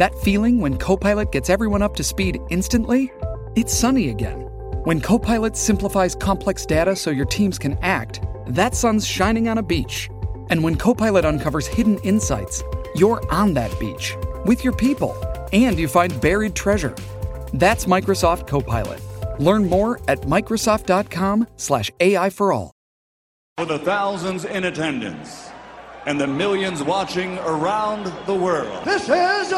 That 0.00 0.18
feeling 0.20 0.60
when 0.60 0.78
Copilot 0.78 1.30
gets 1.30 1.50
everyone 1.50 1.82
up 1.82 1.94
to 1.96 2.02
speed 2.02 2.40
instantly? 2.48 3.12
It's 3.54 3.74
sunny 3.74 4.08
again. 4.08 4.48
When 4.84 4.98
Copilot 4.98 5.58
simplifies 5.58 6.14
complex 6.14 6.64
data 6.64 6.96
so 6.96 7.10
your 7.10 7.26
teams 7.26 7.58
can 7.58 7.76
act, 7.82 8.22
that 8.46 8.74
sun's 8.74 9.06
shining 9.06 9.46
on 9.46 9.58
a 9.58 9.62
beach. 9.62 10.08
And 10.48 10.64
when 10.64 10.76
Copilot 10.76 11.26
uncovers 11.26 11.66
hidden 11.66 11.98
insights, 11.98 12.62
you're 12.94 13.20
on 13.30 13.52
that 13.52 13.78
beach 13.78 14.16
with 14.46 14.64
your 14.64 14.72
people 14.74 15.14
and 15.52 15.78
you 15.78 15.86
find 15.86 16.18
buried 16.22 16.54
treasure. 16.54 16.94
That's 17.52 17.84
Microsoft 17.84 18.46
Copilot. 18.46 19.02
Learn 19.38 19.68
more 19.68 20.00
at 20.08 20.22
Microsoft.com/slash 20.22 21.90
AI 22.00 22.30
for 22.30 22.54
all. 22.54 22.72
For 23.58 23.66
the 23.66 23.78
thousands 23.80 24.46
in 24.46 24.64
attendance 24.64 25.50
and 26.06 26.18
the 26.18 26.26
millions 26.26 26.82
watching 26.82 27.36
around 27.40 28.10
the 28.24 28.34
world. 28.34 28.82
This 28.86 29.02
is 29.02 29.52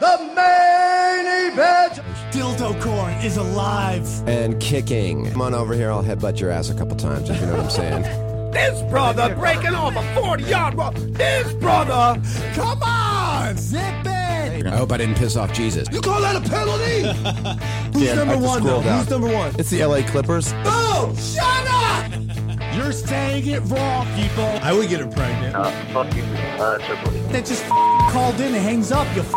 the 0.00 0.18
main 0.34 1.52
event. 1.52 2.00
Dildo 2.32 2.80
corn 2.82 3.12
is 3.24 3.36
alive. 3.36 4.06
and 4.28 4.58
kicking. 4.60 5.30
Come 5.30 5.42
on 5.42 5.54
over 5.54 5.74
here. 5.74 5.90
I'll 5.90 6.02
headbutt 6.02 6.40
your 6.40 6.50
ass 6.50 6.70
a 6.70 6.74
couple 6.74 6.96
times 6.96 7.30
if 7.30 7.40
you 7.40 7.46
know 7.46 7.56
what 7.56 7.64
I'm 7.64 7.70
saying. 7.70 8.22
This 8.56 8.80
brother 8.90 9.34
breaking 9.34 9.74
off 9.74 9.94
a 9.96 10.14
40 10.22 10.44
yard 10.44 10.74
run. 10.76 10.94
This 11.12 11.52
brother. 11.54 12.18
Come 12.54 12.82
on, 12.82 13.54
zip 13.58 13.82
it. 14.06 14.66
I 14.66 14.76
hope 14.78 14.92
I 14.92 14.96
didn't 14.96 15.16
piss 15.16 15.36
off 15.36 15.52
Jesus. 15.52 15.86
You 15.92 16.00
call 16.00 16.22
that 16.22 16.36
a 16.36 16.40
penalty? 16.48 17.02
Who's 17.92 18.02
Yeah, 18.02 18.14
number 18.14 18.38
one 18.38 18.64
though? 18.64 18.82
down. 18.82 19.00
Who's 19.00 19.10
number 19.10 19.30
one? 19.30 19.54
It's 19.58 19.68
the 19.68 19.84
LA 19.84 20.00
Clippers. 20.06 20.52
oh, 20.64 21.14
shut 21.18 21.66
up! 21.68 22.35
You're 22.76 22.92
saying 22.92 23.46
it 23.46 23.60
wrong, 23.72 24.06
people. 24.14 24.44
I 24.62 24.72
would 24.72 24.88
get 24.90 25.00
her 25.00 25.06
pregnant. 25.06 25.56
Uh, 25.56 25.70
fuck 25.94 26.14
you, 26.14 26.22
uh, 26.60 26.76
Triple 26.78 27.10
That 27.32 27.46
just 27.46 27.64
f- 27.64 28.12
called 28.12 28.38
in 28.38 28.54
and 28.54 28.62
hangs 28.62 28.92
up, 28.92 29.06
you 29.16 29.22
f- 29.22 29.32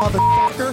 motherfucker. 0.00 0.72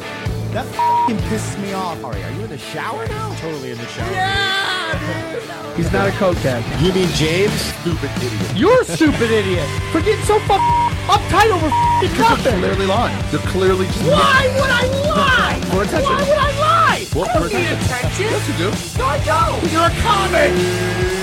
That 0.53 0.67
f***ing 0.67 1.17
pisses 1.31 1.59
me 1.63 1.73
off. 1.73 1.97
Are 2.03 2.13
you 2.15 2.43
in 2.43 2.49
the 2.49 2.57
shower 2.59 3.07
now? 3.07 3.33
Totally 3.41 3.71
in 3.71 3.77
the 3.79 3.87
shower. 3.87 4.11
Yeah! 4.11 5.75
He's 5.75 5.91
not 5.91 6.09
a 6.09 6.11
cokehead. 6.11 6.61
You 6.83 6.93
mean 6.93 7.09
James? 7.17 7.53
Stupid 7.81 8.11
idiot. 8.17 8.55
You're 8.55 8.81
a 8.81 8.85
stupid 8.85 9.31
idiot 9.31 9.67
for 9.91 9.99
getting 10.01 10.23
so 10.25 10.37
fucking 10.41 10.75
uptight 11.09 11.49
over 11.51 11.67
f***ing 11.67 12.17
nothing. 12.19 12.59
Clearly 12.59 12.85
lying. 12.85 13.17
They're 13.31 13.39
clearly 13.49 13.87
just. 13.87 14.03
Why 14.03 14.45
would 14.61 14.69
I 14.69 14.85
lie? 15.09 15.59
For 15.73 15.83
attention. 15.83 16.03
Why 16.13 16.21
would 16.29 16.37
I 16.37 16.51
lie? 16.59 17.07
Well, 17.15 17.25
I 17.25 17.33
don't 17.33 17.49
for 17.49 17.57
need 17.57 17.65
attention. 17.65 17.97
attention. 17.97 18.25
Yes, 18.29 18.45
you 18.45 18.55
do. 18.61 18.69
No, 18.99 19.05
I 19.09 19.17
don't. 19.25 19.71
You're 19.73 19.89
a 19.89 19.95
comic. 20.05 21.20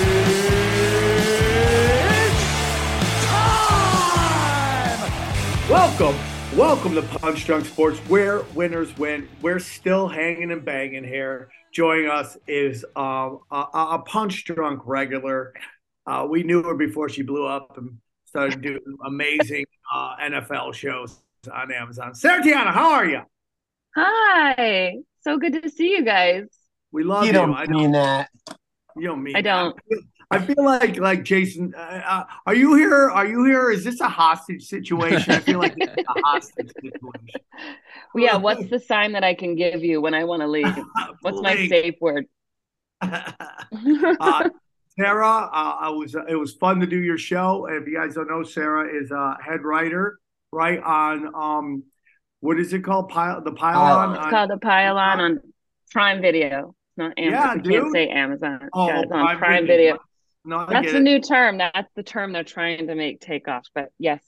Welcome, 5.69 6.15
welcome 6.57 6.95
to 6.95 7.03
Punch 7.03 7.45
Drunk 7.45 7.63
Sports, 7.63 7.99
where 8.09 8.41
winners 8.55 8.97
win. 8.97 9.29
We're 9.39 9.59
still 9.59 10.07
hanging 10.07 10.51
and 10.51 10.65
banging 10.65 11.03
here. 11.03 11.51
Joining 11.71 12.09
us 12.09 12.35
is 12.47 12.83
um, 12.95 13.41
a, 13.51 13.67
a 13.73 14.03
Punch 14.03 14.45
Drunk 14.45 14.81
regular. 14.85 15.53
Uh, 16.07 16.25
we 16.27 16.41
knew 16.41 16.63
her 16.63 16.73
before 16.73 17.07
she 17.07 17.21
blew 17.21 17.45
up 17.45 17.77
and 17.77 17.99
started 18.25 18.61
doing 18.61 18.79
amazing 19.05 19.63
uh, 19.93 20.15
NFL 20.19 20.73
shows 20.73 21.21
on 21.53 21.71
Amazon. 21.71 22.15
Sarah 22.15 22.41
Tiana, 22.41 22.73
how 22.73 22.93
are 22.93 23.05
you? 23.05 23.21
Hi. 23.95 24.95
So 25.21 25.37
good 25.37 25.61
to 25.61 25.69
see 25.69 25.91
you 25.91 26.03
guys. 26.03 26.45
We 26.91 27.03
love 27.03 27.25
you. 27.25 27.27
You 27.27 27.33
don't 27.33 27.53
I 27.53 27.65
know 27.65 27.77
mean 27.77 27.91
that. 27.91 28.31
you 28.95 29.05
don't 29.05 29.21
mean. 29.21 29.35
I 29.35 29.41
don't. 29.41 29.79
I 30.31 30.45
feel 30.45 30.63
like 30.63 30.97
like 30.97 31.23
Jason. 31.23 31.73
Uh, 31.75 32.01
uh, 32.05 32.23
are 32.45 32.53
you 32.53 32.75
here? 32.75 33.09
Are 33.09 33.25
you 33.25 33.45
here? 33.45 33.71
Is 33.71 33.83
this 33.83 33.99
a 33.99 34.07
hostage 34.07 34.67
situation? 34.67 35.33
I 35.33 35.39
feel 35.39 35.57
like 35.57 35.73
it's 35.77 36.03
a 36.07 36.21
hostage 36.23 36.71
situation. 36.75 37.41
Well, 38.13 38.23
yeah, 38.23 38.37
what's 38.37 38.69
the 38.69 38.79
sign 38.79 39.13
that 39.13 39.23
I 39.23 39.33
can 39.33 39.55
give 39.55 39.83
you 39.83 40.01
when 40.01 40.13
I 40.13 40.25
want 40.25 40.41
to 40.41 40.47
leave? 40.47 40.67
What's 41.21 41.41
my 41.41 41.67
safe 41.67 41.95
word? 41.99 42.25
uh, 43.01 44.49
Sarah, 44.99 45.49
uh, 45.51 45.75
I 45.79 45.89
was 45.89 46.15
it 46.15 46.35
was 46.35 46.53
fun 46.53 46.79
to 46.81 46.85
do 46.85 47.01
your 47.01 47.17
show. 47.17 47.67
If 47.67 47.87
you 47.87 47.95
guys 47.95 48.13
don't 48.13 48.29
know, 48.29 48.43
Sarah 48.43 48.87
is 48.87 49.09
a 49.11 49.35
head 49.43 49.63
writer, 49.63 50.19
right 50.51 50.81
on 50.81 51.33
um, 51.33 51.83
what 52.41 52.59
is 52.59 52.71
it 52.73 52.83
called? 52.83 53.09
Pile 53.09 53.41
the 53.41 53.51
pylon. 53.51 54.11
it's 54.11 54.25
on- 54.25 54.29
called 54.29 54.49
the 54.51 54.57
Pylon 54.57 55.19
on 55.19 55.39
Prime 55.91 56.21
Video. 56.21 56.75
It's 56.89 56.97
not 56.97 57.17
Amazon. 57.17 57.61
Yeah, 57.65 57.71
you 57.71 57.81
can't 57.81 57.91
say 57.93 58.09
Amazon. 58.09 58.69
Oh, 58.73 58.87
yeah, 58.87 59.01
it's 59.01 59.11
on 59.11 59.19
Prime 59.19 59.37
Prime, 59.39 59.67
Video. 59.67 59.93
Video. 59.93 59.99
No, 60.45 60.59
I 60.59 60.73
That's 60.73 60.91
the 60.91 60.97
it. 60.97 61.03
new 61.03 61.19
term. 61.19 61.57
That's 61.57 61.91
the 61.95 62.03
term 62.03 62.33
they're 62.33 62.43
trying 62.43 62.87
to 62.87 62.95
make 62.95 63.21
take 63.21 63.47
off. 63.47 63.67
But 63.73 63.89
yes, 63.97 64.21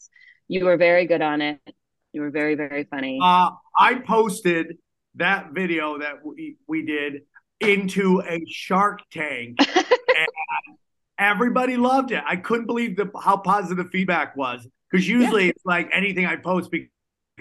you 0.48 0.66
were 0.66 0.78
very 0.78 1.06
good 1.06 1.22
on 1.22 1.42
it. 1.42 1.60
You 2.14 2.22
were 2.22 2.32
very, 2.32 2.56
very 2.56 2.84
funny. 2.84 3.20
Uh, 3.22 3.52
I 3.78 3.96
posted 3.96 4.78
that 5.16 5.52
video 5.54 6.00
that 6.00 6.26
we, 6.26 6.58
we 6.68 6.86
did 6.86 7.22
into 7.60 8.22
a 8.28 8.44
Shark 8.50 9.00
Tank, 9.12 9.58
and 9.76 10.28
everybody 11.18 11.78
loved 11.78 12.12
it. 12.12 12.24
I 12.26 12.36
couldn't 12.36 12.66
believe 12.66 12.98
the 12.98 13.10
how 13.22 13.38
positive 13.38 13.90
feedback 13.92 14.36
was 14.36 14.68
because 14.92 15.08
usually 15.08 15.50
it's 15.50 15.66
like 15.66 15.90
anything 15.94 16.26
I 16.26 16.36
post 16.36 16.70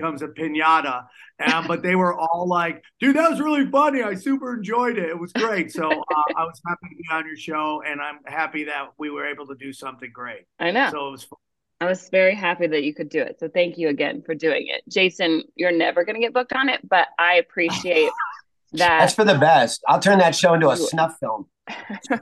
becomes 0.00 0.22
a 0.22 0.28
pinata. 0.28 1.06
Um, 1.40 1.66
but 1.66 1.82
they 1.82 1.94
were 1.94 2.18
all 2.18 2.46
like, 2.46 2.82
"Dude, 3.00 3.16
that 3.16 3.30
was 3.30 3.40
really 3.40 3.70
funny. 3.70 4.02
I 4.02 4.14
super 4.14 4.54
enjoyed 4.54 4.98
it. 4.98 5.08
It 5.08 5.18
was 5.18 5.32
great." 5.32 5.72
So 5.72 5.90
uh, 5.90 6.24
I 6.36 6.44
was 6.44 6.60
happy 6.66 6.88
to 6.90 6.96
be 6.96 7.04
on 7.10 7.26
your 7.26 7.36
show, 7.36 7.82
and 7.86 8.00
I'm 8.00 8.18
happy 8.26 8.64
that 8.64 8.88
we 8.98 9.10
were 9.10 9.26
able 9.26 9.46
to 9.46 9.54
do 9.54 9.72
something 9.72 10.10
great. 10.12 10.46
I 10.58 10.70
know. 10.70 10.90
So 10.90 11.08
it 11.08 11.10
was 11.12 11.24
fun. 11.24 11.38
I 11.82 11.86
was 11.86 12.10
very 12.10 12.34
happy 12.34 12.66
that 12.66 12.82
you 12.82 12.92
could 12.92 13.08
do 13.08 13.22
it. 13.22 13.38
So 13.40 13.48
thank 13.48 13.78
you 13.78 13.88
again 13.88 14.20
for 14.20 14.34
doing 14.34 14.66
it. 14.66 14.82
Jason, 14.86 15.44
you're 15.54 15.72
never 15.72 16.04
going 16.04 16.14
to 16.14 16.20
get 16.20 16.34
booked 16.34 16.52
on 16.52 16.68
it, 16.68 16.86
but 16.86 17.08
I 17.18 17.36
appreciate 17.36 18.10
that. 18.72 18.98
That's 19.00 19.14
for 19.14 19.24
the 19.24 19.38
best. 19.38 19.82
I'll 19.88 19.98
turn 19.98 20.18
that 20.18 20.34
show 20.34 20.52
into 20.52 20.68
a 20.68 20.76
snuff 20.76 21.16
film. 21.18 21.46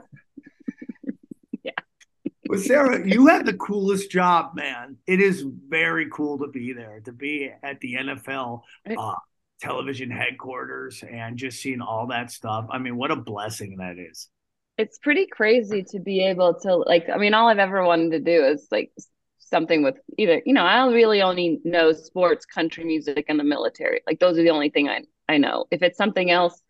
Well, 2.49 2.59
Sarah, 2.59 3.07
you 3.07 3.27
have 3.27 3.45
the 3.45 3.53
coolest 3.53 4.11
job, 4.11 4.55
man. 4.55 4.97
It 5.07 5.21
is 5.21 5.45
very 5.69 6.09
cool 6.11 6.39
to 6.39 6.47
be 6.47 6.73
there, 6.73 6.99
to 7.05 7.13
be 7.13 7.51
at 7.63 7.79
the 7.79 7.93
NFL 7.95 8.63
uh, 8.97 9.13
television 9.61 10.11
headquarters 10.11 11.03
and 11.09 11.37
just 11.37 11.61
seeing 11.61 11.81
all 11.81 12.07
that 12.07 12.31
stuff. 12.31 12.65
I 12.71 12.79
mean, 12.79 12.97
what 12.97 13.11
a 13.11 13.15
blessing 13.15 13.77
that 13.77 13.99
is. 13.99 14.29
it's 14.77 14.97
pretty 14.99 15.27
crazy 15.27 15.83
to 15.83 15.99
be 15.99 16.23
able 16.23 16.53
to 16.61 16.75
like 16.75 17.07
i 17.13 17.17
mean 17.17 17.33
all 17.33 17.49
i've 17.49 17.59
ever 17.59 17.83
wanted 17.83 18.11
to 18.11 18.19
do 18.19 18.45
is 18.45 18.67
like 18.71 18.91
something 19.39 19.83
with 19.83 19.97
either 20.17 20.41
you 20.45 20.53
know 20.53 20.63
i 20.63 20.85
really 20.87 21.21
only 21.21 21.59
know 21.65 21.91
sports 21.91 22.45
country 22.45 22.83
music 22.85 23.25
and 23.29 23.39
the 23.39 23.43
military 23.43 24.01
like 24.07 24.19
those 24.19 24.37
are 24.39 24.43
the 24.43 24.49
only 24.49 24.69
thing 24.69 24.87
i 24.87 25.01
i 25.27 25.37
know 25.37 25.65
if 25.71 25.81
it's 25.81 25.97
something 25.97 26.31
else 26.31 26.61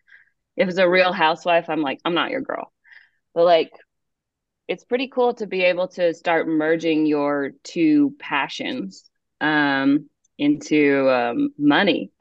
if 0.58 0.68
it's 0.70 0.78
a 0.80 0.90
real 0.90 1.14
housewife 1.14 1.70
i'm 1.70 1.82
like 1.82 2.00
i'm 2.06 2.16
not 2.16 2.32
your 2.32 2.42
girl 2.42 2.74
but 3.36 3.46
like 3.46 3.72
it's 4.70 4.86
pretty 4.86 5.08
cool 5.08 5.34
to 5.34 5.48
be 5.48 5.64
able 5.64 5.88
to 5.88 6.14
start 6.14 6.48
merging 6.48 7.06
your 7.06 7.52
two 7.64 8.16
passions 8.20 9.10
um 9.42 10.08
into 10.38 11.10
um 11.10 11.50
money 11.58 12.12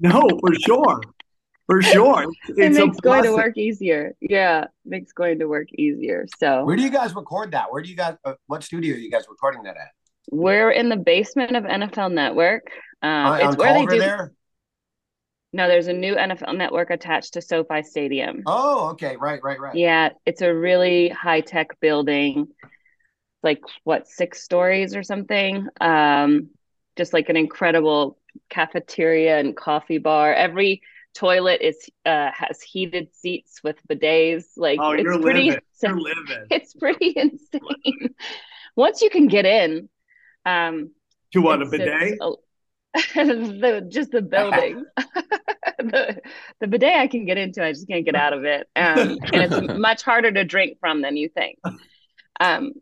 No, 0.00 0.22
for 0.40 0.54
sure. 0.54 1.00
For 1.66 1.82
sure. 1.82 2.22
it 2.48 2.58
It's 2.58 2.78
a 2.78 2.86
makes 2.86 3.00
going 3.00 3.22
to 3.22 3.32
work 3.32 3.56
easier 3.56 4.14
yeah 4.20 4.64
makes 4.84 5.12
going 5.12 5.38
to 5.38 5.46
work 5.46 5.68
easier 5.72 6.26
so 6.38 6.64
Where 6.64 6.76
do 6.76 6.82
you 6.82 6.90
guys 6.90 7.14
record 7.14 7.52
that? 7.52 7.70
Where 7.70 7.82
do 7.82 7.88
you 7.88 7.96
guys? 7.96 8.16
Uh, 8.24 8.34
what 8.46 8.64
studio 8.64 8.94
are 8.96 8.98
you 8.98 9.10
guys 9.10 9.24
recording 9.28 9.62
that 9.62 9.76
at? 9.76 9.90
We're 10.30 10.70
in 10.70 10.88
the 10.88 10.96
basement 10.96 11.56
of 11.56 11.64
NFL 11.64 12.12
Network. 12.12 12.70
Um, 13.02 13.10
on 13.10 13.40
it's 13.40 13.46
on 13.46 13.56
where 13.56 13.74
they 13.74 13.86
do. 13.86 13.98
there? 14.00 14.32
No, 15.52 15.66
there's 15.66 15.88
a 15.88 15.92
new 15.92 16.14
NFL 16.14 16.56
Network 16.56 16.90
attached 16.90 17.34
to 17.34 17.42
SoFi 17.42 17.82
Stadium. 17.82 18.42
Oh, 18.46 18.90
okay, 18.90 19.16
right, 19.16 19.40
right, 19.42 19.58
right. 19.58 19.74
Yeah, 19.74 20.10
it's 20.24 20.42
a 20.42 20.54
really 20.54 21.08
high 21.08 21.40
tech 21.40 21.80
building, 21.80 22.48
like 23.42 23.60
what 23.84 24.06
six 24.06 24.42
stories 24.42 24.94
or 24.94 25.02
something. 25.02 25.66
Um, 25.80 26.50
just 26.96 27.12
like 27.12 27.28
an 27.30 27.36
incredible 27.36 28.18
cafeteria 28.48 29.38
and 29.40 29.56
coffee 29.56 29.98
bar. 29.98 30.32
Every 30.32 30.82
toilet 31.14 31.60
is 31.60 31.90
uh 32.06 32.30
has 32.32 32.62
heated 32.62 33.08
seats 33.14 33.60
with 33.64 33.76
bidets. 33.88 34.44
Like 34.56 34.78
Oh, 34.80 34.92
it's 34.92 35.02
you're 35.02 35.20
pretty. 35.20 35.48
living. 35.48 35.60
You're 35.82 35.98
living. 35.98 36.46
It's 36.50 36.74
pretty 36.74 37.14
insane. 37.16 38.14
Once 38.76 39.00
you 39.02 39.08
can 39.10 39.28
get 39.28 39.46
in, 39.46 39.88
um, 40.44 40.90
To 41.32 41.40
what, 41.40 41.62
a 41.62 41.64
bidet? 41.66 42.18
a- 42.20 42.34
the, 43.14 43.86
just 43.88 44.10
the 44.10 44.22
building. 44.22 44.84
the, 45.78 46.20
the 46.60 46.66
bidet 46.66 46.96
I 46.96 47.06
can 47.06 47.24
get 47.24 47.38
into, 47.38 47.64
I 47.64 47.72
just 47.72 47.88
can't 47.88 48.04
get 48.04 48.14
out 48.14 48.32
of 48.32 48.44
it. 48.44 48.68
Um, 48.76 49.18
and 49.32 49.52
it's 49.52 49.78
much 49.78 50.02
harder 50.02 50.30
to 50.30 50.44
drink 50.44 50.78
from 50.80 51.02
than 51.02 51.16
you 51.16 51.28
think. 51.28 51.58
Um, 52.38 52.72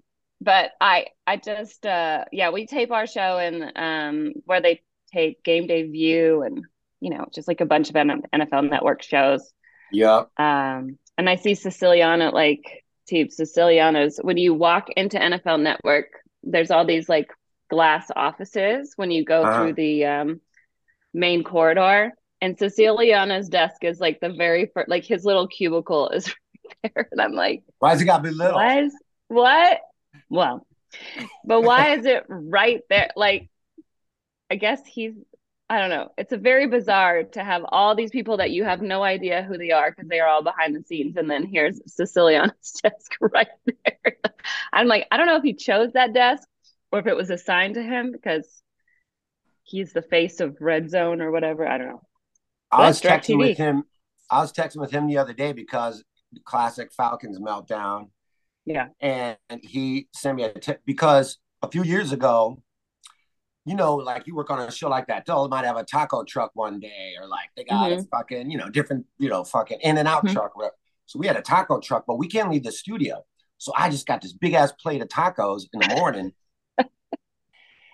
but 0.40 0.70
I, 0.80 1.06
I 1.26 1.36
just, 1.36 1.84
uh, 1.84 2.24
yeah, 2.32 2.50
we 2.50 2.66
tape 2.66 2.90
our 2.90 3.06
show 3.06 3.38
in 3.38 3.70
um, 3.76 4.32
where 4.44 4.60
they 4.60 4.82
tape 5.12 5.42
Game 5.42 5.66
Day 5.66 5.88
View 5.88 6.42
and, 6.42 6.64
you 7.00 7.10
know, 7.10 7.26
just 7.34 7.48
like 7.48 7.60
a 7.60 7.66
bunch 7.66 7.88
of 7.88 7.94
NFL 7.94 8.70
Network 8.70 9.02
shows. 9.02 9.52
Yeah. 9.92 10.24
Um, 10.36 10.98
and 11.16 11.28
I 11.28 11.36
see 11.36 11.54
Siciliano 11.54 12.30
like 12.30 12.84
Teep 13.08 13.32
Siciliano's 13.32 14.18
when 14.22 14.36
you 14.36 14.54
walk 14.54 14.88
into 14.96 15.18
NFL 15.18 15.62
Network, 15.62 16.06
there's 16.42 16.70
all 16.70 16.84
these 16.84 17.08
like 17.08 17.28
glass 17.70 18.10
offices 18.14 18.92
when 18.96 19.10
you 19.10 19.24
go 19.24 19.42
uh-huh. 19.42 19.62
through 19.62 19.72
the 19.74 20.04
um, 20.04 20.40
main 21.12 21.44
corridor. 21.44 22.12
And 22.40 22.56
Siciliano's 22.56 23.48
desk 23.48 23.82
is 23.82 23.98
like 23.98 24.20
the 24.20 24.30
very 24.30 24.70
first, 24.72 24.88
like 24.88 25.04
his 25.04 25.24
little 25.24 25.48
cubicle 25.48 26.08
is 26.10 26.28
right 26.84 26.92
there. 26.94 27.08
And 27.10 27.20
I'm 27.20 27.32
like, 27.32 27.62
why 27.78 27.90
has 27.90 28.00
it 28.00 28.04
got 28.04 28.18
to 28.18 28.22
be 28.24 28.30
little? 28.30 28.54
Why 28.54 28.82
is, 28.82 28.94
what? 29.28 29.80
Well, 30.28 30.66
but 31.44 31.62
why 31.62 31.96
is 31.96 32.06
it 32.06 32.24
right 32.28 32.80
there? 32.88 33.10
Like, 33.16 33.50
I 34.50 34.56
guess 34.56 34.80
he's 34.86 35.14
I 35.70 35.78
don't 35.78 35.90
know. 35.90 36.12
It's 36.16 36.32
a 36.32 36.38
very 36.38 36.66
bizarre 36.66 37.24
to 37.24 37.44
have 37.44 37.62
all 37.68 37.94
these 37.94 38.10
people 38.10 38.38
that 38.38 38.50
you 38.50 38.64
have 38.64 38.80
no 38.80 39.02
idea 39.02 39.42
who 39.42 39.58
they 39.58 39.70
are 39.70 39.90
because 39.90 40.08
they 40.08 40.18
are 40.18 40.28
all 40.28 40.42
behind 40.42 40.74
the 40.74 40.82
scenes, 40.82 41.16
and 41.16 41.30
then 41.30 41.44
here's 41.44 41.80
Siciliano's 41.86 42.72
desk 42.82 43.12
right 43.20 43.48
there. 43.66 44.16
I'm 44.72 44.86
like, 44.86 45.06
I 45.10 45.18
don't 45.18 45.26
know 45.26 45.36
if 45.36 45.42
he 45.42 45.52
chose 45.52 45.92
that 45.92 46.14
desk 46.14 46.48
or 46.92 47.00
if 47.00 47.06
it 47.06 47.16
was 47.16 47.30
assigned 47.30 47.74
to 47.74 47.82
him 47.82 48.12
because 48.12 48.62
he's 49.62 49.92
the 49.92 50.02
face 50.02 50.40
of 50.40 50.56
Red 50.60 50.90
Zone 50.90 51.20
or 51.20 51.30
whatever. 51.30 51.66
I 51.66 51.78
don't 51.78 51.88
know. 51.88 52.02
I 52.70 52.88
was 52.88 53.00
texting 53.00 53.36
TV. 53.36 53.38
with 53.38 53.58
him. 53.58 53.84
I 54.30 54.40
was 54.40 54.52
texting 54.52 54.76
with 54.76 54.90
him 54.90 55.06
the 55.06 55.18
other 55.18 55.32
day 55.32 55.52
because 55.52 56.04
classic 56.44 56.92
Falcons 56.92 57.38
meltdown. 57.38 58.10
Yeah, 58.66 58.88
and 59.00 59.38
he 59.62 60.08
sent 60.14 60.36
me 60.36 60.44
a 60.44 60.52
t- 60.52 60.74
because 60.84 61.38
a 61.62 61.70
few 61.70 61.82
years 61.82 62.12
ago 62.12 62.62
you 63.68 63.74
know, 63.74 63.96
like 63.96 64.26
you 64.26 64.34
work 64.34 64.48
on 64.50 64.60
a 64.60 64.70
show 64.70 64.88
like 64.88 65.06
that, 65.08 65.26
they 65.26 65.48
might 65.48 65.66
have 65.66 65.76
a 65.76 65.84
taco 65.84 66.24
truck 66.24 66.50
one 66.54 66.80
day, 66.80 67.12
or 67.20 67.28
like 67.28 67.50
they 67.54 67.64
got 67.64 67.90
mm-hmm. 67.90 68.00
a 68.00 68.04
fucking, 68.04 68.50
you 68.50 68.56
know, 68.56 68.70
different, 68.70 69.04
you 69.18 69.28
know, 69.28 69.44
fucking 69.44 69.78
in 69.82 69.98
and 69.98 70.08
out 70.08 70.24
mm-hmm. 70.24 70.34
truck. 70.34 70.54
So 71.04 71.18
we 71.18 71.26
had 71.26 71.36
a 71.36 71.42
taco 71.42 71.78
truck, 71.78 72.04
but 72.06 72.16
we 72.16 72.28
can't 72.28 72.50
leave 72.50 72.62
the 72.62 72.72
studio. 72.72 73.26
So 73.58 73.72
I 73.76 73.90
just 73.90 74.06
got 74.06 74.22
this 74.22 74.32
big 74.32 74.54
ass 74.54 74.72
plate 74.72 75.02
of 75.02 75.08
tacos 75.08 75.64
in 75.74 75.80
the 75.80 75.94
morning. 75.96 76.32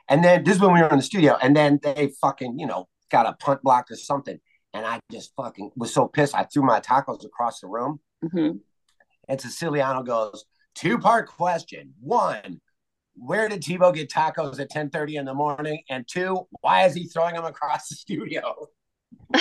And 0.09 0.23
then 0.25 0.45
this 0.45 0.57
is 0.57 0.61
when 0.61 0.73
we 0.73 0.81
were 0.81 0.89
in 0.89 0.97
the 0.97 1.03
studio, 1.03 1.37
and 1.41 1.57
then 1.57 1.81
they 1.83 2.13
fucking, 2.21 2.59
you 2.59 2.67
know, 2.67 2.89
got 3.11 3.27
a 3.27 3.33
punt 3.35 3.63
block 3.63 3.91
or 3.91 3.97
something. 3.97 4.39
And 4.73 4.85
I 4.85 5.01
just 5.11 5.33
fucking 5.37 5.71
was 5.77 5.95
so 5.95 6.09
pissed. 6.09 6.35
I 6.35 6.45
threw 6.45 6.63
my 6.63 6.81
tacos 6.81 7.25
across 7.25 7.61
the 7.61 7.69
room. 7.69 8.01
Mm-hmm. 8.25 8.57
And 9.29 9.41
Siciliano 9.41 10.03
goes, 10.03 10.45
two 10.75 10.99
part 10.99 11.29
question. 11.29 11.95
One, 12.01 12.61
where 13.15 13.49
did 13.49 13.63
Tebow 13.63 13.95
get 13.95 14.11
tacos 14.11 14.59
at 14.59 14.71
10:30 14.71 15.15
in 15.15 15.25
the 15.25 15.35
morning? 15.35 15.83
And 15.89 16.07
two, 16.07 16.47
why 16.61 16.87
is 16.87 16.95
he 16.95 17.07
throwing 17.07 17.35
them 17.35 17.45
across 17.45 17.89
the 17.89 17.95
studio? 17.95 18.69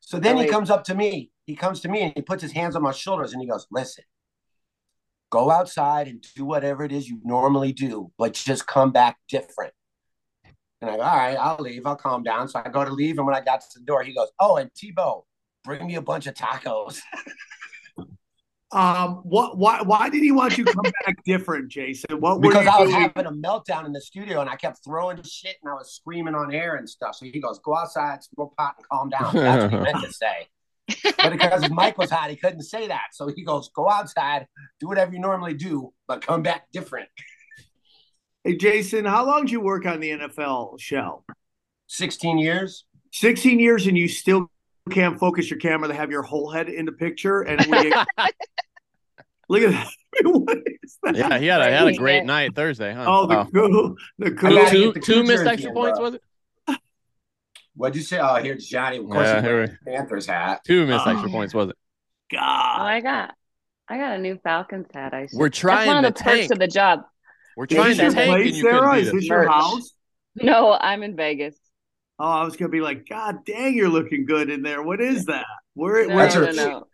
so 0.00 0.18
then 0.18 0.36
he 0.36 0.46
comes 0.46 0.70
up 0.70 0.84
to 0.84 0.94
me. 0.94 1.32
He 1.46 1.56
comes 1.56 1.80
to 1.80 1.88
me 1.88 2.02
and 2.02 2.12
he 2.14 2.22
puts 2.22 2.42
his 2.42 2.52
hands 2.52 2.76
on 2.76 2.82
my 2.82 2.92
shoulders 2.92 3.32
and 3.32 3.42
he 3.42 3.48
goes, 3.48 3.66
"Listen, 3.70 4.04
go 5.34 5.50
outside 5.50 6.06
and 6.06 6.24
do 6.36 6.44
whatever 6.44 6.84
it 6.84 6.92
is 6.92 7.08
you 7.08 7.20
normally 7.24 7.72
do, 7.72 8.12
but 8.16 8.34
just 8.34 8.66
come 8.66 8.92
back 8.92 9.16
different." 9.28 9.74
And 10.80 10.90
I 10.90 10.96
go, 10.96 11.02
"All 11.02 11.16
right, 11.16 11.36
I'll 11.36 11.58
leave. 11.58 11.86
I'll 11.86 11.96
calm 11.96 12.22
down." 12.22 12.48
So 12.48 12.62
I 12.64 12.68
go 12.68 12.84
to 12.84 12.92
leave, 12.92 13.18
and 13.18 13.26
when 13.26 13.34
I 13.34 13.40
got 13.40 13.60
to 13.60 13.78
the 13.78 13.84
door, 13.84 14.02
he 14.02 14.14
goes, 14.14 14.30
"Oh, 14.38 14.56
and 14.56 14.70
Tebow, 14.74 15.24
bring 15.64 15.86
me 15.86 15.96
a 15.96 16.02
bunch 16.02 16.26
of 16.26 16.34
tacos." 16.34 17.00
Um, 18.74 19.20
what? 19.22 19.56
Why? 19.56 19.82
Why 19.82 20.10
did 20.10 20.24
he 20.24 20.32
want 20.32 20.58
you 20.58 20.64
to 20.64 20.72
come 20.72 20.82
back 21.06 21.22
different, 21.24 21.68
Jason? 21.70 22.20
What? 22.20 22.40
Because 22.40 22.66
I 22.66 22.80
was 22.80 22.90
doing? 22.90 23.02
having 23.02 23.26
a 23.26 23.30
meltdown 23.30 23.86
in 23.86 23.92
the 23.92 24.00
studio, 24.00 24.40
and 24.40 24.50
I 24.50 24.56
kept 24.56 24.82
throwing 24.84 25.22
shit, 25.22 25.56
and 25.62 25.70
I 25.70 25.74
was 25.74 25.94
screaming 25.94 26.34
on 26.34 26.52
air 26.52 26.74
and 26.74 26.90
stuff. 26.90 27.14
So 27.14 27.24
he 27.24 27.38
goes, 27.38 27.60
"Go 27.60 27.76
outside, 27.76 28.24
smoke 28.24 28.52
pot, 28.56 28.74
and 28.76 28.88
calm 28.88 29.10
down." 29.10 29.32
That's 29.32 29.62
what 29.62 29.72
he 29.72 29.78
meant 29.78 30.04
to 30.04 30.12
say. 30.12 30.48
But 30.86 31.30
because 31.30 31.62
his 31.62 31.72
mic 31.72 31.96
was 31.98 32.10
hot, 32.10 32.30
he 32.30 32.36
couldn't 32.36 32.62
say 32.62 32.88
that. 32.88 33.08
So 33.12 33.28
he 33.34 33.42
goes, 33.44 33.70
"Go 33.74 33.88
outside, 33.88 34.46
do 34.80 34.88
whatever 34.88 35.12
you 35.12 35.20
normally 35.20 35.54
do, 35.54 35.92
but 36.06 36.26
come 36.26 36.42
back 36.42 36.70
different." 36.72 37.08
Hey, 38.42 38.56
Jason, 38.56 39.04
how 39.04 39.26
long 39.26 39.42
did 39.42 39.52
you 39.52 39.60
work 39.60 39.86
on 39.86 40.00
the 40.00 40.10
NFL 40.10 40.78
show? 40.78 41.24
Sixteen 41.86 42.38
years. 42.38 42.84
Sixteen 43.12 43.58
years, 43.60 43.86
and 43.86 43.96
you 43.96 44.08
still 44.08 44.50
can't 44.90 45.18
focus 45.18 45.48
your 45.48 45.58
camera 45.58 45.88
to 45.88 45.94
have 45.94 46.10
your 46.10 46.22
whole 46.22 46.50
head 46.50 46.68
in 46.68 46.84
the 46.84 46.92
picture. 46.92 47.42
And 47.42 47.64
we, 47.66 47.90
look 49.48 49.62
at 49.62 49.70
that. 49.70 49.88
that. 51.02 51.16
Yeah, 51.16 51.38
he 51.38 51.46
had 51.46 51.60
a, 51.60 51.70
had 51.70 51.88
a 51.88 51.94
great 51.94 52.24
night 52.24 52.54
Thursday, 52.54 52.92
huh? 52.92 53.04
Oh, 53.06 53.26
the 53.26 53.38
oh. 53.38 53.48
cool, 53.52 53.96
the 54.18 54.32
cool. 54.32 54.66
Two, 54.66 54.92
two 55.00 55.22
missed 55.22 55.46
extra 55.46 55.72
points, 55.72 55.98
was 55.98 56.14
it? 56.14 56.22
What'd 57.76 57.96
you 57.96 58.02
say? 58.02 58.18
Oh, 58.20 58.36
here's 58.36 58.66
Johnny. 58.66 58.98
Of 58.98 59.06
course, 59.06 59.26
yeah, 59.26 59.42
here 59.42 59.78
Panthers 59.86 60.26
hat. 60.26 60.60
Two 60.64 60.86
missed 60.86 61.06
oh. 61.06 61.10
extra 61.10 61.28
points, 61.30 61.54
was 61.54 61.70
it? 61.70 61.76
God. 62.30 62.76
Oh, 62.80 62.84
I 62.84 63.00
got, 63.00 63.34
I 63.88 63.98
got 63.98 64.16
a 64.16 64.18
new 64.18 64.38
Falcons 64.42 64.86
hat. 64.94 65.12
I 65.12 65.26
should. 65.26 65.38
We're 65.38 65.48
trying 65.48 65.78
That's 65.78 65.86
one 65.88 66.04
of 66.04 66.14
the 66.14 66.22
tank. 66.22 66.40
perks 66.42 66.50
of 66.52 66.58
the 66.58 66.68
job. 66.68 67.00
We're 67.56 67.66
trying 67.66 67.96
to 67.96 68.10
tank, 68.10 68.14
place, 68.14 68.60
Sarah? 68.60 68.96
Is 68.96 69.12
this 69.12 69.24
your 69.26 69.48
house? 69.48 69.92
No, 70.36 70.72
I'm 70.72 71.02
in 71.02 71.14
Vegas. 71.16 71.56
Oh, 72.18 72.28
I 72.28 72.44
was 72.44 72.56
gonna 72.56 72.68
be 72.68 72.80
like, 72.80 73.08
God 73.08 73.44
dang, 73.44 73.74
you're 73.74 73.88
looking 73.88 74.24
good 74.24 74.50
in 74.50 74.62
there. 74.62 74.82
What 74.82 75.00
is 75.00 75.26
that? 75.26 75.46
Where? 75.74 76.06
No, 76.06 76.14
where's 76.16 76.34
no, 76.34 76.50
no. 76.52 76.86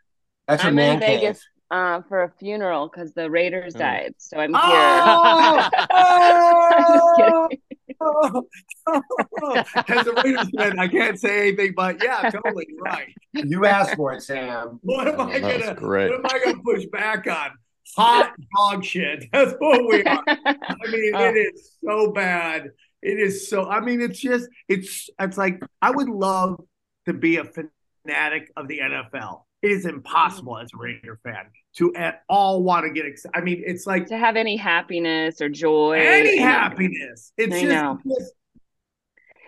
That's 0.49 0.65
I'm 0.65 0.75
man 0.75 0.95
in 0.95 1.01
cave. 1.01 1.21
Vegas 1.21 1.47
uh, 1.71 2.03
for 2.09 2.25
a 2.25 2.33
funeral 2.39 2.89
because 2.89 3.13
the 3.15 3.31
Raiders 3.31 3.75
Hmm. 3.75 3.79
died. 3.81 4.15
So 4.19 4.39
I'm 4.39 4.53
Oh! 4.55 5.69
here. 5.71 5.71
I'm 5.91 6.87
just 6.87 7.17
kidding. 7.17 7.61
As 9.89 10.07
a 10.07 10.13
Raiders 10.25 10.49
fan, 10.57 10.79
I 10.79 10.89
can't 10.89 11.19
say 11.19 11.49
anything, 11.49 11.75
but 11.77 12.03
yeah, 12.03 12.31
totally 12.31 12.69
right. 12.81 13.09
You 13.35 13.67
asked 13.67 13.97
for 13.97 14.13
it, 14.15 14.23
Sam. 14.23 14.79
What 14.83 15.09
am 15.09 15.21
I 15.21 15.37
Oh, 15.37 15.41
that 15.41 15.57
was 15.59 15.67
gonna? 15.67 15.75
great. 15.75 16.11
What 16.11 16.19
am 16.21 16.27
I 16.27 16.45
gonna 16.45 16.63
push 16.65 16.85
back 16.93 17.27
on? 17.27 17.51
Hot 17.97 18.33
dog 18.57 18.85
shit. 18.85 19.27
That's 19.33 19.53
what 19.59 19.87
we 19.87 20.03
are. 20.05 20.23
I 20.27 20.91
mean, 20.91 21.13
Oh. 21.15 21.25
it 21.25 21.35
uh. 21.37 21.51
is 21.55 21.77
so 21.85 22.13
bad. 22.13 22.71
It 23.03 23.19
is 23.19 23.49
so. 23.49 23.69
I 23.69 23.81
mean, 23.81 24.01
it's 24.01 24.19
just. 24.19 24.49
It's. 24.69 25.11
It's 25.19 25.37
like 25.39 25.61
I 25.83 25.91
would 25.91 26.09
love 26.09 26.61
to 27.07 27.13
be 27.13 27.37
a 27.37 27.45
fanatic 27.45 28.51
of 28.57 28.69
the 28.69 28.79
NFL. 28.79 29.43
It 29.63 29.73
is 29.73 29.85
impossible 29.87 30.59
as 30.59 30.71
a 30.75 30.79
Raider 30.79 31.19
fan 31.23 31.47
to 31.77 31.95
at 31.95 32.23
all 32.29 32.63
want 32.63 32.85
to 32.85 32.91
get 32.93 33.07
excited. 33.07 33.37
I 33.37 33.43
mean, 33.43 33.63
it's 33.65 33.87
like 33.87 34.07
to 34.09 34.17
have 34.19 34.37
any 34.37 34.57
happiness 34.57 35.41
or 35.41 35.49
joy. 35.49 35.99
any 36.01 36.39
happiness. 36.39 37.33
It's 37.37 37.55
I 37.55 37.61
just. 37.61 37.69
know. 37.73 37.99
just- 38.07 38.35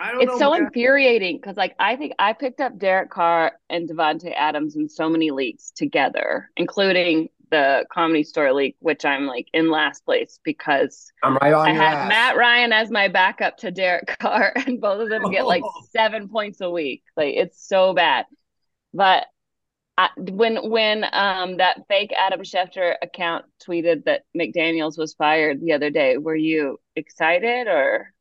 I 0.00 0.06
don't 0.10 0.16
know. 0.16 0.22
It's 0.22 0.32
know, 0.32 0.38
so 0.38 0.50
man. 0.52 0.64
infuriating 0.64 1.36
because, 1.36 1.56
like, 1.56 1.76
I 1.78 1.94
think 1.94 2.14
I 2.18 2.32
picked 2.32 2.60
up 2.60 2.76
Derek 2.76 3.10
Carr 3.10 3.52
and 3.70 3.88
Davante 3.88 4.32
Adams 4.34 4.74
in 4.74 4.88
so 4.88 5.08
many 5.08 5.30
leagues 5.30 5.70
together, 5.76 6.50
including 6.56 7.28
the 7.52 7.84
Comedy 7.92 8.24
Store 8.24 8.52
League, 8.52 8.74
which 8.80 9.04
I'm 9.04 9.26
like 9.26 9.46
in 9.52 9.70
last 9.70 10.04
place 10.04 10.40
because 10.42 11.12
I'm 11.22 11.36
right 11.36 11.52
on 11.52 11.68
I 11.68 11.72
your 11.72 11.82
had 11.82 11.94
ass. 11.98 12.08
Matt 12.08 12.36
Ryan 12.36 12.72
as 12.72 12.90
my 12.90 13.08
backup 13.08 13.58
to 13.58 13.70
Derek 13.70 14.16
Carr, 14.18 14.52
and 14.66 14.80
both 14.80 15.02
of 15.02 15.08
them 15.10 15.30
get 15.30 15.46
like 15.46 15.62
Oh. 15.64 15.82
seven 15.96 16.28
points 16.28 16.60
a 16.60 16.70
week. 16.70 17.04
Like 17.16 17.34
it's 17.36 17.64
so 17.64 17.92
bad. 17.94 18.24
But 18.94 19.26
I, 20.02 20.10
when 20.16 20.70
when 20.70 21.04
um 21.12 21.58
that 21.58 21.86
fake 21.88 22.12
Adam 22.16 22.42
Schefter 22.42 22.96
account 23.02 23.44
tweeted 23.66 24.04
that 24.04 24.22
McDaniels 24.36 24.98
was 24.98 25.14
fired 25.14 25.60
the 25.60 25.72
other 25.72 25.90
day, 25.90 26.16
were 26.18 26.36
you 26.36 26.80
excited 26.96 27.68
or 27.68 28.12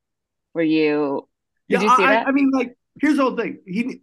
were 0.53 0.63
you? 0.63 1.27
Did 1.69 1.81
Yeah, 1.81 1.83
you 1.83 1.89
see 1.89 2.03
I, 2.03 2.07
that? 2.07 2.27
I 2.27 2.31
mean, 2.31 2.51
like, 2.51 2.77
here's 2.99 3.17
the 3.17 3.23
whole 3.23 3.37
thing. 3.37 3.59
He, 3.65 4.01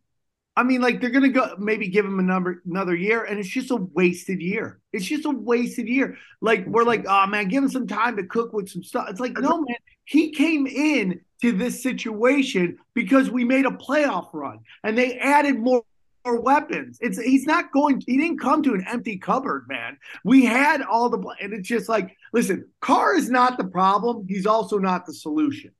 I 0.56 0.64
mean, 0.64 0.80
like, 0.80 1.00
they're 1.00 1.10
gonna 1.10 1.28
go 1.28 1.56
maybe 1.58 1.88
give 1.88 2.04
him 2.04 2.18
a 2.18 2.22
number 2.22 2.62
another 2.66 2.94
year, 2.94 3.24
and 3.24 3.38
it's 3.38 3.48
just 3.48 3.70
a 3.70 3.76
wasted 3.76 4.40
year. 4.40 4.80
It's 4.92 5.04
just 5.06 5.24
a 5.26 5.30
wasted 5.30 5.88
year. 5.88 6.16
Like, 6.40 6.66
we're 6.66 6.84
like, 6.84 7.04
oh 7.08 7.26
man, 7.26 7.48
give 7.48 7.62
him 7.64 7.70
some 7.70 7.86
time 7.86 8.16
to 8.16 8.24
cook 8.26 8.52
with 8.52 8.68
some 8.68 8.82
stuff. 8.82 9.08
It's 9.10 9.20
like, 9.20 9.38
no, 9.38 9.58
man, 9.58 9.76
he 10.04 10.32
came 10.32 10.66
in 10.66 11.20
to 11.42 11.52
this 11.52 11.82
situation 11.82 12.78
because 12.94 13.30
we 13.30 13.44
made 13.44 13.66
a 13.66 13.70
playoff 13.70 14.30
run, 14.32 14.60
and 14.84 14.98
they 14.98 15.18
added 15.18 15.58
more. 15.58 15.82
More 16.28 16.40
Weapons. 16.40 16.98
It's 17.00 17.20
he's 17.20 17.46
not 17.46 17.72
going. 17.72 18.02
He 18.06 18.16
didn't 18.16 18.38
come 18.38 18.62
to 18.64 18.74
an 18.74 18.84
empty 18.88 19.18
cupboard, 19.18 19.66
man. 19.68 19.96
We 20.24 20.44
had 20.44 20.82
all 20.82 21.08
the, 21.08 21.18
and 21.40 21.52
it's 21.52 21.68
just 21.68 21.88
like, 21.88 22.16
listen, 22.32 22.68
Carr 22.80 23.16
is 23.16 23.30
not 23.30 23.58
the 23.58 23.64
problem. 23.64 24.26
He's 24.28 24.46
also 24.46 24.78
not 24.78 25.06
the 25.06 25.14
solution. 25.14 25.72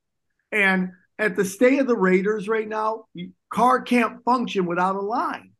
And 0.50 0.90
at 1.18 1.36
the 1.36 1.44
state 1.44 1.78
of 1.80 1.86
the 1.86 1.96
Raiders 1.96 2.48
right 2.48 2.68
now, 2.68 3.04
you- 3.14 3.32
Carr 3.50 3.80
can't 3.82 4.22
function 4.24 4.66
without 4.66 4.94
a 4.96 5.00
line, 5.00 5.52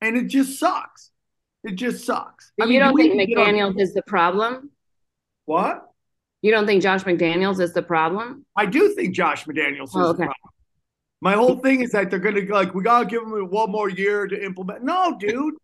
and 0.00 0.16
it 0.16 0.28
just 0.28 0.58
sucks. 0.58 1.10
It 1.62 1.72
just 1.76 2.04
sucks. 2.04 2.52
you 2.58 2.78
don't 2.78 2.96
think 2.96 3.12
can 3.14 3.26
get 3.26 3.38
on- 3.38 3.46
McDaniels 3.54 3.80
is 3.80 3.94
the 3.94 4.02
problem? 4.06 4.70
what? 5.46 5.86
You 6.40 6.50
don't 6.50 6.66
think 6.66 6.82
Josh 6.82 7.04
McDaniels 7.04 7.58
is 7.60 7.72
the 7.72 7.82
problem? 7.82 8.44
I 8.56 8.66
do 8.66 8.94
think 8.94 9.14
Josh 9.14 9.44
McDaniels 9.46 9.88
is 9.88 9.96
Oh, 9.96 10.08
the 10.08 10.14
problem. 10.14 10.34
My 11.20 11.34
whole 11.34 11.56
thing 11.56 11.80
is 11.80 11.92
that 11.92 12.10
they're 12.10 12.18
going 12.18 12.34
to 12.34 12.52
like 12.52 12.74
we 12.74 12.82
got 12.82 13.00
to 13.00 13.06
give 13.06 13.22
him 13.22 13.30
one 13.50 13.70
more 13.70 13.88
year 13.88 14.26
to 14.26 14.44
implement. 14.44 14.84
No, 14.84 15.16
dude, 15.18 15.54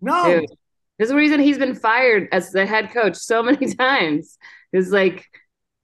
no. 0.00 0.40
Dude, 0.40 0.50
there's 0.96 1.10
a 1.10 1.16
reason 1.16 1.40
he's 1.40 1.58
been 1.58 1.74
fired 1.74 2.28
as 2.32 2.50
the 2.50 2.66
head 2.66 2.92
coach 2.92 3.16
so 3.16 3.42
many 3.48 3.74
times. 3.74 4.38
Is 4.72 4.90
like 4.90 5.24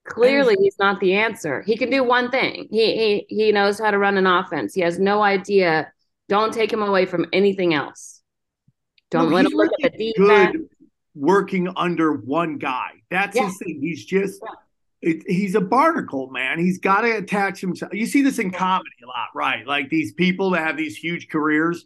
clearly 0.06 0.56
he's 0.60 0.76
not 0.78 1.00
the 1.00 1.14
answer. 1.14 1.62
He 1.62 1.76
can 1.76 1.90
do 1.90 2.04
one 2.04 2.30
thing. 2.30 2.68
He 2.70 2.96
he 2.96 3.26
he 3.28 3.52
knows 3.52 3.78
how 3.78 3.90
to 3.90 3.98
run 3.98 4.16
an 4.16 4.26
offense. 4.26 4.74
He 4.74 4.82
has 4.82 4.98
no 4.98 5.22
idea. 5.22 5.90
Don't 6.28 6.52
take 6.54 6.72
him 6.72 6.82
away 6.82 7.06
from 7.06 7.26
anything 7.32 7.74
else. 7.74 8.22
Don't 9.10 9.30
No, 9.30 9.36
let 9.36 9.46
him 9.46 9.52
look 9.52 9.70
at 9.82 9.92
the 9.92 10.12
defense. 10.16 10.52
Good 10.56 10.68
working 11.14 11.68
under 11.76 12.12
one 12.12 12.58
guy. 12.58 12.90
That's 13.10 13.36
Yeah. 13.36 13.46
his 13.46 13.58
thing. 13.58 13.78
He's 13.80 14.04
just 14.04 14.40
it, 15.04 15.22
he's 15.26 15.54
a 15.54 15.60
barnacle, 15.60 16.30
man. 16.30 16.58
He's 16.58 16.78
got 16.78 17.02
to 17.02 17.16
attach 17.16 17.60
himself. 17.60 17.92
You 17.92 18.06
see 18.06 18.22
this 18.22 18.38
in 18.38 18.50
comedy 18.50 18.90
a 19.04 19.06
lot, 19.06 19.28
right? 19.34 19.66
Like 19.66 19.90
these 19.90 20.12
people 20.12 20.50
that 20.50 20.66
have 20.66 20.76
these 20.76 20.96
huge 20.96 21.28
careers, 21.28 21.84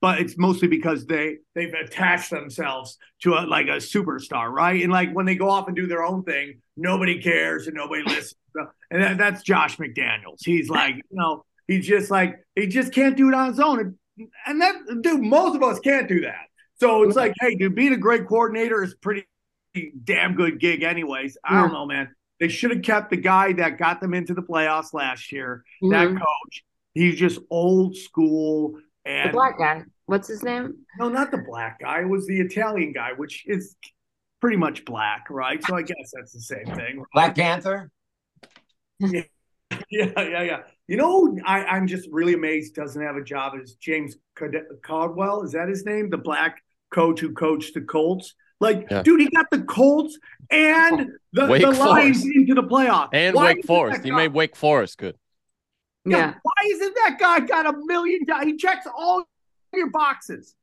but 0.00 0.20
it's 0.20 0.38
mostly 0.38 0.68
because 0.68 1.04
they 1.04 1.38
they've 1.54 1.74
attached 1.74 2.30
themselves 2.30 2.96
to 3.22 3.34
a, 3.34 3.42
like 3.42 3.66
a 3.66 3.78
superstar, 3.78 4.50
right? 4.50 4.82
And 4.82 4.92
like 4.92 5.12
when 5.12 5.26
they 5.26 5.34
go 5.34 5.50
off 5.50 5.66
and 5.66 5.76
do 5.76 5.86
their 5.86 6.04
own 6.04 6.22
thing, 6.22 6.60
nobody 6.76 7.20
cares 7.20 7.66
and 7.66 7.76
nobody 7.76 8.02
listens. 8.04 8.34
And 8.90 9.02
that, 9.02 9.18
that's 9.18 9.42
Josh 9.42 9.78
McDaniels. 9.78 10.44
He's 10.44 10.68
like, 10.68 10.96
you 10.96 11.02
know, 11.10 11.44
he's 11.66 11.86
just 11.86 12.10
like 12.10 12.44
he 12.54 12.68
just 12.68 12.92
can't 12.92 13.16
do 13.16 13.28
it 13.28 13.34
on 13.34 13.48
his 13.48 13.58
own. 13.58 13.80
And, 13.80 14.28
and 14.46 14.60
that 14.60 14.74
dude, 15.02 15.22
most 15.22 15.56
of 15.56 15.62
us 15.62 15.80
can't 15.80 16.08
do 16.08 16.20
that. 16.20 16.46
So 16.74 17.02
it's 17.02 17.16
like, 17.16 17.32
hey, 17.40 17.54
dude, 17.54 17.74
being 17.74 17.92
a 17.92 17.96
great 17.96 18.28
coordinator 18.28 18.82
is 18.82 18.94
pretty 18.94 19.24
damn 20.04 20.34
good 20.34 20.60
gig, 20.60 20.82
anyways. 20.82 21.36
I 21.44 21.60
don't 21.60 21.72
know, 21.72 21.86
man. 21.86 22.14
They 22.40 22.48
should 22.48 22.70
have 22.72 22.82
kept 22.82 23.10
the 23.10 23.16
guy 23.16 23.52
that 23.54 23.78
got 23.78 24.00
them 24.00 24.14
into 24.14 24.34
the 24.34 24.42
playoffs 24.42 24.92
last 24.92 25.30
year. 25.32 25.64
That 25.90 26.08
Mhm. 26.08 26.18
coach, 26.18 26.64
he's 26.94 27.16
just 27.16 27.38
old 27.50 27.96
school. 27.96 28.78
The 29.04 29.30
black 29.32 29.58
guy. 29.58 29.84
What's 30.06 30.28
his 30.28 30.42
name? 30.42 30.84
no, 30.98 31.08
not 31.08 31.30
the 31.30 31.38
black 31.38 31.80
guy. 31.80 32.00
It 32.02 32.08
was 32.08 32.26
the 32.26 32.40
Italian 32.40 32.92
guy, 32.92 33.12
which 33.16 33.44
is 33.46 33.76
pretty 34.40 34.56
much 34.56 34.84
black, 34.84 35.26
right? 35.30 35.62
So 35.64 35.76
I 35.76 35.82
guess 35.82 36.10
that's 36.12 36.32
the 36.32 36.40
same 36.40 36.66
thing. 36.66 37.04
Black 37.14 37.34
Panther. 37.36 37.90
Yeah, 38.98 39.22
yeah, 39.90 40.12
yeah, 40.20 40.42
yeah. 40.42 40.62
You 40.88 40.96
know, 40.96 41.38
I, 41.44 41.64
I'm 41.64 41.86
just 41.86 42.08
really 42.10 42.34
amazed 42.34 42.74
doesn't 42.74 43.00
have 43.00 43.16
a 43.16 43.22
job 43.24 43.54
is 43.60 43.76
James 43.76 44.16
Cad- 44.36 44.66
Caldwell. 44.84 45.42
Is 45.44 45.52
that 45.52 45.68
his 45.68 45.84
name? 45.86 46.10
The 46.10 46.18
black 46.18 46.60
coach 46.92 47.20
who 47.20 47.32
coached 47.32 47.74
the 47.74 47.80
Colts. 47.80 48.34
Like, 48.62 48.86
Yeah. 48.90 49.02
dude, 49.02 49.20
he 49.20 49.28
got 49.28 49.46
the 49.50 49.60
Colts 49.62 50.18
and 50.50 51.00
oh, 51.00 51.06
the, 51.32 51.46
Wake 51.46 51.62
the 51.62 51.70
Lions 51.72 52.24
into 52.24 52.54
the 52.54 52.62
playoffs. 52.62 53.10
And 53.12 53.34
Why 53.34 53.54
Wake 53.54 53.66
Forest. 53.66 54.02
that 54.02 54.04
He 54.06 54.12
made 54.12 54.32
Wake 54.32 54.56
Forest 54.56 54.98
good. 54.98 55.16
Yeah, 56.04 56.16
Yeah. 56.16 56.34
Why 56.42 56.68
isn't 56.70 56.94
that 56.94 57.16
guy 57.18 57.40
got 57.40 57.66
a 57.66 57.76
million? 57.84 58.24
do- 58.24 58.40
He 58.46 58.56
checks 58.56 58.86
all 58.96 59.24
your 59.74 59.90
boxes. 59.90 60.54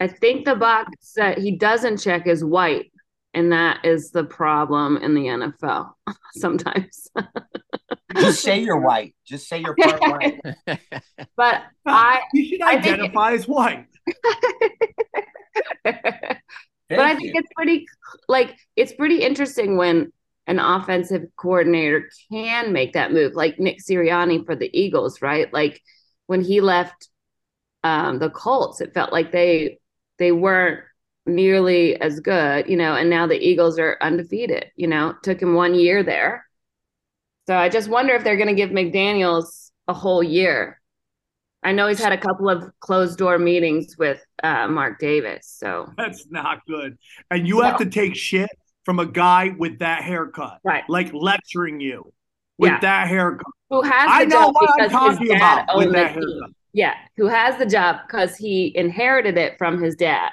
I 0.00 0.08
think 0.08 0.44
the 0.44 0.54
box 0.56 1.12
that 1.16 1.38
he 1.38 1.52
doesn't 1.56 1.98
check 1.98 2.26
is 2.26 2.44
white, 2.44 2.90
and 3.34 3.52
that 3.52 3.84
is 3.84 4.10
the 4.10 4.24
problem 4.24 4.96
in 4.98 5.14
the 5.14 5.22
NFL 5.26 5.92
sometimes. 6.34 7.08
Just 8.16 8.42
say 8.42 8.60
you're 8.60 8.80
white. 8.80 9.14
Just 9.24 9.48
say 9.48 9.60
you're 9.60 9.76
part 9.76 10.00
white. 10.00 10.40
But 11.36 11.62
I, 11.86 12.20
He 12.32 12.48
should 12.48 12.62
I 12.62 12.72
think- 12.82 12.96
identify 12.96 13.32
as 13.32 13.46
white. 13.48 13.86
But 16.96 17.06
I 17.06 17.14
think 17.16 17.34
it's 17.34 17.48
pretty 17.54 17.86
like 18.28 18.56
it's 18.76 18.92
pretty 18.92 19.22
interesting 19.22 19.76
when 19.76 20.12
an 20.46 20.58
offensive 20.58 21.22
coordinator 21.36 22.10
can 22.30 22.72
make 22.72 22.94
that 22.94 23.12
move, 23.12 23.34
like 23.34 23.58
Nick 23.58 23.78
Sirianni 23.78 24.44
for 24.44 24.56
the 24.56 24.70
Eagles, 24.78 25.22
right? 25.22 25.52
Like 25.52 25.80
when 26.26 26.42
he 26.42 26.60
left 26.60 27.08
um, 27.84 28.18
the 28.18 28.30
Colts, 28.30 28.80
it 28.80 28.94
felt 28.94 29.12
like 29.12 29.32
they 29.32 29.78
they 30.18 30.32
weren't 30.32 30.80
nearly 31.26 32.00
as 32.00 32.20
good, 32.20 32.68
you 32.68 32.76
know, 32.76 32.94
and 32.94 33.08
now 33.08 33.26
the 33.26 33.38
Eagles 33.38 33.78
are 33.78 33.96
undefeated. 34.00 34.66
You 34.76 34.88
know, 34.88 35.14
took 35.22 35.40
him 35.40 35.54
one 35.54 35.74
year 35.74 36.02
there, 36.02 36.44
so 37.46 37.56
I 37.56 37.68
just 37.68 37.88
wonder 37.88 38.14
if 38.14 38.24
they're 38.24 38.36
going 38.36 38.48
to 38.48 38.54
give 38.54 38.70
McDaniels 38.70 39.70
a 39.88 39.94
whole 39.94 40.22
year. 40.22 40.80
I 41.62 41.72
know 41.72 41.86
he's 41.86 42.00
had 42.02 42.12
a 42.12 42.18
couple 42.18 42.48
of 42.48 42.70
closed 42.80 43.18
door 43.18 43.38
meetings 43.38 43.96
with 43.96 44.24
uh, 44.42 44.66
Mark 44.68 44.98
Davis, 44.98 45.46
so 45.46 45.92
That's 45.96 46.26
not 46.30 46.64
good. 46.66 46.98
And 47.30 47.46
you 47.46 47.60
have 47.60 47.78
to 47.78 47.86
take 47.86 48.16
shit 48.16 48.50
from 48.84 48.98
a 48.98 49.06
guy 49.06 49.54
with 49.58 49.78
that 49.78 50.02
haircut, 50.02 50.58
right? 50.64 50.82
Like 50.88 51.12
lecturing 51.12 51.80
you 51.80 52.12
with 52.58 52.70
Yeah. 52.72 52.80
that 52.80 53.08
haircut. 53.08 53.46
who 53.70 53.82
has 53.82 54.08
I 54.10 54.24
the 54.24 54.30
know 54.30 54.40
job 54.46 54.54
what 54.54 54.70
I'm 54.70 54.76
because 54.88 54.90
talking 55.18 55.36
about 55.36 55.76
with 55.76 55.92
that 55.92 56.14
the 56.14 56.20
team. 56.20 56.30
haircut. 56.32 56.50
Yeah, 56.74 56.94
who 57.16 57.26
has 57.28 57.56
the 57.58 57.66
job 57.66 57.96
because 58.06 58.36
he 58.36 58.76
inherited 58.76 59.36
it 59.38 59.56
from 59.58 59.80
his 59.80 59.94
dad. 59.94 60.30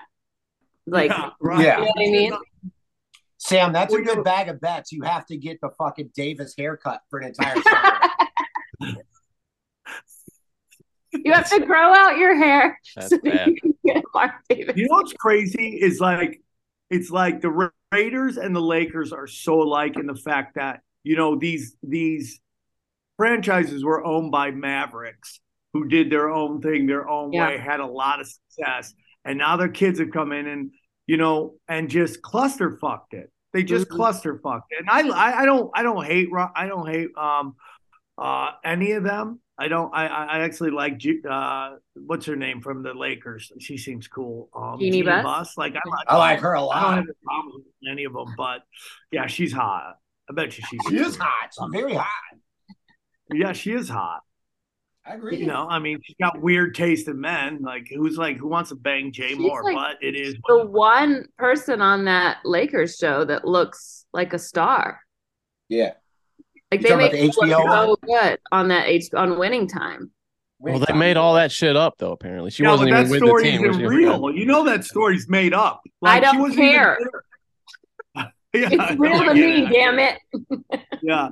Like, 0.87 1.11
Yeah, 1.11 1.29
right. 1.41 1.63
Yeah. 1.63 1.77
you 1.79 1.85
know 1.85 1.91
what 1.95 2.07
I 2.07 2.11
mean? 2.11 2.33
Sam, 3.37 3.71
that's 3.71 3.93
a 3.93 4.01
good 4.01 4.23
bag 4.23 4.49
of 4.49 4.59
bets. 4.59 4.91
You 4.91 5.03
have 5.03 5.25
to 5.27 5.37
get 5.37 5.61
the 5.61 5.69
fucking 5.77 6.11
Davis 6.15 6.55
haircut 6.57 7.01
for 7.09 7.19
an 7.19 7.27
entire 7.27 7.61
summer. 7.61 8.95
You 11.11 11.33
have 11.33 11.49
to 11.49 11.65
grow 11.65 11.93
out 11.93 12.17
your 12.17 12.35
hair 12.35 12.79
That's 12.95 13.09
so 13.09 13.17
that 13.23 13.23
bad. 13.23 13.47
you 13.49 13.55
can 13.61 13.73
get 13.85 14.03
Mark 14.13 14.31
Davis. 14.49 14.75
You 14.77 14.87
know 14.87 14.95
what's 14.97 15.13
crazy 15.13 15.79
is 15.81 15.99
like 15.99 16.41
it's 16.89 17.09
like 17.09 17.41
the 17.41 17.71
Raiders 17.91 18.37
and 18.37 18.55
the 18.55 18.61
Lakers 18.61 19.11
are 19.11 19.27
so 19.27 19.61
alike 19.61 19.97
in 19.97 20.05
the 20.05 20.15
fact 20.15 20.55
that 20.55 20.81
you 21.03 21.15
know 21.15 21.35
these 21.37 21.75
these 21.83 22.39
franchises 23.17 23.83
were 23.83 24.03
owned 24.05 24.31
by 24.31 24.51
Mavericks 24.51 25.39
who 25.73 25.87
did 25.87 26.09
their 26.09 26.29
own 26.29 26.61
thing 26.61 26.85
their 26.87 27.07
own 27.07 27.31
Yeah. 27.33 27.47
way, 27.47 27.57
had 27.57 27.79
a 27.79 27.85
lot 27.85 28.19
of 28.19 28.27
success, 28.27 28.93
and 29.25 29.37
now 29.37 29.57
their 29.57 29.69
kids 29.69 29.99
have 29.99 30.11
come 30.11 30.31
in 30.31 30.47
and 30.47 30.71
you 31.07 31.17
know 31.17 31.55
and 31.67 31.89
just 31.89 32.21
cluster 32.21 32.77
fucked 32.79 33.13
it. 33.13 33.31
They 33.53 33.63
just 33.63 33.87
Mhm. 33.89 33.95
cluster 33.95 34.39
fucked 34.43 34.71
it, 34.71 34.79
and 34.79 34.89
I, 34.89 35.07
I 35.15 35.41
I 35.41 35.45
don't 35.45 35.71
I 35.73 35.83
don't 35.83 36.05
hate 36.05 36.29
Ro- 36.31 36.51
I 36.55 36.67
don't 36.67 36.87
hate 36.87 37.09
um 37.17 37.55
uh 38.17 38.51
any 38.63 38.91
of 38.93 39.03
them. 39.03 39.39
I 39.59 39.67
don't. 39.67 39.93
I 39.93 40.07
I 40.07 40.23
I 40.25 40.39
actually 40.39 40.71
like 40.71 41.01
uh 41.29 41.75
what's 41.95 42.25
her 42.27 42.35
name 42.35 42.61
from 42.61 42.81
the 42.81 42.93
Lakers. 42.93 43.51
She 43.59 43.77
seems 43.77 44.07
cool. 44.07 44.49
Um, 44.55 44.79
Jeanie 44.79 45.01
Buss? 45.03 45.57
Like 45.57 45.75
I 45.75 45.89
like 45.89 46.05
I 46.07 46.17
like 46.17 46.39
her 46.39 46.53
a 46.53 46.65
I 46.65 46.81
don't 46.81 46.89
lot. 46.89 46.95
have 46.95 47.05
a 47.09 47.25
problem 47.25 47.53
with 47.55 47.91
any 47.91 48.05
of 48.05 48.13
them, 48.13 48.33
but 48.37 48.61
yeah, 49.11 49.27
she's 49.27 49.51
hot. 49.51 49.97
I 50.29 50.33
bet 50.33 50.57
you 50.57 50.63
she's 50.69 50.79
She 50.89 50.97
is 50.97 51.17
hot. 51.17 51.49
She's 51.51 51.67
very 51.71 51.93
hot. 51.95 52.07
Yeah, 53.33 53.51
she 53.51 53.73
is 53.73 53.89
hot. 53.89 54.21
I 55.05 55.15
agree. 55.15 55.37
You 55.37 55.47
know, 55.47 55.67
I 55.67 55.79
mean, 55.79 55.99
she's 56.03 56.15
got 56.21 56.39
weird 56.39 56.75
taste 56.75 57.07
in 57.07 57.19
men. 57.19 57.61
Like, 57.61 57.87
who's 57.93 58.17
like, 58.17 58.37
who 58.37 58.47
wants 58.47 58.69
to 58.69 58.75
bang 58.75 59.11
Jay 59.11 59.29
She's 59.29 59.39
Moore? 59.39 59.63
like 59.63 59.75
but 59.75 59.97
it 60.01 60.15
is. 60.15 60.35
The 60.47 60.65
one 60.65 61.25
person 61.37 61.81
on 61.81 62.05
that 62.05 62.37
Lakers 62.45 62.95
show 62.95 63.25
that 63.25 63.45
looks 63.45 64.05
like 64.13 64.33
a 64.33 64.39
star. 64.39 64.99
Yeah. 65.67 65.93
Like 66.71 66.81
they 66.81 66.89
talking 66.89 67.05
about 67.05 67.11
make 67.13 67.21
the 67.21 67.27
it 67.27 67.37
look 67.37 67.49
HBO 67.49 67.85
so 67.85 67.95
good 68.05 68.39
on 68.51 68.67
that 68.67 68.87
H 68.87 69.05
on 69.15 69.39
winning 69.39 69.67
time. 69.67 70.11
Well, 70.59 70.79
they 70.79 70.93
made 70.93 71.15
all 71.17 71.35
that 71.35 71.51
shit 71.51 71.75
up 71.75 71.95
though. 71.97 72.11
Apparently, 72.11 72.51
she 72.51 72.63
Yeah, 72.63 72.71
wasn't 72.71 72.91
but 72.91 72.99
even 72.99 73.03
that 73.05 73.11
with 73.11 73.19
the 73.21 73.25
story 73.27 73.43
team. 73.43 73.61
when 73.61 73.69
isn't 73.71 73.81
she- 73.81 73.87
real. 73.87 74.31
You 74.35 74.45
know 74.45 74.63
that 74.65 74.83
story's 74.83 75.27
made 75.29 75.53
up. 75.53 75.81
I 76.03 76.17
she 76.17 76.21
don't 76.25 76.39
wasn't 76.39 76.59
care. 76.59 76.97
yeah, 78.15 78.31
It's 78.53 78.99
real 78.99 79.23
to 79.23 79.33
me, 79.33 79.65
it. 79.65 79.69
damn 79.71 79.99
it. 79.99 80.19
yeah. 81.01 81.29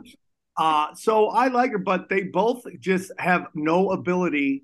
Uh, 0.58 0.94
so 0.96 1.28
I 1.28 1.50
like 1.50 1.72
her, 1.72 1.78
but 1.78 2.10
they 2.10 2.24
both 2.24 2.64
just 2.80 3.12
have 3.20 3.48
no 3.54 3.92
ability 3.92 4.64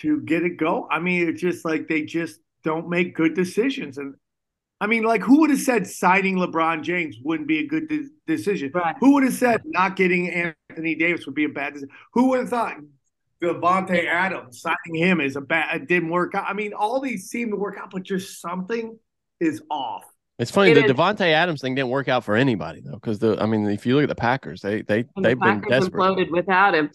to 0.00 0.20
get 0.22 0.42
it 0.42 0.56
go. 0.56 0.88
I 0.90 1.00
mean, 1.00 1.28
it's 1.28 1.40
just 1.40 1.64
like 1.64 1.86
they 1.88 2.02
just 2.02 2.40
don't 2.62 2.88
make 2.88 3.14
good 3.14 3.34
decisions. 3.34 3.98
And 3.98 4.14
I 4.84 4.86
mean, 4.86 5.02
like, 5.02 5.22
who 5.22 5.40
would 5.40 5.48
have 5.48 5.60
said 5.60 5.86
signing 5.86 6.36
LeBron 6.36 6.82
James 6.82 7.16
wouldn't 7.24 7.48
be 7.48 7.60
a 7.60 7.66
good 7.66 7.88
de- 7.88 8.10
decision? 8.26 8.70
Right. 8.74 8.94
Who 9.00 9.14
would 9.14 9.22
have 9.24 9.32
said 9.32 9.62
not 9.64 9.96
getting 9.96 10.28
Anthony 10.28 10.94
Davis 10.94 11.24
would 11.24 11.34
be 11.34 11.44
a 11.44 11.48
bad 11.48 11.72
decision? 11.72 11.94
Who 12.12 12.28
would 12.28 12.40
have 12.40 12.50
thought 12.50 12.76
Davante 13.42 14.06
Adams 14.06 14.60
signing 14.60 14.94
him 15.02 15.22
is 15.22 15.36
a 15.36 15.40
bad? 15.40 15.74
It 15.82 15.88
didn't 15.88 16.10
work 16.10 16.34
out. 16.34 16.44
I 16.46 16.52
mean, 16.52 16.74
all 16.74 17.00
these 17.00 17.30
seem 17.30 17.48
to 17.50 17.56
work 17.56 17.78
out, 17.80 17.90
but 17.92 18.02
just 18.02 18.42
something 18.42 18.98
is 19.40 19.62
off. 19.70 20.04
It's 20.38 20.50
funny 20.50 20.72
It 20.72 20.74
the 20.74 20.84
is. 20.84 20.90
Davante 20.92 21.32
Adams 21.32 21.62
thing 21.62 21.74
didn't 21.74 21.88
work 21.90 22.08
out 22.08 22.22
for 22.22 22.36
anybody 22.36 22.82
though, 22.84 22.92
because 22.92 23.20
the 23.20 23.38
I 23.40 23.46
mean, 23.46 23.66
if 23.70 23.86
you 23.86 23.94
look 23.94 24.02
at 24.02 24.10
the 24.10 24.14
Packers, 24.14 24.60
they 24.60 24.82
they 24.82 25.06
And 25.16 25.24
they've 25.24 25.38
the 25.38 25.44
been 25.46 25.60
Packers 25.62 25.70
desperate. 25.84 26.00
imploded 26.02 26.30
without 26.30 26.74
him. 26.74 26.90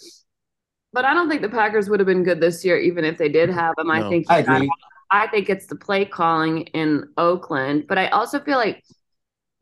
But 0.93 1.05
I 1.05 1.13
don't 1.15 1.27
think 1.29 1.41
the 1.41 1.49
Packers 1.49 1.89
would 1.89 1.99
have 1.99 2.07
been 2.07 2.23
good 2.23 2.39
this 2.39 2.63
year, 2.63 2.77
even 2.77 3.03
if 3.03 3.17
they 3.17 3.29
did 3.29 3.49
have 3.49 3.73
him. 3.79 3.89
I 3.89 3.99
No. 4.01 4.09
think 4.09 4.25
I 4.29 4.39
agree. 4.39 4.69
I 5.11 5.27
think 5.27 5.49
it's 5.49 5.65
the 5.67 5.75
play 5.75 6.05
calling 6.05 6.61
in 6.73 7.09
Oakland. 7.17 7.85
But 7.87 7.97
I 7.97 8.07
also 8.09 8.39
feel 8.39 8.57
like 8.57 8.83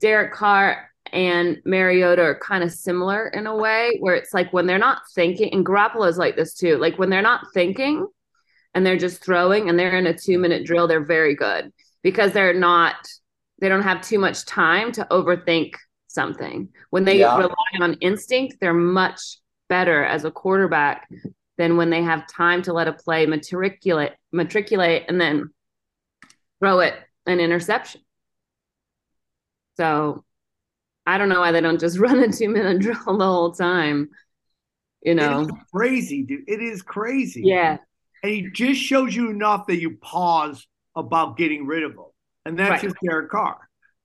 Derek 0.02 0.34
Carr 0.34 0.90
and 1.14 1.62
Mariota 1.66 2.22
are 2.22 2.40
kind 2.40 2.64
of 2.64 2.72
similar 2.72 3.28
in 3.30 3.48
a 3.48 3.56
way, 3.56 3.98
where 4.00 4.16
it's 4.16 4.34
like 4.34 4.52
when 4.52 4.68
they're 4.68 4.78
not 4.78 5.04
thinking, 5.16 5.54
and 5.54 5.66
Garoppolo's 5.66 6.18
like 6.18 6.36
this 6.36 6.54
too. 6.54 6.78
Like 6.78 7.00
when 7.00 7.10
they're 7.10 7.22
not 7.22 7.48
thinking 7.54 8.06
and 8.74 8.86
they're 8.86 8.98
just 8.98 9.24
throwing 9.24 9.70
and 9.70 9.80
they're 9.80 9.98
in 9.98 10.08
a 10.08 10.18
two 10.18 10.38
minute 10.38 10.66
drill, 10.66 10.88
they're 10.88 11.06
very 11.06 11.36
good 11.36 11.72
because 12.04 12.34
they're 12.34 12.54
not 12.54 12.96
they 13.60 13.70
don't 13.70 13.84
have 13.84 14.02
too 14.02 14.20
much 14.20 14.46
time 14.46 14.92
to 14.92 15.08
overthink 15.10 15.74
something. 16.08 16.70
When 16.92 17.06
they 17.06 17.20
Yeah. 17.20 17.38
rely 17.38 17.56
on 17.82 17.94
instinct, 18.02 18.58
they're 18.60 18.74
much 18.74 19.40
better 19.68 20.04
as 20.04 20.26
a 20.26 20.32
quarterback 20.32 21.08
than 21.58 21.78
when 21.78 21.90
they 21.90 22.04
have 22.04 22.28
time 22.28 22.62
to 22.64 22.74
let 22.74 22.88
a 22.88 22.94
play 22.94 23.26
matriculate 23.26 24.14
matriculate 24.32 25.06
and 25.08 25.20
then 25.20 25.50
throw 26.60 26.80
it 26.80 26.94
an 27.26 27.40
interception. 27.40 28.02
So 29.78 30.24
I 31.06 31.18
don't 31.18 31.30
know 31.30 31.40
why 31.40 31.52
they 31.52 31.62
don't 31.62 31.80
just 31.80 32.00
run 32.00 32.20
a 32.20 32.32
two 32.32 32.50
minute 32.50 32.80
drill 32.82 33.18
the 33.18 33.26
whole 33.26 33.52
time. 33.54 34.10
You 35.02 35.16
know, 35.16 35.48
crazy, 35.74 36.24
dude. 36.24 36.44
It 36.48 36.62
is 36.62 36.82
crazy. 36.82 37.44
Yeah. 37.46 37.78
And 38.24 38.32
he 38.32 38.50
just 38.52 38.82
shows 38.82 39.16
you 39.16 39.30
enough 39.30 39.68
that 39.68 39.80
you 39.80 39.98
pause 39.98 40.68
about 40.96 41.38
getting 41.38 41.66
rid 41.68 41.84
of 41.84 41.94
them. 41.96 42.06
And 42.46 42.58
that's 42.58 42.72
Right. 42.72 42.82
just 42.82 42.96
Derek 43.04 43.30
Carr. 43.30 43.58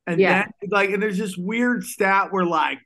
And 0.06 0.20
Yeah. 0.20 0.44
that 0.44 0.54
like 0.70 0.90
and 0.90 1.02
there's 1.02 1.18
this 1.18 1.36
weird 1.36 1.84
stat 1.84 2.32
where 2.32 2.44
like 2.44 2.78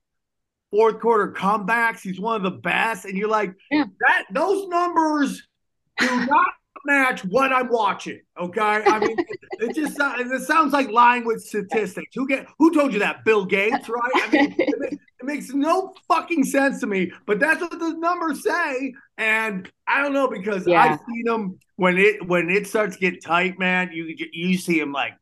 fourth 0.77 1.01
quarter 1.01 1.33
comebacks, 1.33 2.01
he's 2.01 2.21
one 2.21 2.37
of 2.37 2.43
the 2.43 2.59
best. 2.59 3.05
And 3.05 3.17
you're 3.17 3.29
like, 3.29 3.55
that 3.71 4.25
those 4.31 4.69
numbers 4.69 5.43
do 5.99 6.27
not 6.27 6.47
match 6.85 7.25
what 7.25 7.53
I'm 7.53 7.69
watching. 7.69 8.21
Okay. 8.41 8.61
I 8.61 8.99
mean, 8.99 9.19
it, 9.19 9.39
it 9.61 9.75
just 9.75 9.97
it 10.01 10.43
sounds 10.43 10.73
like 10.73 10.91
lying 10.91 11.25
with 11.25 11.43
statistics. 11.43 12.09
Who 12.15 12.29
get 12.29 12.47
who 12.59 12.73
told 12.73 12.93
you 12.93 12.99
that? 13.01 13.25
Bill 13.25 13.45
Gates, 13.45 13.89
right? 13.89 14.13
I 14.15 14.31
mean, 14.31 14.55
it, 14.59 14.93
it 14.93 15.25
makes 15.25 15.51
no 15.51 15.95
fucking 16.09 16.45
sense 16.45 16.81
to 16.81 16.87
me, 16.87 17.11
but 17.27 17.41
that's 17.41 17.61
what 17.61 17.79
the 17.79 17.95
numbers 17.95 18.43
say. 18.45 18.95
And 19.19 19.71
I 19.89 20.03
don't 20.03 20.13
know 20.13 20.29
because 20.29 20.67
Yeah. 20.67 20.83
I've 20.83 21.01
seen 21.09 21.27
him 21.27 21.59
when 21.77 21.99
it 21.99 22.27
when 22.27 22.51
it 22.51 22.67
starts 22.67 22.97
to 22.97 23.01
get 23.01 23.25
tight, 23.25 23.59
man. 23.59 23.91
You 23.93 24.15
you 24.33 24.59
see 24.59 24.79
him 24.79 24.93
like 24.93 25.15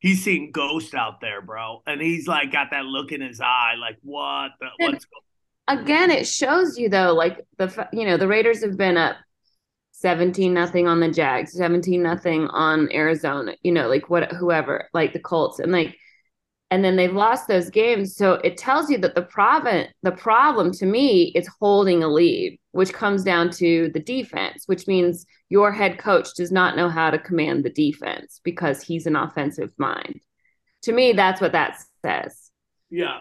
he's 0.00 0.22
seeing 0.22 0.50
ghosts 0.52 0.94
out 0.94 1.20
there, 1.20 1.42
bro, 1.42 1.82
and 1.86 2.00
he's 2.00 2.26
like 2.26 2.52
got 2.52 2.70
that 2.70 2.84
look 2.84 3.12
in 3.12 3.20
his 3.20 3.40
eye, 3.40 3.74
like 3.78 3.96
what 4.02 4.52
the 4.60 4.68
what's 4.78 5.04
going 5.04 5.22
again, 5.68 6.10
it 6.10 6.26
shows 6.26 6.78
you 6.78 6.88
though, 6.88 7.12
like 7.14 7.46
the 7.58 7.88
you 7.92 8.04
know 8.04 8.16
the 8.16 8.26
Raiders 8.28 8.62
have 8.62 8.76
been 8.76 8.96
up 8.96 9.16
seventeen 9.92 10.54
nothing 10.54 10.88
on 10.88 11.00
the 11.00 11.10
Jags, 11.10 11.52
seventeen 11.52 12.02
nothing 12.02 12.48
on 12.48 12.90
Arizona, 12.92 13.54
you 13.62 13.72
know, 13.72 13.88
like 13.88 14.10
what 14.10 14.32
whoever, 14.32 14.88
like 14.92 15.12
the 15.12 15.20
Colts, 15.20 15.58
and 15.60 15.70
like, 15.70 15.96
and 16.70 16.84
then 16.84 16.96
they've 16.96 17.12
lost 17.12 17.48
those 17.48 17.70
games. 17.70 18.16
So 18.16 18.34
it 18.34 18.56
tells 18.56 18.90
you 18.90 18.98
that 18.98 19.14
the 19.14 19.22
problem, 19.22 19.86
the 20.02 20.12
problem 20.12 20.72
to 20.72 20.86
me 20.86 21.32
is 21.34 21.48
holding 21.60 22.02
a 22.02 22.08
lead, 22.08 22.58
which 22.72 22.92
comes 22.92 23.22
down 23.22 23.50
to 23.52 23.90
the 23.92 24.00
defense, 24.00 24.64
which 24.66 24.86
means 24.86 25.26
your 25.48 25.72
head 25.72 25.98
coach 25.98 26.34
does 26.34 26.52
not 26.52 26.76
know 26.76 26.88
how 26.88 27.10
to 27.10 27.18
command 27.18 27.64
the 27.64 27.70
defense 27.70 28.40
because 28.44 28.82
he's 28.82 29.06
an 29.06 29.16
offensive 29.16 29.72
mind. 29.78 30.20
To 30.82 30.92
me, 30.92 31.12
that's 31.12 31.40
what 31.40 31.52
that 31.52 31.78
says. 32.04 32.50
Yeah, 32.90 33.18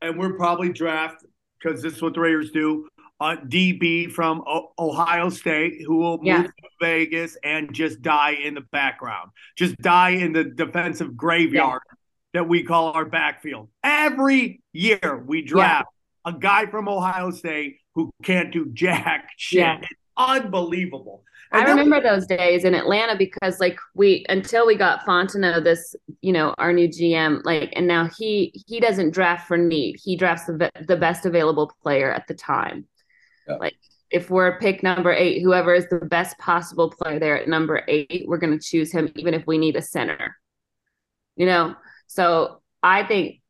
and 0.00 0.18
we're 0.18 0.34
probably 0.36 0.72
draft 0.72 1.24
because 1.62 1.82
this 1.82 1.94
is 1.94 2.02
what 2.02 2.14
the 2.14 2.20
Raiders 2.20 2.50
do. 2.50 2.88
Uh, 3.18 3.36
DB 3.48 4.10
from 4.12 4.42
o- 4.46 4.72
Ohio 4.78 5.30
State 5.30 5.80
who 5.86 5.96
will 5.96 6.18
move 6.18 6.26
Yeah. 6.26 6.42
to 6.42 6.52
Vegas 6.82 7.36
and 7.42 7.72
just 7.72 8.02
die 8.02 8.32
in 8.32 8.52
the 8.54 8.60
background, 8.72 9.30
just 9.56 9.76
die 9.78 10.10
in 10.10 10.32
the 10.34 10.44
defensive 10.44 11.16
graveyard 11.16 11.80
that 12.34 12.46
we 12.46 12.62
call 12.62 12.92
our 12.92 13.06
backfield. 13.06 13.70
Every 13.82 14.60
year 14.74 15.24
we 15.26 15.40
draft 15.40 15.88
a 16.26 16.32
guy 16.34 16.66
from 16.66 16.88
Ohio 16.90 17.30
State 17.30 17.78
who 17.94 18.10
can't 18.22 18.52
do 18.52 18.66
jack 18.74 19.30
shit. 19.38 19.80
Yeah. 20.18 20.24
Unbelievable. 20.24 21.22
I 21.52 21.60
And 21.60 21.68
then- 21.68 21.76
remember 21.78 22.00
those 22.08 22.26
days 22.26 22.64
in 22.64 22.74
Atlanta 22.74 23.16
because 23.16 23.60
like 23.60 23.78
we 23.94 24.24
until 24.28 24.66
we 24.66 24.74
got 24.76 25.06
Fontenot 25.06 25.62
this 25.64 25.94
you 26.20 26.32
know 26.32 26.54
our 26.58 26.72
new 26.72 26.88
GM 26.88 27.40
like 27.44 27.72
and 27.76 27.86
now 27.86 28.08
he 28.18 28.52
he 28.66 28.80
doesn't 28.80 29.10
draft 29.12 29.46
for 29.46 29.56
need 29.56 29.96
he 30.02 30.16
drafts 30.16 30.46
the 30.46 30.70
the 30.88 30.96
best 30.96 31.24
available 31.26 31.70
player 31.82 32.10
at 32.10 32.26
the 32.26 32.34
time 32.34 32.86
like 33.60 33.76
if 34.10 34.28
we're 34.30 34.58
pick 34.58 34.82
number 34.82 35.12
eight 35.12 35.40
whoever 35.40 35.72
is 35.74 35.88
the 35.88 35.98
best 35.98 36.36
possible 36.38 36.90
player 36.90 37.18
there 37.20 37.40
at 37.40 37.48
number 37.48 37.82
eight 37.86 38.24
we're 38.26 38.38
going 38.38 38.58
to 38.58 38.64
choose 38.64 38.90
him 38.90 39.10
even 39.14 39.34
if 39.34 39.46
we 39.46 39.56
need 39.58 39.76
a 39.76 39.82
center 39.82 40.36
you 41.36 41.46
know 41.46 41.74
so 42.08 42.60
I 42.82 43.04
think 43.04 43.40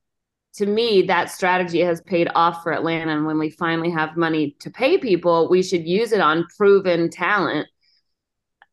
to 0.57 0.67
me 0.67 1.03
that 1.03 1.31
strategy 1.31 1.81
has 1.81 2.01
paid 2.03 2.29
off 2.35 2.63
for 2.63 2.73
Atlanta 2.73 3.13
and 3.13 3.27
when 3.27 3.39
we 3.39 3.51
finally 3.51 3.91
have 3.91 4.17
money 4.17 4.57
to 4.61 4.71
pay 4.71 4.99
people 4.99 5.49
we 5.49 5.63
should 5.63 5.87
use 5.87 6.13
it 6.13 6.21
on 6.21 6.47
proven 6.57 7.09
talent 7.11 7.69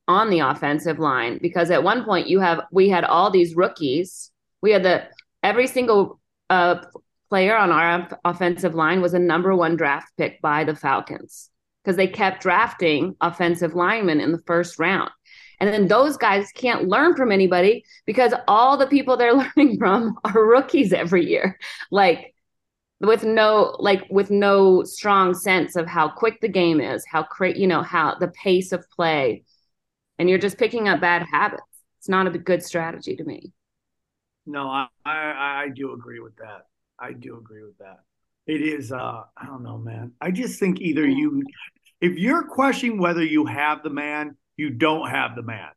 on 0.08 0.30
the 0.30 0.40
offensive 0.40 1.00
line 1.00 1.40
because 1.42 1.72
at 1.72 1.84
one 1.84 2.04
point 2.04 2.28
you 2.28 2.40
have 2.40 2.62
we 2.72 2.90
had 2.90 3.04
all 3.04 3.32
these 3.32 3.56
rookies. 3.56 4.32
We 4.62 4.72
had 4.72 4.84
the 4.84 5.04
every 5.42 5.68
single 5.68 6.20
uh 6.50 6.82
player 7.30 7.56
on 7.56 7.72
our 7.72 8.02
off- 8.02 8.14
offensive 8.26 8.76
line 8.76 9.02
was 9.02 9.14
a 9.14 9.20
number 9.20 9.56
1 9.56 9.76
draft 9.76 10.12
pick 10.18 10.42
by 10.42 10.64
the 10.64 10.76
Falcons 10.76 11.50
because 11.84 11.98
they 11.98 12.08
kept 12.08 12.44
drafting 12.44 13.16
offensive 13.22 13.74
linemen 13.74 14.20
in 14.20 14.32
the 14.32 14.42
first 14.46 14.78
round. 14.78 15.10
And 15.60 15.72
then 15.72 15.88
those 15.88 16.18
guys 16.18 16.52
can't 16.54 16.88
learn 16.88 17.16
from 17.16 17.32
anybody 17.32 17.86
because 18.06 18.34
all 18.48 18.78
the 18.78 18.88
people 18.88 19.18
they're 19.18 19.34
learning 19.58 19.78
from 19.78 20.18
are 20.24 20.46
rookies 20.46 20.94
every 20.94 21.26
year. 21.26 21.58
Like 21.92 22.34
with 23.00 23.24
no 23.24 23.76
like 23.80 24.06
with 24.10 24.32
no 24.32 24.84
strong 24.84 25.34
sense 25.34 25.76
of 25.76 25.88
how 25.88 26.10
quick 26.10 26.40
the 26.42 26.48
game 26.48 26.80
is, 26.80 27.06
how 27.10 27.24
cra- 27.24 27.58
you 27.58 27.68
know 27.68 27.82
how 27.82 28.16
the 28.16 28.30
pace 28.30 28.72
of 28.72 28.90
play 28.90 29.44
and 30.20 30.30
you're 30.30 30.40
just 30.40 30.58
picking 30.58 30.88
up 30.88 31.02
bad 31.02 31.24
habits. 31.30 31.64
It's 32.00 32.10
not 32.10 32.28
a 32.28 32.38
good 32.38 32.64
strategy 32.64 33.16
to 33.16 33.24
me. 33.24 33.52
No, 34.46 34.68
I, 34.68 34.88
I 35.06 35.64
I 35.64 35.70
do 35.74 35.94
agree 35.94 36.20
with 36.20 36.36
that. 36.38 36.68
I 37.00 37.14
do 37.14 37.38
agree 37.38 37.64
with 37.64 37.78
that. 37.80 38.00
It 38.46 38.62
is 38.62 38.92
uh 38.92 39.24
I 39.38 39.46
don't 39.46 39.64
know, 39.64 39.78
man. 39.78 40.12
I 40.20 40.32
just 40.32 40.60
think 40.60 40.82
either 40.82 41.08
you 41.08 41.44
if 42.02 42.18
you're 42.18 42.44
questioning 42.44 42.98
whether 42.98 43.24
you 43.24 43.46
have 43.46 43.84
the 43.84 43.90
man, 43.90 44.36
you 44.58 44.70
don't 44.72 45.10
have 45.10 45.36
the 45.36 45.42
man. 45.44 45.70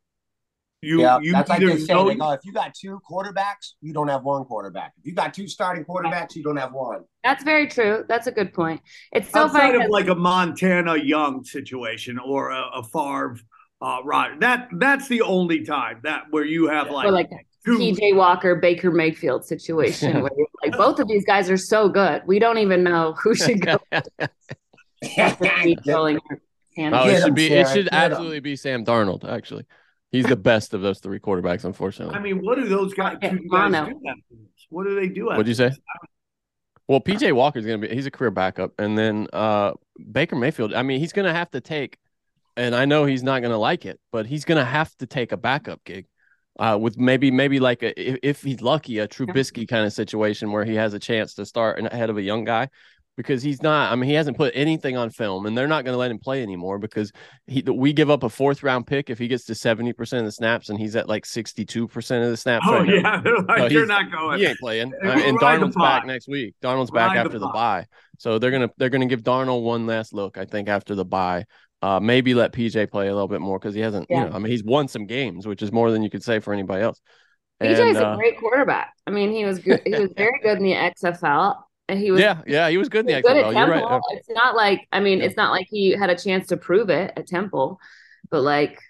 You 0.82 1.00
yeah, 1.00 1.18
you 1.20 1.32
that's 1.32 1.48
like 1.48 1.62
either 1.62 1.72
they 1.72 1.78
say. 1.80 1.94
know- 1.94 2.08
They 2.08 2.14
go, 2.16 2.30
if 2.32 2.40
you 2.44 2.52
got 2.52 2.74
two 2.74 3.00
quarterbacks, 3.10 3.72
you 3.80 3.92
don't 3.92 4.08
have 4.08 4.22
one 4.22 4.44
quarterback. 4.44 4.92
If 4.98 5.06
you 5.06 5.14
got 5.14 5.32
two 5.34 5.48
starting 5.48 5.84
quarterbacks, 5.84 6.36
you 6.36 6.42
don't 6.42 6.58
have 6.58 6.72
one. 6.72 7.04
That's 7.24 7.42
very 7.42 7.66
true. 7.66 8.04
That's 8.08 8.26
a 8.26 8.32
good 8.32 8.52
point. 8.52 8.82
It's 9.10 9.30
so 9.30 9.44
outside 9.44 9.60
funny. 9.60 9.76
of 9.76 9.80
'cause- 9.82 9.90
like 9.90 10.08
a 10.08 10.14
Montana 10.14 10.96
Young 10.96 11.42
situation 11.44 12.18
or 12.18 12.50
a, 12.50 12.62
a 12.76 12.82
Favre 12.84 13.38
uh 13.80 13.98
right. 14.04 14.38
That 14.40 14.68
that's 14.78 15.08
the 15.08 15.22
only 15.22 15.64
time 15.64 16.00
that 16.04 16.24
where 16.30 16.44
you 16.44 16.68
have 16.68 16.90
like, 16.90 17.06
or 17.08 17.10
like 17.10 17.28
two 17.64 17.78
PJ 17.78 18.14
Walker, 18.14 18.54
Baker 18.56 18.90
Mayfield 18.90 19.44
situation 19.44 20.12
where 20.22 20.30
you're 20.36 20.46
like 20.62 20.76
both 20.78 20.98
of 21.00 21.08
these 21.08 21.24
guys 21.24 21.50
are 21.50 21.56
so 21.58 21.88
good. 21.88 22.22
We 22.26 22.38
don't 22.38 22.58
even 22.58 22.82
know 22.84 23.14
who 23.22 23.34
should 23.34 23.60
go. 23.60 23.78
Rolling 25.86 26.18
our 26.30 26.38
hand. 26.76 26.94
Oh, 26.94 27.06
it 27.06 27.18
should 27.18 27.28
him, 27.28 27.34
be. 27.34 27.46
It 27.46 27.68
should 27.68 27.90
get 27.90 27.94
him. 27.94 28.12
absolutely 28.12 28.40
be 28.40 28.56
Sam 28.56 28.84
Darnold. 28.84 29.24
Actually, 29.24 29.66
he's 30.12 30.26
the 30.26 30.36
best 30.36 30.74
of 30.74 30.82
those 30.82 31.00
three 31.00 31.20
quarterbacks. 31.20 31.64
Unfortunately, 31.64 32.14
I 32.14 32.20
mean, 32.20 32.44
what 32.44 32.56
do 32.56 32.68
those 32.68 32.94
guys, 32.94 33.16
Okay, 33.16 33.30
two 33.30 33.48
guys 33.50 33.70
do 33.70 33.76
after 33.76 33.94
this? 34.30 34.66
What 34.68 34.84
do 34.84 34.94
they 34.94 35.08
do 35.08 35.26
What'd 35.26 35.48
you 35.48 35.54
say? 35.54 35.70
Well, 36.88 37.00
PJ 37.00 37.32
Walker's 37.32 37.64
gonna 37.64 37.78
be 37.78 37.88
he's 37.88 38.06
a 38.06 38.10
career 38.10 38.30
backup, 38.30 38.72
and 38.78 38.96
then 38.96 39.26
uh 39.32 39.72
Baker 40.12 40.36
Mayfield. 40.36 40.74
I 40.74 40.82
mean, 40.82 41.00
he's 41.00 41.12
gonna 41.12 41.34
have 41.34 41.50
to 41.50 41.60
take, 41.60 41.98
and 42.56 42.74
I 42.74 42.84
know 42.84 43.04
he's 43.04 43.22
not 43.22 43.42
gonna 43.42 43.58
like 43.58 43.84
it, 43.84 43.98
but 44.12 44.26
he's 44.26 44.44
gonna 44.44 44.64
have 44.64 44.94
to 44.98 45.06
take 45.06 45.32
a 45.32 45.36
backup 45.36 45.82
gig, 45.84 46.06
uh, 46.58 46.78
with 46.80 46.96
maybe 46.96 47.30
maybe 47.30 47.60
like 47.60 47.82
a 47.82 48.00
if, 48.00 48.18
if 48.22 48.42
he's 48.42 48.62
lucky 48.62 48.98
a 48.98 49.08
Trubisky 49.08 49.66
kind 49.68 49.84
of 49.84 49.92
situation 49.92 50.52
where 50.52 50.64
he 50.64 50.74
has 50.74 50.94
a 50.94 50.98
chance 50.98 51.34
to 51.34 51.44
start 51.44 51.84
ahead 51.84 52.10
of 52.10 52.18
a 52.18 52.22
young 52.22 52.44
guy, 52.44 52.68
because 53.16 53.42
he's 53.42 53.62
not. 53.62 53.92
I 53.92 53.96
mean, 53.96 54.08
he 54.08 54.14
hasn't 54.14 54.36
put 54.36 54.52
anything 54.54 54.96
on 54.96 55.10
film, 55.10 55.46
and 55.46 55.56
they're 55.56 55.66
not 55.68 55.84
gonna 55.84 55.96
let 55.96 56.10
him 56.10 56.18
play 56.18 56.42
anymore 56.42 56.78
because 56.78 57.12
he 57.46 57.62
we 57.62 57.92
give 57.92 58.10
up 58.10 58.22
a 58.22 58.28
fourth 58.28 58.62
round 58.62 58.86
pick 58.86 59.10
if 59.10 59.18
he 59.18 59.28
gets 59.28 59.44
to 59.46 59.54
seventy 59.54 59.92
percent 59.92 60.20
of 60.20 60.26
the 60.26 60.32
snaps, 60.32 60.68
and 60.68 60.78
he's 60.78 60.96
at 60.96 61.08
like 61.08 61.24
sixty 61.26 61.64
two 61.64 61.88
percent 61.88 62.24
of 62.24 62.30
the 62.30 62.36
snaps. 62.36 62.66
Oh 62.68 62.78
right 62.80 62.88
yeah, 62.88 63.20
they're 63.24 63.38
like, 63.38 63.58
No, 63.58 63.66
you're 63.66 63.86
not 63.86 64.10
going. 64.12 64.38
He 64.40 64.46
ain't 64.46 64.58
playing. 64.58 64.92
Hey, 65.02 65.08
Uh, 65.08 65.20
and 65.20 65.38
ride 65.40 65.60
Darnold's 65.60 65.76
back 65.76 66.06
next 66.06 66.28
week. 66.28 66.54
Darnold's 66.62 66.90
back 66.90 67.10
Ride 67.10 67.18
after 67.26 67.38
the 67.38 67.46
bye. 67.46 67.52
bye. 67.82 67.86
So 68.18 68.38
they're 68.38 68.50
gonna 68.50 68.70
they're 68.78 68.90
gonna 68.90 69.06
give 69.06 69.22
Darnold 69.22 69.62
one 69.62 69.86
last 69.86 70.12
look, 70.12 70.38
I 70.38 70.44
think, 70.44 70.68
after 70.68 70.94
the 70.94 71.04
bye. 71.04 71.44
Uh, 71.82 72.00
maybe 72.00 72.32
let 72.34 72.52
PJ 72.52 72.90
play 72.90 73.08
a 73.08 73.12
little 73.12 73.28
bit 73.28 73.40
more 73.42 73.58
because 73.58 73.74
he 73.74 73.80
hasn't, 73.82 74.06
Yeah. 74.08 74.24
you 74.24 74.30
know, 74.30 74.36
I 74.36 74.38
mean, 74.38 74.50
he's 74.50 74.64
won 74.64 74.88
some 74.88 75.06
games, 75.06 75.46
which 75.46 75.62
is 75.62 75.70
more 75.72 75.90
than 75.90 76.02
you 76.02 76.08
could 76.08 76.22
say 76.22 76.40
for 76.40 76.54
anybody 76.54 76.82
else. 76.82 77.00
PJ's 77.62 77.78
And, 77.78 77.96
a 77.98 78.06
uh, 78.08 78.16
great 78.16 78.38
quarterback. 78.38 78.94
I 79.06 79.10
mean, 79.10 79.30
he 79.30 79.44
was 79.44 79.58
good. 79.58 79.82
He 79.84 79.92
was 79.92 80.10
very 80.16 80.40
good 80.42 80.56
in 80.56 80.64
the 80.64 80.72
XFL. 80.72 81.56
And 81.88 81.98
he 81.98 82.10
was 82.10 82.20
yeah, 82.20 82.42
yeah, 82.46 82.68
he 82.68 82.78
was 82.78 82.88
good 82.88 83.00
in 83.00 83.06
the 83.06 83.22
XFL. 83.22 83.30
at 83.30 83.36
You're 83.54 83.74
Temple. 83.74 83.88
right. 83.88 84.00
It's 84.18 84.28
not 84.30 84.56
like 84.56 84.88
I 84.92 85.00
mean, 85.00 85.18
Yeah. 85.18 85.26
it's 85.26 85.36
not 85.36 85.52
like 85.52 85.66
he 85.70 85.90
had 85.92 86.10
a 86.10 86.16
chance 86.16 86.48
to 86.48 86.56
prove 86.56 86.90
it 86.90 87.12
at 87.16 87.26
Temple, 87.26 87.78
but 88.30 88.42
like 88.42 88.80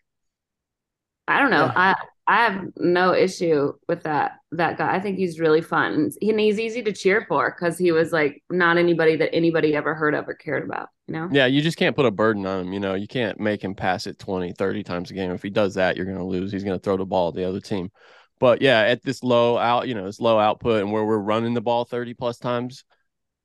I 1.29 1.41
don't 1.41 1.51
know. 1.51 1.65
Yeah. 1.67 1.73
I 1.77 1.95
I 2.29 2.37
have 2.45 2.65
no 2.77 3.13
issue 3.15 3.73
with 3.89 4.03
that 4.05 4.39
that 4.53 4.79
guy. 4.79 4.95
I 4.95 5.01
think 5.01 5.19
he's 5.19 5.39
really 5.39 5.61
fun. 5.61 6.11
And 6.21 6.41
he's 6.41 6.59
easy 6.59 6.83
to 6.83 6.93
cheer 6.93 7.25
for 7.29 7.55
because 7.57 7.79
he 7.79 7.93
was 7.93 8.13
like 8.13 8.43
not 8.51 8.79
anybody 8.79 9.17
that 9.17 9.35
anybody 9.35 9.77
ever 9.77 9.95
heard 9.95 10.15
of 10.15 10.29
or 10.29 10.35
cared 10.35 10.65
about, 10.65 10.89
you 11.07 11.15
know? 11.15 11.29
Yeah, 11.31 11.47
you 11.47 11.61
just 11.63 11.77
can't 11.77 11.95
put 11.95 12.07
a 12.07 12.11
burden 12.11 12.47
on 12.47 12.67
him. 12.67 12.73
You 12.73 12.81
know, 12.81 12.95
you 12.95 13.07
can't 13.07 13.39
make 13.39 13.63
him 13.63 13.75
pass 13.75 14.07
it 14.09 14.19
20, 14.19 14.53
30 14.55 14.83
times 14.83 15.11
a 15.11 15.15
game. 15.15 15.31
If 15.33 15.43
he 15.43 15.51
does 15.51 15.75
that, 15.75 15.97
you're 15.97 16.07
going 16.07 16.17
to 16.19 16.25
lose. 16.25 16.51
He's 16.51 16.65
going 16.65 16.79
to 16.79 16.83
throw 16.83 16.97
the 16.97 17.05
ball 17.05 17.29
at 17.29 17.35
the 17.35 17.45
other 17.45 17.61
team. 17.61 17.91
But 18.38 18.61
yeah, 18.61 18.81
at 18.81 19.03
this 19.03 19.22
low 19.22 19.57
out, 19.57 19.88
you 19.88 19.94
know, 19.94 20.05
this 20.05 20.20
low 20.20 20.38
output 20.38 20.83
and 20.83 20.92
where 20.92 21.05
we're 21.05 21.18
running 21.18 21.55
the 21.55 21.61
ball 21.61 21.85
30 21.85 22.14
plus 22.14 22.38
times, 22.38 22.85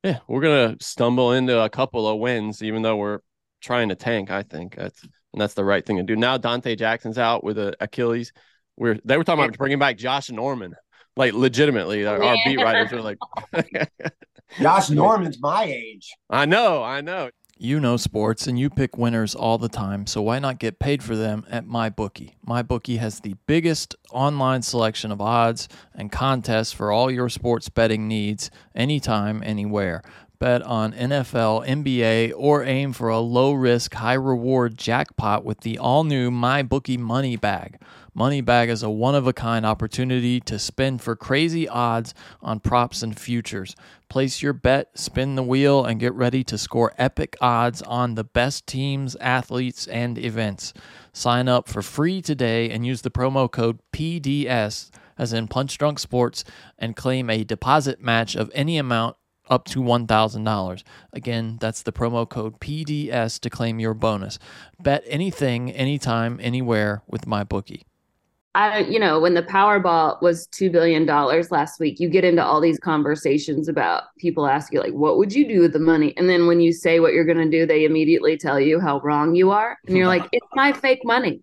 yeah, 0.02 0.18
we're 0.26 0.42
gonna 0.42 0.76
stumble 0.80 1.32
into 1.32 1.60
a 1.60 1.70
couple 1.70 2.08
of 2.08 2.18
wins, 2.18 2.62
even 2.62 2.82
though 2.82 2.96
we're 2.96 3.20
trying 3.60 3.88
to 3.88 3.94
tank. 3.94 4.30
I 4.30 4.42
think 4.42 4.76
that's 4.76 5.02
and 5.02 5.40
that's 5.40 5.54
the 5.54 5.64
right 5.64 5.84
thing 5.84 5.96
to 5.96 6.02
do. 6.02 6.16
Now 6.16 6.38
Donte 6.38 6.76
Jackson's 6.76 7.18
out 7.18 7.44
with 7.44 7.58
a 7.58 7.74
Achilles. 7.80 8.32
We're 8.76 8.98
they 9.04 9.16
were 9.16 9.24
talking 9.24 9.44
about 9.44 9.56
bringing 9.56 9.78
back 9.78 9.96
Josh 9.96 10.30
Norman, 10.30 10.74
like 11.16 11.32
legitimately. 11.32 12.04
Our, 12.06 12.22
our 12.22 12.36
beat 12.44 12.58
writers 12.58 12.92
are 12.92 13.02
like, 13.02 13.18
Josh 14.60 14.90
Norman's 14.90 15.40
my 15.40 15.64
age. 15.64 16.12
I 16.28 16.46
know, 16.46 16.82
I 16.82 17.00
know. 17.00 17.30
You 17.64 17.78
know 17.78 17.96
sports 17.96 18.48
and 18.48 18.58
you 18.58 18.68
pick 18.68 18.98
winners 18.98 19.36
all 19.36 19.56
the 19.56 19.68
time, 19.68 20.08
so 20.08 20.20
why 20.20 20.40
not 20.40 20.58
get 20.58 20.80
paid 20.80 21.00
for 21.00 21.14
them 21.14 21.46
at 21.48 21.64
MyBookie? 21.64 22.32
MyBookie 22.44 22.98
has 22.98 23.20
the 23.20 23.36
biggest 23.46 23.94
online 24.10 24.62
selection 24.62 25.12
of 25.12 25.20
odds 25.20 25.68
and 25.94 26.10
contests 26.10 26.72
for 26.72 26.90
all 26.90 27.08
your 27.08 27.28
sports 27.28 27.68
betting 27.68 28.08
needs, 28.08 28.50
anytime, 28.74 29.44
anywhere. 29.46 30.02
Bet 30.40 30.62
on 30.62 30.92
NFL, 30.92 31.64
NBA, 31.64 32.32
or 32.36 32.64
aim 32.64 32.92
for 32.92 33.10
a 33.10 33.20
low 33.20 33.52
risk, 33.52 33.94
high 33.94 34.14
reward 34.14 34.76
jackpot 34.76 35.44
with 35.44 35.60
the 35.60 35.78
all 35.78 36.02
new 36.02 36.32
MyBookie 36.32 36.98
Money 36.98 37.36
Bag. 37.36 37.80
Money 38.14 38.42
Bag 38.42 38.68
is 38.68 38.82
a 38.82 38.90
one 38.90 39.14
of 39.14 39.26
a 39.26 39.32
kind 39.32 39.64
opportunity 39.64 40.38
to 40.38 40.58
spin 40.58 40.98
for 40.98 41.16
crazy 41.16 41.66
odds 41.66 42.12
on 42.42 42.60
props 42.60 43.02
and 43.02 43.18
futures. 43.18 43.74
Place 44.10 44.42
your 44.42 44.52
bet, 44.52 44.90
spin 44.98 45.34
the 45.34 45.42
wheel, 45.42 45.86
and 45.86 45.98
get 45.98 46.12
ready 46.12 46.44
to 46.44 46.58
score 46.58 46.92
epic 46.98 47.38
odds 47.40 47.80
on 47.80 48.14
the 48.14 48.24
best 48.24 48.66
teams, 48.66 49.16
athletes, 49.16 49.86
and 49.86 50.18
events. 50.18 50.74
Sign 51.14 51.48
up 51.48 51.68
for 51.68 51.80
free 51.80 52.20
today 52.20 52.68
and 52.68 52.84
use 52.84 53.00
the 53.00 53.10
promo 53.10 53.50
code 53.50 53.78
PDS, 53.94 54.90
as 55.16 55.32
in 55.32 55.48
Punch 55.48 55.78
Drunk 55.78 55.98
Sports, 55.98 56.44
and 56.78 56.94
claim 56.94 57.30
a 57.30 57.44
deposit 57.44 58.02
match 58.02 58.36
of 58.36 58.50
any 58.52 58.76
amount 58.76 59.16
up 59.48 59.64
to 59.64 59.80
$1,000. 59.80 60.82
Again, 61.14 61.56
that's 61.62 61.80
the 61.80 61.92
promo 61.92 62.28
code 62.28 62.60
PDS 62.60 63.40
to 63.40 63.48
claim 63.48 63.80
your 63.80 63.94
bonus. 63.94 64.38
Bet 64.78 65.02
anything, 65.06 65.72
anytime, 65.72 66.38
anywhere 66.42 67.02
with 67.08 67.24
MyBookie. 67.24 67.84
I, 68.54 68.80
you 68.80 68.98
know, 68.98 69.18
when 69.18 69.32
the 69.32 69.42
Powerball 69.42 70.20
was 70.20 70.46
$2 70.48 70.70
billion 70.70 71.06
last 71.06 71.80
week, 71.80 71.98
you 71.98 72.10
get 72.10 72.24
into 72.24 72.44
all 72.44 72.60
these 72.60 72.78
conversations 72.78 73.66
about 73.66 74.04
people 74.18 74.46
ask 74.46 74.74
you, 74.74 74.80
like, 74.80 74.92
what 74.92 75.16
would 75.16 75.32
you 75.32 75.48
do 75.48 75.60
with 75.60 75.72
the 75.72 75.78
money? 75.78 76.14
And 76.18 76.28
then 76.28 76.46
when 76.46 76.60
you 76.60 76.72
say 76.72 77.00
what 77.00 77.14
you're 77.14 77.24
going 77.24 77.38
to 77.38 77.50
do, 77.50 77.64
they 77.64 77.86
immediately 77.86 78.36
tell 78.36 78.60
you 78.60 78.78
how 78.78 79.00
wrong 79.00 79.34
you 79.34 79.50
are. 79.52 79.78
And 79.86 79.96
you're 79.96 80.06
like, 80.06 80.28
it's 80.32 80.46
my 80.54 80.72
fake 80.72 81.00
money. 81.02 81.42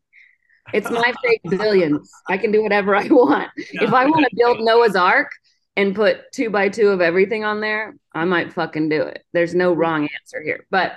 It's 0.71 0.91
my 0.91 1.11
fake 1.23 1.41
billions. 1.49 2.11
I 2.27 2.37
can 2.37 2.51
do 2.51 2.61
whatever 2.61 2.95
I 2.95 3.07
want. 3.07 3.49
If 3.57 3.91
I 3.91 4.05
want 4.05 4.25
to 4.29 4.35
build 4.35 4.59
Noah's 4.59 4.95
Ark 4.95 5.31
and 5.75 5.95
put 5.95 6.31
two 6.31 6.51
by 6.51 6.69
two 6.69 6.89
of 6.89 7.01
everything 7.01 7.43
on 7.43 7.59
there, 7.59 7.95
I 8.13 8.25
might 8.25 8.53
fucking 8.53 8.89
do 8.89 9.01
it. 9.01 9.23
There's 9.33 9.55
no 9.55 9.73
wrong 9.73 10.07
answer 10.21 10.43
here. 10.43 10.67
But 10.69 10.91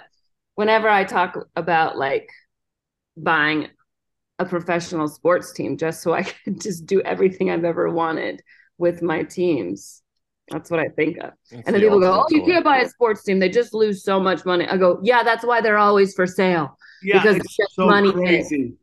whenever 0.56 0.90
I 0.90 1.04
talk 1.04 1.38
about 1.56 1.96
like 1.96 2.28
buying 3.16 3.68
a 4.38 4.44
professional 4.44 5.08
sports 5.08 5.52
team 5.52 5.76
just 5.76 6.02
so 6.02 6.12
I 6.12 6.22
could 6.44 6.60
just 6.60 6.86
do 6.86 7.00
everything 7.02 7.50
I've 7.50 7.64
ever 7.64 7.90
wanted 7.90 8.42
with 8.78 9.02
my 9.02 9.22
teams. 9.22 10.02
That's 10.50 10.70
what 10.70 10.80
I 10.80 10.88
think 10.88 11.18
of. 11.18 11.30
That's 11.50 11.52
and 11.52 11.66
then 11.66 11.74
the 11.74 11.80
people 11.80 12.00
go, 12.00 12.24
"Oh, 12.24 12.26
you 12.30 12.44
can't 12.44 12.64
buy 12.64 12.78
a 12.78 12.88
sports 12.88 13.22
team; 13.22 13.38
they 13.38 13.48
just 13.48 13.72
lose 13.72 14.02
so 14.02 14.20
much 14.20 14.44
money." 14.44 14.66
I 14.66 14.76
go, 14.76 15.00
"Yeah, 15.02 15.22
that's 15.22 15.46
why 15.46 15.60
they're 15.60 15.78
always 15.78 16.14
for 16.14 16.26
sale. 16.26 16.76
Yeah, 17.02 17.22
because 17.22 17.36
it's, 17.36 17.56
it's 17.58 17.74
so 17.74 17.86
money 17.86 18.12
crazy. 18.12 18.74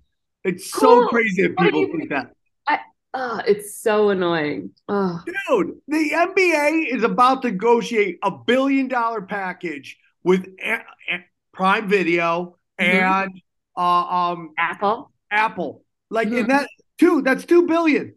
It's 0.44 0.72
cool. 0.72 1.04
so 1.04 1.08
crazy 1.10 1.48
that 1.48 1.58
people 1.58 1.86
think 1.98 2.10
that. 2.10 2.32
I, 2.66 2.80
oh, 3.14 3.42
it's 3.46 3.82
so 3.82 4.10
annoying. 4.10 4.72
Oh. 4.88 5.22
Dude, 5.26 5.76
the 5.88 6.12
NBA 6.12 6.94
is 6.94 7.04
about 7.04 7.42
to 7.42 7.52
negotiate 7.52 8.20
a 8.24 8.32
billion 8.32 8.88
dollar 8.88 9.22
package 9.22 9.98
with 10.24 10.48
a- 10.64 10.86
a- 11.12 11.26
Prime 11.54 11.90
Video 11.90 12.58
mm-hmm. 12.80 12.86
and 12.86 13.32
mm-hmm. 13.32 13.82
uh, 13.82 14.32
um, 14.32 14.54
Apple 14.58 15.12
Apple. 15.32 15.84
Like 16.10 16.28
mm-hmm. 16.28 16.38
in 16.38 16.48
that 16.48 16.68
two, 16.98 17.22
that's 17.22 17.46
two 17.46 17.68
billion. 17.68 18.16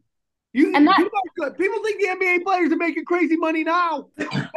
You 0.53 0.75
and 0.77 0.87
that, 0.87 0.97
people, 0.97 1.51
people 1.53 1.83
think 1.83 2.01
the 2.01 2.09
NBA 2.09 2.45
players 2.45 2.73
are 2.73 2.77
making 2.77 3.07
crazy 3.07 3.37
money 3.37 3.65
now. 3.65 4.09
imagine, 4.19 4.51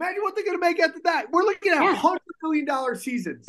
imagine 0.00 0.22
what 0.22 0.34
they're 0.34 0.44
going 0.44 0.56
to 0.56 0.60
make 0.60 0.80
after 0.80 1.00
that. 1.04 1.30
We're 1.30 1.42
looking 1.42 1.72
at 1.72 1.82
yeah. 1.82 1.94
hundred 1.94 2.22
million 2.42 2.64
dollar 2.64 2.94
seasons. 2.94 3.44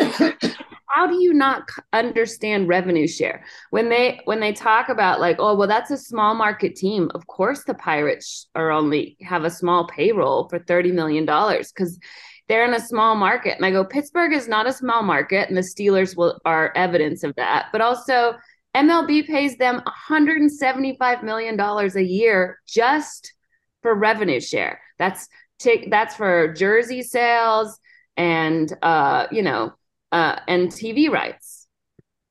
How 0.89 1.05
do 1.05 1.21
you 1.21 1.33
not 1.33 1.69
understand 1.93 2.67
revenue 2.67 3.07
share 3.07 3.45
when 3.69 3.89
they 3.89 4.19
when 4.25 4.39
they 4.39 4.51
talk 4.51 4.89
about 4.89 5.19
like 5.19 5.35
oh 5.39 5.55
well 5.55 5.67
that's 5.67 5.91
a 5.91 5.97
small 5.97 6.33
market 6.33 6.75
team? 6.75 7.09
Of 7.13 7.27
course 7.27 7.63
the 7.63 7.73
Pirates 7.73 8.47
are 8.55 8.71
only 8.71 9.15
have 9.21 9.43
a 9.43 9.49
small 9.49 9.87
payroll 9.87 10.49
for 10.49 10.59
thirty 10.59 10.91
million 10.91 11.25
dollars 11.25 11.71
because 11.71 11.99
they're 12.47 12.65
in 12.65 12.73
a 12.73 12.79
small 12.79 13.15
market. 13.15 13.55
And 13.57 13.65
I 13.65 13.71
go, 13.71 13.83
Pittsburgh 13.83 14.33
is 14.33 14.47
not 14.47 14.67
a 14.67 14.73
small 14.73 15.03
market, 15.03 15.49
and 15.49 15.57
the 15.57 15.61
Steelers 15.61 16.15
will 16.15 16.39
are 16.45 16.71
evidence 16.75 17.23
of 17.23 17.35
that. 17.35 17.67
But 17.71 17.81
also, 17.81 18.35
MLB 18.75 19.27
pays 19.27 19.57
them 19.57 19.81
$175 20.09 21.23
million 21.23 21.59
a 21.59 22.01
year 22.01 22.59
just 22.67 23.33
for 23.81 23.95
revenue 23.95 24.39
share. 24.39 24.79
That's 24.99 25.27
take 25.59 25.89
that's 25.89 26.15
for 26.15 26.53
jersey 26.53 27.01
sales 27.01 27.79
and 28.15 28.71
uh, 28.81 29.27
you 29.31 29.41
know, 29.41 29.73
uh, 30.11 30.39
and 30.47 30.69
TV 30.69 31.09
rights. 31.09 31.67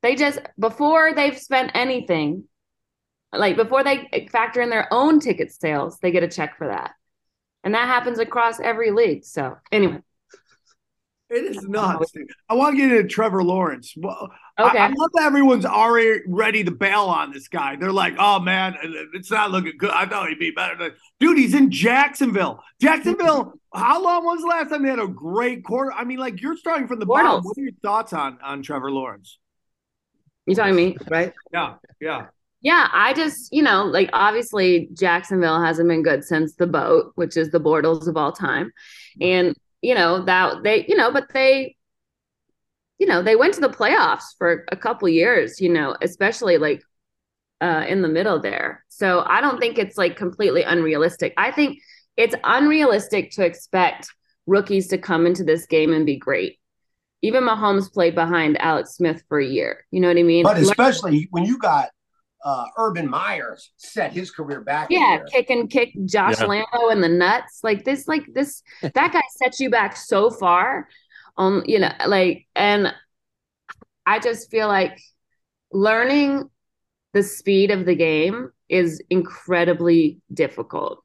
They 0.03 0.15
just 0.15 0.39
before 0.59 1.15
they've 1.15 1.39
spent 1.39 1.73
anything, 1.75 2.45
like 3.33 3.57
before 3.57 3.83
they 3.83 4.29
factor 4.31 4.61
in 4.61 4.71
their 4.71 4.89
own 4.93 5.21
ticket 5.21 5.53
sales, 5.53 5.99
they 5.99 6.11
get 6.11 6.23
a 6.23 6.29
check 6.29 6.57
for 6.59 6.69
that. 6.69 6.93
And 7.67 7.75
that 7.75 7.89
happens 7.89 8.21
across 8.21 8.61
every 8.61 8.93
league. 8.93 9.25
So 9.25 9.59
anyway. 9.73 9.99
It 11.29 11.57
is 11.57 11.65
nuts. 11.65 12.13
I 12.49 12.55
want 12.55 12.77
to 12.77 12.81
get 12.81 12.93
into 12.93 13.09
Trevor 13.09 13.43
Lawrence. 13.43 13.93
Well, 13.97 14.31
okay. 14.61 14.79
I, 14.79 14.87
I 14.87 14.89
love 14.97 15.11
that 15.15 15.25
everyone's 15.25 15.67
already 15.67 16.21
ready 16.29 16.63
to 16.63 16.71
bail 16.71 17.07
on 17.07 17.33
this 17.33 17.49
guy. 17.49 17.75
They're 17.75 17.91
like, 17.91 18.15
"Oh 18.21 18.39
man, 18.39 18.77
it's 19.13 19.33
not 19.33 19.51
looking 19.51 19.73
good." 19.77 19.91
I 19.91 20.07
thought 20.07 20.29
he'd 20.29 20.39
be 20.39 20.53
better. 20.53 20.95
Dude, 21.19 21.37
he's 21.37 21.55
in 21.55 21.73
Jacksonville. 21.73 22.63
Jacksonville. 22.81 23.55
how 23.75 24.01
long 24.01 24.25
was 24.25 24.43
the 24.43 24.47
last 24.47 24.69
time 24.69 24.85
they 24.85 24.91
had 24.91 25.01
a 25.01 25.09
great 25.09 25.65
quarter? 25.65 25.93
I 25.93 26.05
mean, 26.05 26.19
like 26.19 26.41
you're 26.41 26.57
starting 26.57 26.87
from 26.87 27.01
the 27.01 27.07
Bortles. 27.07 27.25
bottom. 27.25 27.43
What 27.43 27.59
are 27.59 27.63
your 27.63 27.73
thoughts 27.83 28.13
on 28.13 28.39
on 28.41 28.63
Trevor 28.63 28.93
Lawrence? 28.93 29.41
You 30.47 30.55
talking 30.55 30.77
me, 30.77 30.97
right? 31.11 31.33
Yeah, 31.53 31.75
yeah. 32.01 32.27
Yeah, 32.67 32.89
I 32.93 33.15
just, 33.15 33.53
you 33.53 33.63
know, 33.63 33.85
like 33.85 34.11
obviously 34.13 34.89
Jacksonville 34.93 35.63
hasn't 35.63 35.89
been 35.89 36.03
good 36.03 36.25
since 36.25 36.57
the 36.57 36.67
boat, 36.67 37.13
which 37.15 37.37
is 37.37 37.51
the 37.51 37.61
Bortles 37.61 38.09
of 38.09 38.17
all 38.17 38.33
time. 38.33 38.73
And 39.21 39.55
you 39.87 39.95
know 39.95 40.25
that 40.25 40.65
they 40.65 40.85
you 40.89 40.97
know 40.97 41.13
but 41.13 41.33
they 41.33 41.77
you 42.99 43.07
know 43.07 43.23
they 43.23 43.37
went 43.37 43.55
to 43.55 43.61
the 43.61 43.69
playoffs 43.69 44.35
for 44.37 44.65
a 44.73 44.77
couple 44.77 45.09
years 45.09 45.61
you 45.61 45.69
know 45.69 45.97
especially 46.03 46.59
like 46.59 46.83
uh 47.61 47.85
in 47.89 48.03
the 48.03 48.09
middle 48.09 48.41
there 48.41 48.85
so 48.89 49.23
i 49.27 49.41
don't 49.41 49.61
think 49.61 49.79
it's 49.79 49.97
like 49.97 50.17
completely 50.17 50.63
unrealistic 50.63 51.33
i 51.37 51.51
think 51.51 51.79
it's 52.17 52.35
unrealistic 52.43 53.31
to 53.31 53.45
expect 53.45 54.09
rookies 54.47 54.89
to 54.89 54.99
come 54.99 55.25
into 55.25 55.45
this 55.45 55.67
game 55.67 55.93
and 55.93 56.05
be 56.05 56.17
great 56.17 56.59
even 57.23 57.45
Mahomes 57.45 57.91
played 57.91 58.15
behind 58.15 58.61
Alex 58.61 58.97
Smith 58.97 59.23
for 59.27 59.41
a 59.41 59.45
year. 59.45 59.87
You 59.91 60.01
know 60.01 60.09
what 60.09 60.19
I 60.19 60.23
mean? 60.23 60.45
But 60.45 60.59
especially 60.59 61.27
when 61.31 61.45
you 61.45 61.59
got 61.59 61.89
uh, 62.45 62.67
Urban 62.77 63.09
Myers 63.09 63.73
set 63.77 64.13
his 64.13 64.31
career 64.31 64.61
back. 64.61 64.89
Yeah, 64.91 65.21
kick 65.31 65.51
and 65.51 65.69
kick 65.71 65.93
Josh 66.05 66.41
yeah. 66.41 66.47
Lambo 66.47 66.93
in 66.93 67.01
the 67.01 67.09
nuts. 67.09 67.61
Like 67.63 67.85
this, 67.85 68.07
like 68.07 68.25
this, 68.35 68.63
that 68.83 68.95
guy 68.95 69.23
sets 69.37 69.61
you 69.61 69.71
back 69.71 69.97
so 69.97 70.31
far. 70.31 70.89
Um, 71.37 71.63
you 71.67 71.79
know, 71.79 71.93
like, 72.07 72.47
and 72.55 72.95
I 74.07 74.19
just 74.21 74.51
feel 74.51 74.69
like 74.69 74.99
learning 75.73 76.49
the 77.13 77.23
speed 77.23 77.71
of 77.71 77.85
the 77.85 77.95
game 77.95 78.51
is 78.69 79.03
incredibly 79.11 80.21
difficult, 80.33 81.03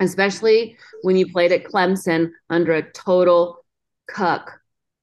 especially 0.00 0.76
when 1.02 1.16
you 1.16 1.30
played 1.30 1.52
at 1.52 1.64
Clemson 1.64 2.30
under 2.50 2.72
a 2.72 2.90
total 2.92 3.64
cuck 4.06 4.60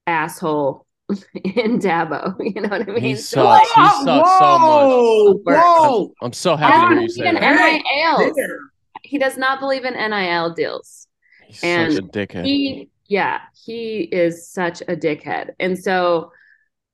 asshole 0.07 0.84
in 1.43 1.79
Dabo. 1.79 2.35
You 2.55 2.61
know 2.61 2.69
what 2.69 2.81
I 2.81 2.91
mean? 2.91 3.01
He 3.01 3.15
sucks. 3.15 3.71
He 3.71 3.81
sucks 4.03 4.39
so 4.39 5.41
much. 5.45 5.55
Whoa! 5.63 6.13
I'm, 6.21 6.33
so 6.33 6.55
happy 6.55 6.95
to 6.95 7.01
you 7.01 7.09
say 7.09 7.31
that. 7.31 8.59
He 9.03 9.17
does 9.19 9.37
not 9.37 9.59
believe 9.59 9.85
in 9.85 9.93
NIL 9.93 10.53
deals. 10.53 11.07
He's 11.47 11.63
and 11.63 11.93
such 11.93 12.03
a 12.03 12.07
dickhead. 12.07 12.45
He, 12.45 12.89
yeah, 13.07 13.41
he 13.63 13.99
is 13.99 14.49
such 14.49 14.81
a 14.81 14.95
dickhead. 14.95 15.51
And 15.59 15.77
so, 15.77 16.31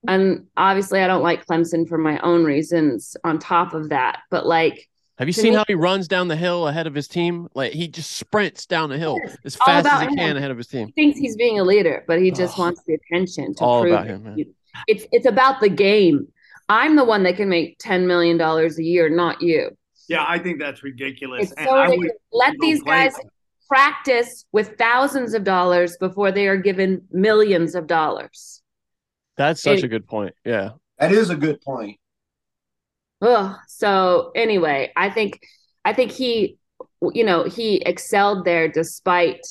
and 0.07 0.47
obviously, 0.57 1.01
I 1.01 1.07
don't 1.07 1.23
like 1.23 1.45
Clemson 1.45 1.87
for 1.87 1.97
my 1.97 2.19
own 2.19 2.43
reasons. 2.43 3.15
On 3.23 3.39
top 3.39 3.73
of 3.73 3.89
that, 3.89 4.19
but 4.29 4.45
like 4.45 4.89
have 5.17 5.27
you 5.27 5.33
seen 5.33 5.51
me, 5.51 5.57
how 5.57 5.65
he 5.67 5.75
runs 5.75 6.07
down 6.07 6.27
the 6.27 6.35
hill 6.35 6.67
ahead 6.67 6.87
of 6.87 6.95
his 6.95 7.07
team? 7.07 7.47
Like 7.53 7.73
he 7.73 7.87
just 7.87 8.11
sprints 8.13 8.65
down 8.65 8.89
the 8.89 8.97
hill 8.97 9.19
as 9.45 9.55
fast 9.55 9.87
as 9.87 10.01
he 10.01 10.07
him. 10.07 10.15
can 10.15 10.37
ahead 10.37 10.51
of 10.51 10.57
his 10.57 10.67
team. 10.67 10.87
He 10.87 10.93
thinks 10.93 11.19
he's 11.19 11.35
being 11.35 11.59
a 11.59 11.63
leader, 11.63 12.03
but 12.07 12.19
he 12.21 12.31
just 12.31 12.57
oh, 12.57 12.63
wants 12.63 12.81
the 12.85 12.95
attention 12.95 13.53
to 13.55 13.63
all 13.63 13.81
prove 13.81 13.93
about 13.93 14.07
him. 14.07 14.23
Man. 14.23 14.45
It's 14.87 15.05
it's 15.11 15.25
about 15.25 15.59
the 15.59 15.69
game. 15.69 16.27
I'm 16.69 16.95
the 16.95 17.03
one 17.03 17.23
that 17.23 17.35
can 17.35 17.49
make 17.49 17.77
ten 17.79 18.07
million 18.07 18.37
dollars 18.37 18.79
a 18.79 18.83
year, 18.83 19.09
not 19.09 19.41
you. 19.41 19.77
Yeah, 20.07 20.25
I 20.27 20.39
think 20.39 20.59
that's 20.59 20.83
ridiculous. 20.83 21.51
It's 21.51 21.63
so 21.63 21.81
ridiculous. 21.81 22.11
Let 22.31 22.55
these 22.59 22.81
guys 22.81 23.13
practice 23.67 24.45
with 24.51 24.77
thousands 24.77 25.33
of 25.33 25.45
dollars 25.45 25.95
before 25.97 26.31
they 26.31 26.47
are 26.47 26.57
given 26.57 27.01
millions 27.11 27.75
of 27.75 27.87
dollars. 27.87 28.61
That's 29.37 29.61
such 29.61 29.79
it, 29.79 29.85
a 29.85 29.87
good 29.87 30.05
point. 30.05 30.35
Yeah. 30.43 30.71
That 30.99 31.13
is 31.13 31.29
a 31.29 31.37
good 31.37 31.61
point. 31.61 31.97
Ugh. 33.21 33.55
So 33.67 34.31
anyway, 34.35 34.91
I 34.95 35.09
think 35.09 35.41
I 35.85 35.93
think 35.93 36.11
he 36.11 36.57
you 37.13 37.23
know, 37.23 37.43
he 37.43 37.77
excelled 37.77 38.45
there 38.45 38.67
despite 38.67 39.41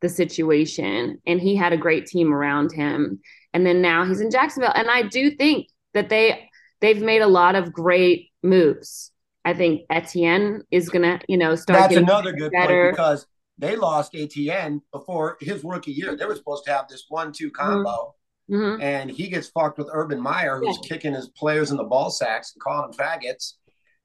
the 0.00 0.08
situation 0.08 1.18
and 1.26 1.40
he 1.40 1.56
had 1.56 1.72
a 1.72 1.76
great 1.76 2.06
team 2.06 2.32
around 2.32 2.72
him. 2.72 3.20
And 3.54 3.64
then 3.64 3.80
now 3.80 4.04
he's 4.04 4.20
in 4.20 4.30
Jacksonville. 4.30 4.72
And 4.74 4.90
I 4.90 5.02
do 5.02 5.30
think 5.30 5.68
that 5.94 6.08
they 6.08 6.48
they've 6.80 7.00
made 7.00 7.22
a 7.22 7.26
lot 7.26 7.54
of 7.54 7.72
great 7.72 8.30
moves. 8.42 9.10
I 9.44 9.54
think 9.54 9.82
Etienne 9.90 10.62
is 10.70 10.88
gonna, 10.88 11.20
you 11.28 11.36
know, 11.36 11.54
start. 11.54 11.80
That's 11.80 11.96
another 11.96 12.32
good 12.32 12.52
better. 12.52 12.86
point 12.86 12.96
because 12.96 13.26
they 13.58 13.76
lost 13.76 14.14
Etienne 14.14 14.82
before 14.92 15.36
his 15.40 15.64
rookie 15.64 15.92
year. 15.92 16.16
They 16.16 16.24
were 16.24 16.36
supposed 16.36 16.64
to 16.64 16.72
have 16.72 16.88
this 16.88 17.06
one-two 17.08 17.50
mm-hmm. 17.50 17.56
combo, 17.56 18.14
mm-hmm. 18.52 18.82
and 18.82 19.10
he 19.10 19.28
gets 19.28 19.48
fucked 19.48 19.78
with 19.78 19.88
Urban 19.92 20.20
Meyer, 20.20 20.58
who's 20.58 20.78
yeah. 20.82 20.88
kicking 20.88 21.14
his 21.14 21.28
players 21.28 21.70
in 21.70 21.76
the 21.76 21.84
ball 21.84 22.10
sacks 22.10 22.52
and 22.54 22.62
calling 22.62 22.90
them 22.90 22.98
faggots. 22.98 23.54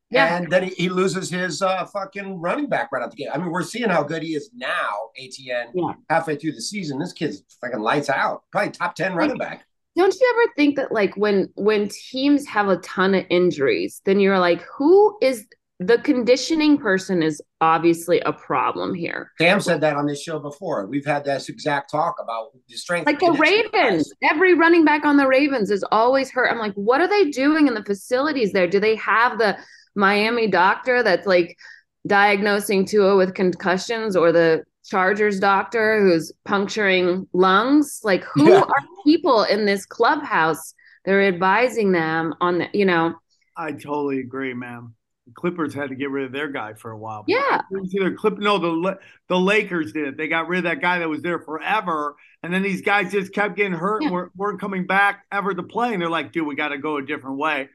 Yeah. 0.10 0.38
And 0.38 0.50
then 0.50 0.64
he, 0.64 0.70
he 0.70 0.90
loses 0.90 1.30
his 1.30 1.62
uh, 1.62 1.86
fucking 1.86 2.40
running 2.40 2.70
back 2.70 2.92
right 2.92 3.04
out 3.04 3.12
the 3.12 3.18
gate. 3.18 3.30
I 3.34 3.38
mean, 3.38 3.52
we're 3.52 3.64
seeing 3.64 3.90
how 3.90 4.04
good 4.04 4.24
he 4.24 4.36
is 4.36 4.50
now, 4.56 5.10
Etienne, 5.18 5.68
yeah. 5.74 5.94
halfway 6.10 6.38
through 6.38 6.54
the 6.54 6.62
season. 6.62 6.98
This 6.98 7.12
kid's 7.12 7.44
fucking 7.60 7.82
lights 7.82 8.10
out. 8.10 8.44
Probably 8.52 8.72
top 8.72 8.96
10 8.96 9.16
running 9.16 9.38
back. 9.38 9.66
Don't 9.98 10.14
you 10.14 10.36
ever 10.36 10.54
think 10.56 10.76
that 10.76 10.92
like 10.92 11.18
when 11.18 11.50
when 11.56 11.90
teams 11.90 12.46
have 12.46 12.68
a 12.68 12.78
ton 12.78 13.16
of 13.16 13.26
injuries, 13.32 14.00
then 14.06 14.20
you're 14.20 14.38
like, 14.38 14.62
who 14.62 15.18
is 15.24 15.48
the 15.80 16.00
conditioning 16.00 16.78
person 16.78 17.22
is 17.22 17.40
obviously 17.62 18.20
a 18.22 18.34
problem 18.34 18.96
here. 18.96 19.32
Sam 19.40 19.60
said 19.60 19.82
that 19.82 19.96
on 19.96 20.08
this 20.08 20.22
show 20.22 20.40
before. 20.40 20.88
We've 20.88 21.06
had 21.06 21.24
this 21.24 21.50
exact 21.50 21.92
talk 21.92 22.16
about 22.20 22.50
the 22.68 22.76
strength. 22.76 23.06
Like 23.06 23.20
the 23.20 23.34
Ravens, 23.34 24.12
every 24.24 24.56
running 24.56 24.86
back 24.86 25.06
on 25.06 25.18
the 25.18 25.28
Ravens 25.28 25.70
is 25.70 25.86
always 25.92 26.32
hurt. 26.32 26.50
I'm 26.50 26.58
like, 26.58 26.74
what 26.74 27.00
are 27.00 27.08
they 27.08 27.30
doing 27.30 27.68
in 27.68 27.76
the 27.76 27.84
facilities 27.84 28.54
there? 28.54 28.68
Do 28.68 28.80
they 28.80 28.96
have 28.96 29.38
the 29.38 29.56
Miami 29.96 30.48
doctor 30.48 31.04
that's 31.04 31.28
like 31.28 31.56
diagnosing 32.08 32.86
Tua 32.86 33.16
with 33.16 33.36
concussions 33.36 34.16
or 34.16 34.32
the 34.32 34.64
Chargers 34.84 35.40
doctor 35.40 36.02
who's 36.02 36.32
puncturing 36.44 37.28
lungs? 37.34 38.00
Like, 38.04 38.24
who 38.24 38.50
yeah. 38.50 38.62
are 38.62 38.86
people 39.06 39.44
in 39.44 39.66
this 39.66 39.86
clubhouse? 39.86 40.74
They're 41.06 41.28
advising 41.28 41.92
them 41.92 42.34
on 42.42 42.58
the, 42.60 42.68
you 42.74 42.86
know. 42.86 43.14
I 43.56 43.74
totally 43.74 44.20
agree, 44.22 44.56
ma'am. 44.56 44.96
Clippers 45.34 45.74
had 45.74 45.90
to 45.90 45.96
get 45.96 46.10
rid 46.10 46.26
of 46.26 46.32
their 46.32 46.48
guy 46.50 46.74
for 46.74 46.92
a 46.92 46.98
while. 46.98 47.24
Yeah. 47.28 47.62
Either 47.94 48.14
Clip, 48.14 48.38
no, 48.38 48.58
the 48.58 49.00
the 49.28 49.40
Lakers 49.40 49.94
did. 49.94 50.08
it. 50.08 50.18
They 50.18 50.28
got 50.28 50.48
rid 50.48 50.60
of 50.60 50.64
that 50.66 50.82
guy 50.82 51.00
that 51.00 51.10
was 51.10 51.22
there 51.22 51.40
forever, 51.40 52.16
and 52.44 52.54
then 52.54 52.64
these 52.64 52.82
guys 52.82 53.12
just 53.12 53.34
kept 53.34 53.56
getting 53.56 53.74
hurt 53.74 54.02
yeah. 54.02 54.08
and 54.08 54.14
weren't, 54.14 54.32
weren't 54.36 54.60
coming 54.60 54.86
back 54.86 55.26
ever 55.32 55.54
to 55.54 55.64
play. 55.64 55.94
And 55.94 56.02
they're 56.02 56.10
like, 56.10 56.32
dude, 56.32 56.48
we 56.48 56.56
got 56.56 56.70
to 56.70 56.78
go 56.78 56.98
a 56.98 57.06
different 57.06 57.38
way. 57.38 57.70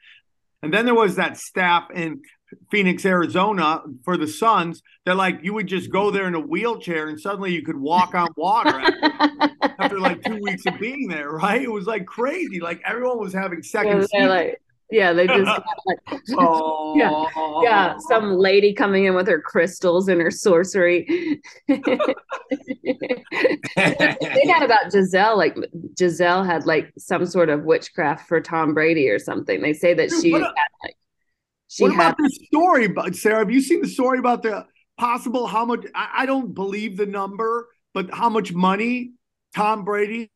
And 0.63 0.73
then 0.73 0.85
there 0.87 0.95
was 0.95 1.17
that 1.17 1.37
staff 1.37 1.91
in 1.91 2.23
Phoenix, 2.71 3.05
Arizona 3.05 3.83
for 4.05 4.17
the 4.17 4.29
Suns. 4.29 4.83
They're 5.05 5.15
like, 5.15 5.41
you 5.43 5.55
would 5.55 5.67
just 5.67 5.91
go 5.91 6.11
there 6.11 6.27
in 6.29 6.35
a 6.35 6.41
wheelchair 6.41 7.09
and 7.09 7.19
suddenly 7.19 7.53
you 7.53 7.63
could 7.63 7.77
walk 7.77 8.15
on 8.15 8.29
water 8.37 8.79
after, 8.79 9.51
after 9.79 9.99
like 9.99 10.23
two 10.23 10.39
weeks 10.41 10.65
of 10.67 10.79
being 10.79 11.09
there, 11.09 11.31
right? 11.31 11.63
It 11.63 11.71
was 11.71 11.87
like 11.87 12.07
crazy. 12.07 12.61
Like 12.61 12.81
everyone 12.87 13.19
was 13.19 13.33
having 13.33 13.63
second. 13.63 14.07
Yeah, 14.13 14.29
like, 14.29 14.63
yeah, 14.93 15.13
they 15.13 15.27
just 15.27 15.51
like, 15.87 15.99
oh. 16.39 16.95
yeah, 16.97 17.25
yeah. 17.63 17.97
Some 18.09 18.37
lady 18.37 18.75
coming 18.75 19.07
in 19.07 19.15
with 19.15 19.27
her 19.27 19.41
crystals 19.41 20.09
and 20.09 20.21
her 20.21 20.31
sorcery. 20.31 21.41
they 21.69 21.81
had 24.47 24.63
about 24.63 24.93
Gisele, 24.93 25.37
like 25.37 25.57
Gisele 25.97 26.45
had 26.45 26.67
like 26.67 26.93
some 26.99 27.27
sort 27.27 27.49
of 27.49 27.65
witchcraft 27.65 28.29
for 28.29 28.41
Tom 28.41 28.75
Brady 28.75 29.09
or 29.09 29.19
something. 29.19 29.63
They 29.63 29.73
say 29.73 29.95
that 29.95 30.11
Dude, 30.11 30.23
she 30.23 30.33
had 30.33 30.43
like 30.43 30.97
she 31.69 31.85
what 31.85 31.95
had, 31.95 32.01
about 32.01 32.17
the 32.19 32.31
story, 32.47 32.89
but 32.89 33.17
Sarah? 33.17 33.39
Have 33.39 33.51
you 33.51 33.63
seen 33.63 33.81
the 33.81 33.89
story 33.89 34.19
about 34.19 34.43
the 34.43 34.67
possible 34.99 35.47
how 35.47 35.65
much? 35.65 35.87
I, 35.95 36.11
I 36.19 36.27
don't 36.27 36.53
believe 36.53 36.99
the 36.99 37.07
number, 37.07 37.69
but 37.95 38.13
how 38.13 38.29
much 38.29 38.53
money 38.53 39.13
Tom 39.55 39.85
Brady 39.85 40.31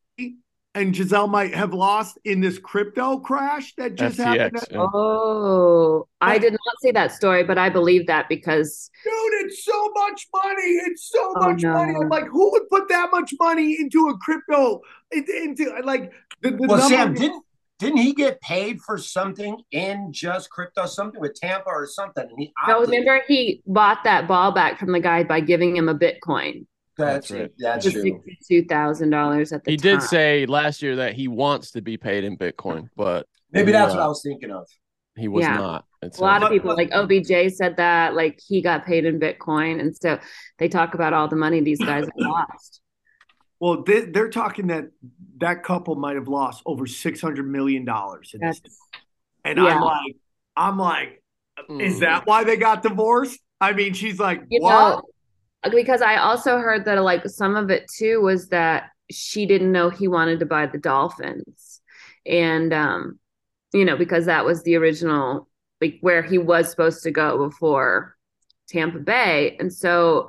and 0.76 0.92
Gisele 0.92 1.26
might 1.26 1.54
have 1.54 1.72
lost 1.72 2.18
in 2.24 2.40
this 2.40 2.58
crypto 2.58 3.18
crash 3.18 3.74
that 3.76 3.94
just 3.94 4.18
FTX, 4.18 4.38
happened. 4.38 4.64
Yeah. 4.70 4.86
Oh, 4.92 6.06
but, 6.20 6.28
I 6.28 6.38
did 6.38 6.52
not 6.52 6.74
see 6.82 6.90
that 6.92 7.12
story, 7.12 7.44
but 7.44 7.56
I 7.56 7.70
believe 7.70 8.06
that 8.08 8.28
because 8.28 8.90
dude, 9.02 9.14
it's 9.46 9.64
so 9.64 9.90
much 9.94 10.26
money. 10.34 10.72
It's 10.86 11.08
so 11.10 11.32
oh, 11.34 11.48
much 11.48 11.62
no. 11.62 11.72
money. 11.72 11.94
I'm 12.00 12.10
like, 12.10 12.26
who 12.26 12.52
would 12.52 12.68
put 12.68 12.88
that 12.90 13.08
much 13.10 13.32
money 13.40 13.78
into 13.80 14.08
a 14.08 14.18
crypto? 14.18 14.82
Into, 15.10 15.42
into 15.42 15.80
like 15.82 16.12
the, 16.42 16.50
the 16.50 16.66
well, 16.68 16.88
Sam 16.88 17.14
didn't 17.14 17.42
didn't 17.78 17.98
he 17.98 18.12
get 18.12 18.40
paid 18.42 18.80
for 18.80 18.98
something 18.98 19.60
in 19.70 20.12
just 20.12 20.50
crypto, 20.50 20.86
something 20.86 21.20
with 21.20 21.34
Tampa 21.34 21.68
or 21.68 21.86
something? 21.86 22.26
And 22.28 22.38
he 22.38 22.52
no, 22.68 22.80
remember 22.80 23.22
he 23.26 23.62
bought 23.66 24.04
that 24.04 24.28
ball 24.28 24.52
back 24.52 24.78
from 24.78 24.92
the 24.92 25.00
guy 25.00 25.24
by 25.24 25.40
giving 25.40 25.74
him 25.74 25.88
a 25.88 25.94
Bitcoin. 25.94 26.66
That's, 26.96 27.30
right. 27.30 27.50
That's 27.58 27.90
true. 27.90 28.02
Sixty-two 28.02 28.64
thousand 28.64 29.10
dollars 29.10 29.52
at 29.52 29.64
the. 29.64 29.72
He 29.72 29.76
time. 29.76 29.98
did 29.98 30.02
say 30.02 30.46
last 30.46 30.82
year 30.82 30.96
that 30.96 31.14
he 31.14 31.28
wants 31.28 31.72
to 31.72 31.82
be 31.82 31.96
paid 31.96 32.24
in 32.24 32.36
Bitcoin, 32.36 32.88
but 32.96 33.26
maybe 33.52 33.72
that's 33.72 33.92
uh, 33.92 33.96
what 33.96 34.02
I 34.02 34.08
was 34.08 34.22
thinking 34.22 34.50
of. 34.50 34.66
He 35.16 35.28
was 35.28 35.42
yeah. 35.42 35.56
not. 35.56 35.84
It's 36.02 36.18
a 36.18 36.22
lot 36.22 36.42
of 36.42 36.50
people 36.50 36.74
like 36.74 36.90
OBJ 36.92 37.54
said 37.54 37.76
that, 37.76 38.14
like 38.14 38.38
he 38.46 38.62
got 38.62 38.86
paid 38.86 39.04
in 39.04 39.18
Bitcoin, 39.18 39.80
and 39.80 39.96
so 39.96 40.18
they 40.58 40.68
talk 40.68 40.94
about 40.94 41.12
all 41.12 41.28
the 41.28 41.36
money 41.36 41.60
these 41.60 41.80
guys 41.80 42.04
have 42.04 42.12
lost. 42.16 42.80
Well, 43.58 43.82
they, 43.82 44.02
are 44.14 44.28
talking 44.28 44.66
that 44.66 44.90
that 45.38 45.64
couple 45.64 45.96
might 45.96 46.16
have 46.16 46.28
lost 46.28 46.62
over 46.66 46.86
six 46.86 47.20
hundred 47.20 47.50
million 47.50 47.84
dollars 47.84 48.34
and 49.46 49.58
yeah. 49.58 49.64
I'm 49.64 49.80
like, 49.80 50.16
I'm 50.56 50.78
like, 50.78 51.22
is 51.80 52.00
that 52.00 52.26
why 52.26 52.44
they 52.44 52.56
got 52.56 52.82
divorced? 52.82 53.38
I 53.60 53.72
mean, 53.72 53.94
she's 53.94 54.18
like, 54.18 54.42
you 54.48 54.60
what? 54.60 54.72
Know, 54.72 55.02
because 55.70 56.02
I 56.02 56.16
also 56.16 56.58
heard 56.58 56.84
that 56.84 57.02
like 57.02 57.28
some 57.28 57.56
of 57.56 57.70
it 57.70 57.86
too 57.96 58.20
was 58.20 58.48
that 58.48 58.90
she 59.10 59.46
didn't 59.46 59.72
know 59.72 59.90
he 59.90 60.08
wanted 60.08 60.40
to 60.40 60.46
buy 60.46 60.66
the 60.66 60.78
Dolphins. 60.78 61.80
And 62.24 62.72
um, 62.72 63.18
you 63.72 63.84
know, 63.84 63.96
because 63.96 64.26
that 64.26 64.44
was 64.44 64.62
the 64.62 64.76
original 64.76 65.48
like 65.80 65.98
where 66.00 66.22
he 66.22 66.38
was 66.38 66.70
supposed 66.70 67.02
to 67.02 67.10
go 67.10 67.48
before 67.48 68.16
Tampa 68.68 68.98
Bay. 68.98 69.56
And 69.58 69.72
so 69.72 70.28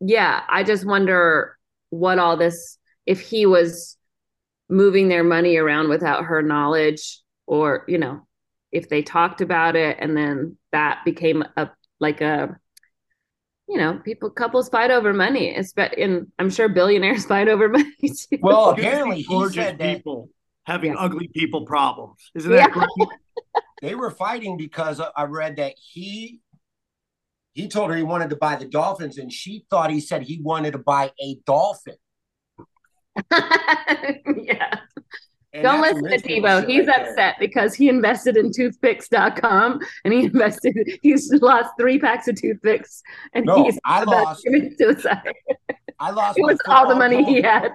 yeah, 0.00 0.42
I 0.48 0.62
just 0.62 0.84
wonder 0.84 1.58
what 1.90 2.18
all 2.18 2.36
this 2.36 2.78
if 3.06 3.20
he 3.20 3.46
was 3.46 3.96
moving 4.68 5.08
their 5.08 5.24
money 5.24 5.56
around 5.56 5.88
without 5.88 6.24
her 6.24 6.42
knowledge 6.42 7.20
or, 7.46 7.84
you 7.86 7.98
know, 7.98 8.26
if 8.72 8.88
they 8.88 9.02
talked 9.02 9.40
about 9.40 9.76
it 9.76 9.98
and 10.00 10.16
then 10.16 10.56
that 10.72 11.00
became 11.04 11.44
a 11.56 11.70
like 12.00 12.20
a 12.20 12.58
you 13.68 13.78
know, 13.78 14.00
people 14.04 14.30
couples 14.30 14.68
fight 14.68 14.90
over 14.90 15.12
money. 15.12 15.56
And 15.98 16.26
I'm 16.38 16.50
sure 16.50 16.68
billionaires 16.68 17.26
fight 17.26 17.48
over 17.48 17.68
money 17.68 17.94
too. 18.00 18.38
Well, 18.40 18.70
apparently 18.70 19.22
he 19.22 19.48
said 19.50 19.78
that 19.78 19.96
people 19.96 20.28
having 20.64 20.92
yeah. 20.92 20.98
ugly 20.98 21.28
people 21.28 21.66
problems. 21.66 22.30
Isn't 22.34 22.50
that 22.52 22.70
yeah. 22.74 23.06
they 23.82 23.94
were 23.94 24.10
fighting 24.10 24.56
because 24.56 25.00
I 25.16 25.24
read 25.24 25.56
that 25.56 25.74
he 25.76 26.40
he 27.52 27.68
told 27.68 27.90
her 27.90 27.96
he 27.96 28.02
wanted 28.02 28.30
to 28.30 28.36
buy 28.36 28.56
the 28.56 28.64
dolphins, 28.64 29.16
and 29.16 29.32
she 29.32 29.64
thought 29.70 29.90
he 29.90 30.00
said 30.00 30.22
he 30.22 30.40
wanted 30.42 30.72
to 30.72 30.78
buy 30.78 31.12
a 31.22 31.36
dolphin. 31.46 31.94
yeah. 33.30 34.80
And 35.54 35.62
Don't 35.62 35.80
listen 35.80 36.02
to 36.02 36.18
Tebow. 36.18 36.68
He's 36.68 36.88
right 36.88 37.00
upset 37.00 37.14
there. 37.14 37.36
because 37.38 37.74
he 37.74 37.88
invested 37.88 38.36
in 38.36 38.50
toothpicks.com 38.50 39.78
and 40.04 40.12
he 40.12 40.24
invested, 40.24 40.98
he's 41.00 41.32
lost 41.34 41.70
three 41.78 41.98
packs 42.00 42.26
of 42.26 42.34
toothpicks 42.34 43.02
and 43.34 43.46
no, 43.46 43.62
he's 43.62 43.78
I 43.84 44.02
lost 44.02 44.42
suicide. 44.42 45.32
I 46.00 46.10
lost 46.10 46.38
it 46.38 46.42
was 46.42 46.58
all 46.66 46.88
the 46.88 46.96
money 46.96 47.24
he 47.24 47.40
had. 47.40 47.72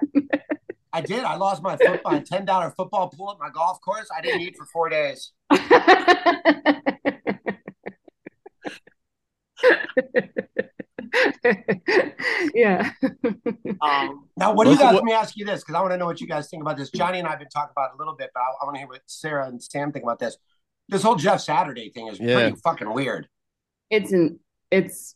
I 0.92 1.00
did. 1.00 1.24
I 1.24 1.36
lost 1.36 1.62
my 1.62 1.76
football, 1.84 2.20
ten 2.20 2.44
dollar 2.44 2.70
football 2.76 3.08
pool 3.08 3.32
at 3.32 3.38
my 3.38 3.48
golf 3.48 3.80
course. 3.80 4.08
I 4.14 4.20
didn't 4.20 4.42
eat 4.42 4.56
for 4.58 4.66
four 4.66 4.90
days. 4.90 5.32
yeah. 12.54 12.90
Um, 13.80 14.28
now, 14.36 14.52
what 14.52 14.64
do 14.64 14.70
you 14.70 14.78
guys? 14.78 14.94
Let 14.94 15.04
me 15.04 15.12
ask 15.12 15.36
you 15.36 15.44
this 15.44 15.60
because 15.60 15.74
I 15.74 15.80
want 15.80 15.92
to 15.92 15.96
know 15.96 16.06
what 16.06 16.20
you 16.20 16.26
guys 16.26 16.48
think 16.48 16.62
about 16.62 16.76
this. 16.76 16.90
Johnny 16.90 17.18
and 17.18 17.26
I 17.26 17.30
have 17.30 17.38
been 17.38 17.48
talking 17.48 17.72
about 17.76 17.90
it 17.90 17.96
a 17.96 17.98
little 17.98 18.14
bit, 18.14 18.30
but 18.34 18.40
I, 18.40 18.44
I 18.62 18.64
want 18.64 18.76
to 18.76 18.78
hear 18.78 18.88
what 18.88 19.02
Sarah 19.06 19.48
and 19.48 19.62
Sam 19.62 19.92
think 19.92 20.04
about 20.04 20.18
this. 20.18 20.36
This 20.88 21.02
whole 21.02 21.16
Jeff 21.16 21.40
Saturday 21.40 21.90
thing 21.90 22.08
is 22.08 22.18
yeah. 22.20 22.34
pretty 22.34 22.56
fucking 22.62 22.92
weird. 22.92 23.28
It's 23.90 24.12
an 24.12 24.40
it's. 24.70 25.14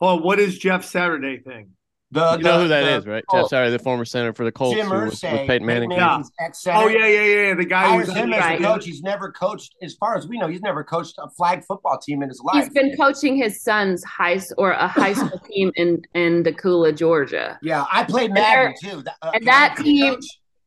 Oh, 0.00 0.16
what 0.16 0.38
is 0.38 0.58
Jeff 0.58 0.84
Saturday 0.84 1.38
thing? 1.38 1.70
The, 2.16 2.36
You 2.38 2.42
know 2.42 2.56
the- 2.56 2.62
who 2.62 2.68
that 2.68 2.82
the 2.82 2.96
is, 2.96 3.06
right? 3.06 3.24
Colts. 3.28 3.44
Jeff 3.44 3.50
Saturday, 3.50 3.70
the 3.76 3.82
former 3.82 4.04
center 4.04 4.32
for 4.32 4.44
the 4.44 4.50
Colts, 4.52 4.76
Jim 4.76 4.86
who 4.88 4.94
was 4.94 5.04
with 5.12 5.20
Irsay, 5.22 5.46
Peyton 5.46 5.66
Manning. 5.66 5.88
Manning's 5.90 6.30
ex-center. 6.40 6.78
Oh 6.84 6.88
yeah, 6.88 7.06
yeah, 7.06 7.22
yeah. 7.48 7.54
The 7.54 7.64
guy 7.64 7.84
who 7.84 7.88
Hires 7.92 8.08
was 8.08 8.16
him 8.16 8.32
as 8.32 8.40
Right. 8.40 8.60
a 8.60 8.64
coach. 8.64 8.84
He's 8.84 9.02
never 9.02 9.30
coached, 9.30 9.74
as 9.82 9.94
far 9.94 10.16
as 10.16 10.26
we 10.26 10.38
know, 10.38 10.48
he's 10.48 10.62
never 10.62 10.82
coached 10.82 11.14
a 11.18 11.28
flag 11.30 11.62
football 11.64 11.98
team 11.98 12.22
in 12.22 12.28
his 12.28 12.40
life. 12.42 12.64
He's 12.64 12.72
been 12.72 12.96
coaching 12.96 13.36
his 13.36 13.62
son's 13.62 14.02
high 14.04 14.40
or 14.58 14.72
a 14.72 14.88
high 14.88 15.12
school 15.12 15.38
team 15.50 15.70
in 15.76 16.02
in 16.14 16.42
Dacula, 16.42 16.96
Georgia. 16.96 17.58
yeah, 17.62 17.84
I 17.92 18.04
played 18.04 18.26
And 18.30 18.34
Madden 18.34 18.74
they're- 18.82 18.92
too. 19.02 19.04
Uh, 19.22 19.30
and 19.34 19.46
that 19.46 19.76
team 19.78 20.14
coach? 20.14 20.24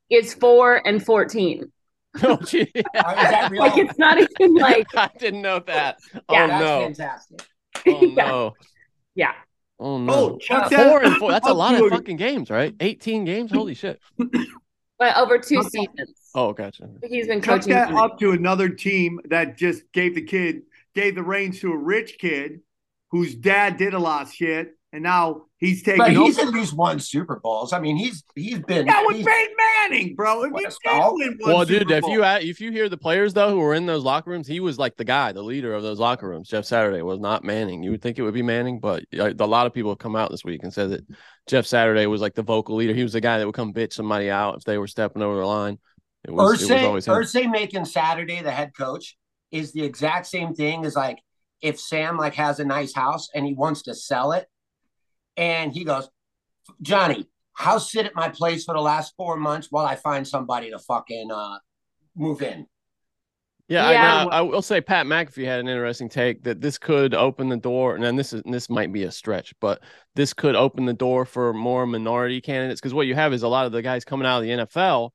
is 0.10 0.34
four 0.34 0.82
and 0.88 1.04
fourteen. 1.06 1.72
Oh, 2.24 2.38
gee. 2.38 2.62
Oh, 2.76 2.80
is 2.80 2.94
that 2.96 3.50
real? 3.52 3.62
Like 3.62 3.78
it's 3.78 3.98
not 4.00 4.18
even 4.18 4.56
like 4.56 4.88
I 4.96 5.10
didn't 5.20 5.44
know 5.44 5.60
that. 5.60 5.98
Yeah. 6.14 6.20
oh 6.30 6.48
That's 6.48 6.60
no! 6.62 6.82
fantastic. 6.82 7.48
Oh 7.88 8.02
Yeah. 8.02 8.14
no! 8.26 8.54
yeah. 9.16 9.32
Oh 9.80 9.98
no! 9.98 10.14
Oh, 10.14 10.38
check 10.38 10.70
that 10.70 10.88
four 10.90 11.02
and 11.04 11.16
four. 11.18 11.32
That's 11.32 11.48
a 11.48 11.54
lot 11.54 11.74
of 11.76 11.90
fucking 11.90 12.18
games, 12.18 12.50
right? 12.50 12.76
Eighteen 12.80 13.24
games. 13.26 13.52
Holy 13.52 13.74
shit! 13.74 14.00
But 14.98 15.16
over 15.16 15.38
two 15.40 15.60
Okay. 15.60 15.70
seasons. 15.70 16.20
Oh, 16.36 16.52
gotcha. 16.52 16.90
He's 17.08 17.26
been 17.28 17.42
Chuck 17.42 17.62
coaching. 17.62 17.72
that 17.74 17.88
them. 17.88 17.96
up 17.98 18.20
to 18.20 18.32
another 18.32 18.68
team 18.68 19.22
that 19.30 19.58
just 19.58 19.90
gave 19.94 20.14
the 20.14 20.22
kid 20.22 20.64
gave 20.94 21.16
the 21.16 21.24
reins 21.24 21.62
to 21.62 21.72
a 21.72 21.78
rich 21.78 22.18
kid 22.20 22.60
whose 23.12 23.34
dad 23.34 23.78
did 23.78 23.94
a 23.94 24.00
lot 24.00 24.24
of 24.24 24.34
shit, 24.34 24.78
and 24.92 25.02
now 25.02 25.44
he's 25.60 25.84
taken. 25.84 25.98
But 26.00 26.12
he's 26.12 26.40
over. 26.40 26.48
at 26.48 26.54
least 26.54 26.74
won 26.74 27.00
Super 27.00 27.40
Bowls. 27.42 27.74
I 27.74 27.80
mean, 27.80 27.96
he's 27.98 28.24
he's 28.36 28.60
been. 28.60 28.88
Yeah, 28.88 29.04
with 29.06 29.18
he's- 29.18 29.28
Peyton 29.28 29.56
Manning, 29.90 30.16
bro. 30.16 30.44
If 30.44 30.52
you 30.52 30.64
Let's 30.64 30.78
win 30.86 31.38
one 31.40 31.54
Well, 31.54 31.66
dude, 31.66 31.80
Super 31.82 31.94
if 31.94 32.02
Bowl- 32.02 32.12
you 32.12 32.24
a- 32.24 32.40
if 32.40 32.62
you 32.62 32.72
hear 32.72 32.90
the 32.90 32.98
players 32.98 33.34
though 33.34 33.50
who 33.52 33.60
were 33.60 33.74
in 33.74 33.86
those 33.86 34.04
locker 34.04 34.30
rooms, 34.32 34.48
he 34.48 34.60
was 34.60 34.78
like 34.80 34.96
the 34.98 35.06
guy, 35.06 35.32
the 35.32 35.42
leader 35.44 35.74
of 35.74 35.84
those 35.84 36.00
locker 36.00 36.28
rooms. 36.28 36.50
Jeff 36.50 36.66
Saturday 36.66 37.02
was 37.02 37.20
not 37.20 37.44
Manning. 37.44 37.84
You 37.84 37.92
would 37.92 38.02
think 38.02 38.18
it 38.20 38.24
would 38.24 38.34
be 38.34 38.42
Manning, 38.44 38.80
but 38.80 39.04
a 39.14 39.34
lot 39.48 39.68
of 39.68 39.74
people 39.74 39.92
have 39.92 40.00
come 40.00 40.16
out 40.16 40.32
this 40.32 40.44
week 40.46 40.64
and 40.64 40.74
said 40.74 40.90
that 40.92 41.06
Jeff 41.48 41.66
Saturday 41.66 42.06
was 42.06 42.22
like 42.22 42.36
the 42.36 42.44
vocal 42.44 42.76
leader. 42.76 42.94
He 42.94 43.04
was 43.04 43.14
the 43.14 43.22
guy 43.22 43.40
that 43.40 43.46
would 43.46 43.56
come 43.56 43.74
bitch 43.74 43.94
somebody 43.94 44.30
out 44.30 44.58
if 44.58 44.64
they 44.64 44.78
were 44.78 44.88
stepping 44.88 45.22
over 45.22 45.40
the 45.40 45.46
line. 45.46 45.78
It 46.26 46.32
was, 46.32 46.62
it 46.62 46.70
was 46.72 46.84
always 46.84 47.06
Irsay, 47.08 47.44
him. 47.44 47.50
Irsay 47.50 47.52
making 47.52 47.86
Saturday 47.86 48.42
the 48.42 48.52
head 48.52 48.72
coach 48.78 49.18
is 49.52 49.72
the 49.72 49.84
exact 49.84 50.28
same 50.28 50.54
thing 50.54 50.86
as 50.86 50.96
like 50.96 51.18
if 51.62 51.80
Sam 51.80 52.18
like 52.18 52.36
has 52.36 52.60
a 52.60 52.66
nice 52.66 52.94
house 52.94 53.30
and 53.34 53.46
he 53.46 53.54
wants 53.54 53.84
to 53.84 53.96
sell 53.96 54.34
it, 54.34 54.48
and 55.40 55.72
he 55.72 55.86
goes, 55.86 56.10
Johnny, 56.82 57.28
house 57.54 57.92
sit 57.92 58.06
at 58.06 58.14
my 58.14 58.30
place 58.30 58.66
for 58.66 58.76
the 58.76 58.82
last 58.82 59.14
four 59.16 59.38
months 59.38 59.68
while 59.72 59.86
I 59.86 59.96
find 59.96 60.28
somebody 60.28 60.70
to 60.70 60.78
fucking 60.78 61.32
uh 61.32 61.58
move 62.16 62.42
in. 62.42 62.68
Yeah, 63.70 63.92
Yeah. 63.92 64.26
I, 64.26 64.40
I 64.40 64.42
will 64.42 64.62
say 64.62 64.82
Pat 64.82 65.06
McAfee 65.06 65.46
had 65.46 65.60
an 65.60 65.68
interesting 65.68 66.10
take 66.10 66.44
that 66.44 66.60
this 66.60 66.78
could 66.78 67.14
open 67.14 67.50
the 67.50 67.58
door, 67.58 67.96
and 67.96 68.04
then 68.04 68.16
this 68.16 68.34
is 68.34 68.44
this 68.46 68.70
might 68.70 68.92
be 68.92 69.04
a 69.04 69.12
stretch, 69.12 69.54
but 69.62 69.82
this 70.16 70.34
could 70.34 70.56
open 70.56 70.86
the 70.86 70.94
door 70.94 71.24
for 71.24 71.54
more 71.54 71.86
minority 71.86 72.42
candidates 72.42 72.82
because 72.82 72.94
what 72.94 73.08
you 73.08 73.16
have 73.16 73.32
is 73.32 73.44
a 73.44 73.48
lot 73.48 73.66
of 73.66 73.72
the 73.72 73.82
guys 73.82 74.04
coming 74.04 74.28
out 74.28 74.40
of 74.40 74.44
the 74.44 74.66
NFL 74.66 75.12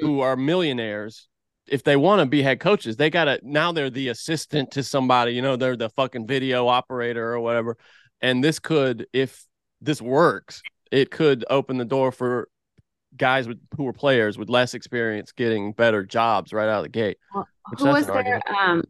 who 0.00 0.20
are 0.20 0.36
millionaires. 0.36 1.28
If 1.68 1.84
they 1.84 1.96
want 1.96 2.20
to 2.20 2.26
be 2.26 2.42
head 2.42 2.60
coaches, 2.60 2.96
they 2.96 3.08
gotta 3.08 3.40
now 3.42 3.72
they're 3.72 3.88
the 3.88 4.08
assistant 4.08 4.72
to 4.72 4.82
somebody, 4.82 5.32
you 5.32 5.42
know, 5.42 5.56
they're 5.56 5.76
the 5.76 5.88
fucking 5.90 6.26
video 6.26 6.66
operator 6.66 7.32
or 7.32 7.40
whatever. 7.40 7.78
And 8.20 8.42
this 8.42 8.58
could, 8.58 9.06
if 9.12 9.44
this 9.82 10.00
works, 10.00 10.62
it 10.90 11.10
could 11.10 11.44
open 11.50 11.76
the 11.78 11.84
door 11.84 12.12
for 12.12 12.48
guys 13.16 13.46
with 13.46 13.58
who 13.76 13.86
are 13.86 13.92
players 13.92 14.38
with 14.38 14.48
less 14.48 14.72
experience 14.74 15.32
getting 15.32 15.72
better 15.72 16.02
jobs 16.04 16.52
right 16.52 16.68
out 16.68 16.78
of 16.78 16.84
the 16.84 16.88
gate. 16.88 17.18
Which 17.70 17.80
Who 17.80 17.86
was 17.86 18.08
an 18.08 18.14
there? 18.14 18.16
argument. 18.16 18.44
Um, 18.58 18.84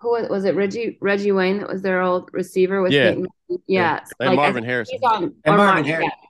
who 0.00 0.10
was, 0.12 0.28
was 0.28 0.44
it? 0.44 0.54
Reggie 0.54 0.96
Reggie 1.00 1.32
Wayne 1.32 1.58
that 1.58 1.68
was 1.68 1.82
their 1.82 2.00
old 2.00 2.30
receiver 2.32 2.80
with 2.82 2.92
Yeah. 2.92 3.10
Peyton 3.10 3.26
Yeah, 3.66 4.00
And 4.20 4.30
I 4.30 4.34
Marvin 4.34 4.64
Harrison. 4.64 4.98
He's 5.00 5.02
on, 5.10 5.22
And 5.24 5.34
Marvin 5.46 5.64
Marvin, 5.66 5.84
Harrison. 5.84 6.10
yeah. 6.20 6.26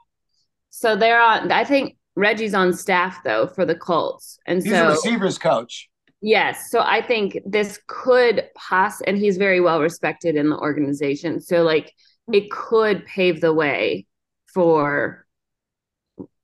So 0.71 0.97
they're 0.97 1.21
on. 1.21 1.53
I 1.53 1.65
think 1.65 1.97
Reggie's 2.17 2.55
on 2.55 2.73
staff 2.73 3.23
though 3.25 3.47
for 3.47 3.65
the 3.65 3.75
Colts, 3.75 4.39
and 4.47 4.63
He's 4.63 4.73
a 4.73 4.77
so 4.77 4.89
receivers 4.91 5.39
coach. 5.39 5.89
yes. 6.23 6.71
So 6.71 6.81
I 6.81 7.03
think 7.03 7.39
this 7.47 7.79
could 7.87 8.49
pass, 8.57 9.01
and 9.03 9.17
he's 9.19 9.37
very 9.37 9.61
well 9.61 9.81
respected 9.81 10.35
in 10.35 10.49
the 10.51 10.57
organization. 10.59 11.41
So 11.41 11.63
like 11.63 11.93
it 12.33 12.51
could 12.51 13.07
pave 13.07 13.41
the 13.41 13.53
way 13.53 14.07
for, 14.53 15.27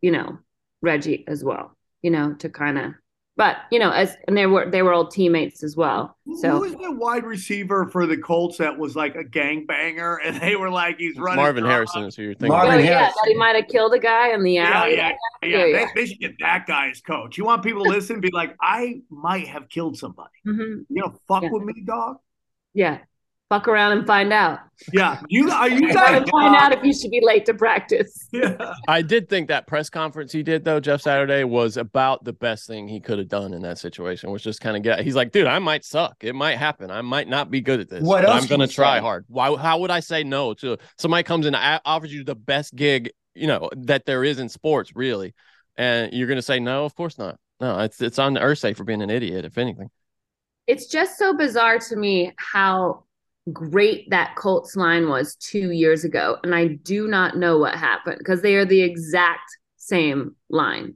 you 0.00 0.10
know, 0.10 0.38
Reggie 0.82 1.24
as 1.26 1.42
well. 1.44 1.76
You 2.02 2.10
know, 2.10 2.34
to 2.34 2.48
kind 2.50 2.78
of. 2.78 2.92
But 3.36 3.56
you 3.72 3.80
know, 3.80 3.90
as 3.90 4.16
and 4.28 4.36
they 4.36 4.46
were 4.46 4.70
they 4.70 4.82
were 4.82 4.92
old 4.92 5.10
teammates 5.10 5.64
as 5.64 5.74
well. 5.76 6.16
Who 6.24 6.36
So 6.38 6.60
was 6.60 6.72
the 6.76 6.92
wide 6.92 7.24
receiver 7.24 7.88
for 7.88 8.06
the 8.06 8.16
Colts 8.16 8.58
that 8.58 8.78
was 8.78 8.94
like 8.94 9.16
a 9.16 9.24
gangbanger, 9.24 10.18
and 10.24 10.40
they 10.40 10.54
were 10.54 10.70
like 10.70 10.98
he's 10.98 11.16
running 11.16 11.42
Marvin 11.42 11.64
drugs? 11.64 11.90
Harrison 11.92 12.04
is 12.04 12.14
who 12.14 12.22
you're 12.22 12.34
thinking. 12.34 12.50
Marvin 12.50 12.74
Oh, 12.74 12.78
yeah, 12.78 12.98
Harrison. 12.98 13.22
he 13.26 13.34
might 13.34 13.56
have 13.56 13.66
killed 13.66 13.92
a 13.94 13.98
guy 13.98 14.32
in 14.34 14.44
the 14.44 14.52
Yeah, 14.52 14.70
alley. 14.82 14.96
yeah, 14.96 15.08
yeah. 15.42 15.48
Yeah, 15.48 15.58
They, 15.64 15.70
yeah. 15.72 15.86
they 15.96 16.06
should 16.06 16.20
get 16.20 16.34
that 16.40 16.66
guy 16.68 16.90
as 16.90 17.00
coach. 17.00 17.36
You 17.36 17.44
want 17.44 17.64
people 17.64 17.82
to 17.82 17.88
listen 17.90 18.14
and 18.16 18.22
be 18.22 18.30
like, 18.30 18.54
I 18.60 19.00
might 19.10 19.48
have 19.48 19.68
killed 19.68 19.98
somebody. 19.98 20.30
Mhm. 20.46 20.84
You 20.88 21.02
know, 21.02 21.18
fuck 21.26 21.42
Yeah. 21.42 21.48
with 21.50 21.64
me, 21.64 21.82
dog. 21.84 22.18
Yeah. 22.72 22.98
Fuck 23.54 23.68
around 23.68 23.92
and 23.92 24.04
find 24.04 24.32
out. 24.32 24.58
Yeah, 24.92 25.20
you 25.28 25.48
are 25.48 25.68
you 25.68 25.78
Try 25.92 26.18
guys 26.18 26.24
to 26.24 26.30
find 26.32 26.56
uh, 26.56 26.58
out 26.58 26.72
if 26.72 26.82
you 26.82 26.92
should 26.92 27.12
be 27.12 27.20
late 27.22 27.46
to 27.46 27.54
practice. 27.54 28.28
Yeah. 28.34 28.74
I 28.88 29.00
did 29.00 29.28
think 29.28 29.46
that 29.46 29.68
press 29.68 29.88
conference 29.88 30.32
he 30.32 30.42
did 30.42 30.64
though, 30.64 30.80
Jeff 30.80 31.00
Saturday, 31.00 31.44
was 31.44 31.76
about 31.76 32.24
the 32.24 32.32
best 32.32 32.66
thing 32.66 32.88
he 32.88 32.98
could 32.98 33.18
have 33.18 33.28
done 33.28 33.54
in 33.54 33.62
that 33.62 33.78
situation. 33.78 34.32
Was 34.32 34.42
just 34.42 34.60
kind 34.60 34.76
of 34.76 34.82
get. 34.82 35.04
He's 35.04 35.14
like, 35.14 35.30
dude, 35.30 35.46
I 35.46 35.60
might 35.60 35.84
suck. 35.84 36.16
It 36.20 36.34
might 36.34 36.56
happen. 36.56 36.90
I 36.90 37.00
might 37.02 37.28
not 37.28 37.48
be 37.48 37.60
good 37.60 37.78
at 37.78 37.88
this. 37.88 38.02
What 38.02 38.24
but 38.24 38.30
else 38.30 38.42
I'm 38.42 38.48
gonna 38.48 38.66
try 38.66 38.96
say? 38.96 39.02
hard. 39.02 39.24
Why? 39.28 39.56
How 39.56 39.78
would 39.78 39.92
I 39.92 40.00
say 40.00 40.24
no 40.24 40.52
to 40.54 40.78
somebody 40.98 41.22
comes 41.22 41.46
in 41.46 41.54
and 41.54 41.80
offers 41.84 42.12
you 42.12 42.24
the 42.24 42.34
best 42.34 42.74
gig 42.74 43.12
you 43.36 43.46
know 43.46 43.70
that 43.76 44.04
there 44.04 44.24
is 44.24 44.40
in 44.40 44.48
sports, 44.48 44.96
really, 44.96 45.32
and 45.76 46.12
you're 46.12 46.26
gonna 46.26 46.42
say 46.42 46.58
no? 46.58 46.84
Of 46.84 46.96
course 46.96 47.18
not. 47.18 47.38
No, 47.60 47.78
it's 47.78 48.02
it's 48.02 48.18
on 48.18 48.34
the 48.34 48.40
Irsay 48.40 48.76
for 48.76 48.82
being 48.82 49.00
an 49.00 49.10
idiot, 49.10 49.44
if 49.44 49.58
anything. 49.58 49.90
It's 50.66 50.86
just 50.86 51.18
so 51.18 51.36
bizarre 51.36 51.78
to 51.78 51.96
me 51.96 52.32
how 52.36 53.04
great 53.52 54.08
that 54.10 54.36
Colts 54.36 54.76
line 54.76 55.08
was 55.08 55.36
two 55.36 55.70
years 55.70 56.04
ago. 56.04 56.38
And 56.42 56.54
I 56.54 56.68
do 56.68 57.06
not 57.06 57.36
know 57.36 57.58
what 57.58 57.74
happened 57.74 58.18
because 58.18 58.42
they 58.42 58.54
are 58.56 58.64
the 58.64 58.82
exact 58.82 59.50
same 59.76 60.34
line. 60.48 60.94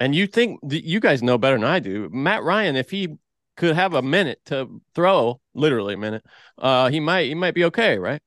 And 0.00 0.14
you 0.14 0.26
think 0.26 0.60
you 0.68 0.98
guys 1.00 1.22
know 1.22 1.38
better 1.38 1.56
than 1.56 1.64
I 1.64 1.78
do. 1.78 2.08
Matt 2.12 2.42
Ryan, 2.42 2.76
if 2.76 2.90
he 2.90 3.16
could 3.56 3.76
have 3.76 3.94
a 3.94 4.02
minute 4.02 4.40
to 4.46 4.80
throw, 4.94 5.40
literally 5.54 5.94
a 5.94 5.98
minute, 5.98 6.24
uh, 6.58 6.88
he 6.88 6.98
might 6.98 7.26
he 7.26 7.34
might 7.34 7.54
be 7.54 7.64
okay, 7.66 7.98
right? 7.98 8.20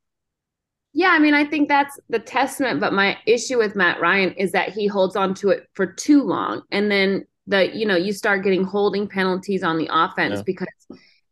Yeah, 0.93 1.09
I 1.09 1.19
mean, 1.19 1.33
I 1.33 1.45
think 1.45 1.67
that's 1.67 1.99
the 2.09 2.19
testament. 2.19 2.79
But 2.79 2.93
my 2.93 3.17
issue 3.27 3.57
with 3.57 3.75
Matt 3.75 3.99
Ryan 3.99 4.31
is 4.33 4.53
that 4.53 4.69
he 4.69 4.87
holds 4.87 5.15
on 5.15 5.33
to 5.35 5.49
it 5.49 5.67
for 5.73 5.85
too 5.85 6.23
long. 6.23 6.63
And 6.71 6.89
then 6.89 7.25
the, 7.45 7.75
you 7.75 7.85
know, 7.85 7.97
you 7.97 8.13
start 8.13 8.43
getting 8.43 8.63
holding 8.63 9.07
penalties 9.07 9.61
on 9.61 9.77
the 9.77 9.89
offense 9.91 10.37
Yeah. 10.37 10.43
because 10.45 10.67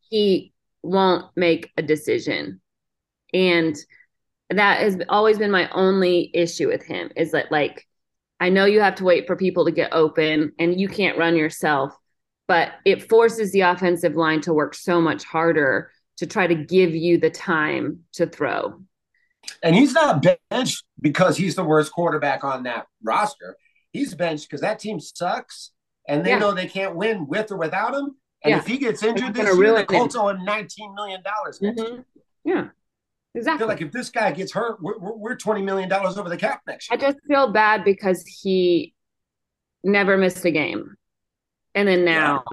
he 0.10 0.54
won't 0.86 1.26
make 1.36 1.72
a 1.78 1.82
decision. 1.82 2.62
And 3.34 3.76
that 4.50 4.80
has 4.80 4.98
always 5.10 5.38
been 5.38 5.52
my 5.52 5.70
only 5.70 6.30
issue 6.34 6.68
with 6.68 6.84
him 6.84 7.12
is 7.16 7.32
that, 7.32 7.52
like, 7.52 7.88
I 8.40 8.50
know 8.50 8.66
you 8.66 8.82
have 8.82 8.96
to 8.96 9.04
wait 9.04 9.28
for 9.28 9.36
people 9.36 9.66
to 9.66 9.72
get 9.72 9.94
open 9.94 10.52
and 10.60 10.80
you 10.80 10.88
can't 10.88 11.18
run 11.18 11.36
yourself, 11.36 11.96
but 12.48 12.74
it 12.86 13.10
forces 13.10 13.52
the 13.52 13.62
offensive 13.62 14.16
line 14.16 14.42
to 14.42 14.54
work 14.54 14.76
so 14.76 15.02
much 15.02 15.24
harder 15.24 15.92
to 16.18 16.28
try 16.28 16.46
to 16.48 16.56
give 16.56 16.94
you 16.94 17.18
the 17.18 17.30
time 17.30 18.02
to 18.14 18.28
throw. 18.28 18.82
And 19.64 19.76
he's 19.76 19.94
not 19.94 20.26
benched 20.52 20.84
because 21.00 21.38
he's 21.38 21.56
the 21.56 21.64
worst 21.64 21.92
quarterback 21.92 22.44
on 22.44 22.64
that 22.64 22.88
roster. 23.04 23.58
He's 23.92 24.14
benched 24.16 24.50
because 24.50 24.62
that 24.62 24.80
team 24.80 25.00
sucks 25.00 25.72
and 26.08 26.26
they 26.26 26.32
Yeah. 26.32 26.40
know 26.40 26.52
they 26.52 26.68
can't 26.68 26.96
win 26.96 27.28
with 27.28 27.52
or 27.52 27.58
without 27.58 27.94
him. 27.94 28.16
And 28.46 28.52
Yeah. 28.52 28.58
if 28.60 28.68
he 28.68 28.78
gets 28.78 29.02
injured 29.04 29.26
not 29.28 29.34
this 29.34 29.46
gonna 29.46 29.58
year, 29.60 29.72
ruin 29.72 29.82
the. 29.82 29.86
Colts 29.88 30.16
owe 30.16 30.30
him 30.30 30.38
$19 30.46 30.94
million 30.94 31.22
next 31.24 31.62
year. 31.62 31.74
Mhm. 31.74 32.06
Yeah, 32.44 32.62
I 32.62 33.38
exactly. 33.38 33.58
feel 33.60 33.68
like 33.68 33.82
if 33.82 33.92
this 33.92 34.10
guy 34.12 34.32
gets 34.32 34.54
hurt, 34.54 34.82
we're, 34.82 35.00
we're, 35.00 35.16
we're 35.16 35.36
$20 35.38 35.64
million 35.64 35.92
over 35.92 36.30
the 36.30 36.38
cap 36.38 36.62
next 36.68 36.92
I 36.92 36.98
just 36.98 37.18
feel 37.28 37.52
bad 37.52 37.84
because 37.84 38.24
he 38.24 38.94
never 39.84 40.16
missed 40.16 40.46
a 40.46 40.52
game. 40.52 40.96
And 41.74 41.88
then 41.88 42.06
now 42.06 42.44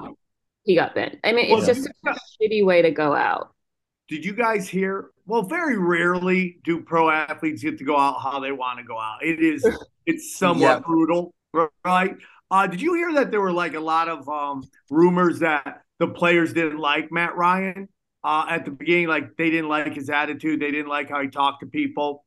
he 0.65 0.75
got 0.75 0.95
bent. 0.95 1.19
I 1.25 1.33
mean, 1.33 1.45
it's 1.47 1.53
Well, 1.53 1.67
just 1.75 1.87
a 2.07 2.17
shitty 2.43 2.65
way 2.65 2.83
to 2.83 2.91
go 2.91 3.15
out. 3.15 3.55
Did 4.09 4.25
you 4.25 4.33
guys 4.33 4.69
hear? 4.69 5.11
Well, 5.27 5.43
very 5.43 5.79
rarely 5.79 6.59
do 6.65 6.81
pro 6.81 7.09
athletes 7.11 7.63
get 7.63 7.79
to 7.79 7.85
go 7.85 7.97
out 7.99 8.21
how 8.23 8.41
they 8.41 8.51
want 8.53 8.79
to 8.79 8.85
go 8.85 8.99
out. 8.99 9.23
It 9.23 9.41
is 9.41 9.65
it's 10.07 10.37
somewhat 10.37 10.61
Yeah. 10.61 10.79
brutal, 10.81 11.33
right? 11.85 12.17
Uh, 12.53 12.67
did 12.67 12.83
you 12.83 12.95
hear 12.95 13.13
that 13.15 13.31
there 13.31 13.41
were 13.41 13.53
like 13.53 13.75
a 13.75 13.81
lot 13.81 14.09
of 14.09 14.29
um, 14.29 14.63
rumors 14.91 15.39
that 15.39 15.83
the 15.99 16.07
players 16.07 16.53
didn't 16.53 16.79
like 16.79 17.11
Matt 17.11 17.35
Ryan 17.35 17.89
uh, 18.23 18.45
at 18.49 18.65
the 18.67 18.71
beginning? 18.71 19.07
Like 19.09 19.37
they 19.39 19.49
didn't 19.51 19.69
like 19.71 19.95
his 19.95 20.11
attitude, 20.11 20.61
they 20.61 20.71
didn't 20.71 20.89
like 20.91 21.09
how 21.09 21.23
he 21.23 21.29
talked 21.29 21.61
to 21.61 21.67
people. 21.67 22.25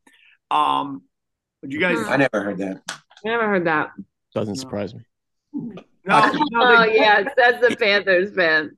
Um, 0.49 1.03
did 1.61 1.73
you 1.73 1.80
guys? 1.80 1.97
I 2.07 2.17
never 2.17 2.43
heard 2.43 2.57
that. 2.57 2.82
I 2.89 2.95
never 3.23 3.47
heard 3.47 3.65
that. 3.67 3.91
Doesn't 4.34 4.55
surprise 4.57 4.93
me. 4.95 5.01
No, 5.53 6.32
Oh 6.55 6.86
they- 6.86 6.95
yeah, 6.97 7.23
that's 7.38 7.59
the 7.67 7.76
Panthers 7.80 8.36
fan. 8.36 8.78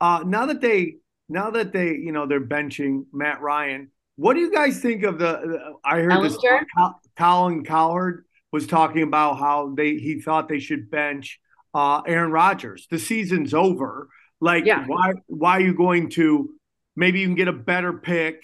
Uh, 0.00 0.22
now 0.26 0.46
that 0.46 0.60
they 0.60 0.96
now 1.28 1.50
that 1.50 1.72
they 1.72 1.88
you 1.94 2.12
know 2.12 2.26
they're 2.26 2.40
benching 2.40 3.04
Matt 3.12 3.40
Ryan, 3.40 3.90
What 4.16 4.34
do 4.34 4.40
you 4.40 4.52
guys 4.52 4.80
think 4.80 5.02
of 5.04 5.18
the? 5.18 5.32
the 5.42 5.72
I 5.84 6.00
heard 6.00 6.22
this. 6.22 6.36
Ehlinger? 6.36 6.64
Col- 6.76 7.00
Colin 7.18 7.64
Cowherd 7.64 8.24
was 8.52 8.66
talking 8.66 9.02
about 9.02 9.38
how 9.38 9.74
they 9.76 9.96
he 9.96 10.20
thought 10.20 10.48
they 10.48 10.58
should 10.60 10.90
bench 10.90 11.40
uh, 11.74 12.00
Aaron 12.06 12.32
Rodgers. 12.32 12.86
The 12.90 12.98
season's 12.98 13.54
over. 13.54 14.08
Like, 14.40 14.64
Yeah. 14.64 14.84
why 14.86 15.12
why 15.26 15.52
are 15.58 15.60
you 15.60 15.74
going 15.74 16.10
to? 16.10 16.50
Maybe 16.96 17.20
you 17.20 17.26
can 17.26 17.36
get 17.36 17.48
a 17.48 17.52
better 17.52 17.92
pick. 17.92 18.42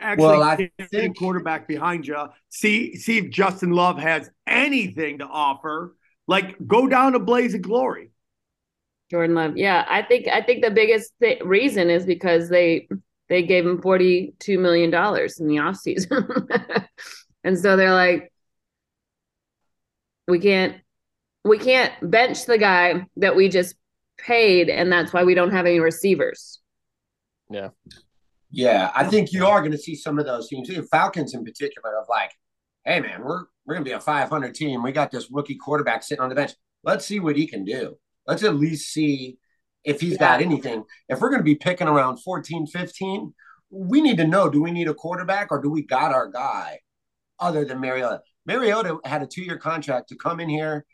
Actually, 0.00 0.26
Well, 0.26 0.42
I 0.42 0.56
get 0.56 0.72
a 0.78 0.86
think- 0.86 1.18
quarterback 1.18 1.68
behind 1.68 2.06
you. 2.06 2.16
See 2.48 2.96
see 2.96 3.18
if 3.18 3.30
Justin 3.30 3.70
Love 3.70 3.98
has 3.98 4.30
anything 4.46 5.18
to 5.18 5.26
offer. 5.26 5.94
Like, 6.26 6.56
go 6.66 6.88
down 6.88 7.14
a 7.14 7.18
Blaze 7.20 7.54
of 7.54 7.60
Glory. 7.62 8.10
Jordan 9.10 9.36
Love. 9.36 9.56
Yeah, 9.58 9.84
I 9.88 10.02
think 10.02 10.26
I 10.28 10.40
think 10.40 10.64
the 10.64 10.70
biggest 10.70 11.12
th- 11.22 11.42
reason 11.42 11.90
is 11.90 12.06
because 12.06 12.48
they 12.48 12.88
they 13.28 13.42
gave 13.42 13.66
him 13.66 13.80
forty 13.82 14.34
two 14.38 14.58
million 14.58 14.90
dollars 14.90 15.38
in 15.38 15.46
the 15.46 15.56
offseason. 15.56 16.48
and 17.44 17.58
so 17.58 17.76
they're 17.76 17.92
like, 17.94 18.32
we 20.28 20.38
can't 20.38 20.76
we 21.44 21.58
can't 21.58 21.92
bench 22.02 22.46
the 22.46 22.58
guy 22.58 23.06
that 23.16 23.36
we 23.36 23.48
just 23.48 23.74
paid, 24.18 24.70
and 24.70 24.90
that's 24.90 25.12
why 25.12 25.24
we 25.24 25.34
don't 25.34 25.52
have 25.52 25.66
any 25.66 25.80
receivers. 25.80 26.60
Yeah. 27.50 27.70
Yeah, 28.50 28.92
I 28.94 29.04
think 29.04 29.32
you 29.32 29.46
are 29.46 29.60
going 29.60 29.72
to 29.72 29.78
see 29.78 29.96
some 29.96 30.18
of 30.18 30.26
those 30.26 30.48
teams, 30.48 30.68
the 30.68 30.82
Falcons 30.84 31.34
in 31.34 31.44
particular, 31.44 31.98
of 31.98 32.06
like, 32.08 32.30
hey 32.84 33.00
man, 33.00 33.22
we're 33.22 33.44
we're 33.66 33.74
going 33.74 33.84
to 33.84 33.88
be 33.88 33.94
a 33.94 34.00
500 34.00 34.54
team. 34.54 34.82
We 34.82 34.92
got 34.92 35.10
this 35.10 35.28
rookie 35.30 35.56
quarterback 35.56 36.02
sitting 36.02 36.22
on 36.22 36.28
the 36.28 36.34
bench. 36.34 36.52
Let's 36.84 37.04
see 37.04 37.18
what 37.18 37.36
he 37.36 37.46
can 37.46 37.64
do. 37.64 37.96
Let's 38.26 38.44
at 38.44 38.54
least 38.54 38.92
see 38.92 39.38
if 39.82 40.00
he's 40.00 40.18
got 40.18 40.40
anything. 40.40 40.84
If 41.08 41.20
we're 41.20 41.30
going 41.30 41.40
to 41.40 41.44
be 41.44 41.56
picking 41.56 41.88
around 41.88 42.18
14, 42.18 42.66
15, 42.66 43.34
we 43.70 44.00
need 44.00 44.18
to 44.18 44.26
know: 44.26 44.48
do 44.48 44.62
we 44.62 44.70
need 44.70 44.88
a 44.88 44.94
quarterback 44.94 45.50
or 45.50 45.60
do 45.60 45.70
we 45.70 45.82
got 45.82 46.12
our 46.12 46.28
guy? 46.28 46.78
Other 47.40 47.64
than 47.64 47.80
Mariota, 47.80 48.22
Mariota 48.46 48.98
had 49.04 49.22
a 49.22 49.26
two-year 49.26 49.58
contract 49.58 50.08
to 50.10 50.16
come 50.16 50.40
in 50.40 50.48
here, 50.48 50.84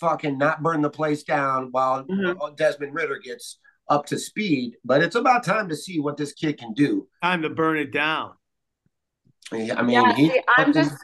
fucking 0.00 0.38
not 0.38 0.62
burn 0.62 0.82
the 0.82 0.90
place 0.90 1.22
down 1.22 1.68
while 1.70 2.04
mm-hmm. 2.04 2.54
Desmond 2.54 2.94
Ridder 2.94 3.18
gets 3.18 3.58
up 3.88 4.06
to 4.06 4.18
speed. 4.18 4.76
But 4.84 5.02
it's 5.02 5.16
about 5.16 5.44
time 5.44 5.68
to 5.68 5.76
see 5.76 6.00
what 6.00 6.16
this 6.16 6.32
kid 6.32 6.58
can 6.58 6.72
do. 6.74 7.08
Time 7.22 7.42
to 7.42 7.50
burn 7.50 7.78
it 7.78 7.92
down. 7.92 8.32
I 9.52 9.82
mean, 9.82 9.90
yeah, 9.90 10.14
he, 10.14 10.30
see, 10.30 10.40
I'm 10.56 10.72
just 10.72 10.94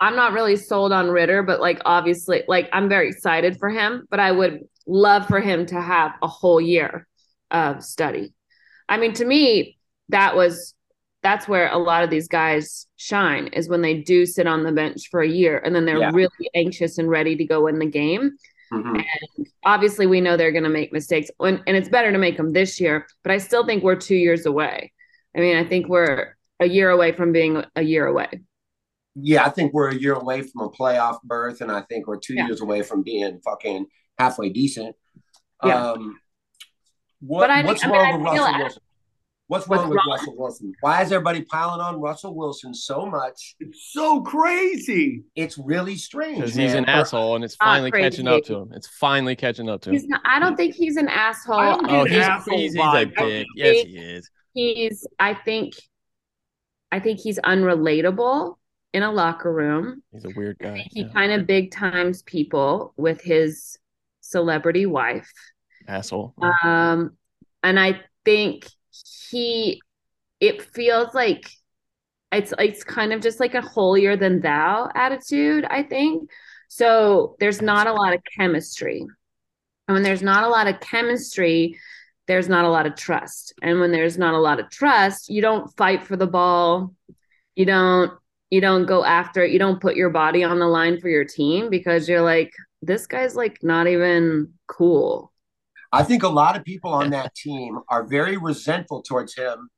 I'm 0.00 0.14
not 0.14 0.32
really 0.32 0.56
sold 0.56 0.92
on 0.92 1.08
Ridder, 1.08 1.42
but 1.42 1.60
like 1.60 1.80
obviously, 1.84 2.44
like 2.46 2.68
I'm 2.72 2.88
very 2.88 3.08
excited 3.08 3.58
for 3.58 3.68
him, 3.68 4.06
but 4.10 4.20
I 4.20 4.30
would 4.30 4.60
love 4.86 5.26
for 5.26 5.40
him 5.40 5.66
to 5.66 5.80
have 5.80 6.12
a 6.22 6.28
whole 6.28 6.60
year 6.60 7.06
of 7.50 7.82
study. 7.82 8.32
I 8.88 8.98
mean, 8.98 9.14
to 9.14 9.24
me, 9.24 9.78
that 10.10 10.36
was 10.36 10.74
that's 11.22 11.48
where 11.48 11.68
a 11.72 11.78
lot 11.78 12.04
of 12.04 12.10
these 12.10 12.28
guys 12.28 12.86
shine 12.96 13.48
is 13.48 13.68
when 13.68 13.82
they 13.82 13.94
do 13.94 14.24
sit 14.24 14.46
on 14.46 14.62
the 14.62 14.72
bench 14.72 15.08
for 15.10 15.20
a 15.20 15.28
year 15.28 15.58
and 15.58 15.74
then 15.74 15.84
they're 15.84 15.98
Yeah. 15.98 16.10
really 16.12 16.50
anxious 16.54 16.98
and 16.98 17.08
ready 17.10 17.34
to 17.36 17.44
go 17.44 17.66
in 17.66 17.78
the 17.78 17.86
game. 17.86 18.32
Mhm. 18.72 18.96
And 19.36 19.46
obviously, 19.64 20.06
we 20.06 20.20
know 20.20 20.36
they're 20.36 20.52
going 20.52 20.64
to 20.64 20.68
make 20.70 20.92
mistakes, 20.92 21.30
and, 21.40 21.62
and 21.66 21.76
it's 21.76 21.88
better 21.88 22.12
to 22.12 22.18
make 22.18 22.36
them 22.36 22.52
this 22.52 22.78
year. 22.80 23.06
But 23.22 23.32
I 23.32 23.38
still 23.38 23.64
think 23.64 23.82
we're 23.82 23.96
two 23.96 24.14
years 24.14 24.44
away. 24.46 24.92
I 25.34 25.40
mean, 25.40 25.56
I 25.56 25.64
think 25.64 25.88
we're 25.88 26.36
a 26.60 26.68
year 26.68 26.90
away 26.90 27.12
from 27.12 27.32
being 27.32 27.64
a 27.76 27.82
year 27.82 28.06
away. 28.06 28.28
yeah, 29.20 29.44
I 29.44 29.48
think 29.48 29.72
we're 29.72 29.88
a 29.88 29.94
year 29.94 30.12
away 30.14 30.42
from 30.42 30.62
a 30.66 30.70
playoff 30.70 31.20
berth, 31.24 31.60
and 31.62 31.72
I 31.72 31.80
think 31.82 32.06
we're 32.06 32.18
two 32.20 32.34
Yeah. 32.34 32.46
years 32.46 32.60
away 32.60 32.82
from 32.82 33.02
being 33.02 33.40
fucking 33.40 33.86
halfway 34.18 34.50
decent. 34.50 34.94
Yeah. 35.64 35.90
Um, 35.92 36.20
what, 37.20 37.40
But 37.40 37.50
I- 37.50 37.62
what's 37.64 37.82
I 37.84 37.88
mean, 37.88 37.96
wrong 37.96 38.06
I 38.06 38.16
with 38.16 38.24
Russell 38.26 38.58
Wilson? 38.60 38.82
What's 39.48 39.66
What's 39.66 39.80
wrong 39.80 39.88
with 39.90 39.96
wrong? 39.96 40.10
Russell 40.18 40.36
Wilson? 40.36 40.72
Why 40.80 41.02
is 41.02 41.10
everybody 41.10 41.40
piling 41.42 41.80
on 41.80 41.98
Russell 42.00 42.34
Wilson 42.34 42.74
so 42.74 43.06
much? 43.06 43.56
It's 43.60 43.92
so 43.92 44.20
crazy. 44.20 45.24
It's 45.34 45.56
really 45.56 45.96
strange. 45.96 46.36
Because 46.36 46.54
he's 46.54 46.74
an 46.74 46.84
asshole 46.84 47.34
and 47.34 47.42
it's 47.42 47.56
Not 47.58 47.66
finally 47.66 47.90
catching 47.90 48.28
up 48.28 48.44
to 48.44 48.56
him. 48.56 48.72
It's 48.74 48.86
finally 48.86 49.34
catching 49.34 49.70
up 49.70 49.80
to 49.82 49.90
him. 49.90 49.94
He's 49.94 50.06
not, 50.06 50.20
I 50.26 50.38
don't 50.38 50.54
think 50.54 50.74
he's 50.74 50.96
an 50.98 51.08
asshole. 51.08 51.80
Oh, 51.88 52.04
he's, 52.04 52.18
asshole 52.18 52.58
he's, 52.58 52.72
he's 52.74 52.80
a 52.80 52.84
vibe. 52.84 53.16
dick. 53.16 53.46
Yes, 53.56 53.86
he 53.86 53.96
is. 53.98 54.30
He's. 54.52 55.06
I 55.18 55.32
think. 55.34 55.74
I 56.92 57.00
think 57.00 57.18
he's 57.18 57.38
unrelatable 57.40 58.56
in 58.92 59.02
a 59.02 59.10
locker 59.12 59.52
room. 59.52 60.02
He's 60.12 60.24
a 60.26 60.30
weird 60.36 60.58
guy. 60.58 60.86
He 60.90 61.02
Yeah. 61.02 61.08
kind 61.12 61.32
of 61.32 61.46
big 61.46 61.70
times 61.70 62.22
people 62.22 62.92
with 62.98 63.20
his 63.22 63.78
celebrity 64.20 64.84
wife. 64.86 65.30
Asshole. 65.86 66.34
Um, 66.62 67.16
and 67.62 67.78
I 67.80 68.00
think 68.24 68.66
he, 69.30 69.80
it 70.40 70.62
feels 70.62 71.14
like 71.14 71.50
it's 72.30 72.52
it's 72.58 72.84
kind 72.84 73.12
of 73.12 73.20
just 73.20 73.40
like 73.40 73.54
a 73.54 73.62
holier 73.62 74.16
than 74.16 74.40
thou 74.40 74.90
attitude. 74.94 75.64
I 75.64 75.82
think 75.82 76.30
so. 76.68 77.36
There's 77.40 77.62
not 77.62 77.86
a 77.86 77.92
lot 77.92 78.14
of 78.14 78.20
chemistry, 78.36 79.06
and 79.86 79.94
when 79.94 80.02
there's 80.02 80.22
not 80.22 80.44
a 80.44 80.48
lot 80.48 80.66
of 80.66 80.80
chemistry, 80.80 81.78
there's 82.26 82.48
not 82.48 82.66
a 82.66 82.70
lot 82.70 82.86
of 82.86 82.94
trust. 82.94 83.54
And 83.62 83.80
when 83.80 83.90
there's 83.90 84.18
not 84.18 84.34
a 84.34 84.38
lot 84.38 84.60
of 84.60 84.70
trust, 84.70 85.30
you 85.30 85.40
don't 85.40 85.74
fight 85.76 86.04
for 86.04 86.16
the 86.16 86.26
ball. 86.26 86.94
You 87.56 87.64
don't 87.64 88.12
you 88.50 88.60
don't 88.60 88.86
go 88.86 89.04
after 89.04 89.42
it. 89.42 89.50
You 89.50 89.58
don't 89.58 89.80
put 89.80 89.96
your 89.96 90.10
body 90.10 90.44
on 90.44 90.58
the 90.58 90.66
line 90.66 91.00
for 91.00 91.08
your 91.08 91.24
team 91.24 91.70
because 91.70 92.08
you're 92.08 92.22
like, 92.22 92.52
this 92.82 93.06
guy's 93.06 93.34
like 93.34 93.62
not 93.62 93.88
even 93.88 94.52
cool. 94.66 95.32
I 95.92 96.02
think 96.02 96.22
a 96.22 96.28
lot 96.28 96.56
of 96.56 96.64
people 96.64 96.92
on 96.92 97.10
that 97.10 97.34
team 97.34 97.78
are 97.88 98.04
very 98.04 98.36
resentful 98.36 99.02
towards 99.02 99.34
him 99.34 99.70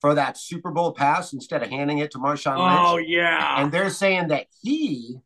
for 0.00 0.14
that 0.14 0.36
Super 0.36 0.70
Bowl 0.70 0.92
pass 0.92 1.32
instead 1.32 1.62
of 1.62 1.70
handing 1.70 1.98
it 1.98 2.10
to 2.12 2.18
Marshawn 2.18 2.56
Oh 2.58 2.94
Lynch. 2.94 3.06
Oh 3.06 3.10
yeah. 3.10 3.60
And 3.62 3.72
they're 3.72 3.90
saying 3.90 4.28
that 4.28 4.46
he, 4.62 5.16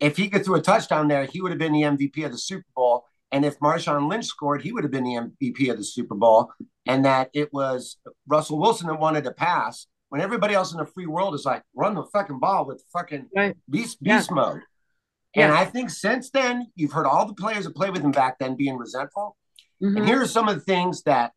if 0.00 0.16
he 0.16 0.28
could 0.28 0.44
throw 0.44 0.56
a 0.56 0.60
touchdown 0.60 1.08
there, 1.08 1.24
he 1.24 1.40
would 1.40 1.52
have 1.52 1.58
been 1.58 1.72
the 1.72 1.82
MVP 1.82 2.24
of 2.26 2.32
the 2.32 2.38
Super 2.38 2.66
Bowl. 2.74 3.04
And 3.30 3.44
if 3.44 3.58
Marshawn 3.60 4.10
Lynch 4.10 4.26
scored, 4.26 4.62
he 4.62 4.72
would 4.72 4.84
have 4.84 4.90
been 4.90 5.04
the 5.04 5.14
MVP 5.14 5.70
of 5.70 5.78
the 5.78 5.84
Super 5.84 6.14
Bowl. 6.14 6.50
And 6.86 7.04
that 7.04 7.30
it 7.32 7.52
was 7.52 7.96
Russell 8.26 8.58
Wilson 8.60 8.88
that 8.88 8.98
wanted 9.00 9.24
to 9.24 9.32
pass 9.32 9.86
when 10.10 10.20
everybody 10.20 10.52
else 10.52 10.72
in 10.72 10.78
the 10.78 10.84
free 10.84 11.06
world 11.06 11.34
is 11.34 11.46
like, 11.46 11.62
run 11.74 11.94
the 11.94 12.04
fucking 12.12 12.40
ball 12.40 12.66
with 12.66 12.84
fucking 12.92 13.28
Right. 13.34 13.56
beast, 13.70 13.96
Yeah. 14.02 14.18
beast 14.18 14.30
mode. 14.30 14.60
And 15.34 15.52
Yeah. 15.52 15.58
I 15.58 15.64
think 15.64 15.90
since 15.90 16.30
then, 16.30 16.66
you've 16.74 16.92
heard 16.92 17.06
all 17.06 17.26
the 17.26 17.34
players 17.34 17.64
that 17.64 17.74
played 17.74 17.92
with 17.92 18.02
him 18.02 18.10
back 18.10 18.38
then 18.38 18.54
being 18.54 18.76
resentful. 18.76 19.36
Mhm. 19.82 19.98
And 19.98 20.06
here 20.06 20.20
are 20.20 20.26
some 20.26 20.48
of 20.48 20.54
the 20.54 20.60
things 20.60 21.02
that 21.02 21.32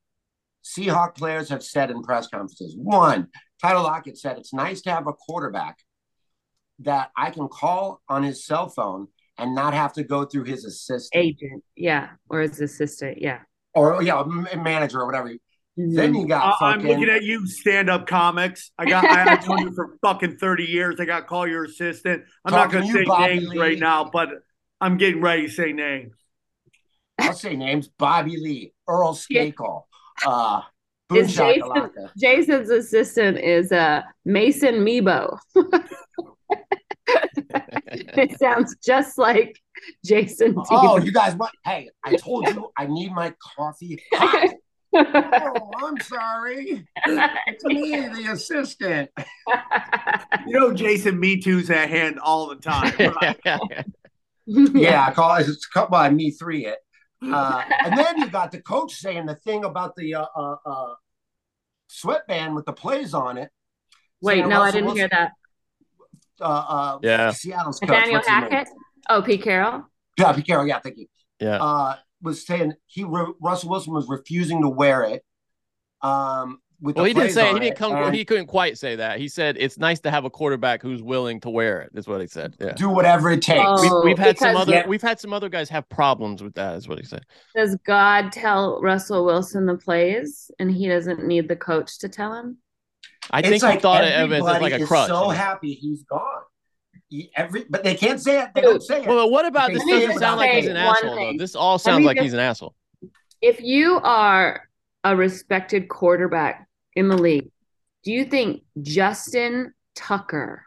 Seahawk 0.64 1.16
players 1.16 1.50
have 1.50 1.64
said 1.64 1.92
in 1.92 2.02
press 2.02 2.28
conferences. 2.28 2.76
One, 2.76 3.30
Tyler 3.62 3.84
Lockett 3.84 4.18
said 4.18 4.38
it's 4.38 4.54
nice 4.54 4.82
to 4.82 4.92
have 4.92 5.08
a 5.08 5.14
quarterback 5.14 5.78
that 6.80 7.12
I 7.16 7.32
can 7.32 7.48
call 7.48 8.02
on 8.10 8.24
his 8.24 8.46
cell 8.46 8.70
phone 8.70 9.08
and 9.38 9.56
not 9.56 9.74
have 9.74 9.94
to 9.94 10.04
go 10.04 10.26
through 10.26 10.44
his 10.46 10.66
assistant 10.66 11.24
agent, 11.24 11.64
yeah, 11.76 12.12
or 12.30 12.42
his 12.42 12.60
assistant, 12.60 13.22
yeah. 13.22 13.42
or 13.74 14.02
yeah, 14.02 14.24
manager 14.58 15.02
or 15.02 15.06
whatever. 15.06 15.34
Then 15.78 16.16
you 16.16 16.28
got 16.28 16.62
Uh, 16.62 16.66
I'm 16.66 16.82
looking 16.82 17.10
at 17.10 17.24
you, 17.24 17.46
stand-up 17.48 18.08
comics. 18.08 18.72
I 18.78 18.86
got 18.86 19.04
I, 19.06 19.34
I've 19.34 19.48
known 19.48 19.60
you 19.60 19.74
for 19.74 19.98
fucking 20.02 20.38
30 20.38 20.64
years. 20.64 21.00
I 21.00 21.06
got 21.06 21.22
to 21.22 21.26
call 21.26 21.48
your 21.48 21.66
assistant. 21.66 22.24
I'm 22.46 22.54
not 22.54 22.72
going 22.72 22.88
to 22.88 22.94
to 22.94 23.00
say 23.00 23.06
Bobby 23.06 23.36
names 23.36 23.50
Lee. 23.50 23.60
right 23.60 23.80
now, 23.80 24.06
but 24.06 24.30
I'm 24.80 24.98
getting 24.98 25.22
ready 25.22 25.48
to 25.48 25.52
say 25.52 25.74
names. 25.74 26.14
I'll 27.20 27.34
say 27.34 27.56
names: 27.56 27.88
Bobby 27.88 28.38
Lee, 28.38 28.74
Earl 28.88 29.14
Skakel, 29.14 29.84
uh, 30.26 30.62
Boone 31.10 31.20
Is 31.20 31.36
Jason, 31.36 31.92
Jason's 32.18 32.70
assistant 32.70 33.38
is 33.38 33.72
uh 33.72 34.02
Mason 34.26 34.76
Mebo. 34.76 35.38
it 37.08 38.38
sounds 38.40 38.76
just 38.84 39.18
like 39.18 39.62
Jason. 40.04 40.56
Oh, 40.58 40.64
Tebow. 40.64 41.06
you 41.06 41.12
guys! 41.12 41.36
What? 41.36 41.52
Hey, 41.64 41.90
I 42.04 42.16
told 42.16 42.48
you 42.48 42.70
I 42.78 42.88
need 42.88 43.12
my 43.12 43.34
coffee 43.58 44.02
hot. 44.14 44.52
oh, 44.96 45.72
I'm 45.78 46.00
sorry. 46.02 46.88
It's 47.06 47.64
me, 47.66 47.92
the 48.08 48.30
assistant. 48.32 49.10
You 50.48 50.60
know, 50.60 50.74
Jason 50.74 51.20
Me 51.20 51.40
Too's 51.40 51.70
at 51.70 51.90
hand 51.90 52.20
all 52.20 52.48
the 52.50 52.56
time. 52.56 52.94
right? 53.22 53.86
Yeah, 54.48 55.08
I 55.08 55.12
call 55.12 55.36
it. 55.38 55.48
It's 55.48 55.66
cut 55.74 55.90
by 55.90 56.10
me 56.12 56.30
three 56.30 56.68
it. 56.68 56.78
Uh, 57.20 57.64
and 57.84 57.98
then 57.98 58.20
you 58.20 58.28
got 58.28 58.52
the 58.52 58.62
coach 58.62 58.94
saying 58.94 59.26
the 59.26 59.34
thing 59.34 59.66
about 59.66 59.96
the 59.96 60.14
uh, 60.14 60.26
uh, 60.36 60.56
uh, 60.64 60.94
sweatband 61.88 62.54
with 62.54 62.66
the 62.66 62.74
plays 62.74 63.16
on 63.16 63.40
it. 63.40 63.50
Wait, 64.22 64.36
Saying 64.42 64.50
no, 64.50 64.62
I 64.62 64.70
didn't 64.70 64.96
hear 64.96 65.10
that. 65.10 65.32
Uh, 66.40 66.44
uh, 66.44 67.00
Yeah. 67.02 67.32
Seattle's 67.32 67.80
coach. 67.80 67.90
Nathaniel 67.90 68.14
what's 68.18 68.28
his 68.28 68.42
name? 68.42 68.52
Hackett. 68.52 68.70
Oh, 69.10 69.24
Pete 69.24 69.42
Carroll. 69.42 69.86
Yeah, 70.20 70.34
Pete 70.34 70.46
Carroll. 70.46 70.68
Yeah, 70.68 70.80
thank 70.80 70.98
you. 70.98 71.08
Yeah. 71.40 71.96
Was 72.26 72.46
saying 72.46 72.74
he 72.88 73.04
re- 73.06 73.34
Russell 73.42 73.70
Wilson 73.70 73.94
was 73.94 74.10
refusing 74.10 74.62
to 74.64 74.70
wear 74.70 75.04
it. 75.04 75.24
Um, 76.02 76.60
with 76.82 76.98
Well, 76.98 77.04
the 77.06 77.10
he 77.10 77.14
didn't 77.14 77.32
say 77.32 77.54
he 77.54 77.60
didn't 77.60 77.78
come. 77.78 77.94
and 77.96 78.14
He 78.14 78.26
couldn't 78.26 78.48
quite 78.48 78.78
say 78.78 78.98
that. 78.98 79.18
He 79.18 79.30
said 79.30 79.56
it's 79.58 79.78
nice 79.78 80.02
to 80.02 80.12
have 80.12 80.26
a 80.26 80.30
quarterback 80.30 80.82
who's 80.82 81.02
willing 81.02 81.40
to 81.42 81.50
wear 81.50 81.82
it. 81.82 81.92
Is 81.96 82.08
what 82.08 82.20
he 82.20 82.28
said. 82.28 82.56
Yeah. 82.60 82.74
do 82.74 82.90
whatever 82.90 83.32
it 83.32 83.42
takes. 83.42 83.64
Oh. 83.66 84.02
We, 84.04 84.10
we've 84.10 84.20
had 84.20 84.38
some 84.38 84.58
other. 84.58 84.74
Yeah. 84.74 84.88
We've 84.88 85.02
had 85.02 85.20
some 85.20 85.32
other 85.32 85.48
guys 85.48 85.70
have 85.70 85.88
problems 85.88 86.44
with 86.44 86.54
that. 86.56 86.76
Is 86.76 86.88
what 86.88 87.00
he 87.00 87.06
said. 87.06 87.24
Does 87.56 87.78
God 87.86 88.32
tell 88.32 88.82
Russell 88.82 89.26
Wilson 89.26 89.66
the 89.66 89.78
plays, 89.78 90.52
and 90.60 90.70
he 90.70 90.88
doesn't 90.88 91.26
need 91.26 91.48
the 91.48 91.56
coach 91.56 92.00
to 92.00 92.10
tell 92.10 92.34
him? 92.34 92.58
I 93.32 93.40
It's 93.40 93.48
think 93.50 93.64
he 93.64 93.80
thought 93.80 94.04
of 94.04 94.10
it 94.10 94.14
as 94.14 94.22
everybody 94.24 94.64
like 94.64 94.74
a 94.74 94.84
is 94.84 94.88
crutch. 94.88 95.08
So 95.08 95.30
happy 95.30 95.74
he's 95.74 96.04
gone. 96.04 96.44
He- 97.16 97.32
every, 97.36 97.66
but 97.70 97.84
they 97.84 97.96
can't 97.96 98.20
say 98.20 98.42
it. 98.42 98.50
They 98.54 98.62
don't 98.62 98.82
say 98.82 99.02
it. 99.04 99.08
Well, 99.08 99.30
what 99.30 99.46
about 99.46 99.72
this? 99.72 99.84
say 99.84 100.06
Doesn't 100.06 100.20
sound 100.20 100.40
like 100.40 100.52
he's 100.52 100.68
an 100.68 100.76
saying 100.76 100.86
it. 100.86 100.90
asshole 100.90 101.16
though. 101.16 101.38
This 101.38 101.56
all 101.56 101.78
sounds 101.80 102.00
me 102.02 102.06
like 102.08 102.18
just- 102.18 102.24
he's 102.26 102.34
an 102.34 102.40
asshole. 102.40 102.76
if 103.42 103.62
you 103.62 104.00
are 104.04 104.68
a 105.04 105.16
respected 105.16 105.88
quarterback 105.88 106.68
in 106.96 107.08
the 107.10 107.18
league, 107.18 107.50
do 108.04 108.12
you 108.12 108.26
think 108.26 108.64
Justin 108.82 109.74
Tucker 109.96 110.66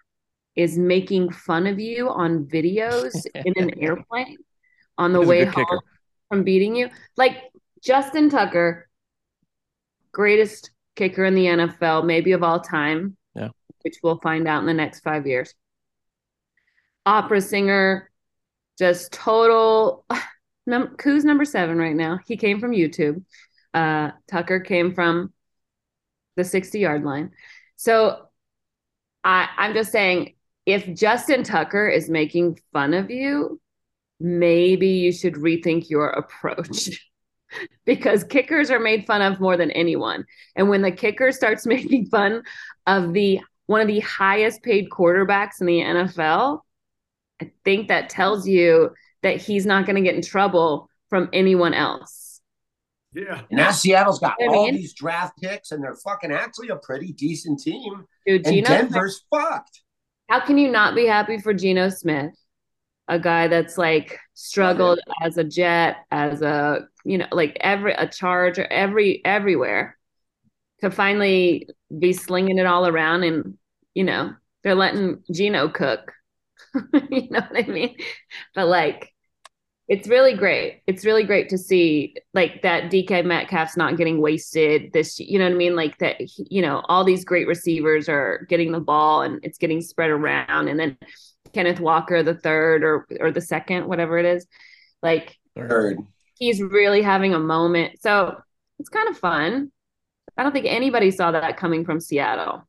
is 0.56 0.76
making 0.78 1.30
fun 1.30 1.66
of 1.66 1.78
you 1.78 2.08
on 2.08 2.44
videos 2.46 3.14
in 3.34 3.52
an 3.56 3.78
airplane 3.82 4.36
on 4.96 5.12
the 5.12 5.20
He's 5.20 5.28
way 5.28 5.44
home 5.44 5.54
kicker. 5.54 5.80
from 6.28 6.42
beating 6.44 6.74
you? 6.76 6.88
Like 7.16 7.36
Justin 7.82 8.28
Tucker, 8.30 8.88
greatest 10.12 10.70
kicker 10.96 11.24
in 11.24 11.34
the 11.34 11.46
NFL, 11.46 12.04
maybe 12.04 12.32
of 12.32 12.42
all 12.42 12.60
time, 12.60 13.16
Yeah. 13.34 13.48
which 13.82 13.96
we'll 14.02 14.18
find 14.20 14.48
out 14.48 14.60
in 14.60 14.66
the 14.66 14.74
next 14.74 15.00
five 15.00 15.26
years. 15.26 15.54
Opera 17.08 17.40
singer, 17.40 18.10
just 18.78 19.12
total. 19.12 20.04
Num- 20.66 20.96
who's 21.02 21.24
number 21.24 21.46
seven 21.46 21.78
right 21.78 21.96
now? 21.96 22.20
He 22.26 22.36
came 22.36 22.60
from 22.60 22.72
YouTube. 22.72 23.24
Uh, 23.72 24.10
Tucker 24.30 24.60
came 24.60 24.94
from 24.94 25.32
the 26.36 26.44
60 26.44 26.78
yard 26.78 27.04
line. 27.04 27.30
So 27.76 28.26
I, 29.24 29.48
I'm 29.56 29.72
just 29.72 29.90
saying, 29.90 30.34
if 30.66 30.94
Justin 30.94 31.44
Tucker 31.44 31.88
is 31.88 32.10
making 32.10 32.60
fun 32.74 32.92
of 32.92 33.10
you, 33.10 33.58
maybe 34.20 34.88
you 34.88 35.10
should 35.10 35.36
rethink 35.36 35.88
your 35.88 36.10
approach 36.10 37.10
because 37.86 38.22
kickers 38.22 38.70
are 38.70 38.80
made 38.80 39.06
fun 39.06 39.22
of 39.22 39.40
more 39.40 39.56
than 39.56 39.70
anyone. 39.70 40.26
And 40.56 40.68
when 40.68 40.82
the 40.82 40.92
kicker 40.92 41.32
starts 41.32 41.64
making 41.74 42.06
fun 42.06 42.42
of 42.86 43.14
the 43.14 43.40
one 43.64 43.80
of 43.80 43.86
the 43.86 44.00
highest 44.00 44.62
paid 44.62 44.90
quarterbacks 44.90 45.60
in 45.60 45.66
the 45.66 45.80
NFL, 45.80 46.60
I 47.40 47.50
think 47.64 47.88
that 47.88 48.10
tells 48.10 48.46
you 48.48 48.90
that 49.22 49.36
he's 49.40 49.66
not 49.66 49.86
going 49.86 49.96
to 49.96 50.02
get 50.02 50.14
in 50.14 50.22
trouble 50.22 50.88
from 51.10 51.28
anyone 51.32 51.74
else. 51.74 52.40
Yeah. 53.12 53.42
Now 53.50 53.70
Seattle's 53.70 54.18
got 54.18 54.36
I 54.40 54.46
all 54.46 54.66
mean- 54.66 54.74
these 54.76 54.92
draft 54.92 55.40
picks, 55.40 55.72
and 55.72 55.82
they're 55.82 55.96
fucking 55.96 56.30
actually 56.32 56.68
a 56.68 56.76
pretty 56.76 57.12
decent 57.12 57.60
team. 57.60 58.04
Dude, 58.26 58.46
and 58.46 58.54
Geno 58.54 58.68
Denver's 58.68 59.24
fucked. 59.30 59.82
How 60.28 60.40
can 60.40 60.58
you 60.58 60.70
not 60.70 60.94
be 60.94 61.06
happy 61.06 61.38
for 61.38 61.54
Geno 61.54 61.88
Smith, 61.88 62.34
a 63.08 63.18
guy 63.18 63.48
that's 63.48 63.78
like 63.78 64.18
struggled 64.34 65.00
as 65.22 65.38
a 65.38 65.44
Jet, 65.44 66.04
as 66.10 66.42
a 66.42 66.86
you 67.04 67.16
know, 67.16 67.26
like 67.32 67.56
every 67.60 67.94
a 67.94 68.06
Charger, 68.06 68.66
every 68.70 69.24
everywhere, 69.24 69.96
to 70.82 70.90
finally 70.90 71.66
be 71.98 72.12
slinging 72.12 72.58
it 72.58 72.66
all 72.66 72.86
around, 72.86 73.22
and 73.22 73.56
you 73.94 74.04
know 74.04 74.34
they're 74.62 74.74
letting 74.74 75.22
Geno 75.32 75.68
cook. 75.68 76.12
you 77.10 77.28
know 77.30 77.40
what 77.40 77.56
I 77.56 77.68
mean? 77.68 77.96
But 78.54 78.68
like, 78.68 79.12
it's 79.88 80.06
really 80.06 80.34
great. 80.34 80.82
It's 80.86 81.06
really 81.06 81.24
great 81.24 81.48
to 81.48 81.58
see 81.58 82.14
like 82.34 82.60
that 82.62 82.90
DK 82.90 83.24
Metcalf's 83.24 83.76
not 83.76 83.96
getting 83.96 84.20
wasted 84.20 84.92
this, 84.92 85.18
you 85.18 85.38
know 85.38 85.46
what 85.46 85.54
I 85.54 85.56
mean? 85.56 85.74
Like 85.74 85.96
that, 85.98 86.16
you 86.36 86.60
know, 86.60 86.82
all 86.88 87.04
these 87.04 87.24
great 87.24 87.46
receivers 87.46 88.06
are 88.06 88.44
getting 88.50 88.70
the 88.70 88.80
ball 88.80 89.22
and 89.22 89.40
it's 89.42 89.56
getting 89.56 89.80
spread 89.80 90.10
around. 90.10 90.68
And 90.68 90.78
then 90.78 90.98
Kenneth 91.54 91.80
Walker, 91.80 92.22
the 92.22 92.34
third 92.34 92.84
or, 92.84 93.06
or 93.18 93.30
the 93.30 93.40
second, 93.40 93.88
whatever 93.88 94.18
it 94.18 94.26
is, 94.26 94.46
like 95.02 95.38
Third. 95.56 95.98
he's 96.34 96.60
really 96.60 97.00
having 97.00 97.32
a 97.32 97.38
moment. 97.38 98.02
So 98.02 98.36
it's 98.78 98.90
kind 98.90 99.08
of 99.08 99.16
fun. 99.16 99.72
I 100.36 100.42
don't 100.42 100.52
think 100.52 100.66
anybody 100.66 101.10
saw 101.10 101.32
that 101.32 101.56
coming 101.56 101.86
from 101.86 101.98
Seattle. 101.98 102.67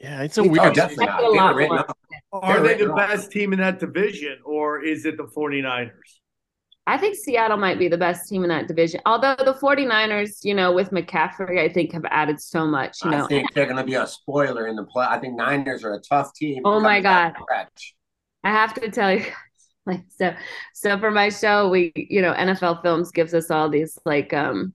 Yeah, 0.00 0.22
it's 0.22 0.38
a 0.38 0.42
Oh, 0.42 0.48
weird. 0.48 0.74
definitely 0.74 1.06
not. 1.06 1.22
a 1.22 1.28
lot 1.28 1.54
were 1.54 1.58
written 1.58 1.76
more. 1.76 2.44
Are 2.44 2.60
They're 2.60 2.78
they 2.78 2.84
the 2.84 2.90
off. 2.92 2.96
best 2.96 3.30
team 3.30 3.52
in 3.52 3.58
that 3.58 3.78
division, 3.78 4.38
or 4.44 4.82
is 4.82 5.04
it 5.04 5.16
the 5.16 5.24
49ers? 5.24 5.90
I 6.86 6.96
think 6.96 7.16
Seattle 7.16 7.58
might 7.58 7.78
be 7.78 7.88
the 7.88 7.98
best 7.98 8.28
team 8.28 8.42
in 8.42 8.48
that 8.48 8.66
division. 8.66 9.00
Although 9.06 9.36
the 9.36 9.54
49ers, 9.54 10.44
you 10.44 10.54
know, 10.54 10.72
with 10.72 10.90
McCaffrey, 10.90 11.60
I 11.60 11.68
think 11.68 11.92
have 11.92 12.04
added 12.10 12.40
so 12.40 12.66
much, 12.66 13.04
you 13.04 13.10
know. 13.10 13.24
I 13.24 13.28
think 13.28 13.52
they're 13.52 13.66
going 13.66 13.76
to 13.76 13.84
be 13.84 13.94
a 13.94 14.06
spoiler 14.06 14.66
in 14.66 14.74
the 14.76 14.84
play. 14.84 15.06
I 15.08 15.18
think 15.18 15.36
Niners 15.36 15.84
are 15.84 15.94
a 15.94 16.00
tough 16.00 16.34
team. 16.34 16.62
Oh 16.64 16.80
my 16.80 17.00
God. 17.00 17.34
I 18.42 18.50
have 18.50 18.74
to 18.74 18.90
tell 18.90 19.12
you, 19.12 19.24
like 19.86 20.02
so 20.08 20.34
so 20.74 20.98
for 20.98 21.10
my 21.10 21.28
show, 21.28 21.68
we 21.68 21.92
you 21.94 22.22
know, 22.22 22.32
NFL 22.32 22.82
Films 22.82 23.10
gives 23.12 23.34
us 23.34 23.50
all 23.50 23.68
these 23.68 23.98
like 24.04 24.32
um 24.32 24.74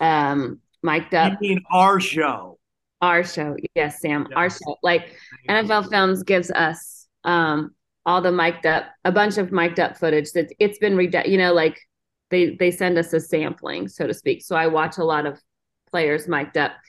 um 0.00 0.60
mic'd 0.82 1.12
You 1.12 1.36
mean 1.40 1.62
our 1.72 2.00
show? 2.00 2.55
Our 3.00 3.24
show. 3.24 3.56
Yes, 3.74 4.00
Sam, 4.00 4.26
our 4.34 4.50
show. 4.50 4.76
Like 4.82 5.16
NFL 5.48 5.90
Films 5.90 6.22
gives 6.22 6.50
us 6.50 7.06
um 7.24 7.74
all 8.04 8.22
the 8.22 8.32
mic'd 8.32 8.66
up 8.66 8.86
a 9.04 9.12
bunch 9.12 9.36
of 9.36 9.50
mic'd 9.52 9.80
up 9.80 9.96
footage 9.96 10.30
that 10.32 10.52
it's 10.58 10.78
been 10.78 10.96
read 10.96 11.14
you 11.26 11.38
know, 11.38 11.52
like 11.52 11.80
they 12.30 12.56
they 12.56 12.70
send 12.70 12.98
us 12.98 13.12
a 13.12 13.20
sampling, 13.20 13.88
so 13.88 14.06
to 14.06 14.14
speak. 14.14 14.42
So 14.42 14.56
I 14.56 14.66
watch 14.68 14.98
a 14.98 15.04
lot 15.04 15.26
of 15.26 15.40
players 15.90 16.28
mic'd 16.28 16.56
up. 16.56 16.72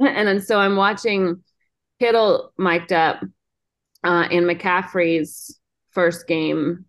And 0.00 0.26
then 0.26 0.40
so 0.40 0.58
I'm 0.58 0.74
watching 0.74 1.44
Kittle 2.00 2.52
mic'd 2.58 2.92
up 2.92 3.22
uh, 4.02 4.26
in 4.30 4.44
McCaffrey's 4.44 5.58
first 5.90 6.26
game 6.26 6.86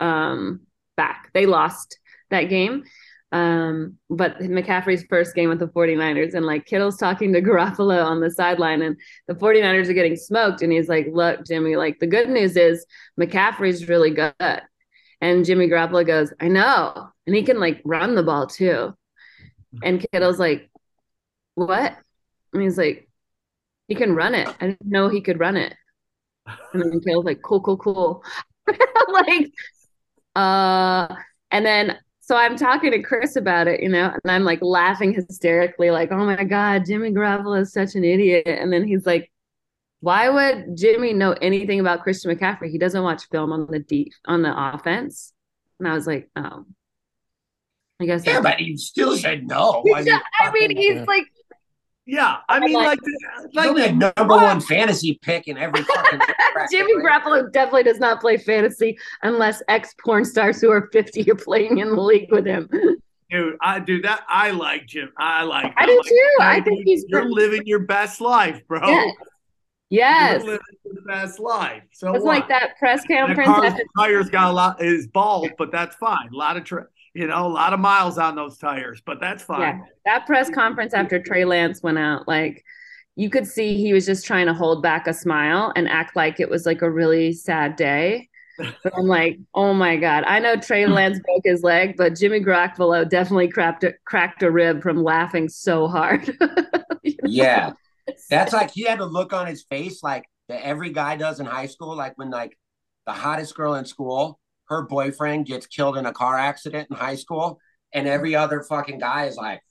um, 0.00 0.60
back. 0.96 1.30
They 1.34 1.46
lost 1.46 1.98
that 2.30 2.44
game. 2.44 2.84
Um, 3.30 3.98
but 4.08 4.38
McCaffrey's 4.38 5.04
first 5.04 5.34
game 5.34 5.50
with 5.50 5.58
the 5.58 5.68
49ers 5.68 6.34
and 6.34 6.46
like 6.46 6.64
Kittle's 6.64 6.96
talking 6.96 7.32
to 7.32 7.42
Garoppolo 7.42 8.02
on 8.02 8.20
the 8.20 8.30
sideline 8.30 8.80
and 8.80 8.96
the 9.26 9.34
49ers 9.34 9.88
are 9.88 9.94
getting 9.94 10.16
smoked. 10.16 10.62
And 10.62 10.72
he's 10.72 10.88
like, 10.88 11.08
look, 11.12 11.44
Jimmy, 11.44 11.76
like 11.76 11.98
the 11.98 12.06
good 12.06 12.28
news 12.28 12.56
is 12.56 12.86
McCaffrey's 13.20 13.88
really 13.88 14.10
good. 14.10 14.62
And 15.20 15.44
Jimmy 15.44 15.68
Garoppolo 15.68 16.06
goes, 16.06 16.32
I 16.40 16.48
know. 16.48 17.08
And 17.26 17.36
he 17.36 17.42
can 17.42 17.60
like 17.60 17.82
run 17.84 18.14
the 18.14 18.22
ball 18.22 18.46
too. 18.46 18.94
And 19.82 20.04
Kittle's 20.12 20.38
like, 20.38 20.70
what? 21.54 21.96
And 22.54 22.62
he's 22.62 22.78
like, 22.78 23.08
he 23.88 23.94
can 23.94 24.14
run 24.14 24.34
it. 24.34 24.48
I 24.60 24.68
didn't 24.68 24.86
know 24.86 25.08
he 25.08 25.20
could 25.20 25.40
run 25.40 25.56
it. 25.56 25.74
And 26.72 26.82
then 26.82 27.00
Kittle's 27.00 27.26
like, 27.26 27.42
cool, 27.42 27.60
cool, 27.60 27.76
cool. 27.76 28.24
like, 29.12 29.52
uh, 30.34 31.14
and 31.50 31.66
then 31.66 31.98
so 32.28 32.36
I'm 32.36 32.56
talking 32.56 32.90
to 32.90 33.02
Chris 33.02 33.36
about 33.36 33.68
it, 33.68 33.82
you 33.82 33.88
know, 33.88 34.12
and 34.12 34.30
I'm 34.30 34.44
like 34.44 34.60
laughing 34.60 35.14
hysterically, 35.14 35.90
like, 35.90 36.12
oh 36.12 36.26
my 36.26 36.44
God, 36.44 36.84
Jimmy 36.84 37.10
Garoppolo 37.10 37.58
is 37.62 37.72
such 37.72 37.94
an 37.94 38.04
idiot. 38.04 38.46
And 38.46 38.70
then 38.70 38.86
he's 38.86 39.06
like, 39.06 39.32
why 40.00 40.28
would 40.28 40.76
Jimmy 40.76 41.14
know 41.14 41.32
anything 41.32 41.80
about 41.80 42.02
Christian 42.02 42.30
McCaffrey? 42.30 42.70
He 42.70 42.76
doesn't 42.76 43.02
watch 43.02 43.26
film 43.30 43.50
on 43.50 43.66
the 43.70 43.78
deep 43.78 44.12
on 44.26 44.42
the 44.42 44.52
offense. 44.54 45.32
And 45.78 45.88
I 45.88 45.94
was 45.94 46.06
like, 46.06 46.28
oh. 46.36 46.66
I 47.98 48.04
guess 48.04 48.26
Yeah, 48.26 48.42
but 48.42 48.60
he 48.60 48.76
still 48.76 49.16
said 49.16 49.46
no. 49.46 49.82
I 49.96 50.02
mean, 50.02 50.20
I 50.38 50.50
mean, 50.52 50.68
fucking- 50.68 50.76
he's 50.76 51.06
like, 51.06 51.24
Yeah, 52.10 52.38
I 52.48 52.58
mean, 52.58 52.72
like- 52.72 52.98
like, 53.44 53.54
like, 53.54 53.68
only 53.68 53.84
a 53.84 53.92
number 53.92 54.34
one 54.34 54.60
fantasy 54.62 55.18
pick 55.20 55.46
in 55.46 55.58
every 55.58 55.82
fucking. 55.82 56.20
Jimmy 56.70 56.94
Garoppolo 56.96 57.52
definitely 57.52 57.82
does 57.82 57.98
not 58.00 58.18
play 58.22 58.38
fantasy 58.38 58.96
unless 59.22 59.62
ex 59.68 59.94
porn 60.02 60.24
stars 60.24 60.58
who 60.58 60.70
are 60.70 60.88
50 60.90 61.30
are 61.30 61.34
playing 61.34 61.78
in 61.78 61.90
the 61.90 62.00
league 62.00 62.32
with 62.32 62.46
him. 62.46 62.66
dude, 63.30 63.56
I 63.60 63.78
do 63.80 64.00
that. 64.02 64.22
I 64.26 64.52
like 64.52 64.86
Jim. 64.86 65.10
I 65.18 65.42
like. 65.42 65.66
I 65.76 65.82
I'm 65.82 65.86
do 65.88 65.96
like, 65.98 66.06
too. 66.06 66.36
I 66.40 66.54
dude, 66.60 66.64
think 66.64 66.84
he's 66.86 67.04
You're 67.08 67.20
pretty- 67.20 67.34
living 67.34 67.62
your 67.66 67.80
best 67.80 68.22
life, 68.22 68.62
bro. 68.66 68.80
Yes. 68.88 69.14
Yes. 69.90 70.42
You're 70.44 70.52
living 70.52 70.66
your 70.84 71.02
best 71.06 71.38
life. 71.40 71.82
So 71.92 72.14
It's 72.14 72.24
what? 72.24 72.36
like 72.38 72.48
that 72.48 72.78
press 72.78 73.02
That 73.08 73.26
conference. 73.26 73.46
car's 73.50 73.72
after- 73.72 73.84
tires 73.98 74.30
got 74.30 74.50
a 74.50 74.52
lot 74.54 74.82
is 74.82 75.06
bald, 75.08 75.50
but 75.58 75.70
that's 75.70 75.94
fine. 75.96 76.28
A 76.32 76.36
lot 76.36 76.56
of 76.56 76.64
tra- 76.64 76.86
you 77.18 77.26
know, 77.26 77.44
a 77.44 77.48
lot 77.48 77.72
of 77.72 77.80
miles 77.80 78.16
on 78.16 78.36
those 78.36 78.58
tires, 78.58 79.02
but 79.04 79.20
that's 79.20 79.42
fine. 79.42 79.60
Yeah, 79.60 79.78
that 80.04 80.26
press 80.26 80.48
conference 80.50 80.94
after 80.94 81.20
Trey 81.20 81.44
Lance 81.44 81.82
went 81.82 81.98
out, 81.98 82.28
like 82.28 82.64
you 83.16 83.28
could 83.28 83.44
see 83.44 83.76
he 83.76 83.92
was 83.92 84.06
just 84.06 84.24
trying 84.24 84.46
to 84.46 84.54
hold 84.54 84.84
back 84.84 85.08
a 85.08 85.12
smile 85.12 85.72
and 85.74 85.88
act 85.88 86.14
like 86.14 86.38
it 86.38 86.48
was 86.48 86.64
like 86.64 86.80
a 86.80 86.88
really 86.88 87.32
sad 87.32 87.74
day. 87.74 88.28
But 88.56 88.92
I'm 88.96 89.08
like, 89.08 89.36
oh 89.52 89.74
my 89.74 89.96
god, 89.96 90.22
I 90.28 90.38
know 90.38 90.54
Trey 90.54 90.86
Lance 90.88 91.18
broke 91.18 91.42
his 91.42 91.64
leg, 91.64 91.96
but 91.96 92.14
Jimmy 92.16 92.38
Garoppolo 92.38 93.08
definitely 93.08 93.48
cracked 93.48 93.82
a, 93.82 93.94
cracked 94.04 94.44
a 94.44 94.50
rib 94.52 94.80
from 94.80 95.02
laughing 95.02 95.48
so 95.48 95.88
hard. 95.88 96.36
Yeah, 97.24 97.72
that's 98.30 98.52
like 98.52 98.70
he 98.70 98.82
had 98.84 99.00
a 99.00 99.04
look 99.04 99.32
on 99.32 99.46
his 99.46 99.62
face 99.64 100.02
like 100.02 100.24
that 100.48 100.64
every 100.64 100.90
guy 100.90 101.16
does 101.16 101.40
in 101.40 101.46
high 101.46 101.66
school. 101.66 101.96
Like 101.96 102.16
when 102.16 102.30
like 102.30 102.56
the 103.06 103.12
hottest 103.12 103.54
girl 103.54 103.74
in 103.74 103.84
school, 103.86 104.38
her 104.68 104.82
boyfriend 104.82 105.46
gets 105.46 105.66
killed 105.66 105.96
in 105.96 106.06
a 106.06 106.12
car 106.12 106.38
accident 106.38 106.88
in 106.90 106.96
high 106.96 107.16
school, 107.16 107.60
and 107.92 108.06
every 108.06 108.34
other 108.34 108.62
fucking 108.62 108.98
guy 108.98 109.26
is 109.26 109.36
like 109.36 109.62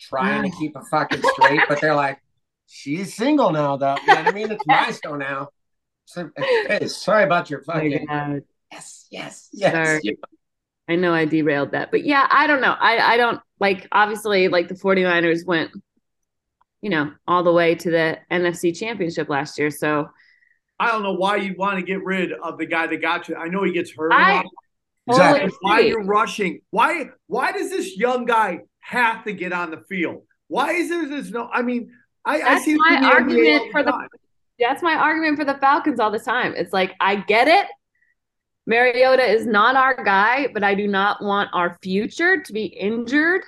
trying 0.00 0.50
to 0.50 0.56
keep 0.56 0.76
it 0.76 0.82
fucking 0.90 1.22
straight, 1.34 1.60
but 1.68 1.80
they're 1.80 1.94
like, 1.94 2.18
she's 2.66 3.14
single 3.14 3.50
now, 3.50 3.76
though. 3.76 3.96
You 4.06 4.06
know 4.06 4.14
what 4.14 4.28
I 4.28 4.32
mean? 4.32 4.50
It's 4.50 4.66
my 4.66 4.92
show 4.92 5.16
now. 5.16 5.48
So, 6.06 6.30
hey, 6.36 6.86
sorry 6.88 7.24
about 7.24 7.50
your 7.50 7.60
Oh 7.68 7.72
fucking. 7.74 8.06
God. 8.06 8.42
Yes, 8.72 9.06
yes, 9.10 9.48
yes. 9.52 9.72
Sorry. 9.72 10.18
I 10.88 10.96
know 10.96 11.12
I 11.12 11.26
derailed 11.26 11.72
that, 11.72 11.90
but 11.90 12.04
yeah, 12.04 12.26
I 12.30 12.46
don't 12.46 12.62
know. 12.62 12.74
I 12.78 13.14
I 13.14 13.16
don't 13.18 13.40
like 13.60 13.86
obviously 13.92 14.48
like 14.48 14.68
the 14.68 14.74
49ers 14.74 15.44
went 15.46 15.70
you 16.80 16.90
know, 16.90 17.12
all 17.26 17.42
the 17.42 17.52
way 17.52 17.74
to 17.74 17.90
the 17.90 18.18
NFC 18.30 18.76
championship 18.78 19.28
last 19.28 19.58
year. 19.58 19.70
So 19.70 20.08
I 20.80 20.88
don't 20.88 21.02
know 21.02 21.14
why 21.14 21.36
you 21.36 21.54
want 21.56 21.78
to 21.78 21.84
get 21.84 22.04
rid 22.04 22.32
of 22.32 22.58
the 22.58 22.66
guy 22.66 22.86
that 22.86 23.00
got 23.00 23.28
you. 23.28 23.36
I 23.36 23.48
know 23.48 23.64
he 23.64 23.72
gets 23.72 23.92
hurt. 23.92 24.12
a 24.12 24.16
I 24.16 24.44
Exactly. 25.08 25.52
Why 25.60 25.78
agree. 25.78 25.88
you're 25.90 26.04
rushing? 26.04 26.60
Why 26.70 27.06
why 27.26 27.52
does 27.52 27.70
this 27.70 27.96
young 27.96 28.26
guy 28.26 28.60
have 28.80 29.24
to 29.24 29.32
get 29.32 29.52
on 29.52 29.70
the 29.70 29.82
field? 29.88 30.22
Why 30.48 30.72
is 30.72 30.90
there 30.90 31.06
this 31.08 31.30
no? 31.30 31.48
I 31.52 31.62
mean, 31.62 31.92
I, 32.24 32.42
I 32.42 32.58
see 32.58 32.74
my 32.74 33.00
the 33.00 33.06
argument 33.06 33.72
for 33.72 33.82
the 33.82 33.90
time. 33.90 34.08
that's 34.58 34.82
my 34.82 34.94
argument 34.94 35.38
for 35.38 35.44
the 35.44 35.54
Falcons 35.54 35.98
all 35.98 36.10
the 36.10 36.18
time. 36.18 36.54
It's 36.56 36.72
like 36.72 36.94
I 37.00 37.16
get 37.16 37.48
it. 37.48 37.66
Mariota 38.66 39.24
is 39.24 39.46
not 39.46 39.76
our 39.76 40.04
guy, 40.04 40.48
but 40.52 40.62
I 40.62 40.74
do 40.74 40.86
not 40.86 41.22
want 41.22 41.48
our 41.54 41.78
future 41.82 42.42
to 42.42 42.52
be 42.52 42.66
injured, 42.66 43.42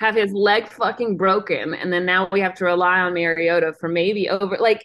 have 0.00 0.16
his 0.16 0.32
leg 0.32 0.68
fucking 0.68 1.16
broken, 1.16 1.74
and 1.74 1.92
then 1.92 2.04
now 2.04 2.28
we 2.32 2.40
have 2.40 2.54
to 2.56 2.64
rely 2.64 2.98
on 2.98 3.14
Mariota 3.14 3.72
for 3.78 3.88
maybe 3.88 4.28
over 4.28 4.56
like 4.58 4.84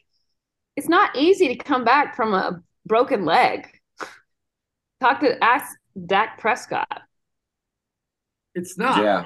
it's 0.75 0.87
not 0.89 1.15
easy 1.15 1.47
to 1.49 1.55
come 1.55 1.83
back 1.83 2.15
from 2.15 2.33
a 2.33 2.61
broken 2.85 3.25
leg. 3.25 3.67
Talk 4.99 5.19
to 5.21 5.43
ask 5.43 5.75
Dak 6.05 6.39
Prescott. 6.39 7.01
It's 8.55 8.77
not. 8.77 9.03
Yeah. 9.03 9.23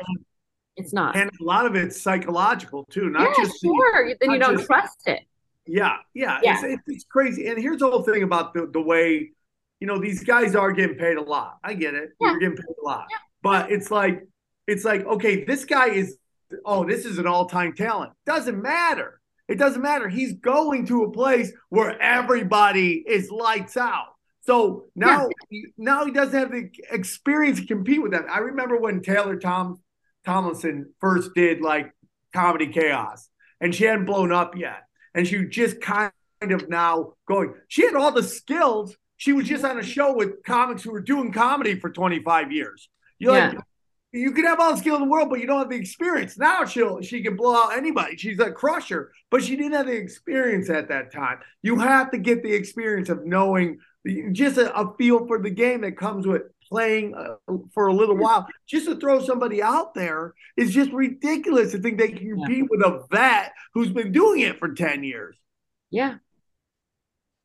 It's 0.77 0.93
not. 0.93 1.15
And 1.15 1.29
a 1.39 1.43
lot 1.43 1.65
of 1.65 1.75
it's 1.75 2.01
psychological 2.01 2.85
too, 2.85 3.09
not 3.09 3.21
yeah, 3.37 3.43
just 3.45 3.61
the- 3.61 3.67
sure. 3.67 4.13
then 4.19 4.31
you 4.31 4.39
don't 4.39 4.55
just- 4.57 4.67
trust 4.67 5.07
it. 5.07 5.21
Yeah, 5.67 5.97
yeah, 6.13 6.39
Yeah. 6.43 6.53
It's, 6.55 6.63
it's 6.63 6.83
it's 6.85 7.05
crazy. 7.05 7.47
And 7.47 7.57
here's 7.57 7.79
the 7.79 7.89
whole 7.89 8.03
thing 8.03 8.21
about 8.21 8.53
the 8.53 8.67
the 8.71 8.81
way, 8.81 9.31
you 9.79 9.87
know, 9.87 9.97
these 9.99 10.23
guys 10.23 10.55
are 10.55 10.71
getting 10.71 10.95
paid 10.95 11.17
a 11.17 11.21
lot. 11.23 11.57
I 11.63 11.73
get 11.73 11.95
it. 11.95 12.11
Yeah. 12.21 12.31
You're 12.31 12.39
getting 12.39 12.57
paid 12.57 12.75
a 12.79 12.85
lot, 12.85 13.07
Yeah. 13.09 13.17
but 13.41 13.71
it's 13.71 13.89
like 13.89 14.27
it's 14.67 14.85
like 14.85 15.05
okay, 15.05 15.43
this 15.43 15.65
guy 15.65 15.87
is 15.87 16.17
oh, 16.65 16.85
this 16.85 17.03
is 17.05 17.17
an 17.17 17.25
all 17.25 17.47
time 17.47 17.73
talent. 17.73 18.13
Doesn't 18.27 18.61
matter. 18.61 19.19
It 19.47 19.59
doesn't 19.59 19.81
matter. 19.81 20.09
He's 20.09 20.33
going 20.33 20.87
to 20.87 21.03
a 21.03 21.11
place 21.11 21.51
where 21.69 22.01
everybody 22.01 23.03
is 23.05 23.29
lights 23.29 23.77
out. 23.77 24.07
So 24.41 24.85
now, 24.95 25.29
now 25.77 26.05
he 26.05 26.11
doesn't 26.11 26.37
have 26.37 26.51
the 26.51 26.69
experience 26.91 27.59
to 27.61 27.65
compete 27.65 28.01
with 28.01 28.11
them. 28.11 28.25
I 28.29 28.39
remember 28.39 28.77
when 28.79 29.01
Taylor 29.01 29.37
Tom 29.37 29.79
Tomlinson 30.23 30.93
first 30.99 31.31
did 31.35 31.61
like 31.61 31.91
comedy 32.33 32.67
chaos, 32.67 33.29
and 33.61 33.73
she 33.73 33.85
hadn't 33.85 34.05
blown 34.05 34.31
up 34.31 34.55
yet, 34.57 34.83
and 35.13 35.27
she 35.27 35.37
was 35.37 35.47
just 35.49 35.81
kind 35.81 36.11
of 36.41 36.69
now 36.69 37.13
going. 37.27 37.53
She 37.67 37.85
had 37.85 37.95
all 37.95 38.11
the 38.11 38.23
skills. 38.23 38.95
She 39.17 39.33
was 39.33 39.47
just 39.47 39.63
on 39.63 39.79
a 39.79 39.83
show 39.83 40.13
with 40.15 40.43
comics 40.43 40.83
who 40.83 40.91
were 40.91 41.01
doing 41.01 41.31
comedy 41.31 41.79
for 41.79 41.89
25 41.89 42.51
years. 42.51 42.89
You're 43.17 43.31
like, 43.31 43.53
Yeah. 43.53 43.59
You 44.15 44.31
can 44.31 44.45
have 44.45 44.59
all 44.59 44.71
the 44.71 44.77
skill 44.77 44.95
in 44.95 45.01
the 45.01 45.07
world, 45.07 45.29
but 45.29 45.39
you 45.39 45.47
don't 45.47 45.59
have 45.59 45.69
the 45.69 45.75
experience. 45.75 46.37
Now 46.37 46.65
she'll 46.65 47.01
she 47.01 47.21
can 47.21 47.35
blow 47.35 47.55
out 47.55 47.77
anybody. 47.77 48.17
She's 48.17 48.39
a 48.39 48.51
crusher, 48.51 49.11
but 49.29 49.43
she 49.43 49.55
didn't 49.55 49.73
have 49.73 49.87
the 49.87 49.93
experience 49.93 50.69
at 50.69 50.87
that 50.89 51.11
time. 51.11 51.39
You 51.61 51.77
have 51.79 52.11
to 52.11 52.17
get 52.17 52.43
the 52.43 52.53
experience 52.53 53.09
of 53.09 53.25
knowing 53.25 53.79
just 54.31 54.57
a, 54.57 54.73
a 54.75 54.95
feel 54.97 55.25
for 55.27 55.41
the 55.41 55.49
game 55.49 55.81
that 55.81 55.97
comes 55.97 56.25
with 56.25 56.43
playing 56.69 57.13
uh, 57.15 57.35
for 57.73 57.87
a 57.87 57.93
little 57.93 58.17
while. 58.17 58.47
Just 58.67 58.85
to 58.85 58.95
throw 58.95 59.23
somebody 59.23 59.61
out 59.61 59.93
there 59.93 60.33
is 60.57 60.73
just 60.73 60.91
ridiculous 60.91 61.71
to 61.71 61.79
think 61.79 61.97
they 61.97 62.09
can 62.09 62.29
compete 62.29 62.65
with 62.69 62.81
a 62.81 63.05
vet 63.11 63.53
who's 63.73 63.89
been 63.89 64.11
doing 64.11 64.41
it 64.41 64.59
for 64.59 64.73
10 64.73 65.03
years. 65.03 65.35
Yeah. 65.89 66.15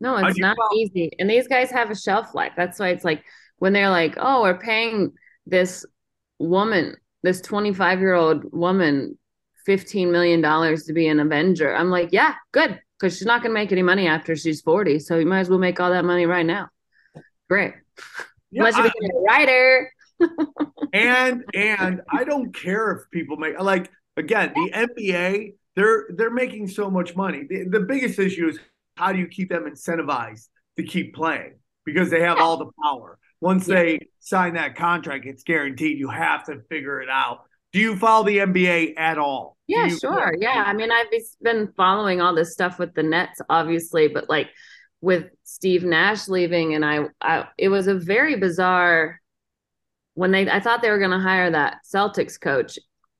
No, 0.00 0.16
it's 0.16 0.38
not 0.38 0.56
easy. 0.74 1.10
And 1.18 1.28
these 1.28 1.46
guys 1.46 1.70
have 1.70 1.90
a 1.90 1.94
shelf 1.94 2.34
life. 2.34 2.52
That's 2.56 2.78
why 2.78 2.88
it's 2.88 3.04
like 3.04 3.22
when 3.58 3.74
they're 3.74 3.90
like, 3.90 4.16
oh, 4.18 4.42
we're 4.42 4.58
paying 4.58 5.12
this 5.46 5.84
woman, 6.40 6.96
this 7.22 7.40
25 7.40 8.00
year 8.00 8.14
old 8.14 8.44
woman, 8.52 9.18
$15 9.68 10.10
million 10.10 10.42
to 10.42 10.92
be 10.92 11.06
an 11.06 11.20
Avenger. 11.20 11.74
I'm 11.74 11.90
like, 11.90 12.08
yeah, 12.12 12.34
good. 12.52 12.80
Because 12.98 13.16
she's 13.16 13.26
not 13.26 13.42
going 13.42 13.50
to 13.50 13.54
make 13.54 13.72
any 13.72 13.82
money 13.82 14.06
after 14.06 14.36
she's 14.36 14.60
40. 14.60 14.98
So 14.98 15.18
you 15.18 15.26
might 15.26 15.40
as 15.40 15.48
well 15.48 15.58
make 15.58 15.80
all 15.80 15.90
that 15.90 16.04
money 16.04 16.26
right 16.26 16.44
now. 16.44 16.68
Great. 17.48 17.74
Yeah, 18.50 18.62
Unless 18.62 18.76
you 18.76 18.82
become 18.82 19.16
a 19.16 19.20
writer. 19.22 19.92
and 20.92 21.44
and 21.54 22.02
I 22.10 22.24
don't 22.24 22.54
care 22.54 22.90
if 22.92 23.10
people 23.10 23.38
make 23.38 23.58
like 23.58 23.90
again 24.18 24.52
the 24.54 24.70
NBA 24.70 25.54
they're 25.76 26.06
they're 26.10 26.30
making 26.30 26.68
so 26.68 26.90
much 26.90 27.16
money. 27.16 27.46
The, 27.48 27.64
the 27.64 27.80
biggest 27.80 28.18
issue 28.18 28.48
is 28.48 28.58
how 28.96 29.12
do 29.12 29.18
you 29.18 29.28
keep 29.28 29.48
them 29.48 29.64
incentivized 29.64 30.48
to 30.76 30.82
keep 30.82 31.14
playing 31.14 31.54
because 31.84 32.10
they 32.10 32.20
have 32.20 32.38
all 32.38 32.58
the 32.58 32.70
power. 32.84 33.18
Once 33.40 33.66
they 33.66 34.08
sign 34.20 34.54
that 34.54 34.76
contract, 34.76 35.24
it's 35.26 35.42
guaranteed. 35.42 35.98
You 35.98 36.08
have 36.10 36.44
to 36.46 36.60
figure 36.68 37.00
it 37.00 37.08
out. 37.08 37.44
Do 37.72 37.78
you 37.80 37.96
follow 37.96 38.24
the 38.24 38.38
NBA 38.38 38.94
at 38.98 39.16
all? 39.18 39.56
Yeah, 39.66 39.86
you- 39.86 39.98
sure. 39.98 40.34
Yeah. 40.38 40.64
I 40.66 40.72
mean, 40.72 40.90
I've 40.90 41.06
been 41.40 41.72
following 41.76 42.20
all 42.20 42.34
this 42.34 42.52
stuff 42.52 42.78
with 42.78 42.94
the 42.94 43.02
Nets, 43.02 43.40
obviously, 43.48 44.08
but 44.08 44.28
like 44.28 44.50
with 45.00 45.26
Steve 45.44 45.84
Nash 45.84 46.28
leaving, 46.28 46.74
and 46.74 46.84
I, 46.84 47.06
I 47.20 47.46
it 47.56 47.68
was 47.68 47.86
a 47.86 47.94
very 47.94 48.36
bizarre 48.36 49.20
when 50.14 50.32
they 50.32 50.50
I 50.50 50.60
thought 50.60 50.82
they 50.82 50.90
were 50.90 50.98
gonna 50.98 51.20
hire 51.20 51.50
that 51.52 51.78
Celtics 51.90 52.38
coach, 52.38 52.78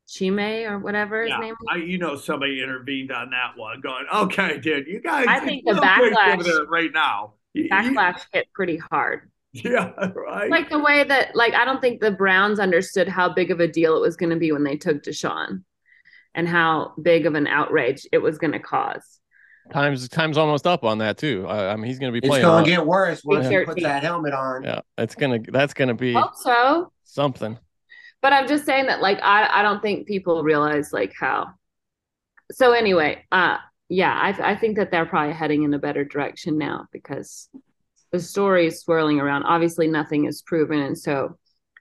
Chime 0.08 0.38
or 0.66 0.78
whatever 0.80 1.22
his 1.22 1.30
Yeah, 1.30 1.38
name 1.38 1.54
I, 1.70 1.76
you 1.76 1.96
know, 1.98 2.16
somebody 2.16 2.60
intervened 2.62 3.12
on 3.12 3.30
that 3.30 3.52
one, 3.56 3.80
going, 3.80 4.04
"Okay, 4.14 4.58
dude, 4.58 4.88
you 4.88 5.00
guys." 5.00 5.26
I 5.28 5.40
think 5.44 5.64
the 5.64 5.72
backlash- 5.74 6.66
right 6.68 6.92
now. 6.92 7.34
Backlash 7.56 8.20
hit 8.32 8.48
pretty 8.52 8.76
hard. 8.90 9.30
yeah, 9.64 9.92
right. 10.14 10.50
Like 10.50 10.70
the 10.70 10.78
way 10.78 11.02
that 11.04 11.34
like 11.34 11.54
I 11.54 11.64
don't 11.64 11.80
think 11.80 12.00
the 12.00 12.12
Browns 12.12 12.60
understood 12.60 13.08
how 13.08 13.32
big 13.32 13.50
of 13.50 13.60
a 13.60 13.66
deal 13.66 13.96
it 13.96 14.00
was 14.00 14.16
gonna 14.16 14.36
be 14.36 14.52
when 14.52 14.64
they 14.64 14.76
took 14.76 15.02
Deshaun 15.02 15.64
and 16.34 16.46
how 16.48 16.92
big 17.02 17.26
of 17.26 17.34
an 17.34 17.46
outrage 17.46 18.06
it 18.12 18.18
was 18.18 18.38
gonna 18.38 18.60
cause. 18.60 19.20
Times 19.72 20.08
time's 20.08 20.38
almost 20.38 20.66
up 20.66 20.84
on 20.84 20.98
that 20.98 21.16
too. 21.18 21.46
I, 21.48 21.72
I 21.72 21.76
mean, 21.76 21.84
he's 21.86 21.98
going 21.98 22.12
to 22.12 22.20
be 22.20 22.26
playing. 22.26 22.44
It's 22.44 22.50
gonna 22.50 22.66
get 22.66 22.84
worse 22.84 23.22
once 23.24 23.48
he 23.48 23.64
puts 23.64 23.82
that 23.82 24.02
helmet 24.02 24.34
on. 24.34 24.64
Yeah, 24.64 24.80
it's 24.98 25.14
gonna. 25.14 25.38
That's 25.38 25.74
gonna 25.74 25.94
be 25.94 26.14
Hope 26.14 26.34
so. 26.34 26.92
something. 27.04 27.56
but 28.20 28.32
I'm 28.32 28.48
just 28.48 28.64
saying 28.66 28.86
that 28.86 29.00
like 29.00 29.18
I 29.22 29.60
I 29.60 29.62
don't 29.62 29.80
think 29.80 30.08
people 30.08 30.42
realize 30.42 30.92
like 30.92 31.12
how. 31.18 31.50
So 32.52 32.72
anyway, 32.72 33.24
uh 33.30 33.58
yeah, 33.88 34.12
I 34.12 34.52
I 34.52 34.56
think 34.56 34.76
that 34.76 34.90
they're 34.90 35.06
probably 35.06 35.34
heading 35.34 35.62
in 35.62 35.74
a 35.74 35.78
better 35.78 36.04
direction 36.04 36.58
now 36.58 36.86
because 36.92 37.48
the 38.12 38.20
story 38.20 38.66
is 38.66 38.80
swirling 38.80 39.20
around. 39.20 39.44
Obviously 39.44 39.86
nothing 39.86 40.26
is 40.26 40.42
proven 40.42 40.80
and 40.80 40.98
so 40.98 41.38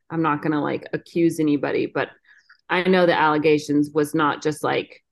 I'm 0.09 0.21
not 0.21 0.41
going 0.41 0.51
to 0.53 0.59
like 0.59 0.87
accuse 0.93 1.39
anybody, 1.39 1.85
but 1.85 2.09
I 2.69 2.83
know 2.83 3.05
the 3.05 3.17
allegations 3.17 3.91
was 3.93 4.13
not 4.13 4.41
just 4.41 4.63
like 4.63 5.03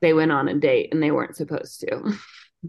they 0.00 0.12
went 0.12 0.32
on 0.32 0.48
a 0.48 0.54
date 0.54 0.90
and 0.92 1.02
they 1.02 1.10
weren't 1.10 1.36
supposed 1.36 1.80
to. 1.80 2.12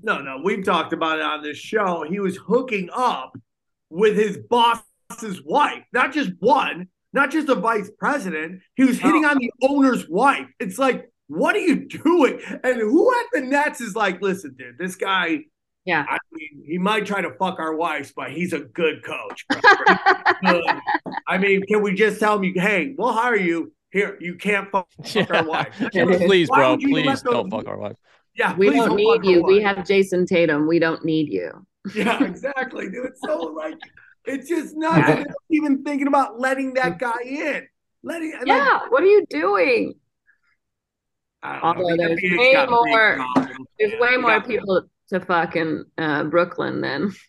No, 0.04 0.20
no, 0.20 0.42
we've 0.44 0.64
talked 0.64 0.94
about 0.94 1.18
it 1.18 1.26
on 1.26 1.42
this 1.42 1.58
show. 1.58 2.06
He 2.08 2.20
was 2.20 2.38
hooking 2.38 2.90
up 2.94 3.36
with 3.90 4.16
his 4.16 4.38
boss's 4.38 5.42
wife, 5.44 5.84
not 5.92 6.14
just 6.14 6.32
one, 6.40 6.90
not 7.14 7.32
just 7.32 7.50
a 7.50 7.56
vice 7.56 7.90
president. 7.98 8.62
He 8.76 8.84
was 8.84 9.00
hitting 9.00 9.26
oh. 9.26 9.30
on 9.30 9.38
the 9.40 9.52
owner's 9.64 10.08
wife. 10.08 10.46
It's 10.60 10.78
like, 10.78 11.12
what 11.28 11.56
are 11.56 11.60
you 11.60 11.88
doing? 11.88 12.40
And 12.64 12.80
who 12.80 13.12
at 13.12 13.26
the 13.34 13.42
Nets 13.42 13.82
is 13.82 13.96
like, 13.96 14.22
listen, 14.22 14.56
dude, 14.58 14.78
this 14.78 14.96
guy, 14.96 15.46
yeah, 15.88 16.06
I 16.08 16.18
mean, 16.34 16.64
he 16.66 16.78
might 16.78 17.06
try 17.06 17.22
to 17.22 17.32
fuck 17.40 17.60
our 17.60 17.76
wives, 17.76 18.12
but 18.16 18.32
he's 18.32 18.54
a 18.54 18.60
good 18.60 19.04
coach. 19.04 19.46
bro. 19.50 19.60
Good. 20.44 20.64
I 21.28 21.38
mean, 21.38 21.64
can 21.66 21.82
we 21.82 21.96
just 21.96 22.20
tell 22.20 22.38
him, 22.40 22.54
hey, 22.56 22.94
we'll 22.98 23.14
hire 23.14 23.36
you. 23.38 23.72
Here, 23.92 24.18
you 24.20 24.36
can't 24.36 24.70
fuck, 24.70 24.88
fuck 25.06 25.32
our 25.34 25.46
wife. 25.46 25.74
please, 25.94 26.50
Why 26.50 26.58
bro, 26.58 26.78
please 26.78 27.22
don't 27.22 27.50
those- 27.50 27.60
fuck 27.62 27.68
our 27.68 27.78
wife. 27.78 27.96
Yeah, 28.36 28.54
we 28.56 28.68
please 28.70 28.84
don't 28.86 28.96
need 28.98 29.26
you. 29.26 29.42
We 29.44 29.62
have 29.64 29.78
Jayson 29.78 30.28
Tatum. 30.28 30.68
We 30.68 30.78
don't 30.78 31.04
need 31.06 31.32
you. 31.32 31.66
Yeah, 31.96 32.22
exactly, 32.24 32.90
dude. 32.90 33.06
It's 33.06 33.22
so 33.26 33.38
like 33.38 33.76
it's 34.26 34.48
just 34.50 34.76
nuts. 34.76 35.08
They're 35.08 35.18
not 35.20 35.28
even 35.50 35.84
thinking 35.84 36.08
about 36.08 36.38
letting 36.40 36.74
that 36.76 37.00
guy 37.00 37.16
in. 37.26 37.66
Letting 38.04 38.34
like, 38.34 38.46
Yeah, 38.46 38.82
what 38.90 39.02
are 39.02 39.08
you 39.08 39.26
doing? 39.30 39.94
I 41.42 41.54
don't 41.54 41.62
know. 41.78 41.84
Although 41.84 41.96
The 41.96 41.98
there's 41.98 42.20
NBA's 42.20 42.38
way 42.38 42.66
more, 42.70 43.26
there's 43.80 44.00
way 44.02 44.18
more 44.18 44.40
got- 44.40 44.48
people 44.48 44.84
to 45.10 45.20
fuck 45.20 45.56
in 45.56 45.86
uh, 45.98 46.24
Brooklyn 46.26 46.82
then. 46.82 47.14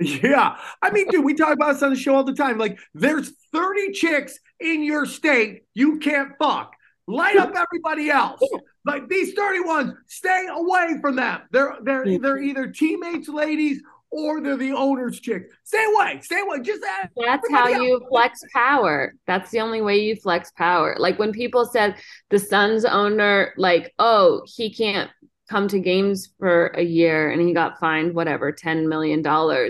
Yeah. 0.00 0.56
I 0.80 0.90
mean, 0.90 1.06
dude, 1.10 1.24
we 1.24 1.34
talk 1.34 1.52
about 1.52 1.74
this 1.74 1.82
on 1.84 1.90
the 1.90 1.96
show 1.96 2.16
all 2.16 2.24
the 2.24 2.34
time. 2.34 2.58
Like, 2.58 2.76
there's 2.92 3.30
30 3.52 3.92
chicks 3.92 4.36
in 4.58 4.82
your 4.82 5.06
state 5.06 5.62
you 5.74 6.00
can't 6.00 6.32
fuck. 6.40 6.72
Light 7.06 7.36
up 7.36 7.52
everybody 7.54 8.10
else. 8.10 8.40
Like 8.84 9.08
these 9.08 9.34
31s, 9.34 9.94
stay 10.08 10.46
away 10.50 10.96
from 11.00 11.16
them. 11.16 11.42
They're 11.52 11.76
they're 11.82 12.18
they're 12.18 12.38
either 12.38 12.68
teammates, 12.68 13.28
ladies, 13.28 13.80
or 14.10 14.40
they're 14.40 14.56
the 14.56 14.72
owner's 14.72 15.18
chick. 15.20 15.50
Stay 15.64 15.84
away. 15.94 16.20
Stay 16.22 16.40
away. 16.40 16.60
Just 16.60 16.82
ask 16.84 17.10
That's 17.16 17.50
how 17.50 17.64
everybody 17.64 17.86
you 17.86 18.06
flex 18.08 18.40
power. 18.52 19.14
That's 19.26 19.50
the 19.50 19.60
only 19.60 19.82
way 19.82 19.98
you 19.98 20.16
flex 20.16 20.52
power. 20.52 20.96
Like 20.98 21.18
when 21.18 21.32
people 21.32 21.64
said 21.64 21.96
the 22.30 22.38
Suns 22.38 22.84
owner, 22.84 23.52
like, 23.56 23.92
oh, 23.98 24.42
he 24.46 24.72
can't 24.72 25.10
come 25.52 25.68
to 25.68 25.78
games 25.78 26.30
for 26.38 26.68
a 26.68 26.82
year 26.82 27.30
and 27.30 27.40
he 27.46 27.52
got 27.52 27.78
fined 27.78 28.14
whatever, 28.14 28.50
$10 28.52 28.88
million. 28.88 29.22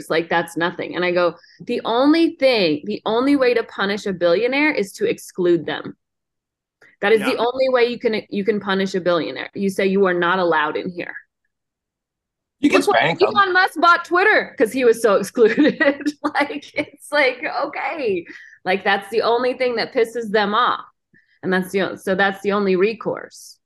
Like 0.09 0.29
that's 0.31 0.57
nothing. 0.57 0.95
And 0.95 1.05
I 1.05 1.11
go, 1.11 1.35
the 1.61 1.81
only 1.85 2.37
thing, 2.37 2.83
the 2.85 3.03
only 3.05 3.35
way 3.35 3.53
to 3.55 3.65
punish 3.65 4.07
a 4.07 4.13
billionaire 4.13 4.71
is 4.73 4.93
to 4.93 5.07
exclude 5.15 5.67
them. 5.67 5.97
That 7.01 7.13
is 7.13 7.21
Yeah. 7.21 7.31
the 7.31 7.37
only 7.39 7.69
way 7.69 7.85
you 7.87 7.99
can 7.99 8.23
you 8.31 8.45
can 8.45 8.61
punish 8.61 8.95
a 8.95 9.01
billionaire. 9.01 9.51
You 9.55 9.71
say 9.71 9.87
you 9.87 10.07
are 10.07 10.15
not 10.15 10.39
allowed 10.39 10.77
in 10.77 10.89
here. 10.89 11.17
You 12.61 12.71
can 12.71 12.83
spank 12.83 13.19
them. 13.19 13.31
Elon 13.35 13.53
Musk 13.53 13.81
bought 13.81 14.05
Twitter 14.05 14.41
because 14.53 14.73
he 14.73 14.85
was 14.85 15.03
so 15.03 15.17
excluded. 15.21 15.77
like 16.23 16.65
it's 16.75 17.11
like 17.11 17.43
okay, 17.65 18.25
like 18.65 18.85
that's 18.85 19.11
the 19.11 19.23
only 19.23 19.55
thing 19.55 19.75
that 19.77 19.93
pisses 19.93 20.31
them 20.31 20.55
off, 20.55 20.85
and 21.43 21.53
that's 21.53 21.73
the 21.73 21.97
so 21.97 22.15
that's 22.15 22.41
the 22.43 22.53
only 22.53 22.77
recourse. 22.77 23.59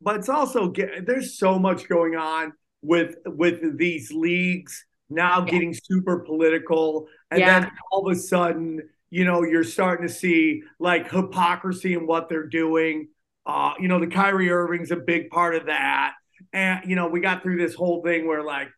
But 0.00 0.16
it's 0.16 0.28
also 0.28 0.68
get, 0.68 1.06
there's 1.06 1.38
so 1.38 1.58
much 1.58 1.88
going 1.88 2.16
on 2.16 2.52
with 2.82 3.16
with 3.26 3.76
these 3.78 4.12
leagues 4.12 4.84
now 5.10 5.40
getting 5.40 5.74
super 5.74 6.18
political 6.20 7.08
and 7.30 7.40
Yeah. 7.40 7.60
then 7.60 7.70
all 7.90 8.08
of 8.08 8.16
a 8.16 8.20
sudden 8.20 8.80
you 9.10 9.24
know 9.24 9.42
you're 9.42 9.64
starting 9.64 10.06
to 10.06 10.12
see 10.12 10.62
like 10.78 11.10
hypocrisy 11.10 11.94
in 11.94 12.06
what 12.06 12.28
they're 12.28 12.46
doing. 12.46 13.08
Uh 13.46 13.72
you 13.80 13.88
know 13.88 13.98
the 13.98 14.06
Kyrie 14.06 14.50
Irving's 14.50 14.90
a 14.90 14.96
big 14.96 15.30
part 15.30 15.54
of 15.54 15.66
that. 15.66 16.12
And 16.52 16.88
you 16.88 16.94
know 16.94 17.08
we 17.08 17.20
got 17.20 17.42
through 17.42 17.56
this 17.58 17.74
whole 17.74 18.02
thing 18.02 18.26
where 18.28 18.44
like 18.44 18.68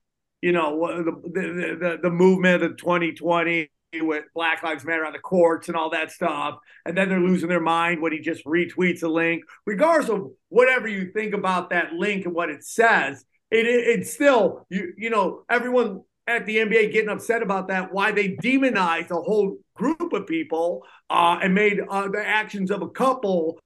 you 0.41 0.53
know 0.53 0.77
what- 0.77 0.97
the 1.05 1.13
the 1.25 1.77
the, 1.81 1.99
the 2.05 2.11
movement 2.11 2.63
of 2.63 2.77
2020 2.79 3.71
with 3.95 4.25
Black 4.35 4.63
Lives 4.63 4.85
Matter 4.85 5.05
on 5.05 5.13
the 5.13 5.19
courts 5.19 5.69
and 5.69 5.77
all 5.77 5.91
that 5.91 6.13
stuff, 6.13 6.59
and 6.87 6.97
then 6.97 7.09
they're 7.09 7.21
losing 7.21 7.49
their 7.49 7.61
mind 7.61 8.01
when 8.01 8.13
he 8.13 8.21
just 8.21 8.45
retweets 8.45 9.03
a 9.03 9.09
link, 9.09 9.43
regardless 9.67 10.11
of 10.11 10.31
whatever 10.49 10.87
you 10.87 11.11
think 11.13 11.35
about 11.35 11.71
that 11.71 11.93
link 11.93 12.25
and 12.25 12.35
what 12.35 12.51
it 12.51 12.65
says. 12.65 13.25
It, 13.51 13.67
it 13.67 13.99
it's 13.99 14.13
still 14.13 14.67
you 14.71 14.93
you 14.97 15.11
know 15.11 15.43
everyone 15.51 16.03
at 16.29 16.47
the 16.47 16.59
NBA 16.59 16.93
getting 16.93 17.09
upset 17.09 17.43
about 17.43 17.69
that. 17.69 17.93
Why 17.93 18.13
they 18.13 18.37
demonized 18.41 19.11
a 19.11 19.17
whole 19.17 19.57
group 19.75 20.13
of 20.13 20.27
people 20.27 20.85
uh, 21.09 21.41
and 21.43 21.55
made 21.55 21.81
uh, 21.89 22.09
the 22.09 22.25
actions 22.25 22.71
of 22.71 22.83
a 22.83 22.89
couple 22.89 23.59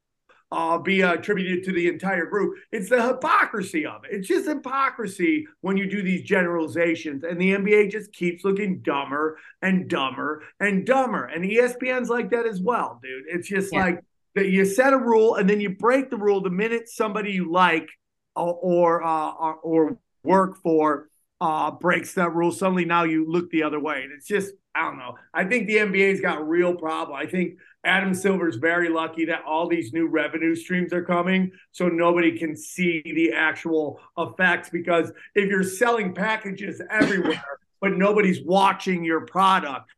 uh, 0.55 0.79
be 0.79 1.01
attributed 1.01 1.65
to 1.65 1.73
the 1.73 1.89
entire 1.89 2.27
group. 2.27 2.57
It's 2.71 2.89
the 2.89 3.03
hypocrisy 3.03 3.85
of 3.85 4.05
it. 4.05 4.11
It's 4.13 4.29
just 4.29 4.47
hypocrisy 4.47 5.47
when 5.63 5.77
you 5.77 5.91
do 5.91 6.01
these 6.03 6.23
generalizations, 6.23 7.25
and 7.25 7.41
the 7.41 7.53
NBA 7.53 7.91
just 7.91 8.13
keeps 8.13 8.45
looking 8.45 8.79
dumber 8.81 9.39
and 9.63 9.89
dumber 9.89 10.45
and 10.61 10.87
dumber. 10.87 11.25
And 11.25 11.45
ESPN's 11.45 12.09
like 12.09 12.31
that 12.31 12.47
as 12.47 12.61
well, 12.61 13.01
dude. 13.03 13.25
It's 13.29 13.49
just 13.49 13.73
Yeah. 13.73 13.85
like 13.85 14.01
that 14.37 14.49
you 14.51 14.65
set 14.65 14.93
a 14.93 14.99
rule 14.99 15.35
and 15.37 15.49
then 15.51 15.61
you 15.61 15.71
break 15.71 16.11
the 16.11 16.17
rule 16.17 16.41
the 16.41 16.51
minute 16.51 16.89
somebody 16.89 17.33
you 17.33 17.51
like 17.51 17.89
or 18.37 18.55
or, 18.55 19.03
uh, 19.05 19.31
or, 19.33 19.55
or 19.57 19.99
work 20.23 20.57
for 20.63 21.09
uh, 21.41 21.71
breaks 21.73 22.15
that 22.15 22.33
rule. 22.33 22.53
Suddenly 22.53 22.85
now 22.85 23.05
you 23.05 23.29
look 23.29 23.51
the 23.51 23.65
other 23.65 23.81
way, 23.81 24.03
and 24.03 24.13
it's 24.13 24.27
just 24.27 24.53
I 24.75 24.83
don't 24.83 24.99
know. 24.99 25.17
I 25.33 25.45
think 25.45 25.67
the 25.67 25.77
NBA's 25.77 26.21
got 26.21 26.39
a 26.41 26.45
real 26.45 26.75
problem. 26.75 27.17
I 27.17 27.27
think 27.27 27.59
Adam 27.85 28.15
Silver's 28.15 28.57
very 28.57 28.89
lucky 28.89 29.25
that 29.27 29.43
all 29.47 29.69
these 29.69 29.93
new 29.93 30.07
revenue 30.07 30.55
streams 30.55 30.93
are 30.93 31.05
coming, 31.05 31.53
so 31.73 31.89
nobody 31.89 32.37
can 32.39 32.57
see 32.57 33.03
the 33.05 33.33
actual 33.33 34.01
effects. 34.19 34.71
Because 34.71 35.13
if 35.35 35.49
you're 35.49 35.63
selling 35.63 36.15
packages 36.15 36.81
everywhere, 36.91 37.43
but 37.81 37.97
nobody's 37.97 38.43
watching 38.43 39.05
your 39.05 39.23
product, 39.27 39.91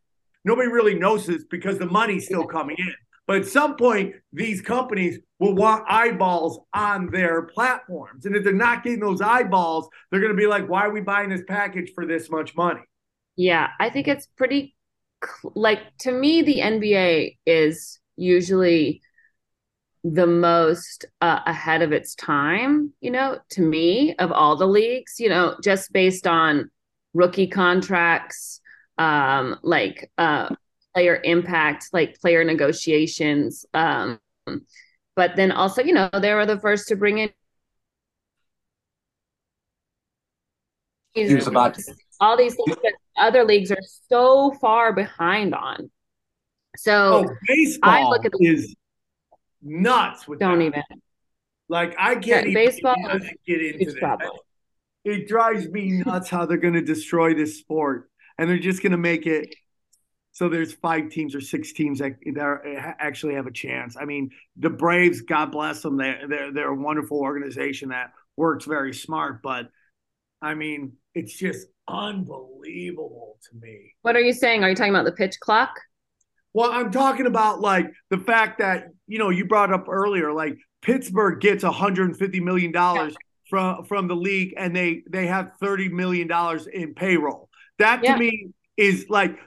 nobody 0.44 0.68
really 0.68 0.94
notices 0.94 1.44
because 1.50 1.78
the 1.78 1.86
money's 1.86 2.26
still 2.26 2.44
coming 2.44 2.76
in. 2.78 2.94
But 3.26 3.38
at 3.38 3.46
some 3.46 3.76
point, 3.76 4.14
these 4.32 4.60
companies 4.60 5.18
will 5.40 5.54
want 5.54 5.84
eyeballs 5.88 6.60
on 6.72 7.10
their 7.10 7.42
platforms. 7.42 8.24
And 8.24 8.36
if 8.36 8.44
they're 8.44 8.52
not 8.52 8.84
getting 8.84 9.00
those 9.00 9.20
eyeballs, 9.20 9.88
they're 10.10 10.20
going 10.20 10.32
to 10.32 10.36
be 10.36 10.46
like, 10.46 10.68
why 10.68 10.86
are 10.86 10.92
we 10.92 11.00
buying 11.00 11.30
this 11.30 11.42
package 11.46 11.90
for 11.92 12.06
this 12.06 12.30
much 12.30 12.54
money? 12.54 12.82
Yeah, 13.34 13.68
I 13.80 13.90
think 13.90 14.06
it's 14.06 14.26
pretty 14.26 14.75
like 15.54 15.80
to 16.00 16.12
me 16.12 16.42
the 16.42 16.60
NBA 16.60 17.38
is 17.46 17.98
usually 18.16 19.02
the 20.04 20.26
most 20.26 21.04
uh, 21.20 21.40
ahead 21.46 21.82
of 21.82 21.92
its 21.92 22.14
time, 22.14 22.92
you 23.00 23.10
know, 23.10 23.38
to 23.50 23.60
me 23.62 24.14
of 24.16 24.30
all 24.30 24.56
the 24.56 24.66
leagues, 24.66 25.18
you 25.18 25.28
know, 25.28 25.56
just 25.62 25.92
based 25.92 26.26
on 26.26 26.70
rookie 27.14 27.46
contracts, 27.48 28.60
um 28.98 29.56
like 29.62 30.10
uh 30.18 30.54
player 30.94 31.20
impact, 31.24 31.86
like 31.92 32.18
player 32.20 32.44
negotiations, 32.44 33.66
um 33.74 34.18
but 35.16 35.34
then 35.36 35.50
also, 35.50 35.82
you 35.82 35.94
know, 35.94 36.10
they 36.20 36.34
were 36.34 36.46
the 36.46 36.60
first 36.60 36.88
to 36.88 36.96
bring 36.96 37.18
in 37.18 37.30
He 41.14 41.34
was 41.34 41.46
about 41.46 41.74
to. 41.74 41.94
all 42.20 42.36
these 42.36 42.54
things 42.54 42.76
that 42.82 42.92
other 43.18 43.44
leagues 43.44 43.70
are 43.70 43.82
so 44.08 44.52
far 44.60 44.92
behind 44.92 45.54
on. 45.54 45.90
So 46.76 47.26
Oh, 47.28 47.36
baseball 47.46 47.92
I 47.92 48.02
look 48.10 48.24
at 48.24 48.32
the 48.32 48.38
is 48.40 48.74
nuts 49.62 50.28
with 50.28 50.40
don't 50.40 50.60
that. 50.60 50.62
even 50.62 50.82
Like 51.68 51.94
I 51.98 52.16
Yeah, 52.26 52.42
can't 52.42 52.46
even 52.46 52.54
baseball 52.54 52.96
get 53.46 53.60
into 53.62 53.92
problem. 53.98 54.32
It 55.04 55.28
drives 55.28 55.68
me 55.68 56.02
nuts 56.04 56.30
how 56.30 56.46
they're 56.46 56.58
going 56.58 56.74
to 56.74 56.82
destroy 56.82 57.34
this 57.34 57.58
sport, 57.58 58.10
and 58.38 58.50
they're 58.50 58.58
just 58.58 58.82
going 58.82 58.92
to 58.92 58.98
make 58.98 59.26
it 59.26 59.54
so 60.32 60.48
there's 60.48 60.74
five 60.74 61.10
teams 61.10 61.34
or 61.34 61.40
six 61.40 61.72
teams 61.72 62.00
that, 62.00 62.12
that 62.34 62.96
actually 63.00 63.34
have 63.34 63.46
a 63.46 63.52
chance. 63.52 63.96
I 64.00 64.04
mean, 64.04 64.30
the 64.56 64.70
Braves, 64.70 65.22
God 65.22 65.52
bless 65.52 65.82
them, 65.82 65.96
they're, 65.96 66.28
they're 66.28 66.52
they're 66.52 66.68
a 66.70 66.74
wonderful 66.74 67.18
organization 67.20 67.90
that 67.90 68.12
works 68.36 68.66
very 68.66 68.94
smart, 68.94 69.42
but 69.42 69.70
I 70.42 70.54
mean, 70.54 70.94
it's 71.14 71.36
just 71.36 71.68
unbelievable 71.88 73.38
to 73.50 73.56
me. 73.60 73.94
What 74.02 74.16
are 74.16 74.20
you 74.20 74.32
saying? 74.32 74.62
Are 74.64 74.68
you 74.68 74.74
talking 74.76 74.92
about 74.94 75.04
the 75.04 75.12
pitch 75.12 75.38
clock? 75.40 75.70
Well, 76.54 76.70
I'm 76.72 76.90
talking 76.90 77.26
about 77.26 77.60
like 77.60 77.90
the 78.10 78.18
fact 78.18 78.58
that 78.58 78.88
you 79.06 79.18
know 79.18 79.30
you 79.30 79.44
brought 79.46 79.72
up 79.72 79.86
earlier, 79.88 80.32
like 80.32 80.56
Pittsburgh 80.82 81.40
gets 81.40 81.64
150 81.64 82.40
million 82.40 82.72
dollars 82.72 83.14
from 83.50 83.84
from 83.84 84.08
the 84.08 84.16
league, 84.16 84.54
and 84.56 84.74
they 84.74 85.02
they 85.08 85.26
have 85.26 85.52
30 85.60 85.90
million 85.90 86.28
dollars 86.28 86.66
in 86.66 86.94
payroll. 86.94 87.48
That 87.78 88.00
to 88.02 88.06
Yeah. 88.06 88.16
me 88.16 88.48
is 88.76 89.06
like 89.08 89.38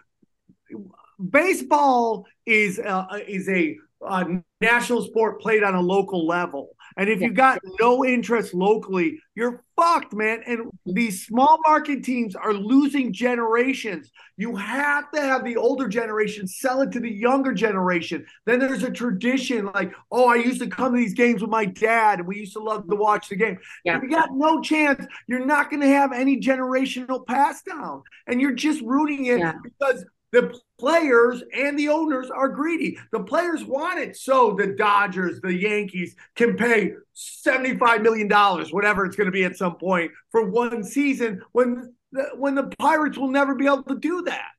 baseball 1.19 2.25
is 2.45 2.79
uh, 2.79 3.05
is 3.27 3.49
a, 3.49 3.77
uh 4.05 4.25
national 4.61 5.01
sport 5.03 5.41
played 5.41 5.63
on 5.63 5.75
a 5.75 5.81
local 5.81 6.27
level. 6.27 6.69
And 6.99 7.07
if 7.07 7.21
you 7.21 7.31
got 7.31 7.61
no 7.79 8.03
interest 8.03 8.53
locally, 8.53 9.21
you're 9.33 9.63
fucked, 9.77 10.11
man. 10.11 10.43
And 10.45 10.69
these 10.85 11.25
small 11.25 11.57
market 11.65 12.03
teams 12.03 12.35
are 12.35 12.53
losing 12.53 13.13
generations. 13.13 14.11
You 14.35 14.57
have 14.57 15.09
to 15.13 15.21
have 15.21 15.45
the 15.45 15.55
older 15.55 15.87
generation 15.87 16.45
sell 16.45 16.81
it 16.81 16.91
to 16.91 16.99
the 16.99 17.09
younger 17.09 17.53
generation. 17.53 18.25
Then 18.45 18.59
there's 18.59 18.83
a 18.83 18.91
tradition 18.91 19.71
like, 19.73 19.93
oh, 20.11 20.27
I 20.27 20.35
used 20.35 20.59
to 20.59 20.67
come 20.67 20.91
to 20.91 20.99
these 20.99 21.13
games 21.13 21.41
with 21.41 21.49
my 21.49 21.63
dad, 21.63 22.19
and 22.19 22.27
we 22.27 22.39
used 22.39 22.51
to 22.53 22.59
love 22.59 22.85
to 22.89 22.97
watch 22.97 23.29
the 23.29 23.37
game. 23.37 23.59
Yeah. 23.85 23.95
If 23.95 24.03
you 24.03 24.09
got 24.09 24.33
no 24.33 24.59
chance, 24.59 25.05
you're 25.27 25.45
not 25.45 25.69
going 25.69 25.81
to 25.81 25.87
have 25.87 26.11
any 26.11 26.37
generational 26.41 27.25
pass 27.25 27.61
down. 27.61 28.03
And 28.27 28.41
you're 28.41 28.51
just 28.51 28.81
rooting 28.81 29.27
it 29.27 29.39
Yeah. 29.39 29.53
because 29.63 30.03
the 30.31 30.57
players 30.77 31.43
and 31.53 31.77
the 31.77 31.89
owners 31.89 32.29
are 32.29 32.49
greedy. 32.49 32.97
The 33.11 33.23
players 33.23 33.63
want 33.63 33.99
it 33.99 34.15
so 34.15 34.55
the 34.57 34.67
Dodgers, 34.67 35.41
the 35.41 35.53
Yankees 35.53 36.15
can 36.35 36.55
pay 36.55 36.93
$75 37.15 38.01
million, 38.01 38.29
whatever 38.71 39.05
it's 39.05 39.15
going 39.15 39.25
to 39.25 39.31
be 39.31 39.43
at 39.43 39.57
some 39.57 39.75
point, 39.77 40.11
for 40.31 40.49
one 40.49 40.83
season 40.83 41.41
when 41.51 41.93
the, 42.11 42.29
when 42.35 42.55
the 42.55 42.71
Pirates 42.79 43.17
will 43.17 43.31
never 43.31 43.55
be 43.55 43.65
able 43.65 43.83
to 43.83 43.97
do 43.99 44.21
that. 44.23 44.49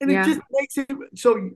And 0.00 0.10
Yeah. 0.10 0.22
it 0.22 0.26
just 0.26 0.40
makes 0.52 0.78
it 0.78 0.90
so 1.14 1.50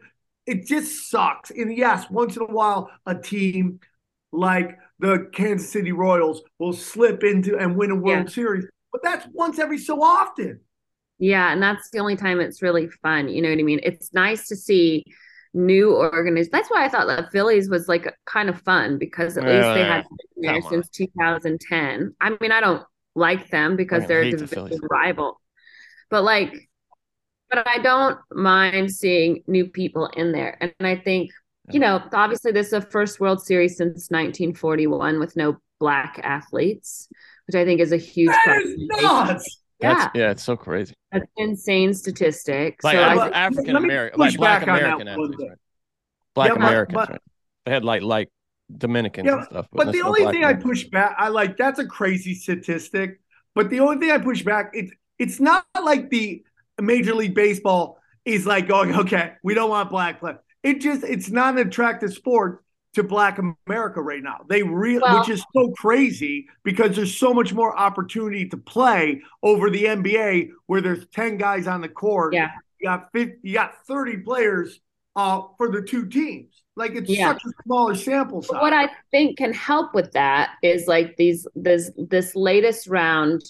it 0.47 0.66
just 0.66 1.11
sucks. 1.11 1.51
And 1.51 1.77
yes, 1.77 2.09
once 2.11 2.37
in 2.37 2.43
a 2.43 2.47
while, 2.47 2.91
a 3.05 3.14
team 3.14 3.81
like 4.33 4.79
the 4.99 5.29
Kansas 5.33 5.71
City 5.71 5.93
Royals 5.93 6.43
will 6.59 6.73
slip 6.73 7.23
into 7.23 7.59
and 7.59 7.77
win 7.77 7.91
a 7.91 7.95
World 7.95 8.29
Yeah. 8.29 8.33
Series, 8.33 8.64
but 8.93 9.03
that's 9.03 9.27
once 9.33 9.59
every 9.59 9.79
so 9.79 10.03
often. 10.03 10.61
Yeah, 11.19 11.53
and 11.53 11.62
that's 11.62 11.91
the 11.91 11.99
only 11.99 12.16
time 12.16 12.41
it's 12.41 12.62
really 12.62 12.89
fun. 12.89 13.29
You 13.29 13.43
know 13.43 13.51
what 13.51 13.59
I 13.59 13.62
mean? 13.62 13.81
It's 13.83 14.12
nice 14.12 14.49
to 14.49 14.57
see 14.57 15.05
new 15.55 15.97
organizations. 15.97 16.53
That's 16.53 16.71
why 16.71 16.85
I 16.85 16.89
thought 16.89 17.07
that 17.09 17.33
Phillies 17.33 17.69
was 17.69 17.89
like 17.89 18.14
kind 18.27 18.49
of 18.49 18.61
fun 18.62 18.99
because 18.99 19.37
at 19.37 19.47
least 19.47 19.73
they 19.73 19.85
Yeah, 19.85 19.85
had 19.85 20.05
been 20.37 20.43
there 20.53 20.62
since 20.62 20.89
2010. 20.89 22.14
I 22.21 22.31
mean, 22.41 22.53
I 22.53 22.61
don't 22.61 22.85
like 23.14 23.51
them 23.51 23.77
because 23.77 24.07
they're 24.07 24.23
a 24.23 24.27
hate 24.27 24.39
the 24.39 24.89
rival, 24.91 25.41
but 26.11 26.25
like, 26.25 26.69
but 27.51 27.66
I 27.66 27.79
don't 27.79 28.19
mind 28.33 28.93
seeing 28.93 29.43
new 29.47 29.66
people 29.66 30.07
in 30.16 30.33
there. 30.33 30.59
And 30.61 30.73
I 30.81 30.97
think, 30.97 31.31
you 31.71 31.81
know, 31.81 32.03
obviously 32.12 32.53
this 32.53 32.66
is 32.66 32.73
the 32.73 32.81
first 32.83 33.21
World 33.21 33.43
Series 33.43 33.77
since 33.77 34.11
1941 34.11 35.19
with 35.19 35.37
no 35.37 35.59
black 35.81 36.21
athletes, 36.23 37.09
which 37.47 37.55
I 37.55 37.64
think 37.64 37.81
is 37.81 37.93
a 37.93 37.97
huge 37.97 38.31
That 38.45 38.62
is 38.64 38.75
nuts. 39.03 39.59
Yeah. 39.81 39.95
That's, 39.95 40.11
yeah, 40.16 40.31
it's 40.31 40.43
so 40.43 40.57
crazy. 40.57 40.95
That's 41.12 41.26
insane 41.37 41.95
statistic. 41.95 42.83
Like 42.83 42.97
so 42.97 43.03
I 43.03 43.26
Af- 43.29 43.33
African 43.35 43.74
let 43.74 43.83
me 43.83 43.89
American, 43.89 44.18
push 44.18 44.33
like 44.33 44.37
black 44.39 44.61
back 44.66 44.68
on 44.68 44.74
that 44.76 44.85
American 44.85 45.09
athletes, 45.09 45.37
right? 45.43 45.59
Black 46.35 46.49
Yeah, 46.49 46.55
Americans, 46.57 46.95
but- 46.95 47.11
right? 47.11 47.20
They 47.66 47.72
had 47.72 47.85
like 47.85 48.03
like 48.03 48.29
Dominicans 48.76 49.26
Yeah, 49.26 49.37
and 49.37 49.45
stuff. 49.45 49.66
but 49.72 49.85
there's 49.85 49.97
the 49.97 50.03
only 50.03 50.22
black 50.22 50.35
thing 50.35 50.45
I 50.45 50.55
push 50.55 50.85
back, 50.85 51.14
I 51.18 51.29
like 51.29 51.57
that's 51.57 51.79
a 51.79 51.87
crazy 51.87 52.35
statistic. 52.35 53.20
But 53.55 53.70
the 53.70 53.81
only 53.81 53.99
thing 53.99 54.11
I 54.11 54.18
push 54.18 54.43
back, 54.43 54.70
it's 54.72 54.93
it's 55.18 55.39
not 55.41 55.66
like 55.83 56.11
the 56.11 56.43
Major 56.81 57.14
League 57.14 57.35
Baseball 57.35 57.99
is 58.24 58.47
like 58.47 58.68
going, 58.68 58.95
okay, 58.95 59.33
we 59.43 59.55
don't 59.55 59.70
want 59.70 59.91
black 59.91 60.20
players. 60.20 60.39
It 60.62 60.81
just 60.81 61.05
it's 61.05 61.31
not 61.31 61.59
an 61.59 61.66
attractive 61.66 62.12
sport. 62.12 62.64
To 62.95 63.03
Black 63.03 63.39
America 63.66 64.01
right 64.01 64.22
now. 64.22 64.45
They 64.49 64.62
really, 64.62 65.01
Well- 65.01 65.20
which 65.20 65.28
is 65.28 65.45
so 65.55 65.70
crazy 65.72 66.49
because 66.64 66.97
there's 66.97 67.16
so 67.16 67.32
much 67.34 67.53
more 67.53 67.76
opportunity 67.78 68.49
to 68.49 68.57
play 68.57 69.22
over 69.43 69.70
the 69.70 69.84
NBA 69.86 70.51
where 70.66 70.80
there's 70.80 71.07
10 71.09 71.36
guys 71.36 71.66
on 71.66 71.80
the 71.80 71.89
court. 71.89 72.34
Yeah. 72.34 72.51
You 72.80 72.89
got 72.89 73.09
50, 73.12 73.36
you 73.43 73.55
got 73.55 73.84
30 73.86 74.18
players 74.18 74.80
uh, 75.16 75.43
for 75.57 75.70
the 75.70 75.82
two 75.82 76.07
teams. 76.07 76.62
Like 76.76 76.93
it's 76.93 77.11
Yeah. 77.11 77.32
such 77.32 77.45
a 77.45 77.51
smaller 77.64 77.95
sample 77.97 78.41
size. 78.43 78.61
what 78.61 78.72
I 78.72 78.89
think 79.11 79.36
can 79.36 79.53
help 79.53 79.95
with 79.95 80.12
that 80.12 80.51
is 80.62 80.86
like 80.86 81.16
these 81.16 81.47
this 81.57 81.91
this 81.97 82.36
latest 82.36 82.86
round. 82.86 83.43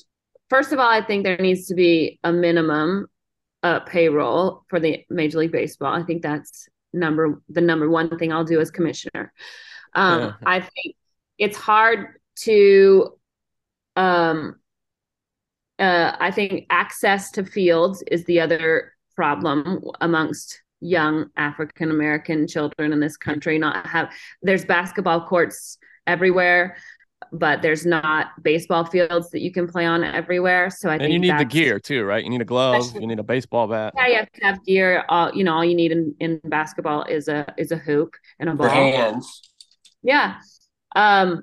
First 0.48 0.72
of 0.72 0.78
all, 0.78 0.88
I 0.88 1.02
think 1.02 1.24
there 1.24 1.36
needs 1.36 1.66
to 1.66 1.74
be 1.74 2.18
a 2.24 2.32
minimum 2.32 3.06
uh, 3.62 3.80
payroll 3.80 4.64
for 4.68 4.80
the 4.80 5.04
Major 5.10 5.38
League 5.40 5.52
Baseball. 5.52 5.92
I 5.92 6.02
think 6.04 6.22
that's 6.22 6.68
number 6.92 7.40
the 7.48 7.60
number 7.60 7.88
one 7.88 8.18
thing 8.18 8.32
I'll 8.32 8.44
do 8.44 8.60
as 8.60 8.70
commissioner. 8.70 9.32
Um, 9.94 10.20
Yeah. 10.20 10.32
I 10.44 10.60
think 10.60 10.96
it's 11.38 11.56
hard 11.56 12.20
to. 12.40 13.14
Um, 13.96 14.56
uh, 15.78 16.16
I 16.18 16.30
think 16.30 16.66
access 16.70 17.30
to 17.32 17.44
fields 17.44 18.02
is 18.10 18.24
the 18.24 18.40
other 18.40 18.94
problem 19.14 19.82
amongst 20.00 20.62
young 20.80 21.26
African 21.36 21.90
American 21.90 22.46
children 22.46 22.92
in 22.92 23.00
this 23.00 23.16
country. 23.16 23.58
Not 23.58 23.86
have 23.86 24.12
there's 24.42 24.64
basketball 24.64 25.26
courts 25.26 25.78
everywhere, 26.06 26.76
but 27.32 27.62
there's 27.62 27.84
not 27.84 28.28
baseball 28.42 28.84
fields 28.84 29.30
that 29.30 29.40
you 29.40 29.52
can 29.52 29.66
play 29.66 29.84
on 29.84 30.04
everywhere. 30.04 30.70
So 30.70 30.88
I 30.88 30.94
and 30.94 31.02
think 31.02 31.12
you 31.12 31.18
need 31.18 31.38
the 31.38 31.44
gear 31.44 31.78
too, 31.78 32.04
right? 32.04 32.22
You 32.22 32.30
need 32.30 32.40
a 32.40 32.46
glove. 32.46 32.94
You 32.94 33.06
need 33.06 33.18
a 33.18 33.24
baseball 33.24 33.66
bat. 33.66 33.92
Yeah, 33.96 34.06
you 34.06 34.16
have 34.16 34.32
to 34.32 34.44
have 34.44 34.64
gear. 34.64 35.04
All 35.08 35.32
you 35.34 35.44
know, 35.44 35.54
all 35.54 35.64
you 35.64 35.74
need 35.74 35.92
in, 35.92 36.14
in 36.20 36.40
basketball 36.44 37.04
is 37.04 37.28
a 37.28 37.52
is 37.58 37.72
a 37.72 37.76
hoop 37.76 38.14
and 38.38 38.48
a 38.48 38.52
Your 38.52 38.58
ball. 38.58 38.68
hands. 38.68 39.42
Yeah. 40.02 40.36
Um, 40.94 41.42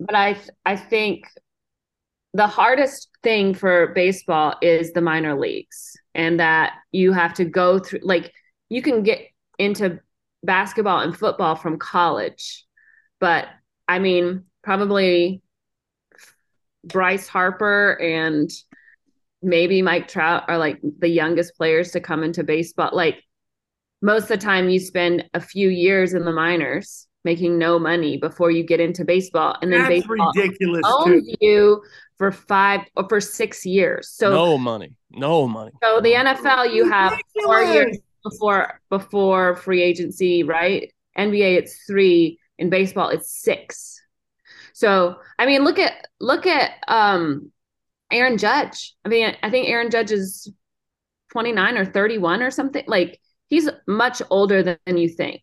but 0.00 0.14
I 0.14 0.38
I 0.64 0.76
think 0.76 1.26
the 2.34 2.46
hardest 2.46 3.08
thing 3.22 3.54
for 3.54 3.88
baseball 3.88 4.54
is 4.62 4.92
the 4.92 5.02
minor 5.02 5.38
leagues, 5.38 5.96
and 6.14 6.40
that 6.40 6.74
you 6.90 7.12
have 7.12 7.34
to 7.34 7.44
go 7.44 7.78
through. 7.78 8.00
Like 8.02 8.32
you 8.68 8.82
can 8.82 9.02
get 9.02 9.20
into 9.58 10.00
basketball 10.42 11.00
and 11.00 11.16
football 11.16 11.54
from 11.54 11.78
college, 11.78 12.64
but 13.20 13.46
I 13.86 13.98
mean, 13.98 14.46
probably 14.62 15.42
Bryce 16.84 17.28
Harper 17.28 17.92
and 18.00 18.50
maybe 19.42 19.82
Mike 19.82 20.08
Trout 20.08 20.44
are 20.48 20.58
like 20.58 20.80
the 20.98 21.08
youngest 21.08 21.56
players 21.56 21.92
to 21.92 22.00
come 22.00 22.22
into 22.22 22.44
baseball. 22.44 22.90
Like 22.92 23.22
most 24.00 24.24
of 24.24 24.28
the 24.28 24.36
time, 24.38 24.68
you 24.68 24.80
spend 24.80 25.28
a 25.34 25.40
few 25.40 25.68
years 25.68 26.14
in 26.14 26.24
the 26.24 26.32
minors 26.32 27.06
making 27.24 27.56
no 27.56 27.78
money 27.78 28.16
before 28.16 28.50
you 28.50 28.64
get 28.64 28.80
into 28.80 29.04
baseball, 29.04 29.56
and 29.62 29.72
then 29.72 29.80
That's 29.82 29.90
baseball 30.06 30.32
ridiculous, 30.34 30.82
owns 30.84 31.26
too. 31.26 31.34
you 31.40 31.82
for 32.18 32.32
five 32.32 32.80
or 32.96 33.08
for 33.08 33.20
six 33.20 33.64
years. 33.64 34.08
So 34.08 34.30
no 34.30 34.58
money. 34.58 34.94
No 35.10 35.46
money. 35.46 35.70
so 35.82 36.00
the 36.00 36.12
NFL, 36.12 36.74
you 36.74 36.90
have 36.90 37.18
four 37.44 37.62
years 37.62 37.98
before 38.24 38.80
before 38.90 39.54
free 39.56 39.82
agency, 39.82 40.42
right? 40.42 40.92
NBA, 41.16 41.58
it's 41.58 41.84
three. 41.86 42.38
In 42.58 42.70
baseball, 42.70 43.08
it's 43.08 43.30
six. 43.30 44.01
So 44.82 45.14
I 45.38 45.46
mean, 45.46 45.62
look 45.62 45.78
at 45.78 46.08
look 46.18 46.44
at 46.44 46.72
um 46.88 47.52
Aaron 48.10 48.36
Judge. 48.36 48.96
I 49.04 49.08
mean, 49.08 49.32
I 49.40 49.48
think 49.48 49.68
Aaron 49.68 49.92
Judge 49.92 50.10
is 50.10 50.52
29 51.30 51.78
or 51.78 51.84
31 51.84 52.42
or 52.42 52.50
something. 52.50 52.82
Like 52.88 53.20
he's 53.46 53.68
much 53.86 54.20
older 54.28 54.64
than, 54.64 54.96
you 54.96 55.08
think. 55.08 55.42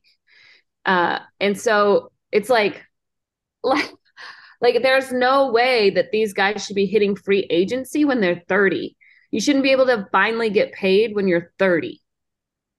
Uh, 0.86 1.20
and 1.40 1.58
so 1.58 2.12
it's 2.34 2.50
like, 2.50 2.84
like, 3.64 3.90
like 4.60 4.84
there's 4.84 5.14
no 5.14 5.52
way 5.52 5.90
that 5.92 6.12
these 6.12 6.34
guys 6.34 6.66
should 6.66 6.76
be 6.76 6.86
hitting 6.86 7.16
free 7.16 7.48
agency 7.50 8.04
when 8.04 8.20
they're 8.20 8.44
30. 8.50 8.98
You 9.32 9.40
shouldn't 9.40 9.64
be 9.64 9.72
able 9.72 9.86
to 9.86 10.06
finally 10.12 10.50
get 10.50 10.74
paid 10.74 11.16
when 11.16 11.30
you're 11.30 11.54
30. 11.60 12.02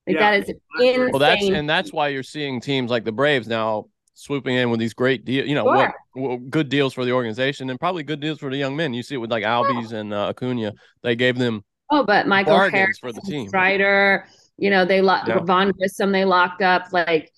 Like 0.06 0.16
Yeah. 0.16 0.32
that 0.32 0.40
is 0.42 0.54
insane. 0.78 1.10
Well, 1.10 1.20
that's 1.20 1.48
and 1.48 1.70
that's 1.70 1.90
why 1.90 2.08
you're 2.08 2.22
seeing 2.22 2.60
teams 2.60 2.90
like 2.90 3.04
the 3.04 3.12
Braves 3.12 3.48
now 3.48 3.86
swooping 4.20 4.54
in 4.56 4.70
with 4.70 4.80
these 4.80 4.94
great 4.94 5.24
deals. 5.24 5.48
You 5.48 5.54
know, 5.54 5.64
Sure. 5.64 5.74
what, 5.76 5.94
what 6.14 6.50
good 6.50 6.68
deals 6.68 6.92
for 6.94 7.04
the 7.04 7.12
organization 7.12 7.70
and 7.70 7.78
probably 7.78 8.02
good 8.02 8.20
deals 8.20 8.38
for 8.38 8.50
the 8.50 8.56
young 8.56 8.76
men. 8.76 8.94
You 8.94 9.02
see 9.02 9.14
it 9.14 9.18
with 9.18 9.30
like 9.30 9.44
Albies 9.44 9.92
and 9.92 10.12
uh, 10.12 10.28
Acuna. 10.28 10.72
They 11.02 11.16
gave 11.16 11.38
them 11.38 11.64
Oh, 11.90 12.04
but 12.04 12.26
Michael 12.28 12.58
Harris 12.58 12.98
for 13.00 13.12
the 13.12 13.20
team. 13.22 13.48
Strider, 13.48 14.26
you 14.56 14.70
know, 14.70 14.84
they 14.84 15.00
locked 15.00 15.28
Yeah. 15.28 15.40
Vaughn 15.40 15.72
Grissom, 15.72 16.12
they 16.12 16.24
locked 16.24 16.62
up 16.62 16.92
like 16.92 17.32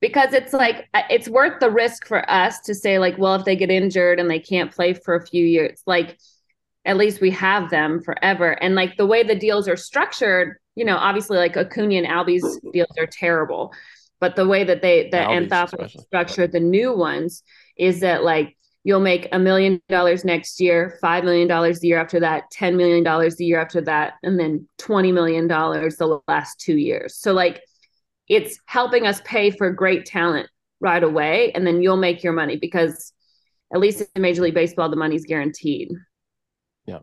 because 0.00 0.32
it's 0.32 0.52
like 0.52 0.88
uh, 0.94 1.02
it's 1.10 1.28
worth 1.28 1.58
the 1.60 1.70
risk 1.70 2.06
for 2.06 2.28
us 2.30 2.60
to 2.60 2.74
say 2.74 2.98
like, 2.98 3.16
well, 3.18 3.34
if 3.34 3.44
they 3.44 3.56
get 3.56 3.70
injured 3.70 4.20
and 4.20 4.30
they 4.30 4.40
can't 4.40 4.70
play 4.72 4.92
for 4.94 5.14
a 5.14 5.26
few 5.26 5.44
years, 5.44 5.82
like 5.86 6.18
at 6.84 6.96
least 6.96 7.20
we 7.20 7.30
have 7.30 7.70
them 7.70 8.02
forever. 8.02 8.50
And 8.62 8.74
like 8.74 8.96
the 8.96 9.06
way 9.06 9.22
the 9.22 9.34
deals 9.34 9.68
are 9.68 9.76
structured, 9.76 10.56
you 10.74 10.84
know, 10.84 10.96
obviously 10.96 11.36
like 11.38 11.56
Acuna 11.56 11.94
and 11.96 12.06
Albie's 12.06 12.60
deals 12.72 12.92
are 12.98 13.06
terrible, 13.06 13.72
but 14.20 14.36
the 14.36 14.46
way 14.46 14.64
that 14.64 14.82
they 14.82 15.08
that 15.10 15.28
Anthopoulos 15.28 15.94
especially. 15.94 16.04
structured 16.06 16.52
the 16.52 16.60
new 16.60 16.92
ones 16.94 17.42
is 17.76 18.00
that 18.00 18.24
like 18.24 18.56
you'll 18.84 19.00
make 19.00 19.28
a 19.32 19.38
million 19.38 19.80
dollars 19.88 20.24
next 20.24 20.60
year, 20.60 20.98
five 21.00 21.24
million 21.24 21.48
dollars 21.48 21.80
the 21.80 21.88
year 21.88 22.00
after 22.00 22.20
that, 22.20 22.50
ten 22.50 22.76
million 22.76 23.02
dollars 23.04 23.36
the 23.36 23.44
year 23.44 23.60
after 23.60 23.80
that, 23.82 24.14
and 24.22 24.38
then 24.38 24.68
twenty 24.78 25.12
million 25.12 25.46
dollars 25.46 25.96
the 25.96 26.20
last 26.28 26.60
two 26.60 26.76
years. 26.76 27.16
So 27.16 27.32
like 27.32 27.62
it's 28.28 28.58
helping 28.66 29.06
us 29.06 29.20
pay 29.24 29.50
for 29.50 29.70
great 29.72 30.06
talent 30.06 30.48
right 30.80 31.02
away, 31.02 31.52
and 31.52 31.66
then 31.66 31.82
you'll 31.82 31.96
make 31.96 32.22
your 32.22 32.32
money 32.32 32.56
because 32.56 33.12
at 33.72 33.80
least 33.80 34.02
in 34.14 34.22
Major 34.22 34.42
League 34.42 34.54
Baseball, 34.54 34.88
the 34.88 34.96
money's 34.96 35.24
guaranteed. 35.26 35.90
Yeah, 36.86 37.00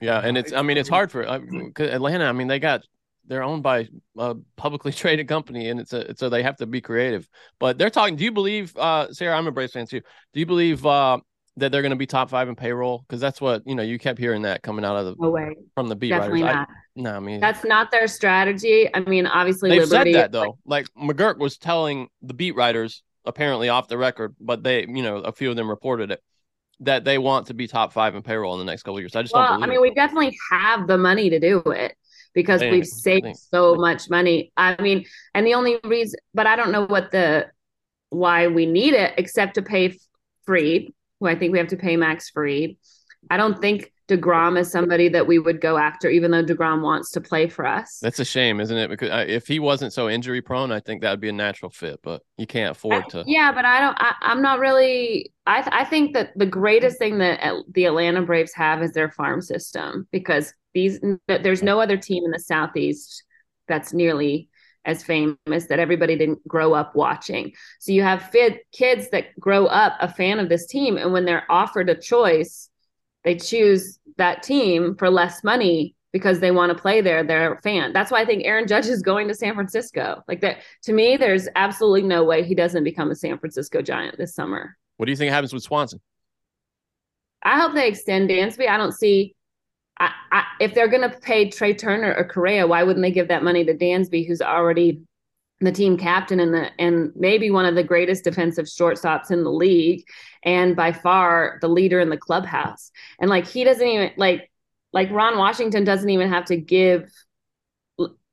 yeah, 0.00 0.20
and 0.20 0.36
it's 0.36 0.52
I 0.52 0.62
mean 0.62 0.76
it's 0.76 0.88
hard 0.88 1.10
for 1.10 1.26
um, 1.28 1.72
'cause 1.74 1.88
Atlanta. 1.88 2.24
I 2.24 2.32
mean 2.32 2.48
they 2.48 2.58
got 2.58 2.82
they're 3.26 3.42
owned 3.42 3.62
by 3.62 3.88
a 4.18 4.34
publicly 4.56 4.92
traded 5.02 5.28
company, 5.28 5.68
and 5.68 5.80
it's 5.80 5.92
a 5.92 6.14
so 6.16 6.28
they 6.28 6.42
have 6.42 6.56
to 6.56 6.66
be 6.66 6.80
creative. 6.80 7.28
But 7.58 7.78
they're 7.78 7.90
talking. 7.90 8.16
Do 8.16 8.24
you 8.24 8.32
believe, 8.32 8.76
uh, 8.76 9.12
Sarah? 9.12 9.36
I'm 9.36 9.46
a 9.46 9.52
Braves 9.52 9.72
fan 9.72 9.86
too. 9.86 10.00
Do 10.32 10.40
you 10.40 10.46
believe 10.46 10.84
uh, 10.84 11.18
that 11.56 11.70
they're 11.72 11.82
going 11.82 11.90
to 11.90 11.96
be 11.96 12.06
top 12.06 12.30
five 12.30 12.48
in 12.48 12.56
payroll? 12.56 13.04
Because 13.06 13.20
that's 13.20 13.40
what 13.40 13.62
you 13.66 13.74
know. 13.74 13.82
You 13.82 13.98
kept 13.98 14.18
hearing 14.18 14.42
that 14.42 14.62
coming 14.62 14.84
out 14.84 14.96
of 14.96 15.06
the 15.06 15.14
No 15.18 15.30
way. 15.30 15.56
from 15.74 15.88
the 15.88 15.96
beat 15.96 16.10
Definitely 16.10 16.42
writers. 16.42 16.56
not. 16.56 16.68
I, 16.68 16.74
no, 16.94 17.16
I 17.16 17.20
mean 17.20 17.40
That's 17.40 17.64
not 17.64 17.90
their 17.90 18.06
strategy. 18.06 18.88
I 18.94 19.00
mean, 19.00 19.26
obviously, 19.26 19.70
they've 19.70 19.88
Liberty. 19.88 20.12
said 20.12 20.22
that 20.24 20.32
though. 20.32 20.58
Like 20.66 20.86
McGuirk 20.94 21.38
was 21.38 21.56
telling 21.58 22.08
the 22.22 22.34
beat 22.34 22.54
writers 22.54 23.02
apparently 23.24 23.68
off 23.68 23.88
the 23.88 23.96
record, 23.96 24.34
but 24.40 24.62
they, 24.62 24.80
you 24.86 25.02
know, 25.02 25.18
a 25.18 25.32
few 25.32 25.48
of 25.48 25.56
them 25.56 25.70
reported 25.70 26.10
it 26.10 26.20
that 26.80 27.04
they 27.04 27.16
want 27.16 27.46
to 27.46 27.54
be 27.54 27.68
top 27.68 27.92
five 27.92 28.14
in 28.16 28.22
payroll 28.22 28.54
in 28.54 28.58
the 28.58 28.64
next 28.70 28.82
couple 28.82 28.96
of 28.96 29.02
years. 29.02 29.14
I 29.14 29.22
just 29.22 29.32
Well, 29.32 29.46
don't 29.46 29.62
I 29.62 29.66
mean, 29.68 29.80
we 29.80 29.94
definitely 29.94 30.36
have 30.50 30.88
the 30.88 30.98
money 30.98 31.30
to 31.30 31.38
do 31.38 31.60
it 31.66 31.94
because 32.34 32.60
They- 32.60 32.70
we've 32.70 32.86
saved 32.86 33.26
they- 33.26 33.32
so 33.34 33.74
much 33.74 34.08
money. 34.08 34.52
I 34.56 34.80
mean, 34.80 35.04
and 35.34 35.46
the 35.46 35.54
only 35.54 35.78
reason, 35.84 36.18
but 36.34 36.46
I 36.46 36.56
don't 36.56 36.72
know 36.72 36.86
what 36.86 37.10
the 37.10 37.50
why 38.10 38.46
we 38.48 38.66
need 38.66 38.94
it 38.94 39.14
except 39.16 39.54
to 39.54 39.62
pay 39.62 39.96
Fried, 40.44 40.92
who 41.20 41.26
I 41.26 41.34
think 41.34 41.52
we 41.52 41.58
have 41.58 41.68
to 41.68 41.76
pay 41.76 41.96
Max 41.96 42.30
Fried. 42.30 42.76
I 43.30 43.36
don't 43.36 43.60
think 43.60 43.92
Degrom 44.16 44.58
is 44.58 44.70
somebody 44.70 45.08
that 45.08 45.26
we 45.26 45.38
would 45.38 45.60
go 45.60 45.78
after, 45.78 46.10
even 46.10 46.30
though 46.30 46.44
Degrom 46.44 46.82
wants 46.82 47.10
to 47.12 47.20
play 47.20 47.48
for 47.48 47.66
us. 47.66 47.98
That's 48.02 48.18
a 48.18 48.24
shame, 48.24 48.60
isn't 48.60 48.76
it? 48.76 48.88
Because 48.88 49.10
I, 49.10 49.22
if 49.22 49.46
he 49.46 49.58
wasn't 49.58 49.92
so 49.92 50.08
injury 50.08 50.42
prone, 50.42 50.70
I 50.70 50.80
think 50.80 51.00
that 51.00 51.10
would 51.10 51.20
be 51.20 51.28
a 51.28 51.32
natural 51.32 51.70
fit. 51.70 52.00
But 52.02 52.22
you 52.36 52.46
can't 52.46 52.72
afford 52.72 53.08
to. 53.10 53.24
Yeah, 53.26 53.52
but 53.52 53.64
I 53.64 53.80
don't. 53.80 53.96
I, 53.98 54.14
I'm 54.20 54.42
not 54.42 54.58
really. 54.58 55.32
I 55.46 55.62
th- 55.62 55.74
I 55.74 55.84
think 55.84 56.14
that 56.14 56.36
the 56.36 56.46
greatest 56.46 56.98
thing 56.98 57.18
that 57.18 57.40
At- 57.40 57.64
the 57.72 57.86
Atlanta 57.86 58.22
Braves 58.22 58.52
have 58.54 58.82
is 58.82 58.92
their 58.92 59.10
farm 59.10 59.40
system 59.40 60.06
because 60.12 60.52
these 60.74 61.00
there's 61.28 61.62
no 61.62 61.80
other 61.80 61.96
team 61.96 62.24
in 62.24 62.30
the 62.30 62.38
Southeast 62.38 63.24
that's 63.68 63.92
nearly 63.92 64.48
as 64.84 65.02
famous 65.04 65.66
that 65.68 65.78
everybody 65.78 66.16
didn't 66.16 66.46
grow 66.46 66.74
up 66.74 66.94
watching. 66.96 67.52
So 67.78 67.92
you 67.92 68.02
have 68.02 68.30
fid, 68.30 68.58
kids 68.72 69.08
that 69.10 69.38
grow 69.38 69.66
up 69.66 69.96
a 70.00 70.12
fan 70.12 70.40
of 70.40 70.48
this 70.48 70.66
team, 70.66 70.96
and 70.96 71.12
when 71.12 71.24
they're 71.24 71.46
offered 71.48 71.88
a 71.88 71.94
choice, 71.94 72.68
they 73.24 73.36
choose 73.36 73.98
that 74.18 74.42
team 74.42 74.96
for 74.96 75.10
less 75.10 75.42
money 75.44 75.94
because 76.12 76.40
they 76.40 76.50
want 76.50 76.76
to 76.76 76.80
play 76.80 77.00
there. 77.00 77.24
They're 77.24 77.54
a 77.54 77.62
fan. 77.62 77.92
That's 77.92 78.10
why 78.10 78.20
I 78.20 78.24
think 78.26 78.44
Aaron 78.44 78.66
Judge 78.66 78.86
is 78.86 79.02
going 79.02 79.28
to 79.28 79.34
San 79.34 79.54
Francisco. 79.54 80.22
Like 80.28 80.40
that 80.42 80.58
to 80.82 80.92
me, 80.92 81.16
there's 81.16 81.48
absolutely 81.56 82.02
no 82.02 82.22
way 82.24 82.44
he 82.44 82.54
doesn't 82.54 82.84
become 82.84 83.10
a 83.10 83.14
San 83.16 83.38
Francisco 83.38 83.80
Giant 83.80 84.18
this 84.18 84.34
summer. 84.34 84.76
What 84.98 85.06
do 85.06 85.12
you 85.12 85.16
think 85.16 85.32
happens 85.32 85.54
with 85.54 85.62
Swanson? 85.62 86.00
I 87.42 87.58
hope 87.58 87.74
they 87.74 87.88
extend 87.88 88.30
Dansby. 88.30 88.68
I 88.68 88.76
don't 88.76 88.92
see. 88.92 89.34
I, 89.98 90.12
I, 90.30 90.44
if 90.60 90.74
they're 90.74 90.88
going 90.88 91.08
to 91.08 91.16
pay 91.18 91.48
Trea 91.48 91.74
Turner 91.74 92.14
or 92.14 92.24
Correa, 92.24 92.66
why 92.66 92.82
wouldn't 92.82 93.02
they 93.02 93.10
give 93.10 93.28
that 93.28 93.42
money 93.42 93.64
to 93.64 93.74
Dansby, 93.74 94.26
who's 94.26 94.42
already 94.42 95.02
the 95.64 95.72
team 95.72 95.96
captain 95.96 96.40
and 96.40 96.52
the 96.52 96.70
and 96.80 97.12
maybe 97.14 97.50
one 97.50 97.64
of 97.64 97.74
the 97.74 97.84
greatest 97.84 98.24
defensive 98.24 98.66
shortstops 98.66 99.30
in 99.30 99.44
the 99.44 99.52
league, 99.52 100.04
and 100.42 100.74
by 100.74 100.92
far 100.92 101.58
the 101.60 101.68
leader 101.68 102.00
in 102.00 102.10
the 102.10 102.16
clubhouse. 102.16 102.90
And 103.20 103.30
like 103.30 103.46
he 103.46 103.64
doesn't 103.64 103.86
even 103.86 104.10
like 104.16 104.50
like 104.92 105.10
Ron 105.10 105.38
Washington 105.38 105.84
doesn't 105.84 106.10
even 106.10 106.28
have 106.28 106.46
to 106.46 106.56
give 106.56 107.10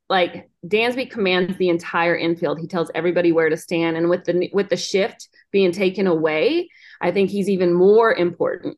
like 0.09 0.49
Dansby 0.65 1.11
commands 1.11 1.57
the 1.57 1.69
entire 1.69 2.17
infield. 2.17 2.59
He 2.59 2.67
tells 2.67 2.89
everybody 2.95 3.31
where 3.31 3.49
to 3.49 3.57
stand, 3.57 3.95
and 3.95 4.09
with 4.09 4.25
the 4.25 4.49
with 4.51 4.69
the 4.69 4.77
shift 4.77 5.29
being 5.51 5.71
taken 5.71 6.07
away, 6.07 6.69
I 6.99 7.11
think 7.11 7.29
he's 7.29 7.49
even 7.49 7.73
more 7.73 8.13
important 8.13 8.77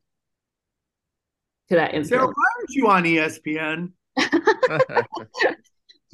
to 1.69 1.75
that 1.75 1.93
infield. 1.93 2.07
Sarah, 2.07 2.27
why 2.27 2.43
aren't 2.57 2.69
you 2.71 2.87
on 2.89 3.03
ESPN? 3.03 3.91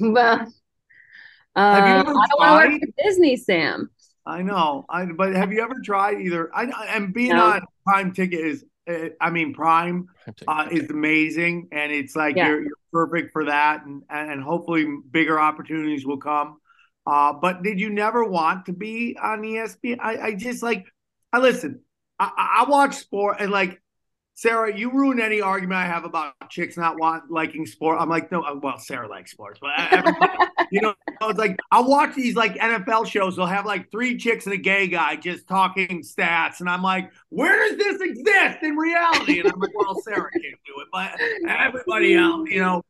well, 0.00 0.52
uh, 1.58 1.60
I 1.60 2.02
don't 2.02 2.14
want 2.14 2.30
to 2.30 2.70
work 2.70 2.80
for 2.80 3.02
Disney, 3.02 3.36
Sam. 3.36 3.90
I 4.24 4.42
know, 4.42 4.84
I 4.88 5.06
but 5.06 5.34
have 5.34 5.52
you 5.52 5.62
ever 5.62 5.74
tried 5.82 6.20
either? 6.20 6.54
I 6.54 6.64
and 6.94 7.12
being 7.12 7.30
no. 7.30 7.46
on 7.46 7.62
Prime 7.86 8.12
Ticket 8.12 8.40
is, 8.40 8.64
uh, 8.88 9.08
I 9.20 9.30
mean, 9.30 9.54
Prime 9.54 10.08
uh, 10.46 10.68
is 10.70 10.90
amazing, 10.90 11.68
and 11.72 11.90
it's 11.90 12.14
like 12.14 12.36
yeah. 12.36 12.48
you're, 12.48 12.62
you're 12.62 12.76
perfect 12.92 13.32
for 13.32 13.46
that, 13.46 13.84
and 13.86 14.02
and 14.10 14.42
hopefully 14.42 14.86
bigger 15.10 15.40
opportunities 15.40 16.06
will 16.06 16.18
come. 16.18 16.58
Uh, 17.06 17.32
but 17.32 17.62
did 17.62 17.80
you 17.80 17.88
never 17.88 18.22
want 18.22 18.66
to 18.66 18.72
be 18.74 19.16
on 19.20 19.40
ESPN? 19.40 19.96
I, 19.98 20.18
I 20.18 20.34
just 20.34 20.62
like, 20.62 20.86
I 21.32 21.38
listen. 21.38 21.80
I, 22.18 22.64
I 22.66 22.70
watch 22.70 22.96
sport 22.96 23.38
and 23.40 23.50
like 23.50 23.80
Sarah, 24.38 24.72
you 24.72 24.92
ruin 24.92 25.20
any 25.20 25.40
argument 25.40 25.80
I 25.80 25.86
have 25.86 26.04
about 26.04 26.32
chicks 26.48 26.76
not 26.76 26.96
want 26.96 27.28
liking 27.28 27.66
sport. 27.66 27.98
I'm 28.00 28.08
like, 28.08 28.30
no, 28.30 28.44
well, 28.62 28.78
Sarah 28.78 29.08
likes 29.08 29.32
sports, 29.32 29.58
but 29.60 29.72
you 30.70 30.80
know, 30.80 30.94
it's 31.22 31.38
like 31.40 31.58
I 31.72 31.80
watch 31.80 32.14
these 32.14 32.36
like 32.36 32.54
NFL 32.54 33.08
shows. 33.08 33.34
They'll 33.34 33.46
have 33.46 33.66
like 33.66 33.90
three 33.90 34.16
chicks 34.16 34.46
and 34.46 34.54
a 34.54 34.56
gay 34.56 34.86
guy 34.86 35.16
just 35.16 35.48
talking 35.48 36.04
stats, 36.04 36.60
and 36.60 36.68
I'm 36.68 36.84
like, 36.84 37.10
where 37.30 37.68
does 37.68 37.78
this 37.78 38.00
exist 38.00 38.58
in 38.62 38.76
reality? 38.76 39.40
And 39.40 39.50
I'm 39.50 39.58
like, 39.58 39.72
well, 39.74 40.00
Sarah 40.02 40.30
can't 40.30 40.44
do 40.44 40.82
it, 40.82 40.86
but 40.92 41.20
everybody 41.50 42.14
else, 42.14 42.48
you 42.48 42.60
know, 42.60 42.84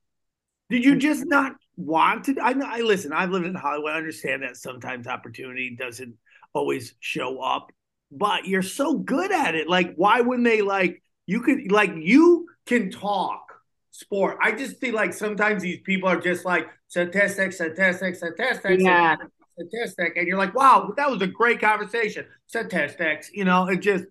did 0.69 0.85
you 0.85 0.97
just 0.97 1.25
not 1.25 1.55
want 1.79 2.27
to? 2.27 2.37
I, 2.43 2.53
I 2.63 2.81
listen. 2.81 3.11
I've 3.15 3.31
lived 3.31 3.47
in 3.47 3.55
Hollywood. 3.55 3.93
I 3.93 3.97
understand 3.97 4.43
that 4.43 4.59
sometimes 4.59 5.07
opportunity 5.07 5.75
doesn't 5.75 6.15
always 6.53 6.93
show 7.01 7.41
up, 7.41 7.73
but 8.13 8.45
you're 8.45 8.61
so 8.61 8.99
good 8.99 9.33
at 9.33 9.55
it. 9.55 9.67
Like, 9.67 9.95
why 9.95 10.21
wouldn't 10.21 10.45
they 10.45 10.61
like? 10.61 11.03
You 11.29 11.43
could 11.43 11.71
like 11.71 11.93
you 11.95 12.49
can 12.65 12.91
talk 12.91 13.43
sport. 13.91 14.39
I 14.43 14.53
just 14.53 14.81
feel 14.81 14.95
like 14.95 15.13
sometimes 15.13 15.63
these 15.63 15.81
people 15.85 16.09
are 16.09 16.19
just 16.19 16.47
like 16.47 16.67
statistics, 16.89 17.57
statistics, 17.57 18.19
statistics, 18.19 18.83
yeah. 18.83 19.17
statistic, 19.53 20.17
and 20.17 20.27
you're 20.27 20.39
like, 20.39 20.55
wow, 20.55 20.95
that 20.97 21.11
was 21.11 21.21
a 21.21 21.27
great 21.27 21.61
conversation. 21.61 22.25
Statistics, 22.47 23.31
you 23.33 23.45
know, 23.45 23.69
it 23.69 23.83
just. 23.83 24.07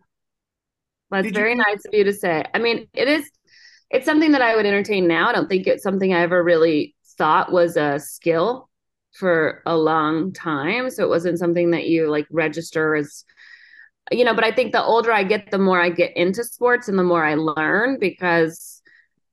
That's 1.09 1.31
very 1.31 1.53
you- 1.53 1.57
nice 1.57 1.83
of 1.85 1.93
you 1.93 2.03
to 2.03 2.13
say. 2.13 2.45
I 2.53 2.59
mean, 2.59 2.87
it 2.93 3.07
is. 3.07 3.29
It's 3.89 4.05
something 4.05 4.33
that 4.33 4.41
I 4.43 4.55
would 4.55 4.67
entertain 4.67 5.07
now. 5.07 5.29
I 5.29 5.31
don't 5.31 5.49
think 5.49 5.65
it's 5.65 5.81
something 5.81 6.13
I 6.13 6.21
ever 6.21 6.43
really 6.43 6.93
thought 7.17 7.51
was 7.51 7.77
a 7.77 7.99
skill 7.99 8.69
for 9.13 9.63
a 9.65 9.75
long 9.75 10.33
time. 10.33 10.91
So 10.91 11.03
it 11.03 11.09
wasn't 11.09 11.39
something 11.39 11.71
that 11.71 11.87
you 11.87 12.11
like 12.11 12.27
register 12.29 12.93
as 12.93 13.23
you 14.11 14.23
know, 14.23 14.33
but 14.33 14.43
I 14.43 14.51
think 14.51 14.71
the 14.71 14.83
older 14.83 15.11
I 15.11 15.23
get, 15.23 15.51
the 15.51 15.57
more 15.57 15.79
I 15.81 15.89
get 15.89 16.15
into 16.15 16.43
sports 16.43 16.87
and 16.87 16.97
the 16.97 17.03
more 17.03 17.25
I 17.25 17.35
learn 17.35 17.97
because, 17.99 18.81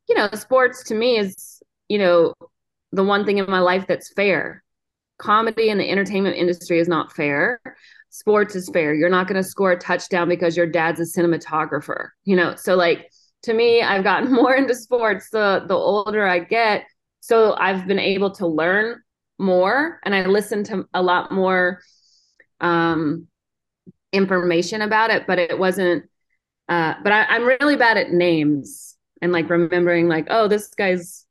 you 0.08 0.14
know, 0.14 0.28
sports 0.34 0.84
to 0.84 0.94
me 0.94 1.18
is, 1.18 1.62
you 1.88 1.98
know, 1.98 2.34
the 2.92 3.04
one 3.04 3.24
thing 3.24 3.38
in 3.38 3.50
my 3.50 3.60
life 3.60 3.86
that's 3.86 4.12
fair. 4.12 4.62
Comedy 5.18 5.70
and 5.70 5.80
the 5.80 5.88
entertainment 5.88 6.36
industry 6.36 6.78
is 6.78 6.88
not 6.88 7.12
fair. 7.12 7.60
Sports 8.10 8.54
is 8.54 8.68
fair. 8.72 8.94
You're 8.94 9.08
not 9.08 9.28
going 9.28 9.42
to 9.42 9.48
score 9.48 9.72
a 9.72 9.78
touchdown 9.78 10.28
because 10.28 10.56
your 10.56 10.66
dad's 10.66 11.00
a 11.00 11.20
cinematographer, 11.20 12.08
you 12.24 12.36
know? 12.36 12.54
So, 12.56 12.74
like, 12.74 13.10
to 13.42 13.54
me, 13.54 13.82
I've 13.82 14.04
gotten 14.04 14.32
more 14.32 14.54
into 14.54 14.74
sports 14.74 15.30
the, 15.30 15.64
the 15.66 15.74
older 15.74 16.26
I 16.26 16.40
get. 16.40 16.84
So, 17.20 17.54
I've 17.54 17.86
been 17.86 17.98
able 17.98 18.32
to 18.32 18.46
learn 18.46 19.00
more 19.38 20.00
and 20.04 20.14
I 20.14 20.26
listen 20.26 20.64
to 20.64 20.86
a 20.94 21.02
lot 21.02 21.32
more 21.32 21.80
um 22.60 23.26
information 24.14 24.82
about 24.82 25.10
it, 25.10 25.26
but 25.26 25.38
it 25.38 25.58
wasn't. 25.58 26.04
Uh, 26.68 26.94
but 27.02 27.12
I, 27.12 27.24
I'm 27.24 27.44
really 27.44 27.76
bad 27.76 27.98
at 27.98 28.10
names 28.10 28.96
and 29.20 29.32
like 29.32 29.50
remembering, 29.50 30.08
like, 30.08 30.26
oh, 30.30 30.48
this 30.48 30.68
guy's 30.68 31.26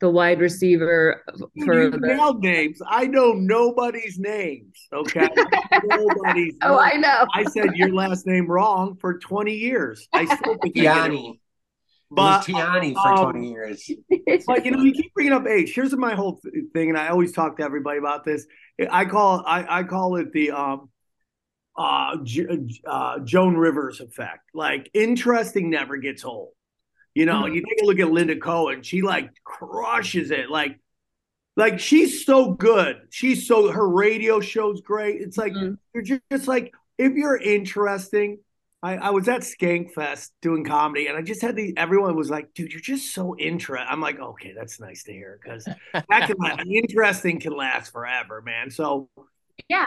the 0.00 0.08
wide 0.08 0.40
receiver 0.40 1.24
for 1.64 1.82
you 1.82 1.90
the 1.90 1.98
nailed 1.98 2.42
names. 2.42 2.80
I 2.86 3.06
know 3.06 3.32
nobody's 3.32 4.18
names. 4.18 4.74
Okay, 4.92 5.28
nobody's. 5.84 6.54
oh, 6.62 6.76
names. 6.76 6.92
I 6.92 6.96
know. 6.96 7.26
I 7.34 7.44
said 7.44 7.74
your 7.74 7.92
last 7.92 8.26
name 8.26 8.46
wrong 8.46 8.96
for 9.00 9.18
twenty 9.18 9.54
years. 9.54 10.06
I 10.12 10.24
still 10.24 10.56
think 10.62 10.76
Tiani. 10.76 11.40
But 12.10 12.42
Tiani 12.42 12.94
for 12.94 13.12
um, 13.12 13.32
twenty 13.32 13.50
years. 13.50 13.90
But 14.46 14.64
you 14.64 14.70
know, 14.70 14.82
you 14.82 14.92
keep 14.92 15.12
bringing 15.14 15.32
up 15.32 15.46
age. 15.46 15.74
Here's 15.74 15.94
my 15.96 16.14
whole 16.14 16.40
thing, 16.72 16.90
and 16.90 16.98
I 16.98 17.08
always 17.08 17.32
talk 17.32 17.56
to 17.58 17.62
everybody 17.62 17.98
about 17.98 18.24
this. 18.24 18.46
I 18.90 19.04
call 19.04 19.42
I 19.46 19.80
I 19.80 19.82
call 19.82 20.16
it 20.16 20.32
the 20.32 20.52
um 20.52 20.90
uh, 21.78 22.16
uh, 22.86 23.20
Joan 23.20 23.56
Rivers 23.56 24.00
effect. 24.00 24.50
Like 24.52 24.90
interesting 24.92 25.70
never 25.70 25.96
gets 25.96 26.24
old. 26.24 26.50
You 27.14 27.24
know, 27.24 27.44
mm-hmm. 27.44 27.54
you 27.54 27.62
take 27.62 27.82
a 27.82 27.86
look 27.86 28.00
at 28.00 28.10
Linda 28.10 28.36
Cohen, 28.36 28.82
she 28.82 29.02
like 29.02 29.30
crushes 29.44 30.30
it. 30.30 30.50
Like, 30.50 30.78
like 31.56 31.78
she's 31.78 32.24
so 32.24 32.52
good. 32.52 32.96
She's 33.10 33.46
so 33.46 33.70
her 33.70 33.88
radio 33.88 34.40
show's 34.40 34.80
great. 34.80 35.20
It's 35.20 35.38
like 35.38 35.52
mm-hmm. 35.52 35.74
you're 35.94 36.02
just, 36.02 36.22
just, 36.30 36.48
like 36.48 36.74
if 36.98 37.14
you're 37.14 37.36
interesting. 37.36 38.40
I, 38.80 38.96
I 38.96 39.10
was 39.10 39.26
at 39.26 39.40
Skankfest 39.40 40.28
doing 40.40 40.62
comedy, 40.62 41.08
and 41.08 41.18
I 41.18 41.22
just 41.22 41.42
had 41.42 41.56
the 41.56 41.76
everyone 41.76 42.14
was 42.14 42.30
like, 42.30 42.54
"Dude, 42.54 42.70
you're 42.70 42.80
just 42.80 43.12
so 43.12 43.36
interesting." 43.36 43.88
I'm 43.90 44.00
like, 44.00 44.20
"Okay, 44.20 44.54
that's 44.56 44.78
nice 44.78 45.02
to 45.02 45.12
hear 45.12 45.36
because 45.42 45.64
that 45.64 46.04
can 46.08 46.70
interesting 46.70 47.40
can 47.40 47.56
last 47.56 47.90
forever, 47.90 48.40
man." 48.40 48.70
So 48.70 49.08
yeah, 49.68 49.86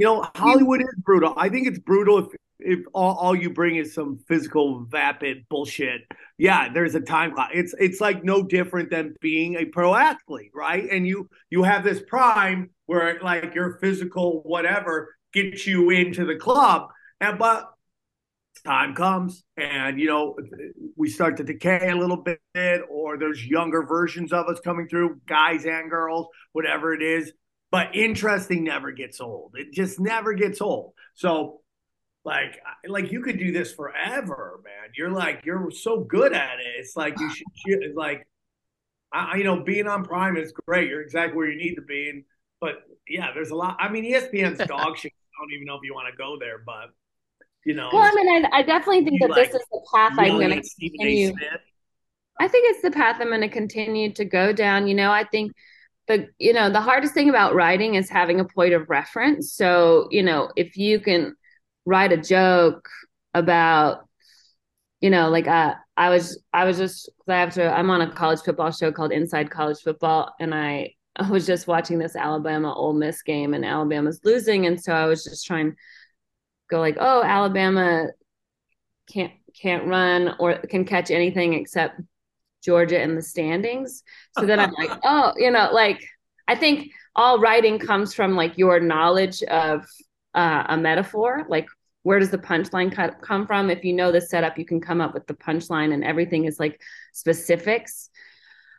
you 0.00 0.06
know, 0.06 0.26
Hollywood 0.34 0.80
is 0.80 0.94
brutal. 1.04 1.34
I 1.36 1.50
think 1.50 1.66
it's 1.66 1.78
brutal 1.78 2.18
if 2.20 2.32
if 2.58 2.80
all, 2.94 3.16
all 3.16 3.36
you 3.36 3.50
bring 3.50 3.76
is 3.76 3.92
some 3.92 4.18
physical 4.26 4.86
vapid 4.88 5.44
bullshit. 5.50 6.00
Yeah, 6.38 6.72
there's 6.72 6.94
a 6.94 7.02
time 7.02 7.34
clock. 7.34 7.50
It's 7.52 7.74
it's 7.78 8.00
like 8.00 8.24
no 8.24 8.42
different 8.42 8.88
than 8.88 9.14
being 9.20 9.56
a 9.56 9.66
pro 9.66 9.94
athlete, 9.94 10.52
right? 10.54 10.88
And 10.90 11.06
you 11.06 11.28
you 11.50 11.64
have 11.64 11.84
this 11.84 12.00
prime 12.08 12.70
where 12.86 13.20
like 13.20 13.54
your 13.54 13.78
physical 13.78 14.40
whatever 14.42 15.14
gets 15.34 15.66
you 15.66 15.90
into 15.90 16.24
the 16.24 16.36
club, 16.36 16.88
and 17.20 17.38
but 17.38 17.70
time 18.64 18.94
comes 18.94 19.42
and 19.56 20.00
you 20.00 20.06
know 20.06 20.34
we 20.96 21.08
start 21.08 21.36
to 21.36 21.44
decay 21.44 21.90
a 21.90 21.96
little 21.96 22.16
bit 22.16 22.40
or 22.90 23.16
there's 23.18 23.46
younger 23.46 23.84
versions 23.86 24.32
of 24.32 24.46
us 24.48 24.60
coming 24.60 24.86
through 24.86 25.18
guys 25.26 25.64
and 25.64 25.88
girls 25.88 26.26
whatever 26.52 26.92
it 26.92 27.00
is 27.00 27.32
but 27.70 27.94
interesting 27.94 28.64
never 28.64 28.92
gets 28.92 29.20
old. 29.20 29.52
It 29.54 29.72
just 29.72 30.00
never 30.00 30.32
gets 30.32 30.60
old. 30.60 30.94
So 31.14 31.60
like 32.24 32.60
like 32.86 33.12
you 33.12 33.22
could 33.22 33.38
do 33.38 33.52
this 33.52 33.72
forever, 33.72 34.60
man. 34.64 34.90
You're 34.96 35.10
like 35.10 35.42
you're 35.44 35.70
so 35.70 36.00
good 36.00 36.32
at 36.32 36.58
it. 36.58 36.66
It's 36.78 36.96
like 36.96 37.18
you 37.18 37.30
should 37.30 37.82
it's 37.82 37.96
like 37.96 38.26
I, 39.12 39.36
you 39.36 39.44
know 39.44 39.62
being 39.62 39.86
on 39.86 40.04
Prime 40.04 40.36
is 40.36 40.52
great. 40.52 40.88
You're 40.88 41.02
exactly 41.02 41.36
where 41.36 41.48
you 41.48 41.58
need 41.58 41.76
to 41.76 41.82
be. 41.82 42.10
And 42.10 42.24
but 42.60 42.82
yeah, 43.08 43.32
there's 43.32 43.50
a 43.50 43.56
lot. 43.56 43.76
I 43.80 43.88
mean, 43.88 44.04
ESPN's 44.04 44.58
dog 44.66 44.98
shit. 44.98 45.12
I 45.12 45.42
don't 45.42 45.52
even 45.54 45.66
know 45.66 45.76
if 45.76 45.80
you 45.82 45.94
want 45.94 46.12
to 46.12 46.16
go 46.16 46.36
there, 46.38 46.58
but 46.64 46.90
you 47.64 47.74
know. 47.74 47.88
Well, 47.92 48.02
I 48.02 48.12
mean, 48.14 48.44
I, 48.44 48.58
I 48.58 48.62
definitely 48.62 49.04
think 49.04 49.20
that 49.22 49.30
like, 49.30 49.50
this 49.50 49.60
is 49.60 49.66
the 49.70 49.80
path 49.92 50.12
I'm 50.18 50.38
going 50.38 50.62
to 50.62 50.68
continue. 50.78 51.32
I 52.38 52.48
think 52.48 52.74
it's 52.74 52.82
the 52.82 52.90
path 52.90 53.16
I'm 53.20 53.28
going 53.28 53.40
to 53.42 53.48
continue 53.48 54.12
to 54.14 54.24
go 54.24 54.52
down. 54.52 54.86
You 54.86 54.94
know, 54.94 55.10
I 55.10 55.24
think 55.24 55.52
the 56.10 56.28
you 56.38 56.52
know 56.52 56.68
the 56.68 56.80
hardest 56.80 57.14
thing 57.14 57.28
about 57.30 57.54
writing 57.54 57.94
is 57.94 58.10
having 58.10 58.40
a 58.40 58.44
point 58.44 58.74
of 58.74 58.90
reference. 58.90 59.52
So 59.52 60.08
you 60.10 60.22
know 60.22 60.50
if 60.56 60.76
you 60.76 61.00
can 61.00 61.36
write 61.86 62.12
a 62.12 62.16
joke 62.16 62.88
about 63.32 64.08
you 65.00 65.08
know 65.08 65.30
like 65.30 65.46
uh, 65.46 65.74
i 65.96 66.10
was 66.10 66.42
i 66.52 66.64
was 66.64 66.76
just 66.76 67.08
i 67.28 67.34
have 67.38 67.54
to 67.54 67.72
i'm 67.72 67.90
on 67.90 68.00
a 68.00 68.12
college 68.12 68.40
football 68.40 68.70
show 68.70 68.92
called 68.92 69.12
inside 69.12 69.50
college 69.50 69.78
football 69.78 70.34
and 70.40 70.54
i 70.54 70.92
i 71.16 71.28
was 71.30 71.46
just 71.46 71.66
watching 71.66 71.98
this 71.98 72.16
alabama 72.16 72.72
Ole 72.72 72.92
miss 72.92 73.22
game 73.22 73.54
and 73.54 73.64
alabama's 73.64 74.20
losing 74.24 74.66
and 74.66 74.80
so 74.80 74.92
i 74.92 75.06
was 75.06 75.24
just 75.24 75.46
trying 75.46 75.70
to 75.70 75.76
go 76.70 76.78
like 76.80 76.96
oh 77.00 77.22
alabama 77.22 78.06
can't 79.10 79.32
can't 79.60 79.86
run 79.86 80.34
or 80.38 80.58
can 80.58 80.84
catch 80.84 81.10
anything 81.10 81.54
except 81.54 82.00
Georgia 82.62 83.00
in 83.00 83.14
the 83.14 83.22
standings. 83.22 84.02
So 84.38 84.46
then 84.46 84.60
I'm 84.60 84.72
like, 84.72 84.90
oh, 85.04 85.32
you 85.36 85.50
know, 85.50 85.70
like 85.72 86.02
I 86.48 86.54
think 86.54 86.90
all 87.14 87.38
writing 87.38 87.78
comes 87.78 88.14
from 88.14 88.34
like 88.34 88.58
your 88.58 88.80
knowledge 88.80 89.42
of 89.44 89.86
uh, 90.34 90.64
a 90.68 90.76
metaphor. 90.76 91.44
Like, 91.48 91.66
where 92.02 92.18
does 92.18 92.30
the 92.30 92.38
punchline 92.38 93.20
come 93.20 93.46
from? 93.46 93.70
If 93.70 93.84
you 93.84 93.92
know 93.92 94.10
the 94.10 94.20
setup, 94.20 94.58
you 94.58 94.64
can 94.64 94.80
come 94.80 95.00
up 95.00 95.12
with 95.12 95.26
the 95.26 95.34
punchline, 95.34 95.92
and 95.92 96.02
everything 96.02 96.46
is 96.46 96.58
like 96.58 96.80
specifics. 97.12 98.08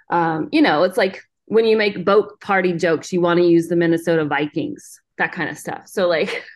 Um, 0.09 0.49
you 0.51 0.61
know, 0.61 0.83
it's 0.83 0.97
like 0.97 1.23
when 1.45 1.65
you 1.65 1.77
make 1.77 2.03
boat 2.03 2.41
party 2.41 2.73
jokes, 2.73 3.13
you 3.13 3.21
want 3.21 3.39
to 3.39 3.45
use 3.45 3.67
the 3.67 3.75
Minnesota 3.75 4.25
Vikings, 4.25 4.99
that 5.17 5.31
kind 5.31 5.49
of 5.49 5.57
stuff. 5.57 5.87
So 5.87 6.07
like. 6.07 6.43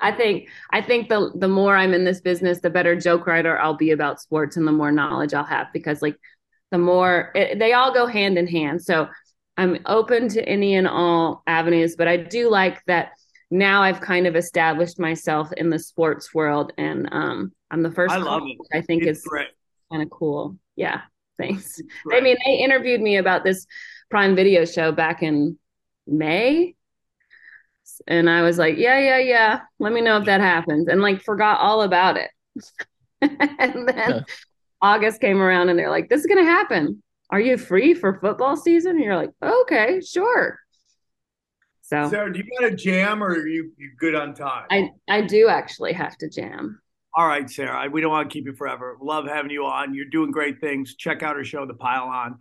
I 0.00 0.10
think 0.10 0.50
I 0.70 0.82
think 0.82 1.08
the 1.08 1.30
the 1.36 1.48
more 1.48 1.76
I'm 1.76 1.94
in 1.94 2.04
this 2.04 2.20
business, 2.20 2.60
the 2.60 2.68
better 2.68 2.98
joke 2.98 3.28
writer 3.28 3.58
I'll 3.58 3.76
be 3.76 3.92
about 3.92 4.20
sports, 4.20 4.56
and 4.56 4.66
the 4.66 4.72
more 4.72 4.90
knowledge 4.90 5.32
I'll 5.32 5.44
have 5.44 5.68
because 5.72 6.02
like 6.02 6.18
the 6.74 6.78
more 6.78 7.30
it, 7.36 7.60
they 7.60 7.72
all 7.72 7.94
go 7.94 8.04
hand 8.04 8.36
in 8.36 8.48
hand. 8.48 8.82
So 8.82 9.06
I'm 9.56 9.78
open 9.86 10.28
to 10.30 10.42
any 10.42 10.74
and 10.74 10.88
all 10.88 11.44
avenues, 11.46 11.94
but 11.94 12.08
I 12.08 12.16
do 12.16 12.50
like 12.50 12.84
that 12.86 13.12
now 13.48 13.84
I've 13.84 14.00
kind 14.00 14.26
of 14.26 14.34
established 14.34 14.98
myself 14.98 15.52
in 15.52 15.70
the 15.70 15.78
sports 15.78 16.34
world 16.34 16.72
and 16.76 17.08
um 17.12 17.52
I'm 17.70 17.84
the 17.84 17.92
first 17.92 18.12
I 18.12 18.18
love 18.18 18.42
it. 18.44 18.58
I 18.76 18.80
think 18.80 19.04
It's 19.04 19.20
is 19.20 19.28
kind 19.88 20.02
of 20.02 20.10
cool. 20.10 20.56
Yeah. 20.74 21.02
Thanks. 21.38 21.80
I 22.12 22.20
mean, 22.20 22.36
they 22.44 22.54
interviewed 22.54 23.00
me 23.00 23.18
about 23.18 23.44
this 23.44 23.66
Prime 24.10 24.34
Video 24.34 24.64
show 24.64 24.90
back 24.90 25.22
in 25.22 25.56
May. 26.08 26.74
And 28.08 28.28
I 28.28 28.42
was 28.42 28.58
like, 28.58 28.78
yeah, 28.78 28.98
yeah, 28.98 29.18
yeah. 29.18 29.60
Let 29.78 29.92
me 29.92 30.00
know 30.00 30.16
if 30.16 30.24
that 30.24 30.40
happens. 30.40 30.88
And 30.88 31.00
like 31.00 31.22
forgot 31.22 31.60
all 31.60 31.82
about 31.82 32.16
it. 32.16 32.30
and 33.60 33.88
then 33.88 34.24
August 34.84 35.22
came 35.22 35.40
around 35.40 35.70
and 35.70 35.78
they're 35.78 35.90
like, 35.90 36.10
this 36.10 36.20
is 36.20 36.26
going 36.26 36.44
to 36.44 36.50
happen. 36.50 37.02
Are 37.30 37.40
you 37.40 37.56
free 37.56 37.94
for 37.94 38.20
football 38.20 38.54
season? 38.54 38.92
And 38.96 39.00
you're 39.00 39.16
like, 39.16 39.30
okay, 39.42 40.02
sure. 40.02 40.58
So 41.80 42.10
Sarah, 42.10 42.30
do 42.30 42.38
you 42.38 42.44
got 42.60 42.70
a 42.70 42.76
jam 42.76 43.22
or 43.22 43.28
are 43.28 43.46
you 43.46 43.72
you 43.78 43.92
good 43.98 44.14
on 44.14 44.34
time? 44.34 44.66
I, 44.70 44.90
I 45.08 45.22
do 45.22 45.48
actually 45.48 45.94
have 45.94 46.18
to 46.18 46.28
jam. 46.28 46.80
All 47.16 47.26
right, 47.26 47.48
Sarah. 47.48 47.88
We 47.90 48.02
don't 48.02 48.10
want 48.10 48.28
to 48.28 48.32
keep 48.32 48.44
you 48.44 48.52
forever. 48.54 48.98
Love 49.00 49.26
having 49.26 49.50
you 49.50 49.64
on. 49.64 49.94
You're 49.94 50.10
doing 50.10 50.30
great 50.30 50.60
things. 50.60 50.96
Check 50.96 51.22
out 51.22 51.36
her 51.36 51.44
show, 51.44 51.64
The 51.64 51.74
Pile 51.74 52.04
On, 52.04 52.38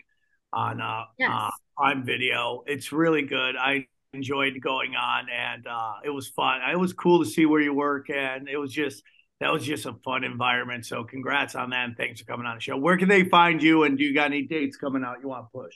on 0.51 0.81
uh, 0.81 1.03
Yes. 1.17 1.29
uh, 1.31 1.49
Prime 1.77 2.03
Video. 2.03 2.63
It's 2.65 2.91
really 2.91 3.21
good. 3.21 3.55
I 3.55 3.87
enjoyed 4.13 4.59
going 4.61 4.95
on, 4.95 5.27
and 5.29 5.65
uh, 5.65 5.93
it 6.03 6.09
was 6.09 6.27
fun. 6.27 6.59
It 6.69 6.77
was 6.77 6.91
cool 6.91 7.23
to 7.23 7.29
see 7.29 7.45
where 7.45 7.61
you 7.61 7.73
work, 7.73 8.09
and 8.09 8.49
it 8.49 8.57
was 8.57 8.73
just 8.73 9.01
that 9.43 9.51
was 9.51 9.65
just 9.65 9.85
a 9.85 9.93
fun 10.05 10.23
environment. 10.23 10.85
So, 10.85 11.03
congrats 11.03 11.53
on 11.53 11.71
that, 11.71 11.85
and 11.85 11.97
thanks 11.97 12.21
for 12.21 12.25
coming 12.25 12.45
on 12.45 12.55
the 12.55 12.61
show. 12.61 12.77
Where 12.77 12.97
can 12.97 13.09
they 13.09 13.25
find 13.25 13.61
you? 13.61 13.83
And 13.83 13.97
do 13.97 14.03
you 14.05 14.13
got 14.13 14.27
any 14.27 14.43
dates 14.43 14.77
coming 14.77 15.03
out 15.03 15.17
you 15.21 15.27
want 15.27 15.47
to 15.51 15.51
push? 15.51 15.75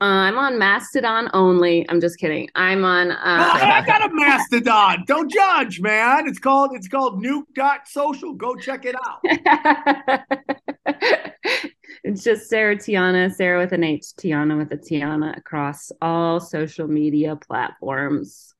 Uh, 0.00 0.28
I'm 0.28 0.36
on 0.36 0.58
Mastodon 0.58 1.30
only. 1.32 1.88
I'm 1.88 2.02
just 2.02 2.18
kidding. 2.18 2.50
I'm 2.54 2.84
on. 2.84 3.10
Uh, 3.10 3.16
I 3.18 3.82
got 3.86 4.08
a 4.08 4.14
Mastodon. 4.14 5.04
Don't 5.06 5.32
judge, 5.32 5.80
man. 5.80 6.28
It's 6.28 6.38
called 6.38 6.72
it's 6.74 6.86
called 6.86 7.24
Nuke.social. 7.24 8.34
Go 8.34 8.54
check 8.56 8.84
it 8.84 8.94
out. 8.94 9.20
it's 12.04 12.22
just 12.22 12.50
Sarah 12.50 12.76
Tiana, 12.76 13.32
Sarah 13.32 13.58
with 13.58 13.72
an 13.72 13.84
H, 13.84 14.04
Tiana 14.18 14.58
with 14.58 14.70
a 14.70 14.76
Tiana 14.76 15.36
across 15.36 15.90
all 16.02 16.40
social 16.40 16.86
media 16.86 17.36
platforms. 17.36 18.54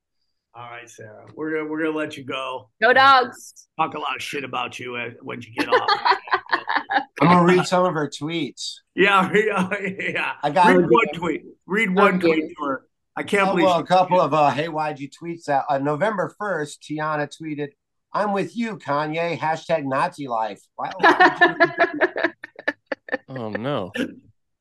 All 0.59 0.69
right, 0.71 0.91
Sarah. 0.91 1.25
We're 1.37 1.57
gonna 1.59 1.71
we're 1.71 1.85
gonna 1.85 1.97
let 1.97 2.17
you 2.17 2.25
go. 2.25 2.69
Go 2.83 2.93
dogs. 2.93 3.69
Talk 3.79 3.95
a 3.95 3.99
lot 3.99 4.17
of 4.17 4.23
shit 4.23 4.43
about 4.43 4.81
you 4.81 4.97
uh, 4.97 5.11
when 5.23 5.41
you 5.41 5.53
get 5.57 5.69
off. 5.73 5.89
I'm 7.21 7.29
gonna 7.29 7.45
read 7.45 7.65
some 7.67 7.85
of 7.85 7.95
her 7.95 8.09
tweets. 8.09 8.75
yeah, 8.97 9.31
yeah, 9.33 9.69
yeah. 10.01 10.33
I 10.43 10.51
got 10.51 10.75
read 10.77 10.91
one 10.91 11.07
tweet. 11.15 11.45
Read 11.67 11.95
one 11.95 12.17
Okay. 12.17 12.27
tweet 12.41 12.57
to 12.57 12.65
her. 12.65 12.87
I 13.17 13.23
can't 13.23 13.47
Oh, 13.49 13.53
believe 13.53 13.67
well, 13.67 13.79
she- 13.79 13.83
a 13.85 13.87
couple 13.87 14.21
of 14.21 14.35
uh, 14.35 14.51
hey, 14.51 14.69
why'd 14.69 14.99
you 14.99 15.09
tweets 15.09 15.45
that 15.45 15.65
on 15.69 15.85
November 15.85 16.35
first? 16.41 16.83
Tiana 16.83 17.29
tweeted, 17.41 17.69
"I'm 18.13 18.33
with 18.33 18.57
you, 18.57 18.79
Kanye." 18.79 19.39
Hashtag 19.39 19.85
Nazi 19.85 20.27
life. 20.27 20.61
Why, 20.75 20.91
Oh 23.29 23.51
no. 23.51 23.93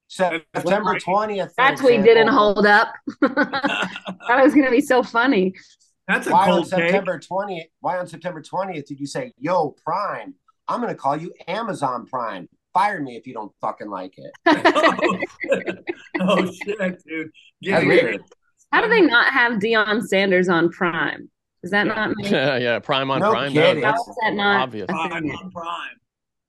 September 0.09 0.99
twentieth. 0.99 1.53
That 1.57 1.77
tweet 1.77 2.03
didn't 2.03 2.27
hold 2.29 2.65
up. 2.67 2.93
that 3.21 4.43
was 4.43 4.53
going 4.53 4.65
to 4.65 4.71
be 4.71 4.81
so 4.81 5.01
funny. 5.03 5.53
That's 6.07 6.27
Why 6.29 6.49
on 6.49 6.63
September 6.65 7.19
twentieth? 7.19 7.67
Why 7.81 7.97
on 7.97 8.07
September 8.07 8.41
twentieth 8.41 8.87
did 8.87 8.99
you 8.99 9.07
say, 9.07 9.33
"Yo, 9.37 9.75
Prime"? 9.85 10.35
I'm 10.67 10.79
gonna 10.81 10.95
call 10.95 11.17
you 11.17 11.33
Amazon 11.47 12.05
Prime. 12.05 12.47
Fire 12.73 13.01
me 13.01 13.15
if 13.17 13.25
you 13.27 13.33
don't 13.33 13.51
fucking 13.59 13.89
like 13.89 14.13
it. 14.17 14.31
oh 16.21 16.45
shit, 16.51 17.03
dude. 17.05 17.31
That's 17.61 17.83
Get 17.83 17.87
weird. 17.87 18.21
How 18.71 18.81
do 18.81 18.89
they 18.89 19.01
not 19.01 19.33
have 19.33 19.53
Deion 19.53 20.01
Sanders 20.03 20.49
on 20.49 20.69
Prime? 20.69 21.29
Is 21.63 21.71
that 21.71 21.87
not 21.87 22.11
me? 22.15 22.29
Yeah, 22.29 22.57
yeah. 22.59 22.79
Prime 22.79 23.09
on 23.11 23.19
No 23.19 23.31
Prime. 23.31 23.51
kidding. 23.51 23.81
that's 23.81 23.97
How 24.05 24.11
is 24.11 24.17
that 24.23 24.33
not 24.33 24.61
obvious. 24.61 24.85
a 24.89 25.09
thing? 25.09 25.31
on 25.31 25.51
Prime. 25.51 25.97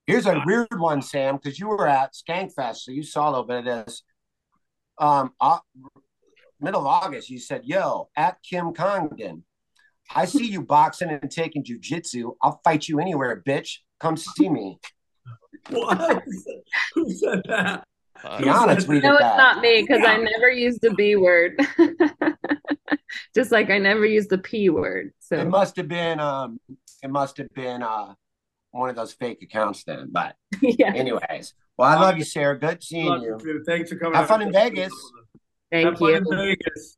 Here's 0.07 0.27
a 0.27 0.43
weird 0.47 0.69
one, 0.79 1.03
Sam, 1.03 1.37
because 1.37 1.59
you 1.59 1.69
were 1.69 1.87
at 1.87 2.15
Skankfest, 2.15 2.77
so 2.79 2.93
you 2.93 3.03
saw 3.03 3.29
a 3.29 3.31
little 3.31 3.45
bit 3.45 3.67
of 3.67 3.87
this. 3.87 4.03
Um, 4.99 5.33
uh, 5.41 5.59
middle 6.61 6.81
of 6.81 6.87
August, 6.87 7.29
you 7.31 7.39
said, 7.39 7.63
"Yo, 7.65 8.09
at 8.17 8.39
Kim 8.43 8.73
Congdon, 8.73 9.45
I 10.15 10.25
see 10.25 10.47
you 10.47 10.63
boxing 10.63 11.11
and 11.11 11.31
taking 11.31 11.65
jujitsu. 11.65 12.35
I'll 12.43 12.61
fight 12.65 12.89
you 12.89 12.99
anywhere, 13.01 13.43
bitch. 13.47 13.79
Come 14.01 14.17
see 14.17 14.49
me." 14.49 14.79
What? 15.71 16.23
Who 16.95 17.11
said 17.13 17.43
that? 17.49 17.85
Tiana 18.25 18.77
tweeted 18.77 19.03
No, 19.05 19.13
it's 19.15 19.21
that. 19.21 19.37
not 19.37 19.61
me 19.61 19.83
because 19.83 20.05
I 20.05 20.17
never 20.17 20.51
use 20.51 20.79
the 20.81 20.91
B 20.95 21.17
word. 21.17 21.61
Just 23.35 23.53
like 23.53 23.71
I 23.71 23.79
never 23.79 24.05
use 24.05 24.27
the 24.27 24.39
P 24.39 24.71
word. 24.71 25.13
So 25.21 25.37
it 25.37 25.49
must 25.49 25.77
have 25.77 25.89
been, 25.89 26.19
um, 26.19 26.59
it 27.03 27.11
must 27.11 27.37
have 27.37 27.53
been 27.55 27.83
uh, 27.83 28.15
one 28.73 28.91
of 28.91 28.97
those 28.97 29.13
fake 29.13 29.43
accounts 29.43 29.85
then. 29.85 30.09
But 30.11 30.35
yeah. 30.63 30.93
anyways, 30.95 31.55
well, 31.77 31.89
I 31.97 32.01
love 32.01 32.19
you, 32.19 32.25
Sarah. 32.25 32.59
Good 32.59 32.83
seeing 32.83 33.07
Love 33.07 33.23
you. 33.23 33.39
you. 33.45 33.63
Thanks 33.67 33.91
for 33.91 33.97
coming. 33.97 34.15
Have 34.15 34.25
on. 34.25 34.41
fun 34.41 34.43
in 34.43 34.53
Vegas. 34.53 34.93
Thank 35.71 35.87
Have 35.91 35.99
fun 35.99 36.09
you. 36.11 36.17
in 36.17 36.25
Vegas. 36.37 36.98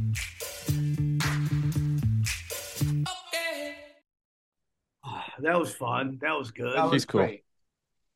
That 5.43 5.59
was 5.59 5.73
fun. 5.73 6.19
That 6.21 6.37
was 6.37 6.51
good. 6.51 6.75
That 6.75 6.89
was 6.89 7.05
great. 7.05 7.43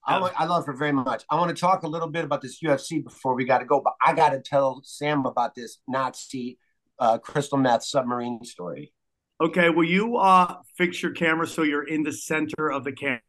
I, 0.07 0.19
wa- 0.19 0.31
I 0.37 0.45
love 0.45 0.65
her 0.67 0.73
very 0.73 0.91
much. 0.91 1.23
I 1.31 1.35
want 1.35 1.55
to 1.55 1.59
talk 1.59 1.81
a 1.83 1.87
little 1.87 2.07
bit 2.09 2.23
about 2.25 2.41
this 2.41 2.61
UFC 2.61 3.03
before 3.03 3.33
we 3.33 3.43
got 3.43 3.57
to 3.59 3.65
go, 3.65 3.81
but 3.83 3.93
I 4.05 4.13
got 4.13 4.29
to 4.29 4.39
tell 4.39 4.81
Sam 4.83 5.25
about 5.25 5.55
this 5.55 5.79
Nazi 5.87 6.59
uh, 6.99 7.17
crystal 7.17 7.57
meth 7.57 7.83
submarine 7.83 8.43
story. 8.43 8.93
Okay, 9.41 9.69
will 9.69 9.83
you 9.83 10.15
uh 10.17 10.57
fix 10.77 11.01
your 11.03 11.11
camera 11.11 11.45
so 11.47 11.63
you're 11.63 11.87
in 11.87 12.03
the 12.03 12.13
center 12.13 12.71
of 12.71 12.83
the 12.85 12.91
camera? 12.93 13.21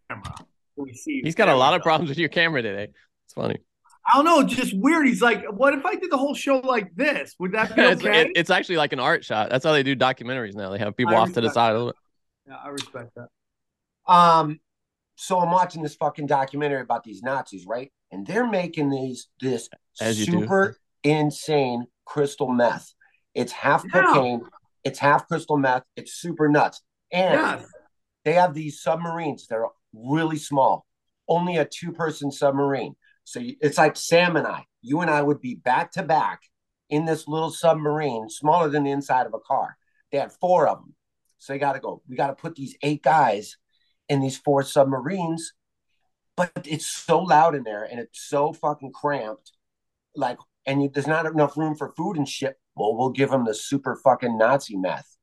We 0.77 0.93
see. 0.93 1.23
He's 1.25 1.35
got 1.35 1.49
a 1.49 1.57
lot 1.57 1.75
of 1.75 1.83
problems 1.83 2.11
with 2.11 2.19
your 2.19 2.29
camera 2.29 2.61
today. 2.63 2.89
It's 3.25 3.35
funny. 3.35 3.57
I 4.07 4.15
don't 4.15 4.25
know, 4.25 4.43
just 4.45 4.73
weird. 4.77 5.07
He's 5.09 5.21
like, 5.23 5.45
what 5.51 5.75
if 5.75 5.85
I 5.85 5.97
did 5.97 6.13
the 6.13 6.17
whole 6.17 6.35
show 6.35 6.59
like 6.59 6.95
this? 6.95 7.35
Would 7.41 7.53
that 7.53 7.75
be 7.75 7.83
it's, 7.83 8.05
okay? 8.05 8.21
it- 8.21 8.33
it's 8.37 8.51
actually 8.51 8.77
like 8.77 8.93
an 8.93 9.01
art 9.01 9.25
shot. 9.25 9.51
That's 9.51 9.65
how 9.65 9.73
they 9.73 9.83
do 9.83 9.97
documentaries 9.97 10.55
now. 10.55 10.71
They 10.71 10.79
have 10.79 10.97
people 10.97 11.15
I 11.15 11.19
off 11.19 11.29
to 11.29 11.35
the 11.37 11.41
respect 11.41 11.55
side 11.55 11.71
a 11.71 11.73
little 11.73 11.89
bit. 11.89 11.97
yeah, 12.53 12.57
I 12.63 12.69
respect 12.69 13.11
that. 13.17 13.29
Um, 14.07 14.61
so 15.17 15.41
I'm 15.41 15.51
watching 15.51 15.83
this 15.83 15.97
fucking 15.97 16.27
documentary 16.27 16.81
about 16.81 17.05
these 17.05 17.23
Nazis, 17.23 17.67
right? 17.67 17.93
And 18.13 18.27
they're 18.27 18.47
making 18.47 18.91
these 18.91 19.29
this 19.41 19.69
As 20.01 20.23
super 20.25 20.77
insane 21.03 21.87
crystal 22.05 22.49
meth. 22.49 22.93
It's 23.35 23.53
half 23.53 23.85
Yeah. 23.85 24.03
cocaine, 24.03 24.43
it's 24.85 24.99
half 24.99 25.27
crystal 25.27 25.57
meth, 25.57 25.85
it's 25.97 26.13
super 26.13 26.49
nuts. 26.49 26.83
And 27.11 27.41
Yes. 27.41 27.67
they 28.25 28.33
have 28.35 28.55
these 28.55 28.81
submarines 28.81 29.47
that 29.49 29.57
are 29.57 29.71
really 29.93 30.37
small, 30.37 30.87
only 31.29 31.57
a 31.57 31.65
two 31.65 31.93
person 31.93 32.31
submarine. 32.31 32.97
So 33.25 33.41
it's 33.43 33.79
like 33.79 33.97
Sam 33.97 34.37
and 34.37 34.47
I, 34.47 34.67
you 34.83 35.01
and 35.01 35.11
I 35.11 35.23
would 35.23 35.41
be 35.41 35.57
back 35.57 35.93
to 35.93 36.03
back 36.03 36.43
in 36.89 37.05
this 37.05 37.27
little 37.27 37.51
submarine, 37.51 38.29
smaller 38.29 38.69
than 38.69 38.85
the 38.85 38.93
inside 38.93 39.27
of 39.27 39.35
a 39.35 39.41
car. 39.41 39.77
They 40.13 40.19
had 40.19 40.33
four 40.33 40.69
of 40.69 40.79
them. 40.79 40.95
So 41.39 41.53
they 41.53 41.59
got 41.59 41.73
to 41.73 41.81
go, 41.81 42.03
we 42.09 42.17
got 42.17 42.29
to 42.29 42.35
put 42.35 42.55
these 42.55 42.77
eight 42.83 43.03
guys 43.03 43.57
in 44.09 44.21
these 44.21 44.37
four 44.37 44.63
submarines. 44.63 45.53
But 46.37 46.53
it's 46.65 46.87
so 46.87 47.21
loud 47.21 47.55
in 47.55 47.63
there 47.65 47.85
and 47.85 47.99
it's 47.99 48.21
so 48.21 48.53
fucking 48.53 48.93
cramped. 48.93 49.53
Like, 50.15 50.39
and 50.67 50.83
you, 50.83 50.91
there's 50.93 51.07
not 51.07 51.27
enough 51.27 51.57
room 51.57 51.77
for 51.77 51.93
food 51.97 52.17
and 52.17 52.29
shit. 52.29 52.57
Well, 52.75 52.97
we'll 52.97 53.11
give 53.11 53.31
them 53.31 53.45
the 53.45 53.55
super 53.55 53.97
fucking 53.97 54.37
Nazi 54.37 54.77
meth. 54.77 55.17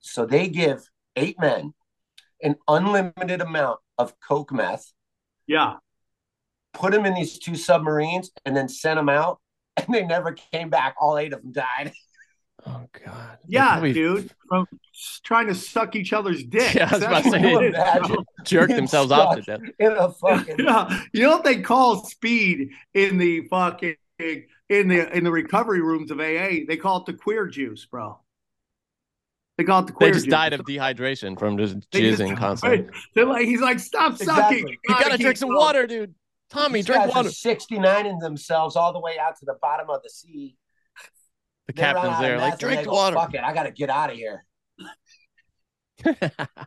So 0.00 0.24
they 0.24 0.48
give 0.48 0.88
eight 1.16 1.40
men, 1.40 1.74
an 2.42 2.56
unlimited 2.68 3.40
amount 3.40 3.80
of 3.98 4.14
coke 4.20 4.52
meth. 4.52 4.92
Yeah. 5.46 5.76
Put 6.74 6.92
them 6.92 7.06
in 7.06 7.14
these 7.14 7.38
two 7.38 7.56
submarines 7.56 8.30
and 8.44 8.56
then 8.56 8.68
sent 8.68 8.98
them 8.98 9.08
out, 9.08 9.40
and 9.76 9.92
they 9.92 10.04
never 10.04 10.32
came 10.32 10.68
back. 10.68 10.94
All 11.00 11.18
eight 11.18 11.32
of 11.32 11.42
them 11.42 11.52
died. 11.52 11.92
Oh 12.66 12.82
God. 13.04 13.38
Yeah, 13.46 13.68
probably- 13.72 13.92
dude. 13.92 14.30
From 14.48 14.66
trying 15.24 15.46
to 15.48 15.54
suck 15.54 15.94
each 15.96 16.12
other's 16.12 16.42
dick. 16.48 16.74
Yeah, 16.74 16.88
I 16.90 16.94
was 16.94 17.02
about 17.02 17.24
to 17.24 17.30
say, 17.30 17.52
what 17.54 17.64
it 17.64 17.74
is, 17.74 18.08
bro. 18.08 18.24
jerk 18.44 18.68
themselves 18.70 19.12
off 19.12 19.36
to 19.36 19.42
death. 19.42 19.60
In 19.78 19.92
a 19.92 20.10
fucking 20.12 20.56
Yeah. 20.58 21.02
You 21.12 21.22
know 21.22 21.30
what 21.30 21.44
they 21.44 21.60
call 21.60 22.04
speed 22.04 22.70
in 22.94 23.18
the 23.18 23.42
fucking 23.48 23.94
in 24.18 24.88
the 24.88 25.16
in 25.16 25.22
the 25.24 25.30
recovery 25.30 25.80
rooms 25.80 26.10
of 26.10 26.18
AA? 26.18 26.64
They 26.66 26.76
call 26.76 26.98
it 26.98 27.06
the 27.06 27.12
queer 27.12 27.46
juice, 27.46 27.86
bro. 27.86 28.18
They 29.58 29.64
call 29.64 29.80
it 29.80 29.86
the 29.86 29.94
They 29.98 30.10
just 30.10 30.24
juice. 30.26 30.30
died 30.32 30.52
of 30.52 30.60
dehydration 30.62 31.38
from 31.38 31.56
just 31.58 31.76
They 31.92 32.00
just- 32.02 32.20
jizzing 32.20 32.36
constantly. 32.36 32.88
They're 33.14 33.26
like, 33.26 33.46
he's 33.46 33.60
like, 33.60 33.78
stop 33.78 34.12
Exactly. 34.12 34.60
sucking. 34.60 34.68
You 34.88 34.94
gotta 34.94 35.18
drink 35.18 35.36
some 35.36 35.48
going." 35.50 35.58
water, 35.58 35.86
dude. 35.86 36.14
Tommy, 36.50 36.78
These 36.78 36.86
drink 36.86 37.04
guys 37.06 37.14
water. 37.14 37.30
69 37.30 38.06
in 38.06 38.18
themselves 38.18 38.76
all 38.76 38.92
the 38.92 39.00
way 39.00 39.18
out 39.18 39.36
to 39.38 39.44
the 39.44 39.56
bottom 39.60 39.90
of 39.90 40.02
the 40.02 40.10
sea. 40.10 40.56
The 41.66 41.72
They 41.72 41.82
captain's 41.82 42.20
there, 42.20 42.38
like, 42.38 42.58
drink 42.58 42.84
go, 42.84 42.92
water. 42.92 43.16
Fuck 43.16 43.34
it, 43.34 43.42
I 43.42 43.52
gotta 43.52 43.72
get 43.72 43.90
out 43.90 44.10
of 44.10 44.16
here. 44.16 44.44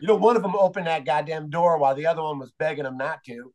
You 0.00 0.08
know, 0.08 0.16
one 0.16 0.36
of 0.36 0.42
them 0.42 0.54
opened 0.54 0.86
that 0.86 1.04
goddamn 1.06 1.48
door 1.48 1.78
while 1.78 1.94
the 1.94 2.06
other 2.06 2.22
one 2.22 2.38
was 2.38 2.52
begging 2.58 2.84
him 2.84 2.98
not 2.98 3.24
to. 3.24 3.52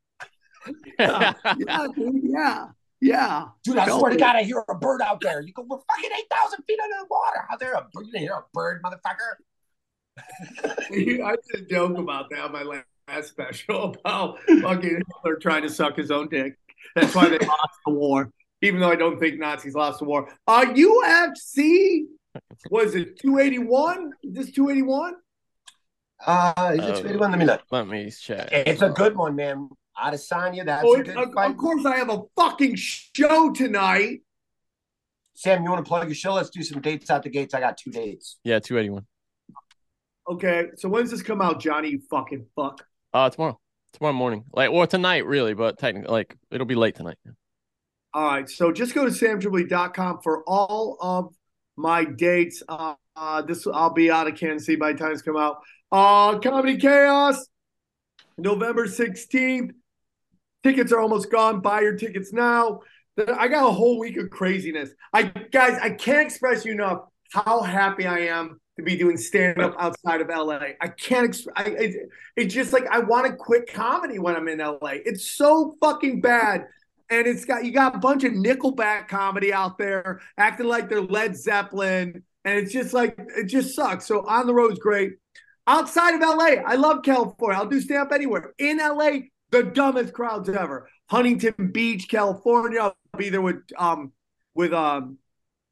Yeah, 0.97 1.33
yeah, 1.57 1.87
dude, 1.95 2.21
yeah, 2.23 2.67
yeah. 2.99 3.45
Dude, 3.63 3.77
I 3.77 3.87
swear 3.87 4.11
to 4.11 4.17
God, 4.17 4.35
I 4.35 4.43
hear 4.43 4.63
a 4.67 4.75
bird 4.75 5.01
out 5.01 5.21
there. 5.21 5.41
You 5.41 5.53
go, 5.53 5.63
we're 5.67 5.77
fucking 5.77 6.09
8,000 6.17 6.63
feet 6.63 6.79
under 6.83 6.95
the 6.99 7.07
water. 7.09 7.45
How 7.47 7.57
there 7.57 7.73
a 7.73 7.87
bird? 7.93 8.07
You 8.11 8.19
hear 8.19 8.33
a 8.33 8.43
bird, 8.53 8.81
motherfucker? 8.83 9.35
I 10.63 11.35
did 11.51 11.61
a 11.61 11.65
joke 11.69 11.97
about 11.97 12.29
that 12.31 12.39
on 12.39 12.51
my 12.51 12.63
last 12.63 13.29
special 13.29 13.95
about 14.05 14.39
fucking 14.61 15.01
Hitler 15.23 15.35
trying 15.39 15.61
to 15.61 15.69
suck 15.69 15.95
his 15.95 16.09
own 16.09 16.27
dick. 16.29 16.57
That's 16.95 17.13
why 17.13 17.29
they 17.29 17.37
lost 17.37 17.77
the 17.85 17.93
war. 17.93 18.31
Even 18.61 18.79
though 18.79 18.91
I 18.91 18.95
don't 18.95 19.19
think 19.19 19.39
Nazis 19.39 19.73
lost 19.75 19.99
the 19.99 20.05
war. 20.05 20.31
Uh 20.47 20.65
UFC 20.65 22.03
was 22.69 22.95
it 22.95 23.19
281? 23.19 24.11
Is 24.23 24.33
this 24.33 24.51
281? 24.51 25.15
Uh, 26.25 26.71
is 26.75 26.79
it 26.79 26.83
Uh, 26.83 26.85
281? 27.01 27.31
Let 27.31 27.39
me 27.39 27.45
look. 27.45 27.61
Let 27.71 27.87
me 27.87 28.11
check. 28.11 28.49
It's 28.51 28.81
a 28.81 28.89
good 28.89 29.15
one, 29.17 29.35
man. 29.35 29.69
Adesanya, 29.97 30.65
that's 30.65 30.83
Oh, 30.85 30.95
a 30.95 30.99
it- 30.99 31.05
good 31.07 31.17
of, 31.17 31.33
fight. 31.33 31.51
of 31.51 31.57
course 31.57 31.85
I 31.85 31.97
have 31.97 32.09
a 32.09 32.21
fucking 32.35 32.75
show 32.75 33.51
tonight. 33.51 34.21
Sam, 35.33 35.63
you 35.63 35.69
want 35.71 35.83
to 35.83 35.87
plug 35.89 36.07
your 36.07 36.15
show? 36.15 36.33
Let's 36.33 36.49
do 36.51 36.61
some 36.63 36.81
dates 36.81 37.09
out 37.09 37.23
the 37.23 37.29
gates. 37.29 37.53
I 37.53 37.59
got 37.59 37.77
two 37.77 37.89
dates. 37.91 38.37
Yeah, 38.43 38.59
281. 38.59 39.05
Okay, 40.29 40.67
so 40.75 40.87
when's 40.87 41.09
this 41.11 41.21
come 41.23 41.41
out, 41.41 41.59
Johnny? 41.59 41.89
You 41.89 42.01
fucking 42.09 42.45
fuck. 42.55 42.85
Uh, 43.13 43.29
tomorrow. 43.29 43.59
Tomorrow 43.93 44.13
morning. 44.13 44.45
Like, 44.53 44.69
or 44.69 44.85
tonight, 44.87 45.25
really, 45.25 45.53
but 45.55 45.77
technically, 45.79 46.11
like, 46.11 46.37
it'll 46.51 46.67
be 46.67 46.75
late 46.75 46.95
tonight. 46.95 47.17
All 48.13 48.25
right, 48.25 48.49
so 48.49 48.73
just 48.73 48.93
go 48.93 49.05
to 49.05 49.11
samtripoli.com 49.11 50.19
for 50.21 50.43
all 50.45 50.97
of 50.99 51.33
my 51.77 52.03
dates. 52.03 52.61
Uh, 52.67 52.95
uh, 53.15 53.41
this 53.41 53.65
I'll 53.65 53.93
be 53.93 54.11
out 54.11 54.27
of 54.27 54.35
Kansas 54.35 54.65
City 54.65 54.75
by 54.75 54.91
the 54.91 54.99
time 54.99 55.13
it's 55.13 55.21
come 55.21 55.37
out. 55.37 55.61
Uh, 55.91 56.37
Comedy 56.39 56.77
Chaos, 56.77 57.47
November 58.37 58.87
16th. 58.87 59.71
Tickets 60.63 60.91
are 60.91 60.99
almost 60.99 61.31
gone. 61.31 61.61
Buy 61.61 61.81
your 61.81 61.95
tickets 61.95 62.33
now. 62.33 62.81
I 63.17 63.47
got 63.47 63.67
a 63.67 63.71
whole 63.71 63.99
week 63.99 64.17
of 64.17 64.29
craziness. 64.29 64.89
I 65.13 65.23
guys, 65.23 65.77
I 65.81 65.91
can't 65.91 66.25
express 66.25 66.65
you 66.65 66.73
enough 66.73 67.03
how 67.31 67.61
happy 67.61 68.05
I 68.05 68.19
am 68.19 68.59
to 68.77 68.83
be 68.83 68.97
doing 68.97 69.17
stand 69.17 69.61
up 69.61 69.75
outside 69.79 70.21
of 70.21 70.27
LA. 70.29 70.59
I 70.79 70.87
can't. 70.87 71.31
Exp- 71.31 71.47
I, 71.55 71.63
it, 71.63 72.09
it's 72.35 72.53
just 72.53 72.73
like 72.73 72.87
I 72.87 72.99
want 72.99 73.27
to 73.27 73.33
quit 73.33 73.71
comedy 73.71 74.19
when 74.19 74.35
I'm 74.35 74.47
in 74.47 74.59
LA. 74.59 74.99
It's 75.05 75.31
so 75.31 75.75
fucking 75.81 76.21
bad. 76.21 76.65
And 77.11 77.27
it's 77.27 77.45
got 77.45 77.65
you 77.65 77.71
got 77.71 77.95
a 77.95 77.99
bunch 77.99 78.23
of 78.23 78.33
Nickelback 78.33 79.07
comedy 79.07 79.53
out 79.53 79.77
there 79.77 80.21
acting 80.37 80.67
like 80.67 80.89
they're 80.89 81.01
Led 81.01 81.35
Zeppelin, 81.35 82.23
and 82.45 82.59
it's 82.59 82.71
just 82.71 82.93
like 82.93 83.15
it 83.17 83.47
just 83.47 83.75
sucks. 83.75 84.07
So 84.07 84.25
on 84.25 84.47
the 84.47 84.53
road's 84.53 84.79
great. 84.79 85.13
Outside 85.67 86.15
of 86.15 86.21
LA, 86.21 86.61
I 86.65 86.75
love 86.75 87.03
California. 87.03 87.59
I'll 87.59 87.67
do 87.67 87.79
stand 87.79 88.01
up 88.01 88.11
anywhere. 88.11 88.53
In 88.57 88.77
LA, 88.77 89.11
the 89.51 89.63
dumbest 89.63 90.13
crowds 90.13 90.49
ever. 90.49 90.89
Huntington 91.09 91.71
Beach, 91.71 92.07
California. 92.09 92.79
I'll 92.79 92.95
be 93.17 93.29
there 93.29 93.41
with 93.41 93.61
um 93.77 94.13
with 94.55 94.73
um 94.73 95.17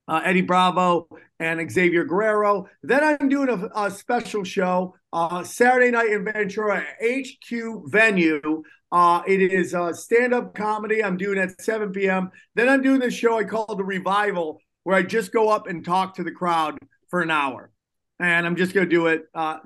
uh, 0.09 0.21
Eddie 0.25 0.41
Bravo 0.41 1.07
and 1.39 1.71
Xavier 1.71 2.03
Guerrero. 2.03 2.67
Then 2.83 3.03
I'm 3.03 3.29
doing 3.29 3.49
a, 3.49 3.85
a 3.85 3.91
special 3.91 4.43
show 4.43 4.95
uh, 5.13 5.43
Saturday 5.43 5.91
night 5.91 6.09
in 6.09 6.25
Ventura 6.25 6.83
HQ 7.01 7.83
venue. 7.85 8.63
Uh, 8.91 9.21
it 9.27 9.41
is 9.41 9.75
uh, 9.75 9.93
stand 9.93 10.33
up 10.33 10.55
comedy. 10.55 11.03
I'm 11.03 11.17
doing 11.17 11.37
at 11.37 11.61
7 11.61 11.91
p.m. 11.91 12.31
Then 12.55 12.69
I'm 12.69 12.81
doing 12.81 12.99
this 12.99 13.13
show 13.13 13.37
I 13.37 13.43
call 13.43 13.75
the 13.75 13.83
Revival, 13.83 14.59
where 14.83 14.95
I 14.95 15.03
just 15.03 15.31
go 15.31 15.49
up 15.49 15.67
and 15.67 15.85
talk 15.85 16.15
to 16.15 16.23
the 16.23 16.31
crowd 16.31 16.77
for 17.09 17.21
an 17.21 17.29
hour. 17.29 17.71
And 18.19 18.45
I'm 18.45 18.55
just 18.55 18.73
to 18.73 18.85
do 18.85 19.07
it. 19.07 19.25
Uh, 19.33 19.59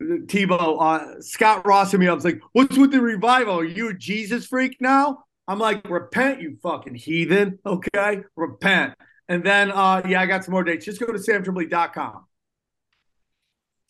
Tebow, 0.00 0.76
uh, 0.80 1.20
Scott 1.20 1.66
Ross 1.66 1.92
and 1.94 2.00
me, 2.00 2.08
I 2.08 2.12
was 2.12 2.24
like, 2.24 2.40
what's 2.52 2.76
with 2.76 2.92
the 2.92 3.00
revival? 3.00 3.58
Are 3.58 3.64
you 3.64 3.88
a 3.88 3.94
Jesus 3.94 4.46
freak 4.46 4.76
now? 4.80 5.24
I'm 5.48 5.58
like, 5.58 5.88
repent, 5.88 6.40
you 6.40 6.58
fucking 6.62 6.94
heathen. 6.94 7.58
Okay, 7.64 8.22
repent. 8.36 8.94
And 9.28 9.42
then, 9.42 9.72
uh, 9.72 10.02
yeah, 10.06 10.20
I 10.20 10.26
got 10.26 10.44
some 10.44 10.52
more 10.52 10.64
dates. 10.64 10.84
Just 10.84 11.00
go 11.00 11.06
to 11.06 11.18
samtripoli.com. 11.18 12.26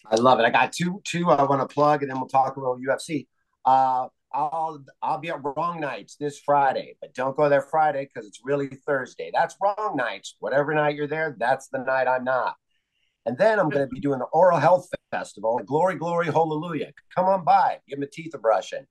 I 0.09 0.17
love 0.17 0.39
it. 0.39 0.45
I 0.45 0.51
got 0.51 0.73
two 0.73 1.03
two 1.05 1.29
I 1.29 1.43
want 1.43 1.69
to 1.69 1.73
plug, 1.73 2.03
and 2.03 2.11
then 2.11 2.19
we'll 2.19 2.29
talk 2.29 2.57
a 2.57 2.61
little 2.61 2.79
UFC. 2.79 3.27
Uh, 3.65 4.07
I'll 4.33 4.85
I'll 5.03 5.19
be 5.19 5.31
at 5.31 5.41
Wrong 5.43 5.81
Nights 5.81 6.17
this 6.17 6.39
Friday, 6.39 6.97
but 7.01 7.15
don't 7.15 7.37
go 7.37 7.49
there 7.49 7.63
Friday 7.63 8.09
because 8.13 8.27
it's 8.29 8.41
really 8.45 8.69
Thursday. 8.69 9.31
That's 9.33 9.57
Wrong 9.63 9.95
Nights. 9.97 10.37
Whatever 10.41 10.75
night 10.75 10.97
you're 10.97 11.07
there, 11.07 11.37
that's 11.39 11.69
the 11.69 11.79
night 11.79 12.09
I'm 12.09 12.25
not. 12.25 12.57
And 13.25 13.37
then 13.37 13.59
I'm 13.59 13.69
going 13.71 13.89
to 13.89 13.93
be 13.93 14.01
doing 14.01 14.21
the 14.21 14.27
Oral 14.27 14.59
Health 14.59 14.89
Festival. 15.11 15.61
Glory, 15.67 15.97
glory, 15.97 16.27
hallelujah. 16.27 16.93
Come 17.15 17.27
on 17.27 17.45
by. 17.45 17.79
Give 17.89 17.99
me 17.99 18.07
teeth 18.11 18.35
a 18.35 18.39
brushing. 18.39 18.87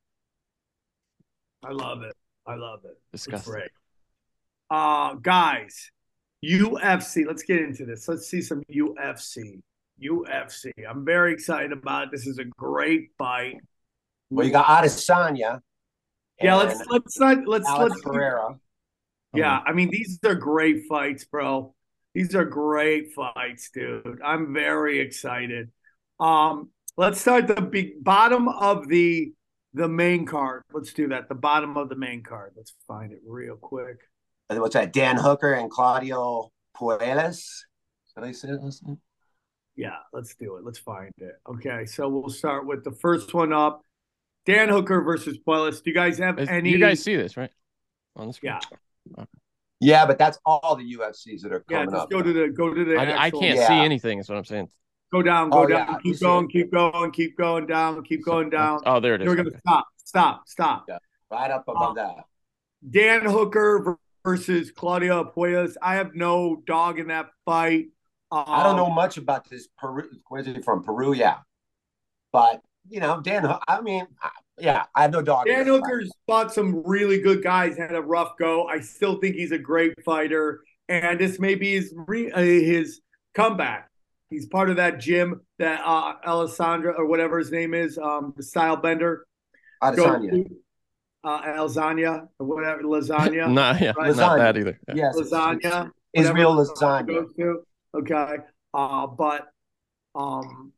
I 1.64 1.72
love 1.72 2.04
it. 2.04 2.14
I 2.46 2.56
love 2.56 2.82
it. 2.84 2.98
It's 3.14 3.24
Disgusting. 3.24 3.54
great. 3.54 3.72
Uh, 4.70 5.14
guys, 5.16 5.90
UFC. 6.44 7.26
Let's 7.26 7.44
get 7.44 7.62
into 7.62 7.86
this. 7.86 8.08
Let's 8.08 8.28
see 8.28 8.42
some 8.42 8.62
UFC. 8.72 9.62
UFC. 10.04 10.72
I'm 10.88 11.06
very 11.06 11.34
excited 11.34 11.72
about 11.72 12.06
it. 12.06 12.12
This 12.12 12.28
is 12.28 12.38
a 12.38 12.44
great 12.44 13.12
fight. 13.18 13.58
Well, 14.30 14.46
you 14.46 14.52
got 14.52 14.66
Adesanya. 14.66 15.60
Yeah, 16.42 16.56
let's 16.56 16.82
let's 16.88 17.20
not 17.20 17.48
let's 17.48 17.68
Alex 17.68 17.92
let's 17.92 18.02
Pereira. 18.02 18.60
Yeah, 19.34 19.60
I 19.66 19.74
mean 19.74 19.90
these 19.90 20.20
are 20.26 20.36
great 20.36 20.84
fights, 20.90 21.26
bro. 21.26 21.74
These 22.14 22.36
are 22.36 22.46
great 22.46 23.14
fights, 23.14 23.70
dude. 23.74 24.20
I'm 24.24 24.54
very 24.54 25.00
excited. 25.00 25.72
Um, 26.20 26.70
let's 26.98 27.20
start 27.20 27.48
the 27.48 27.62
big 27.62 28.04
bottom 28.04 28.48
of 28.48 28.88
the 28.88 29.34
the 29.74 29.88
main 29.88 30.26
card. 30.26 30.64
Let's 30.74 30.94
do 30.94 31.10
that. 31.10 31.30
The 31.30 31.36
bottom 31.36 31.78
of 31.78 31.90
the 31.90 31.96
main 31.96 32.24
card. 32.24 32.54
Let's 32.56 32.74
find 32.88 33.12
it 33.12 33.20
real 33.26 33.58
quick. 33.58 34.00
And 34.50 34.60
What's 34.60 34.76
that? 34.76 34.94
Dan 34.94 35.18
Hooker 35.18 35.54
and 35.54 35.70
Claudio 35.70 36.52
Puelles. 36.78 37.66
Did 38.16 38.24
I 38.24 38.32
say 38.32 38.48
name? 38.48 39.00
Yeah, 39.76 39.98
let's 40.14 40.36
do 40.36 40.56
it. 40.56 40.64
Let's 40.64 40.80
find 40.80 41.12
it. 41.18 41.34
Okay, 41.50 41.86
so 41.86 42.08
we'll 42.08 42.30
start 42.30 42.66
with 42.66 42.84
the 42.86 42.94
first 42.94 43.34
one 43.34 43.52
up. 43.52 43.82
Dan 44.46 44.70
Hooker 44.70 45.02
versus 45.02 45.38
Puelles. 45.46 45.82
Do 45.84 45.90
you 45.90 45.94
guys 45.96 46.18
have 46.20 46.40
Is- 46.40 46.50
any? 46.50 46.70
You 46.70 46.78
guys 46.80 47.02
see 47.04 47.16
this, 47.16 47.36
right? 47.38 47.52
On 48.16 48.28
the 48.28 48.34
screen. 48.34 48.54
Yeah. 49.18 49.26
Yeah, 49.82 50.06
but 50.06 50.18
that's 50.18 50.40
all 50.46 50.76
the 50.78 50.96
UFCs 50.98 51.42
that 51.42 51.52
are 51.52 51.60
coming 51.62 51.82
Yeah, 51.90 51.92
just 51.92 52.04
up. 52.04 52.10
go 52.10 52.22
to 52.22 52.32
the 52.34 52.48
go 52.50 52.74
to 52.74 52.86
the. 52.86 52.96
I, 52.96 53.26
I 53.26 53.30
can't 53.32 53.58
Yeah. 53.58 53.68
see 53.68 53.74
anything. 53.74 54.20
Is 54.20 54.30
what 54.30 54.38
I'm 54.38 54.46
saying. 54.46 54.70
Go 55.12 55.22
down, 55.22 55.50
go 55.50 55.64
Oh, 55.64 55.68
down, 55.68 55.88
yeah, 55.88 55.98
keep 56.02 56.20
going, 56.20 56.46
it. 56.46 56.52
keep 56.52 56.72
going, 56.72 57.12
keep 57.12 57.38
going 57.38 57.66
down, 57.68 58.04
keep 58.04 58.24
going 58.26 58.50
down. 58.50 58.80
Oh, 58.86 59.00
there 59.00 59.16
it 59.16 59.22
is. 59.22 59.28
We're 59.28 59.36
gonna 59.36 59.50
Okay. 59.50 59.60
stop, 59.60 59.88
stop, 59.98 60.48
stop. 60.48 60.86
Yeah. 60.90 60.98
right 61.32 61.52
up 61.52 61.68
above 61.68 61.96
that. 61.96 62.16
Dan 62.90 63.26
Hooker 63.26 63.98
versus 64.24 64.72
Claudia 64.72 65.24
Puelles. 65.26 65.76
I 65.82 65.96
have 65.96 66.16
no 66.16 66.62
dog 66.66 67.00
in 67.00 67.08
that 67.10 67.30
fight. 67.46 67.88
I 68.32 68.64
don't 68.64 68.76
know 68.78 68.88
Um, 68.88 68.96
much 68.96 69.18
about 69.18 69.50
this 69.50 69.68
Peru. 69.78 70.10
Where's 70.30 70.46
he 70.46 70.62
from? 70.62 70.84
Peru, 70.84 71.14
yeah. 71.14 71.40
But 72.32 72.62
you 72.90 73.00
know, 73.00 73.22
Dan. 73.22 73.48
I 73.68 73.82
mean, 73.82 74.08
yeah, 74.60 74.86
I 74.96 75.02
have 75.04 75.12
no 75.12 75.22
dog. 75.22 75.46
Dan 75.46 75.66
this 75.66 75.68
fight. 75.68 75.82
Hooker's 75.84 76.12
fought 76.28 76.54
some 76.54 76.84
really 76.86 77.20
good 77.20 77.44
guys, 77.44 77.78
had 77.78 77.94
a 77.94 78.02
rough 78.02 78.38
go. 78.38 78.68
I 78.68 78.80
still 78.80 79.20
think 79.20 79.36
he's 79.36 79.52
a 79.52 79.58
great 79.58 79.94
fighter, 80.04 80.62
and 80.90 81.20
this 81.20 81.40
may 81.40 81.56
be 81.56 81.74
his 81.74 81.94
re, 81.96 82.32
uh, 82.32 82.40
his 82.40 83.02
comeback. 83.34 83.90
He's 84.30 84.48
part 84.48 84.70
of 84.70 84.78
that 84.78 85.00
gym 85.00 85.42
that 85.60 85.82
uh, 85.86 86.14
Alessandra 86.26 86.94
or 86.98 87.06
whatever 87.06 87.38
his 87.38 87.52
name 87.52 87.74
is, 87.74 87.98
um, 87.98 88.34
the 88.36 88.44
style 88.44 88.76
bender. 88.78 89.26
Adesanya. 89.84 90.32
Go 90.48 90.56
Uh, 91.24 91.42
Alzania 91.60 92.28
or 92.40 92.46
whatever, 92.48 92.84
lasagna. 92.84 93.52
Not, 93.52 93.82
yeah, 93.82 93.94
Right. 93.98 94.16
not 94.16 94.38
that 94.38 94.58
either. 94.58 94.80
Yeah. 94.88 94.94
Yes, 94.96 95.16
lasagna. 95.16 95.92
Israel 96.14 96.56
lasagna. 96.56 97.26
Okay. 97.96 98.38
Uh, 98.74 99.08
but 99.08 99.48
um 100.14 100.72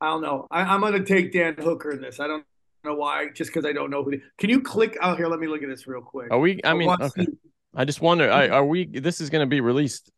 I 0.00 0.06
don't 0.10 0.22
know. 0.22 0.46
I, 0.50 0.74
am 0.74 0.80
gonna 0.80 1.04
take 1.04 1.32
Dan 1.32 1.54
Hooker 1.58 1.92
in 1.92 2.00
this. 2.00 2.20
I 2.20 2.26
don't 2.26 2.44
know 2.84 2.94
why, 2.94 3.28
just 3.34 3.50
because 3.50 3.64
I 3.64 3.72
don't 3.72 3.90
know 3.90 4.02
who. 4.02 4.12
They, 4.12 4.22
can 4.38 4.50
you 4.50 4.60
click 4.60 4.96
out 5.00 5.16
here? 5.16 5.26
Let 5.26 5.40
me 5.40 5.46
look 5.46 5.62
at 5.62 5.68
this 5.68 5.86
real 5.86 6.02
quick. 6.02 6.30
Are 6.30 6.38
we? 6.38 6.60
I 6.64 6.74
mean, 6.74 6.88
want 6.88 7.00
to 7.00 7.06
okay. 7.06 7.24
see- 7.24 7.38
I 7.74 7.84
just 7.84 8.00
wonder. 8.00 8.30
I, 8.30 8.48
are 8.48 8.64
we? 8.64 8.86
This 8.86 9.20
is 9.20 9.30
going 9.30 9.42
to 9.42 9.46
be 9.48 9.60
released. 9.60 10.10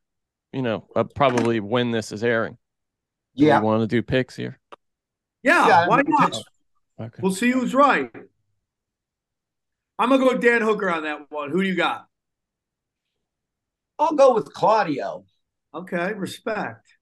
You 0.53 0.63
know, 0.63 0.87
uh, 0.97 1.05
probably 1.05 1.61
when 1.61 1.91
this 1.91 2.11
is 2.11 2.25
airing. 2.25 2.57
Do 3.37 3.45
Yeah. 3.45 3.61
we 3.61 3.67
want 3.67 3.83
to 3.83 3.87
do 3.87 4.03
picks 4.03 4.35
here? 4.35 4.59
Yeah, 5.43 5.69
Yeah, 5.69 5.89
why 5.89 6.03
not? 6.07 6.37
Okay. 7.01 7.21
We'll 7.23 7.33
see 7.33 7.51
who's 7.51 7.75
right. 7.75 8.11
I'm 9.99 10.09
gonna 10.09 10.25
go 10.25 10.33
with 10.33 10.43
Dan 10.43 10.63
Hooker 10.63 10.91
on 10.91 11.03
that 11.03 11.31
one. 11.31 11.51
Who 11.51 11.63
do 11.63 11.69
you 11.69 11.75
got? 11.75 12.07
I'll 13.99 14.15
go 14.15 14.35
with 14.35 14.53
Claudio. 14.53 15.25
Okay, 15.75 16.13
respect. 16.15 16.98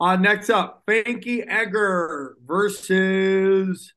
Uh, 0.00 0.16
next 0.16 0.48
up, 0.48 0.82
Frankie 0.86 1.42
Edgar 1.42 2.36
versus 2.46 3.92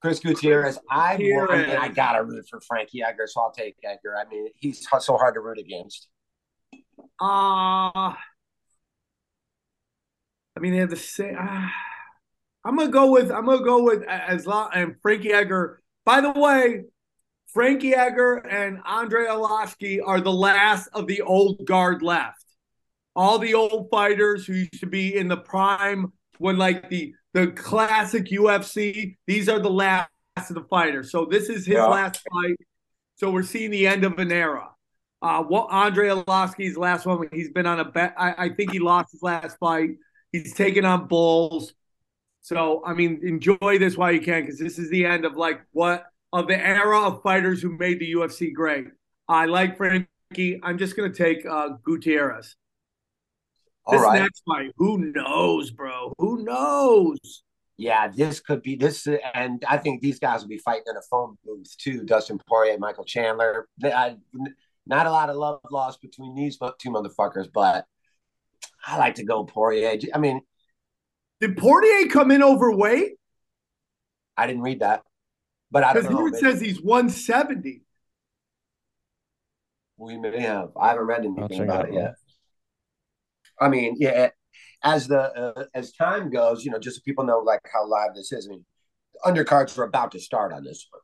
Chris 0.00 0.20
Gutierrez. 0.20 0.78
I, 0.90 1.14
I, 1.14 1.16
mean, 1.18 1.40
I 1.40 1.88
gotta 1.88 2.24
root 2.24 2.46
for 2.48 2.60
Frankie 2.60 3.02
Edgar, 3.02 3.26
so 3.26 3.42
I'll 3.42 3.52
take 3.52 3.76
Edgar. 3.84 4.16
I 4.16 4.28
mean, 4.28 4.48
he's 4.56 4.86
so 5.00 5.16
hard 5.18 5.34
to 5.34 5.40
root 5.40 5.58
against. 5.58 6.08
uh 7.20 8.14
I 10.58 10.60
mean 10.60 10.72
they 10.72 10.78
have 10.78 10.88
the 10.88 10.96
same 10.96 11.36
uh, 11.38 11.68
I'm 12.64 12.76
gonna 12.76 12.90
go 12.90 13.10
with 13.10 13.30
I'm 13.30 13.44
gonna 13.44 13.62
go 13.62 13.82
with 13.82 14.04
as 14.04 14.46
long 14.46 14.70
and 14.74 14.96
Frankie 15.02 15.32
Edgar. 15.32 15.82
By 16.06 16.22
the 16.22 16.32
way, 16.32 16.84
Frankie 17.48 17.94
Edgar 17.94 18.36
and 18.36 18.80
Andrei 18.86 19.26
Arlovski 19.26 20.00
are 20.04 20.20
the 20.20 20.32
last 20.32 20.88
of 20.94 21.06
the 21.06 21.20
old 21.20 21.66
guard 21.66 22.02
left. 22.02 22.45
All 23.16 23.38
the 23.38 23.54
old 23.54 23.88
fighters 23.90 24.46
who 24.46 24.52
used 24.54 24.80
to 24.80 24.86
be 24.86 25.16
in 25.16 25.26
the 25.28 25.36
prime 25.38 26.12
when 26.38 26.58
like 26.58 26.88
the 26.90 27.14
the 27.34 27.48
classic 27.48 28.26
UFC, 28.26 29.16
these 29.26 29.48
are 29.48 29.58
the 29.58 29.70
last 29.70 30.08
of 30.38 30.54
the 30.54 30.64
fighters. 30.70 31.10
So 31.10 31.24
this 31.24 31.48
is 31.48 31.66
his 31.66 31.76
Yeah. 31.76 31.86
last 31.86 32.20
fight. 32.32 32.56
So 33.16 33.30
we're 33.30 33.42
seeing 33.42 33.70
the 33.70 33.86
end 33.86 34.04
of 34.04 34.18
an 34.18 34.30
era. 34.30 34.68
Uh, 35.22 35.42
what 35.42 35.72
Andrei 35.72 36.08
Arlovski's 36.08 36.76
last 36.76 37.06
one, 37.06 37.26
he's 37.32 37.50
been 37.50 37.66
on 37.66 37.80
a 37.80 37.84
bet. 37.84 38.14
I, 38.18 38.34
I 38.46 38.48
think 38.50 38.70
he 38.72 38.78
lost 38.78 39.12
his 39.12 39.22
last 39.22 39.56
fight. 39.58 39.90
He's 40.32 40.52
taken 40.54 40.84
on 40.84 41.08
bulls. 41.08 41.72
So 42.42 42.82
I 42.84 42.92
mean, 42.94 43.20
enjoy 43.22 43.78
this 43.78 43.96
while 43.96 44.12
you 44.12 44.20
can, 44.20 44.42
because 44.42 44.58
this 44.58 44.78
is 44.78 44.90
the 44.90 45.06
end 45.06 45.24
of 45.24 45.36
like 45.36 45.62
what 45.72 46.04
of 46.32 46.48
the 46.48 46.58
era 46.58 47.00
of 47.00 47.22
fighters 47.22 47.62
who 47.62 47.76
made 47.76 47.98
the 47.98 48.12
UFC 48.12 48.52
great. 48.52 48.86
I 49.28 49.46
like 49.46 49.76
Frankie. 49.78 50.60
I'm 50.62 50.78
just 50.78 50.96
gonna 50.96 51.12
take 51.12 51.44
uh, 51.46 51.70
Gutierrez. 51.84 52.56
All 53.86 53.94
This 53.94 54.02
right. 54.02 54.22
next 54.22 54.42
fight, 54.46 54.72
who 54.76 55.12
knows, 55.12 55.70
bro? 55.70 56.12
Who 56.18 56.42
knows? 56.42 57.42
Yeah, 57.78 58.08
this 58.08 58.40
could 58.40 58.62
be 58.62 58.74
this, 58.74 59.06
and 59.34 59.62
I 59.68 59.76
think 59.76 60.00
these 60.00 60.18
guys 60.18 60.40
will 60.40 60.48
be 60.48 60.58
fighting 60.58 60.84
in 60.88 60.96
a 60.96 61.02
phone 61.10 61.36
booth 61.44 61.76
too. 61.76 62.04
Dustin 62.04 62.40
Poirier, 62.48 62.78
Michael 62.78 63.04
Chandler. 63.04 63.68
I, 63.84 64.16
not 64.86 65.06
a 65.06 65.10
lot 65.10 65.28
of 65.28 65.36
love 65.36 65.60
lost 65.70 66.00
between 66.00 66.34
these 66.34 66.58
two 66.78 66.90
motherfuckers, 66.90 67.48
but 67.52 67.84
I 68.86 68.96
like 68.96 69.16
to 69.16 69.24
go 69.24 69.44
Poirier. 69.44 69.98
I 70.14 70.18
mean, 70.18 70.40
Did 71.40 71.58
Poirier 71.58 72.08
come 72.08 72.30
in 72.30 72.42
overweight? 72.42 73.12
I 74.38 74.46
didn't 74.46 74.62
read 74.62 74.80
that, 74.80 75.02
but 75.70 75.84
I 75.84 75.92
don't 75.92 76.04
Because 76.04 76.10
know. 76.12 76.18
here 76.18 76.28
it 76.28 76.40
says 76.40 76.60
he's 76.60 76.82
170. 76.82 77.82
we 79.98 80.18
may 80.18 80.40
have. 80.40 80.70
I 80.80 80.88
haven't 80.88 81.04
read 81.04 81.24
anything 81.24 81.62
about 81.62 81.88
it 81.88 81.94
yet. 81.94 82.14
I 83.60 83.68
mean, 83.68 83.96
yeah. 83.98 84.30
As 84.82 85.08
the 85.08 85.20
uh, 85.20 85.64
as 85.74 85.92
time 85.92 86.30
goes, 86.30 86.64
you 86.64 86.70
know, 86.70 86.78
just 86.78 86.96
so 86.96 87.02
people 87.04 87.24
know 87.24 87.38
like 87.38 87.60
how 87.72 87.86
live 87.88 88.14
this 88.14 88.30
is. 88.30 88.46
I 88.46 88.50
mean, 88.50 88.64
undercards 89.24 89.76
are 89.78 89.84
about 89.84 90.12
to 90.12 90.20
start 90.20 90.52
on 90.52 90.64
this 90.64 90.86
one. 90.90 91.00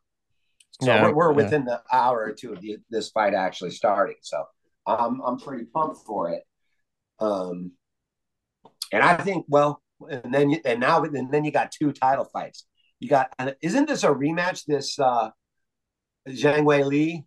So 0.82 0.86
Yeah, 0.86 1.02
we're, 1.08 1.14
we're 1.14 1.30
yeah. 1.30 1.36
within 1.36 1.64
the 1.64 1.82
hour 1.92 2.20
or 2.20 2.32
two 2.32 2.52
of 2.52 2.60
the, 2.60 2.78
this 2.90 3.10
fight 3.10 3.34
actually 3.34 3.70
starting. 3.70 4.16
So 4.22 4.44
I'm 4.86 5.20
I'm 5.22 5.38
pretty 5.38 5.64
pumped 5.64 5.98
for 6.06 6.30
it. 6.30 6.42
Um, 7.18 7.72
and 8.92 9.02
I 9.02 9.16
think 9.16 9.46
well, 9.48 9.82
and 10.08 10.32
then 10.32 10.50
you, 10.50 10.60
and 10.64 10.80
now 10.80 11.02
and 11.02 11.32
then 11.32 11.44
you 11.44 11.50
got 11.50 11.72
two 11.72 11.92
title 11.92 12.24
fights. 12.24 12.66
You 13.00 13.08
got 13.08 13.32
isn't 13.62 13.88
this 13.88 14.04
a 14.04 14.08
rematch? 14.08 14.64
This 14.66 14.98
uh, 14.98 15.30
Zhang 16.28 16.64
Wei 16.64 16.84
Li. 16.84 17.24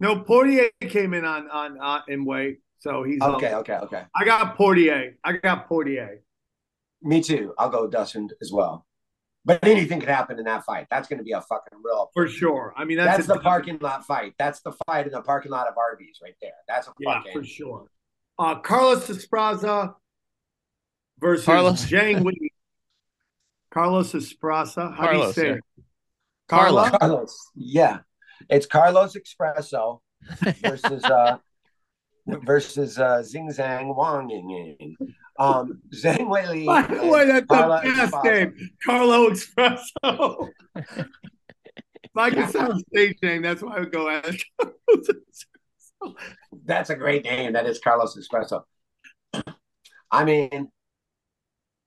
No, 0.00 0.20
Poirier 0.20 0.70
came 0.80 1.12
in 1.14 1.24
on 1.24 1.48
on 1.50 1.78
uh, 1.80 2.00
in 2.08 2.24
weight, 2.24 2.58
so 2.78 3.02
he's 3.02 3.20
Okay, 3.20 3.54
okay, 3.54 3.74
okay. 3.74 4.04
I 4.14 4.24
got 4.24 4.56
Poirier. 4.56 5.16
I 5.24 5.32
got 5.32 5.68
Poirier. 5.68 6.20
Me 7.02 7.22
too. 7.22 7.54
I'll 7.58 7.70
go 7.70 7.86
Dustin 7.88 8.28
as 8.40 8.50
well. 8.52 8.86
But 9.44 9.64
anything 9.66 10.00
could 10.00 10.08
happen 10.08 10.38
in 10.38 10.44
that 10.44 10.64
fight. 10.64 10.88
That's 10.90 11.08
going 11.08 11.18
to 11.18 11.24
be 11.24 11.32
a 11.32 11.40
fucking 11.40 11.78
real. 11.82 12.10
For 12.12 12.28
sure. 12.28 12.74
I 12.76 12.84
mean, 12.84 12.98
That's, 12.98 13.18
that's, 13.18 13.28
the 13.28 13.34
a- 13.34 13.40
parking 13.40 13.78
lot 13.80 14.04
fight. 14.04 14.34
That's 14.38 14.60
the 14.60 14.72
fight 14.86 15.06
in 15.06 15.12
the 15.12 15.22
parking 15.22 15.50
lot 15.52 15.68
of 15.68 15.74
Arby's 15.78 16.18
right 16.22 16.34
there. 16.42 16.52
That's 16.66 16.86
a 16.88 16.92
Yeah, 16.98 17.14
fucking. 17.14 17.32
for 17.32 17.44
sure. 17.44 17.86
Uh, 18.38 18.56
Carlos 18.56 19.06
Esparza 19.08 19.94
versus 21.18 21.44
Carlos. 21.46 21.84
Zhang 21.86 22.22
Wei. 22.22 22.34
Carlos 23.70 24.12
Esparza. 24.12 24.94
How 24.94 25.04
Carlos, 25.04 25.34
do 25.34 25.40
you 25.40 25.46
say 25.46 25.48
yeah. 25.50 25.54
it? 25.54 25.64
Carlos. 26.48 26.90
Carlos. 26.90 27.50
Yeah, 27.54 27.98
it's 28.48 28.66
Carlos 28.66 29.16
Espresso 29.16 30.00
versus 30.62 31.04
uh 31.04 31.38
versus 32.44 32.98
uh 32.98 33.22
Zing 33.22 33.48
Zhang 33.48 33.94
Wang 33.94 34.30
Ying 34.30 34.50
Ying. 34.50 34.96
Um, 35.38 35.80
Zhang 35.94 36.28
Wei 36.28 36.46
Li. 36.48 36.66
By 36.66 36.82
the 36.82 37.06
way, 37.06 37.26
that's 37.26 37.46
Carla 37.46 37.80
the 37.82 37.90
best 37.90 38.12
Esparza. 38.12 38.24
name. 38.24 38.70
Carlo 38.84 39.30
Espresso. 39.30 40.48
if 40.74 42.16
I 42.16 42.30
could 42.30 42.50
sound 42.50 42.82
stage 42.92 43.18
name, 43.22 43.42
that's 43.42 43.62
why 43.62 43.76
I 43.76 43.80
would 43.80 43.92
go 43.92 44.08
as 44.08 44.36
That's 46.64 46.90
a 46.90 46.96
great 46.96 47.24
name. 47.24 47.54
That 47.54 47.66
is 47.66 47.78
Carlos 47.78 48.16
Espresso. 48.16 48.62
I 50.10 50.24
mean, 50.24 50.70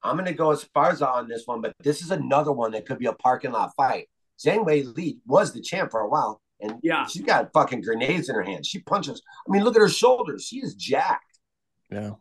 I'm 0.03 0.15
going 0.15 0.25
to 0.25 0.33
go 0.33 0.51
as 0.51 0.63
Esparza 0.65 1.07
on 1.07 1.27
this 1.27 1.43
one, 1.45 1.61
but 1.61 1.73
this 1.79 2.01
is 2.01 2.11
another 2.11 2.51
one 2.51 2.71
that 2.71 2.85
could 2.85 2.99
be 2.99 3.05
a 3.05 3.13
parking 3.13 3.51
lot 3.51 3.71
fight. 3.75 4.07
Zhang 4.43 4.65
Wei 4.65 4.83
Li 4.83 5.19
was 5.25 5.53
the 5.53 5.61
champ 5.61 5.91
for 5.91 6.01
a 6.01 6.09
while, 6.09 6.41
and 6.61 6.79
Yeah. 6.83 7.05
she's 7.07 7.21
got 7.23 7.51
fucking 7.53 7.81
grenades 7.81 8.29
in 8.29 8.35
her 8.35 8.43
hand. 8.43 8.65
She 8.65 8.79
punches. 8.79 9.21
I 9.47 9.51
mean, 9.51 9.63
look 9.63 9.75
at 9.75 9.81
her 9.81 9.89
shoulders. 9.89 10.45
She 10.45 10.57
is 10.57 10.75
jacked. 10.75 11.39
Yeah. 11.91 12.11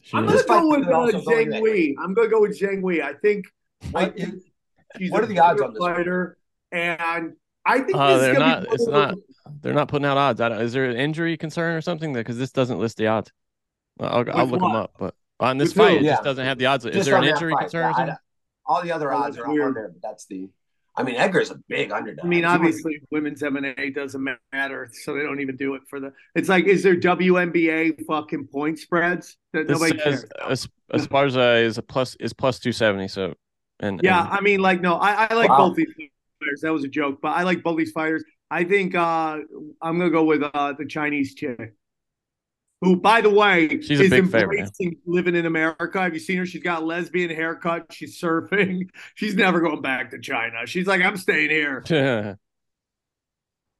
She 0.00 0.16
I'm 0.16 0.28
is. 0.28 0.42
gonna 0.44 0.60
go 0.62 0.68
with 0.70 0.84
could 0.84 1.14
uh, 1.26 1.30
Zhang. 1.30 1.62
Wei. 1.62 1.96
I'm 2.02 2.14
gonna 2.14 2.28
go 2.28 2.40
with 2.40 2.58
Zhang 2.58 2.82
Wei. 2.82 3.02
I 3.02 3.14
think 3.14 3.46
What, 3.90 4.16
she's 4.96 5.10
what 5.10 5.22
are 5.22 5.26
the 5.26 5.38
odds 5.40 5.60
on 5.60 5.72
this 5.74 5.80
one? 5.80 5.94
fighter, 5.96 6.38
and 6.72 7.32
I 7.66 7.80
think 7.80 7.96
Uh, 7.96 8.18
they're 8.18 8.38
not. 8.38 8.62
be 8.62 8.68
It's 8.70 8.86
of 8.86 8.92
not. 8.92 9.14
They're 9.60 9.74
not 9.74 9.88
putting 9.88 10.06
out 10.06 10.16
odds. 10.16 10.40
I 10.40 10.48
don't, 10.50 10.60
is 10.60 10.72
there 10.72 10.84
an 10.84 10.96
injury 10.96 11.36
concern 11.36 11.74
or 11.74 11.80
something? 11.80 12.12
Because 12.12 12.38
this 12.38 12.52
doesn't 12.52 12.78
list 12.78 12.96
the 12.98 13.06
odds. 13.08 13.32
I'll, 14.00 14.24
I'll 14.30 14.44
With 14.46 14.52
look 14.52 14.60
them 14.60 14.76
up, 14.76 14.92
but 14.98 15.14
on 15.40 15.58
this 15.58 15.70
With 15.70 15.76
who? 15.76 15.82
fight, 15.82 15.96
it 15.98 16.02
Yeah. 16.04 16.12
just 16.12 16.22
doesn't 16.24 16.44
have 16.44 16.58
the 16.58 16.66
odds. 16.66 16.84
Is 16.86 16.94
Just 16.94 17.06
there 17.06 17.16
an 17.18 17.24
injury 17.24 17.52
fight. 17.52 17.62
concern 17.62 17.80
Yeah, 17.82 17.90
or 17.90 17.94
something? 17.94 18.16
all 18.66 18.82
the 18.82 18.92
other 18.92 19.12
Oh, 19.12 19.16
odds 19.16 19.36
that's 19.36 19.46
are 19.48 19.50
on 19.50 19.74
there, 19.74 19.88
but 19.88 20.00
that's 20.02 20.26
the. 20.26 20.48
I 20.98 21.02
mean, 21.04 21.14
Edgar's 21.14 21.50
a 21.50 21.56
big 21.68 21.92
underdog. 21.92 22.24
I 22.24 22.28
mean, 22.28 22.40
He 22.40 22.44
was- 22.44 22.54
obviously, 22.54 23.00
women's 23.10 23.42
MMA 23.42 23.94
doesn't 23.94 24.28
matter, 24.52 24.90
so 24.92 25.14
they 25.14 25.22
don't 25.22 25.40
even 25.40 25.56
do 25.56 25.74
it 25.74 25.82
for 25.88 26.00
the. 26.00 26.12
It's 26.34 26.48
like, 26.48 26.64
is 26.66 26.82
there 26.82 26.96
WNBA 26.96 28.04
fucking 28.06 28.48
point 28.48 28.78
spreads 28.78 29.36
that 29.52 29.68
This 29.68 29.78
nobody 29.80 29.98
says 30.00 30.24
cares? 30.24 30.68
As- 30.92 31.06
Esparza 31.06 31.62
is 31.62 31.78
a 31.78 31.82
plus 31.82 32.16
is 32.16 32.32
plus 32.32 32.58
two 32.58 32.72
seventy. 32.72 33.08
So, 33.08 33.34
and 33.80 34.00
Yeah, 34.02 34.22
and- 34.24 34.32
I 34.32 34.40
mean, 34.40 34.60
like, 34.60 34.80
no, 34.80 34.94
I, 34.96 35.28
I 35.30 35.34
like 35.34 35.50
Wow. 35.50 35.68
both 35.68 35.76
these 35.76 35.86
fighters. 36.40 36.60
That 36.62 36.72
was 36.72 36.84
a 36.84 36.88
joke, 36.88 37.20
but 37.22 37.28
I 37.30 37.42
like 37.44 37.62
both 37.62 37.76
these 37.78 37.92
fighters. 37.92 38.24
I 38.50 38.64
think 38.64 38.94
uh, 38.94 39.38
I'm 39.82 39.98
gonna 39.98 40.10
go 40.10 40.24
with 40.24 40.42
uh, 40.42 40.72
the 40.72 40.86
Chinese 40.86 41.34
chick, 41.34 41.74
who, 42.80 42.96
by 42.96 43.20
the 43.20 43.30
way, 43.30 43.80
She's 43.80 44.00
a 44.00 44.04
is 44.04 44.10
big 44.10 44.30
favorite, 44.30 44.60
embracing 44.60 44.96
living 45.04 45.34
in 45.34 45.46
America. 45.46 46.00
Have 46.00 46.14
you 46.14 46.20
seen 46.20 46.38
her? 46.38 46.46
She's 46.46 46.62
got 46.62 46.82
a 46.82 46.86
lesbian 46.86 47.30
haircut. 47.30 47.92
She's 47.92 48.20
surfing. 48.20 48.88
She's 49.14 49.34
never 49.34 49.60
going 49.60 49.82
back 49.82 50.10
to 50.10 50.20
China. 50.20 50.66
She's 50.66 50.86
like, 50.86 51.02
I'm 51.02 51.16
staying 51.16 51.50
here. 51.50 51.82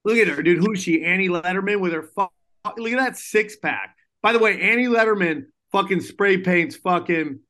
Look 0.04 0.16
at 0.16 0.28
her, 0.28 0.42
dude. 0.42 0.58
Who's 0.58 0.82
she? 0.82 1.04
Annie 1.04 1.28
Letterman 1.28 1.80
with 1.80 1.92
her. 1.92 2.02
Fu- 2.02 2.26
Look 2.76 2.92
at 2.92 2.98
that 2.98 3.16
six 3.16 3.56
pack. 3.56 3.96
By 4.22 4.32
the 4.32 4.38
way, 4.38 4.60
Annie 4.60 4.86
Letterman 4.86 5.46
fucking 5.70 6.00
spray 6.00 6.38
paints 6.38 6.76
fucking 6.76 7.40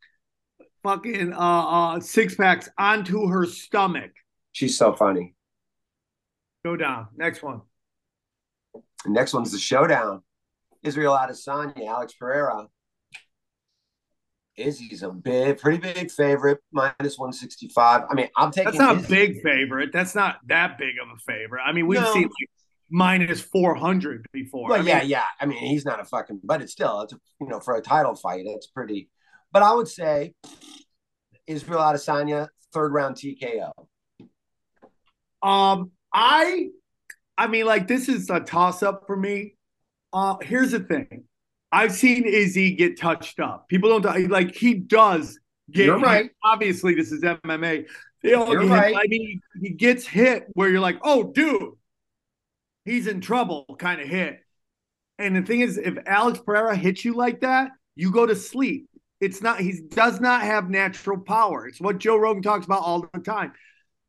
fucking 0.83 1.33
uh 1.33 1.37
uh 1.37 2.01
six 2.01 2.35
packs 2.35 2.69
onto 2.79 3.27
her 3.29 3.47
stomach. 3.47 4.11
She's 4.53 4.77
so 4.77 4.93
funny. 4.93 5.35
Go 6.65 6.77
down. 6.77 7.09
Next 7.17 7.43
one. 7.43 7.63
The 9.05 9.11
next 9.11 9.33
one's 9.33 9.53
the 9.53 9.59
showdown. 9.59 10.23
Israel 10.83 11.13
Adesanya, 11.17 11.87
Alex 11.87 12.15
Pereira. 12.15 12.67
Izzy's 14.57 15.03
a 15.05 15.11
big, 15.11 15.59
pretty 15.59 15.79
big 15.79 16.11
favorite, 16.11 16.59
minus 16.73 17.17
165. 17.17 18.03
I 18.11 18.15
mean, 18.15 18.29
I'm 18.37 18.51
taking 18.51 18.73
That's 18.73 18.79
not 18.79 19.05
a 19.05 19.09
big 19.09 19.41
favorite. 19.43 19.91
That's 19.93 20.17
not 20.17 20.39
that 20.47 20.79
big 20.79 20.97
of 21.01 21.09
a 21.09 21.19
favorite. 21.33 21.63
I 21.65 21.73
mean, 21.73 21.87
we've 21.87 22.01
No. 22.01 22.13
seen 22.13 22.25
like 22.25 22.51
minus 22.91 23.41
four 23.41 23.77
hundred 23.77 24.27
before. 24.33 24.71
Well, 24.71 24.81
I 24.81 24.85
yeah, 24.85 24.99
mean, 25.01 25.09
yeah. 25.11 25.25
I 25.41 25.47
mean, 25.47 25.59
he's 25.59 25.85
not 25.85 26.01
a 26.01 26.05
fucking, 26.05 26.41
but 26.43 26.61
it's 26.61 26.73
still, 26.73 27.03
it's 27.03 27.13
a, 27.13 27.19
you 27.41 27.47
know, 27.47 27.61
for 27.61 27.77
a 27.77 27.81
title 27.83 28.17
fight, 28.17 28.43
it's 28.47 28.67
pretty. 28.67 29.09
But 29.53 29.63
I 29.63 29.73
would 29.75 29.89
say 29.89 30.35
Israel 31.47 31.81
Adesanya 31.81 32.49
third 32.73 32.93
round 32.93 33.17
TKO. 33.17 33.71
Um, 35.43 35.93
I, 36.13 36.69
I 37.37 37.47
mean, 37.47 37.67
like 37.67 37.87
this 37.87 38.09
is 38.09 38.29
a 38.29 38.41
toss 38.41 38.83
up 38.83 39.05
for 39.07 39.17
me. 39.17 39.55
Uh, 40.13 40.37
here's 40.43 40.73
the 40.73 40.81
thing: 40.81 41.25
I've 41.71 41.93
seen 41.93 42.25
Izzy 42.25 42.75
get 42.75 42.99
touched 42.99 43.41
up. 43.41 43.69
People 43.69 43.99
don't 43.99 44.31
like 44.31 44.55
he 44.55 44.75
does 44.75 45.39
get. 45.71 45.87
You're 45.87 45.99
right. 45.99 46.31
Obviously, 46.43 46.95
this 46.95 47.13
is 47.13 47.23
MMA. 47.23 47.87
They 48.23 48.35
all 48.35 48.51
You're 48.51 48.67
right. 48.67 48.97
I 48.97 49.07
mean, 49.07 49.41
he 49.61 49.71
gets 49.71 50.07
hit 50.07 50.47
where 50.55 50.69
you're 50.69 50.81
like, 50.81 50.99
oh, 51.03 51.31
dude, 51.33 51.73
he's 52.85 53.07
in 53.07 53.21
trouble, 53.21 53.65
kind 53.79 54.01
of 54.01 54.09
hit. 54.09 54.41
And 55.19 55.37
the 55.37 55.43
thing 55.43 55.61
is, 55.61 55.79
if 55.79 55.97
Alex 56.07 56.41
Pereira 56.45 56.77
hits 56.77 57.05
you 57.05 57.15
like 57.15 57.41
that, 57.41 57.71
you 57.95 58.11
go 58.11 58.27
to 58.27 58.35
sleep. 58.35 58.89
It's 59.21 59.43
not, 59.43 59.61
he 59.61 59.81
does 59.89 60.21
not 60.21 60.43
have 60.43 60.71
natural 60.71 61.19
power. 61.19 61.67
It's 61.67 61.81
what 61.81 61.99
Joe 61.99 62.17
Rogan 62.17 62.43
talks 62.43 62.67
about 62.67 62.83
all 62.83 63.09
the 63.13 63.21
time. 63.21 63.53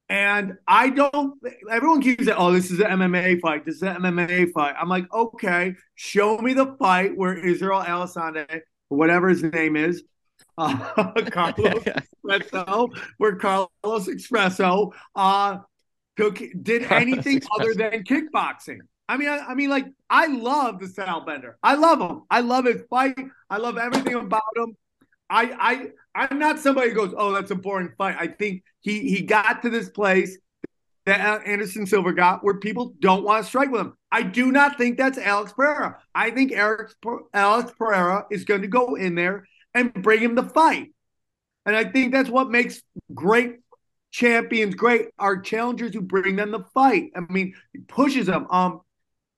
And 0.10 0.58
I 0.68 0.90
don't, 0.90 1.40
everyone 1.70 2.02
keeps 2.02 2.26
saying, 2.26 2.38
oh, 2.38 2.52
this 2.52 2.72
is 2.72 2.80
an 2.80 2.88
MMA 2.88 3.40
fight. 3.42 3.64
This 3.64 3.76
is 3.76 3.84
an 3.84 3.98
MMA 3.98 4.52
fight. 4.52 4.76
I'm 4.80 4.90
like, 4.90 5.06
okay, 5.14 5.76
show 5.94 6.40
me 6.40 6.54
the 6.54 6.76
fight 6.80 7.16
where 7.16 7.38
Israel 7.38 7.82
Alessandro, 7.82 8.46
whatever 8.88 9.30
his 9.30 9.44
name 9.44 9.76
is, 9.76 10.04
uh, 10.58 11.14
Carlos 11.32 11.84
Espresso, 11.84 12.90
where 13.18 13.36
Carlos 13.36 13.70
Espresso 13.86 14.92
uh, 15.16 15.60
took, 16.18 16.42
did 16.62 16.86
Carlos 16.86 17.02
anything 17.02 17.42
other 17.60 17.76
than 17.76 18.04
kickboxing. 18.04 18.80
I 19.08 19.18
mean, 19.18 19.30
I, 19.30 19.40
I 19.40 19.54
mean, 19.56 19.70
like 19.70 19.88
I 20.10 20.28
love 20.28 20.80
the 20.80 20.88
style 20.88 21.26
bender. 21.26 21.58
I 21.64 21.76
love 21.76 22.00
him. 22.00 22.24
I 22.30 22.42
love 22.42 22.66
his 22.66 22.82
fight. 22.90 23.18
I 23.50 23.58
love 23.58 23.78
everything 23.78 24.16
about 24.16 24.42
him. 24.56 24.76
I, 25.30 25.92
I, 26.16 26.28
I'm 26.30 26.40
not 26.40 26.60
somebody 26.60 26.90
who 26.90 26.96
goes, 26.96 27.14
oh, 27.16 27.32
that's 27.34 27.52
a 27.52 27.56
boring 27.56 27.94
fight. 27.98 28.16
I 28.20 28.28
think 28.28 28.64
he 28.82 29.10
he 29.10 29.22
got 29.22 29.62
to 29.62 29.70
this 29.70 29.90
place 29.90 30.38
that 31.06 31.46
Anderson 31.46 31.86
Silva 31.86 32.14
got 32.14 32.44
where 32.44 32.60
people 32.60 32.94
don't 33.00 33.24
want 33.24 33.44
to 33.44 33.48
strike 33.48 33.72
with 33.72 33.82
him. 33.82 33.94
I 34.12 34.24
do 34.24 34.52
not 34.52 34.78
think 34.78 34.98
that's 34.98 35.18
Alex 35.18 35.54
Pereira. 35.54 36.00
I 36.14 36.32
think 36.32 36.52
Eric 36.52 36.92
Alex 37.34 37.72
Pereira 37.78 38.26
is 38.32 38.44
going 38.44 38.62
to 38.62 38.68
go 38.68 38.96
in 38.96 39.16
there 39.16 39.48
and 39.74 39.94
bring 39.94 40.22
him 40.22 40.36
the 40.36 40.44
fight. 40.44 40.94
And 41.66 41.76
I 41.76 41.86
think 41.86 42.12
that's 42.12 42.30
what 42.30 42.50
makes 42.50 42.82
great 43.14 43.58
champions 44.12 44.76
great 44.76 45.10
are 45.20 45.40
challengers 45.40 45.94
who 45.94 46.02
bring 46.02 46.36
them 46.36 46.52
the 46.52 46.64
fight. 46.74 47.12
I 47.16 47.22
mean, 47.32 47.54
pushes 47.88 48.28
them. 48.28 48.48
Um, 48.50 48.82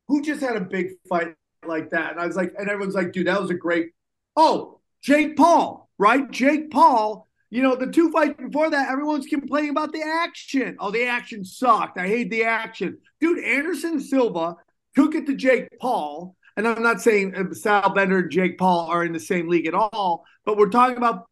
who 0.07 0.21
just 0.21 0.41
had 0.41 0.57
a 0.57 0.61
big 0.61 0.91
fight 1.07 1.35
like 1.65 1.91
that? 1.91 2.11
And 2.11 2.19
I 2.19 2.27
was 2.27 2.35
like, 2.35 2.53
and 2.57 2.69
everyone's 2.69 2.95
like, 2.95 3.13
dude, 3.13 3.27
that 3.27 3.41
was 3.41 3.49
a 3.49 3.55
great. 3.55 3.91
Oh, 4.35 4.80
Jake 5.01 5.35
Paul, 5.35 5.89
right? 5.97 6.29
Jake 6.31 6.71
Paul. 6.71 7.27
You 7.49 7.61
know, 7.61 7.75
the 7.75 7.87
two 7.87 8.11
fights 8.11 8.35
before 8.41 8.69
that, 8.69 8.89
everyone's 8.89 9.25
complaining 9.25 9.71
about 9.71 9.91
the 9.91 10.01
action. 10.01 10.77
Oh, 10.79 10.89
the 10.89 11.03
action 11.05 11.43
sucked. 11.43 11.97
I 11.97 12.07
hate 12.07 12.29
the 12.29 12.45
action. 12.45 12.97
Dude, 13.19 13.43
Anderson 13.43 13.99
Silva 13.99 14.55
took 14.95 15.15
it 15.15 15.25
to 15.25 15.35
Jake 15.35 15.67
Paul. 15.79 16.35
And 16.55 16.67
I'm 16.67 16.81
not 16.81 17.01
saying 17.01 17.35
uh, 17.35 17.53
Sal 17.53 17.89
Bender 17.89 18.19
and 18.19 18.31
Jake 18.31 18.57
Paul 18.57 18.87
are 18.87 19.03
in 19.03 19.11
the 19.13 19.19
same 19.19 19.49
league 19.49 19.67
at 19.67 19.73
all, 19.73 20.25
but 20.45 20.57
we're 20.57 20.69
talking 20.69 20.97
about 20.97 21.25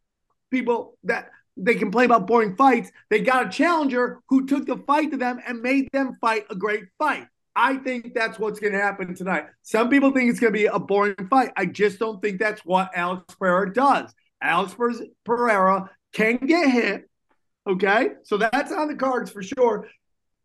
people 0.52 0.98
that 1.04 1.30
they 1.56 1.76
complain 1.76 2.06
about 2.06 2.28
boring 2.28 2.56
fights. 2.56 2.92
They 3.10 3.20
got 3.22 3.48
a 3.48 3.50
challenger 3.50 4.20
who 4.30 4.46
took 4.46 4.66
the 4.66 4.78
fight 4.88 5.12
to 5.12 5.18
them 5.18 5.40
and 5.46 5.62
made 5.62 5.90
them 5.92 6.18
fight 6.22 6.46
a 6.50 6.56
great 6.56 6.86
fight. 6.98 7.28
I 7.62 7.76
think 7.76 8.14
that's 8.14 8.40
what's 8.40 8.58
going 8.58 8.72
to 8.72 8.80
happen 8.80 9.14
tonight. 9.14 9.48
Some 9.64 9.90
people 9.90 10.12
think 10.12 10.30
it's 10.30 10.40
going 10.40 10.54
to 10.54 10.58
be 10.58 10.68
a 10.68 10.80
boring 10.80 11.28
fight. 11.30 11.52
I 11.58 11.66
just 11.66 12.00
don't 12.00 12.22
think 12.22 12.40
that's 12.40 12.62
what 12.62 12.90
Alex 12.96 13.36
Pereira 13.38 13.74
does. 13.74 14.14
Alex 14.42 14.74
Pereira 15.26 15.90
can 16.14 16.38
get 16.38 16.70
hit. 16.70 17.10
Okay. 17.68 18.12
So 18.24 18.38
that's 18.38 18.72
on 18.72 18.88
the 18.88 18.96
cards 18.96 19.30
for 19.30 19.44
sure. 19.44 19.90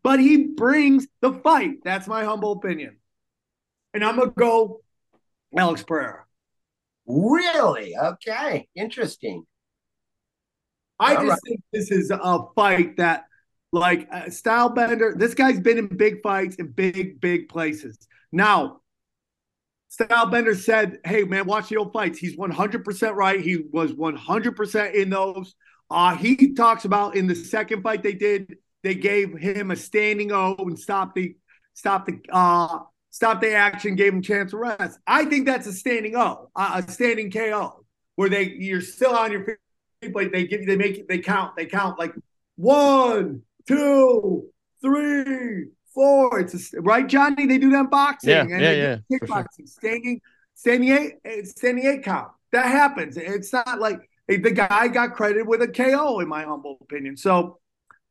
But 0.03 0.19
he 0.19 0.47
brings 0.47 1.07
the 1.21 1.31
fight. 1.31 1.77
That's 1.85 2.05
my 2.05 2.25
humble 2.25 2.51
opinion. 2.51 2.97
And 3.93 4.03
I'm 4.03 4.17
going 4.17 4.27
to 4.27 4.35
go 4.35 4.81
Alex 5.57 5.83
Pereira. 5.83 6.25
Really? 7.07 7.95
Okay. 7.95 8.67
Interesting. 8.75 9.45
I 10.99 11.15
All 11.15 11.21
just 11.21 11.29
right. 11.29 11.39
think 11.47 11.61
this 11.71 11.91
is 11.91 12.11
a 12.11 12.39
fight 12.55 12.97
that, 12.97 13.23
like, 13.71 14.07
uh, 14.11 14.29
Style 14.29 14.69
Bender, 14.69 15.13
this 15.17 15.33
guy's 15.33 15.59
been 15.59 15.77
in 15.77 15.87
big 15.87 16.21
fights 16.21 16.55
in 16.55 16.71
big, 16.71 17.19
big 17.19 17.49
places. 17.49 17.97
Now, 18.31 18.81
Style 19.89 20.27
Bender 20.27 20.55
said, 20.55 20.99
Hey, 21.05 21.23
man, 21.23 21.45
watch 21.45 21.69
the 21.69 21.77
old 21.77 21.93
fights. 21.93 22.17
He's 22.19 22.35
100% 22.37 23.15
right. 23.15 23.39
He 23.39 23.63
was 23.71 23.93
100% 23.93 24.93
in 24.93 25.09
those. 25.09 25.55
Uh, 25.89 26.15
he 26.15 26.53
talks 26.53 26.85
about 26.85 27.15
in 27.15 27.27
the 27.27 27.35
second 27.35 27.83
fight 27.83 28.03
they 28.03 28.13
did, 28.13 28.57
they 28.83 28.95
gave 28.95 29.37
him 29.37 29.71
a 29.71 29.75
standing 29.75 30.31
O 30.31 30.55
and 30.59 30.77
stopped 30.77 31.15
the, 31.15 31.35
stop 31.73 32.05
the, 32.05 32.19
uh, 32.31 32.79
stop 33.15 33.39
the 33.39 33.53
action, 33.53 33.95
gave 33.95 34.13
him 34.13 34.21
chance 34.21 34.51
to 34.51 34.57
rest. 34.57 34.99
I 35.07 35.23
think 35.23 35.45
that's 35.45 35.67
a 35.67 35.73
standing 35.73 36.17
O, 36.17 36.49
a 36.55 36.83
standing 36.91 37.31
KO, 37.31 37.85
where 38.15 38.29
they 38.29 38.43
you're 38.43 38.81
still 38.81 39.15
on 39.15 39.31
your 39.31 39.45
feet, 39.45 40.13
but 40.13 40.33
they 40.33 40.45
give 40.45 40.65
they 40.65 40.75
make 40.75 41.07
they 41.07 41.19
count 41.19 41.55
they 41.55 41.65
count 41.65 41.97
like 41.97 42.13
one, 42.57 43.43
two, 43.67 44.45
three, 44.81 45.67
four. 45.93 46.39
It's 46.39 46.73
a, 46.73 46.81
right, 46.81 47.07
Johnny. 47.07 47.45
They 47.45 47.57
do 47.57 47.71
that 47.71 47.89
boxing 47.89 48.29
Yeah, 48.31 48.41
and 48.41 48.61
yeah, 48.61 48.71
yeah, 48.71 48.97
for 49.19 49.27
sure. 49.27 49.43
kickboxing, 49.43 49.67
standing, 49.67 50.21
standing 50.55 50.89
eight, 51.25 51.47
standing 51.47 51.85
eight 51.85 52.03
count. 52.03 52.29
That 52.51 52.67
happens. 52.67 53.17
It's 53.17 53.51
not 53.51 53.79
like 53.79 54.09
the 54.27 54.51
guy 54.51 54.87
got 54.87 55.13
credited 55.13 55.47
with 55.47 55.61
a 55.61 55.67
KO, 55.67 56.19
in 56.19 56.27
my 56.27 56.43
humble 56.43 56.77
opinion. 56.81 57.17
So, 57.17 57.59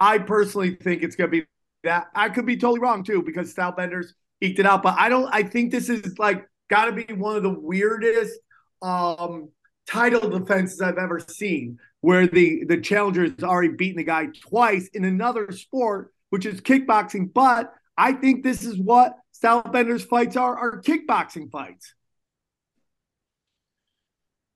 I 0.00 0.18
personally 0.18 0.74
think 0.74 1.02
it's 1.02 1.16
going 1.16 1.30
to 1.30 1.40
be 1.40 1.46
that. 1.84 2.08
I 2.14 2.28
could 2.28 2.46
be 2.46 2.56
totally 2.56 2.80
wrong 2.80 3.04
too 3.04 3.22
because 3.22 3.50
Style 3.50 3.72
Benders 3.72 4.14
eked 4.40 4.58
it 4.58 4.66
out, 4.66 4.82
but 4.82 4.96
I 4.98 5.08
don't. 5.08 5.28
I 5.32 5.42
think 5.42 5.70
this 5.70 5.88
is 5.88 6.18
like 6.18 6.46
got 6.68 6.86
to 6.86 6.92
be 6.92 7.12
one 7.14 7.36
of 7.36 7.42
the 7.42 7.50
weirdest 7.50 8.38
um 8.82 9.48
title 9.86 10.28
defenses 10.30 10.80
I've 10.80 10.98
ever 10.98 11.20
seen, 11.20 11.78
where 12.00 12.26
the 12.26 12.64
the 12.64 12.80
challenger 12.80 13.22
has 13.24 13.42
already 13.42 13.68
beaten 13.68 13.96
the 13.98 14.04
guy 14.04 14.26
twice 14.48 14.88
in 14.88 15.04
another 15.04 15.50
sport, 15.52 16.12
which 16.30 16.46
is 16.46 16.60
kickboxing. 16.60 17.32
But 17.32 17.72
I 17.96 18.12
think 18.12 18.42
this 18.42 18.64
is 18.64 18.78
what 18.78 19.16
Style 19.32 19.62
Benders 19.62 20.04
fights 20.04 20.36
are 20.36 20.56
are 20.56 20.82
kickboxing 20.82 21.50
fights. 21.50 21.94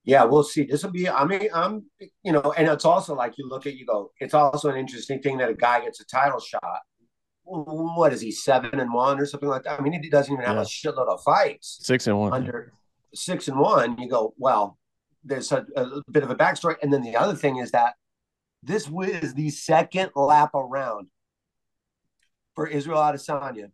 Yeah, 0.04 0.24
we'll 0.24 0.42
see. 0.44 0.62
This 0.64 0.82
will 0.82 0.90
be, 0.90 1.06
I 1.06 1.24
mean, 1.26 1.48
I'm, 1.52 1.84
you 2.22 2.32
know, 2.32 2.54
and 2.56 2.66
it's 2.66 2.86
also 2.86 3.14
like 3.14 3.36
you 3.36 3.46
look 3.46 3.66
at, 3.66 3.74
you 3.74 3.84
go, 3.84 4.10
it's 4.20 4.32
also 4.32 4.70
an 4.70 4.76
interesting 4.78 5.20
thing 5.20 5.36
that 5.36 5.50
a 5.50 5.54
guy 5.54 5.82
gets 5.84 6.00
a 6.00 6.06
title 6.06 6.40
shot. 6.40 6.62
What 7.44 8.14
is 8.14 8.22
he, 8.22 8.30
seven 8.30 8.80
and 8.80 8.90
one 8.92 9.20
or 9.20 9.26
something 9.26 9.50
like 9.50 9.64
that? 9.64 9.78
I 9.78 9.82
mean, 9.82 10.02
he 10.02 10.08
doesn't 10.08 10.32
even 10.32 10.46
have 10.46 10.56
Yeah. 10.56 10.62
a 10.62 10.64
shitload 10.64 11.08
of 11.08 11.22
fights 11.22 11.80
Six 11.82 12.06
and 12.06 12.18
one. 12.18 12.32
under 12.32 12.72
six 13.14 13.48
and 13.48 13.58
one. 13.58 13.98
You 13.98 14.08
go, 14.08 14.32
well, 14.38 14.78
there's 15.24 15.52
a, 15.52 15.66
a 15.76 16.02
bit 16.10 16.22
of 16.22 16.30
a 16.30 16.34
backstory. 16.34 16.76
And 16.82 16.92
then 16.92 17.02
the 17.02 17.16
other 17.16 17.34
thing 17.34 17.58
is 17.58 17.70
that 17.72 17.94
this 18.62 18.88
is 18.88 19.34
the 19.34 19.50
second 19.50 20.10
lap 20.14 20.54
around 20.54 21.08
for 22.54 22.66
Israel 22.66 22.98
Adesanya 22.98 23.70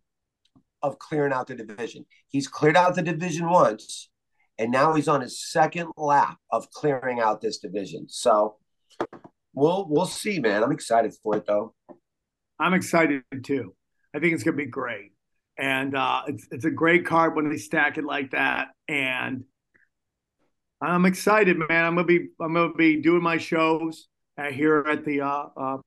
of 0.81 0.99
clearing 0.99 1.33
out 1.33 1.47
the 1.47 1.55
division. 1.55 2.05
He's 2.27 2.47
cleared 2.47 2.77
out 2.77 2.95
the 2.95 3.01
division 3.01 3.49
once, 3.49 4.09
and 4.59 4.71
now 4.71 4.93
he's 4.93 5.07
on 5.07 5.21
his 5.21 5.41
second 5.43 5.91
lap 5.97 6.37
of 6.51 6.69
clearing 6.69 7.19
out 7.19 7.41
this 7.41 7.57
division. 7.57 8.07
So 8.07 8.57
we'll 9.53 9.87
we'll 9.89 10.05
see, 10.05 10.39
man. 10.39 10.63
I'm 10.63 10.71
excited 10.71 11.13
for 11.23 11.37
it 11.37 11.47
though. 11.47 11.73
I'm 12.59 12.73
excited 12.73 13.23
too. 13.43 13.73
I 14.13 14.19
think 14.19 14.33
it's 14.33 14.43
to 14.43 14.53
be 14.53 14.67
great, 14.67 15.13
and 15.57 15.95
uh, 15.95 16.21
it's 16.27 16.47
it's 16.51 16.65
a 16.65 16.71
great 16.71 17.05
card 17.05 17.35
when 17.35 17.49
they 17.49 17.57
stack 17.57 17.97
it 17.97 18.05
like 18.05 18.31
that. 18.31 18.67
And 18.87 19.45
I'm 20.81 21.05
excited, 21.05 21.57
man. 21.57 21.85
I'm 21.85 21.95
gonna 21.95 22.03
be 22.03 22.27
I'm 22.39 22.53
gonna 22.53 22.73
be 22.73 23.01
doing 23.01 23.23
my 23.23 23.37
shows 23.37 24.07
uh, 24.37 24.51
here 24.51 24.85
at 24.87 25.05
the 25.05 25.21
uh, 25.21 25.47
uh, 25.55 25.77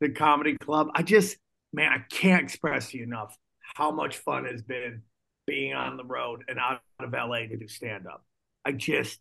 the 0.00 0.10
comedy 0.10 0.56
club. 0.58 0.88
I 0.94 1.02
just 1.02 1.36
man, 1.72 1.92
I 1.92 2.04
can't 2.10 2.42
express 2.42 2.90
to 2.90 2.98
you 2.98 3.04
enough 3.04 3.36
how 3.76 3.90
much 3.90 4.18
fun 4.18 4.44
has 4.44 4.62
been 4.62 5.02
being 5.46 5.74
on 5.74 5.96
the 5.96 6.04
road 6.04 6.44
and 6.48 6.58
out 6.58 6.80
of 7.00 7.12
LA 7.12 7.40
to 7.40 7.56
do 7.56 7.68
stand 7.68 8.06
up. 8.06 8.24
I 8.64 8.72
just 8.72 9.18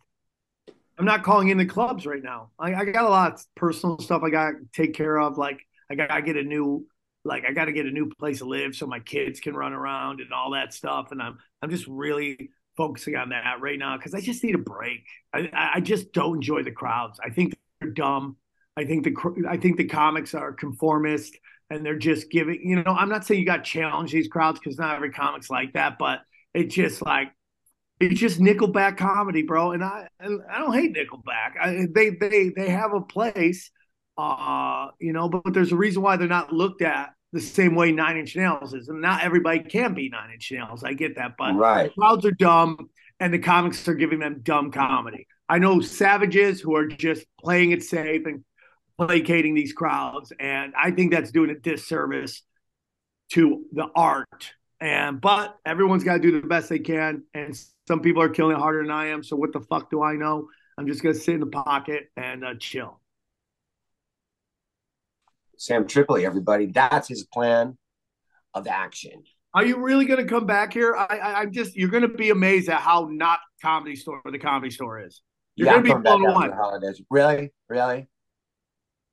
I'm 0.98 1.06
not 1.06 1.24
calling 1.24 1.50
in 1.50 1.58
the 1.58 1.66
clubs 1.66 2.06
right 2.06 2.22
now. 2.22 2.52
I, 2.60 2.76
I 2.76 2.86
got 2.86 3.06
a 3.06 3.10
lot 3.10 3.34
of 3.34 3.46
personal 3.56 3.98
stuff 4.00 4.22
I 4.24 4.30
got 4.30 4.52
to 4.52 4.58
take 4.74 4.94
care 4.94 5.18
of. 5.20 5.38
Like 5.38 5.62
I 5.90 5.96
got 5.96 6.14
to 6.14 6.22
get 6.22 6.38
a 6.38 6.44
new, 6.44 6.86
like 7.24 7.44
I 7.44 7.54
got 7.54 7.66
to 7.66 7.72
get 7.72 7.86
a 7.86 7.92
new 7.92 8.10
place 8.20 8.40
to 8.40 8.46
live 8.46 8.76
so 8.76 8.86
my 8.86 9.00
kids 9.00 9.40
can 9.40 9.56
run 9.56 9.74
around 9.74 10.22
and 10.22 10.32
all 10.32 10.52
that 10.52 10.74
stuff. 10.74 11.12
And 11.12 11.22
I'm 11.22 11.40
I'm 11.62 11.70
just 11.70 11.88
really 11.88 12.52
focusing 12.78 13.16
on 13.16 13.30
that 13.30 13.62
right 13.62 13.78
now 13.80 13.98
because 13.98 14.14
I 14.14 14.22
just 14.22 14.44
need 14.44 14.56
a 14.56 14.60
break. 14.60 15.06
I, 15.34 15.50
I 15.76 15.80
just 15.82 16.14
don't 16.14 16.36
enjoy 16.36 16.64
the 16.64 16.72
crowds. 16.72 17.20
I 17.24 17.30
think 17.30 17.56
they're 17.80 17.92
dumb. 17.92 18.38
I 18.78 18.86
think 18.86 19.04
the 19.04 19.46
I 19.50 19.58
think 19.58 19.78
the 19.78 19.86
comics 19.86 20.34
are 20.34 20.54
conformist 20.54 21.38
and 21.70 21.86
they're 21.86 21.98
just 21.98 22.32
giving. 22.32 22.60
You 22.64 22.78
know, 22.84 22.92
I'm 22.92 23.10
not 23.10 23.26
saying 23.26 23.40
you 23.40 23.46
got 23.46 23.66
to 23.66 23.72
challenge 23.72 24.12
these 24.12 24.28
crowds 24.28 24.60
because 24.60 24.78
not 24.78 24.96
every 24.96 25.12
comic's 25.12 25.50
like 25.50 25.74
that, 25.74 25.98
but 26.00 26.22
it's 26.54 26.74
just 26.74 27.02
like 27.06 27.32
it's 28.00 28.20
just 28.20 28.40
Nickelback 28.40 28.98
comedy, 28.98 29.44
bro. 29.44 29.72
And 29.72 29.84
I 29.84 30.08
and 30.20 30.42
I 30.50 30.60
don't 30.60 30.74
hate 30.74 30.96
Nickelback. 30.96 31.60
I, 31.62 31.88
they 31.94 32.12
they 32.12 32.50
they 32.56 32.70
have 32.70 32.94
a 32.94 33.02
place, 33.02 33.72
Uh, 34.18 34.90
you 35.00 35.14
know, 35.14 35.30
but, 35.30 35.44
but 35.44 35.54
there's 35.54 35.72
a 35.72 35.76
reason 35.76 36.02
why 36.02 36.18
they're 36.18 36.28
not 36.28 36.52
looked 36.54 36.82
at 36.82 37.14
the 37.34 37.42
same 37.42 37.76
way 37.76 37.92
Nine 37.92 38.18
Inch 38.18 38.36
Nails 38.36 38.74
is, 38.74 38.90
and 38.90 39.02
not 39.02 39.24
everybody 39.24 39.60
can 39.60 39.94
be 39.94 40.10
Nine 40.10 40.32
Inch 40.34 40.52
Nails. 40.52 40.84
I 40.84 40.94
get 40.94 41.16
that, 41.16 41.36
but 41.38 41.56
Right. 41.56 41.84
the 41.84 41.90
crowds 42.02 42.26
are 42.26 42.32
dumb, 42.32 42.90
and 43.20 43.34
the 43.34 43.40
comics 43.40 43.88
are 43.88 43.94
giving 43.96 44.20
them 44.20 44.42
dumb 44.44 44.72
comedy. 44.72 45.28
I 45.48 45.60
know 45.60 45.82
savages 45.82 46.62
who 46.62 46.76
are 46.76 46.88
just 46.88 47.26
playing 47.40 47.72
it 47.72 47.84
safe 47.84 48.26
and 48.26 48.44
placating 48.98 49.54
these 49.56 49.74
crowds, 49.74 50.32
and 50.40 50.74
I 50.78 50.92
think 50.92 51.12
that's 51.12 51.32
doing 51.32 51.50
a 51.50 51.56
disservice 51.56 52.44
to 53.32 53.66
the 53.72 53.88
art. 53.96 54.54
And 54.80 55.22
but 55.22 55.58
everyone's 55.66 56.04
got 56.04 56.16
to 56.16 56.20
do 56.20 56.40
the 56.40 56.48
best 56.48 56.70
they 56.70 56.80
can, 56.80 57.24
and 57.34 57.58
some 57.88 58.02
people 58.02 58.22
are 58.22 58.30
killing 58.30 58.56
it 58.56 58.60
harder 58.60 58.82
than 58.82 58.92
I 58.92 59.08
am. 59.08 59.24
So 59.24 59.36
what 59.36 59.54
the 59.54 59.60
fuck 59.62 59.90
do 59.90 60.02
I 60.02 60.14
know? 60.16 60.50
I'm 60.78 60.88
just 60.88 61.04
gonna 61.04 61.16
sit 61.16 61.34
in 61.34 61.40
the 61.40 61.48
pocket 61.48 62.12
and 62.16 62.46
uh, 62.46 62.54
chill. 62.60 63.01
Sam 65.62 65.86
Tripoli, 65.86 66.26
everybody. 66.26 66.66
That's 66.66 67.08
his 67.08 67.24
plan 67.24 67.78
of 68.56 68.68
action. 68.68 69.22
Are 69.54 69.64
you 69.64 69.78
really 69.78 70.06
going 70.06 70.20
to 70.20 70.26
come 70.28 70.48
back 70.48 70.74
here? 70.74 70.96
I, 70.96 71.06
I, 71.06 71.42
I'm 71.42 71.52
just, 71.52 71.76
you're 71.76 71.90
going 71.92 72.02
to 72.02 72.08
be 72.08 72.32
amazed 72.32 72.68
at 72.68 72.82
how 72.82 73.10
not 73.12 73.42
comedy 73.62 73.96
store 73.96 74.24
the 74.26 74.40
comedy 74.40 74.72
store 74.72 75.06
is. 75.06 75.22
You're 75.56 75.68
yeah, 75.68 75.74
going 75.74 75.86
to 75.86 75.96
be 75.98 76.02
blown 76.02 76.26
away. 76.26 76.34
after 76.34 76.50
the 76.50 76.56
holidays. 76.56 77.02
Really? 77.12 77.54
Really? 77.70 78.08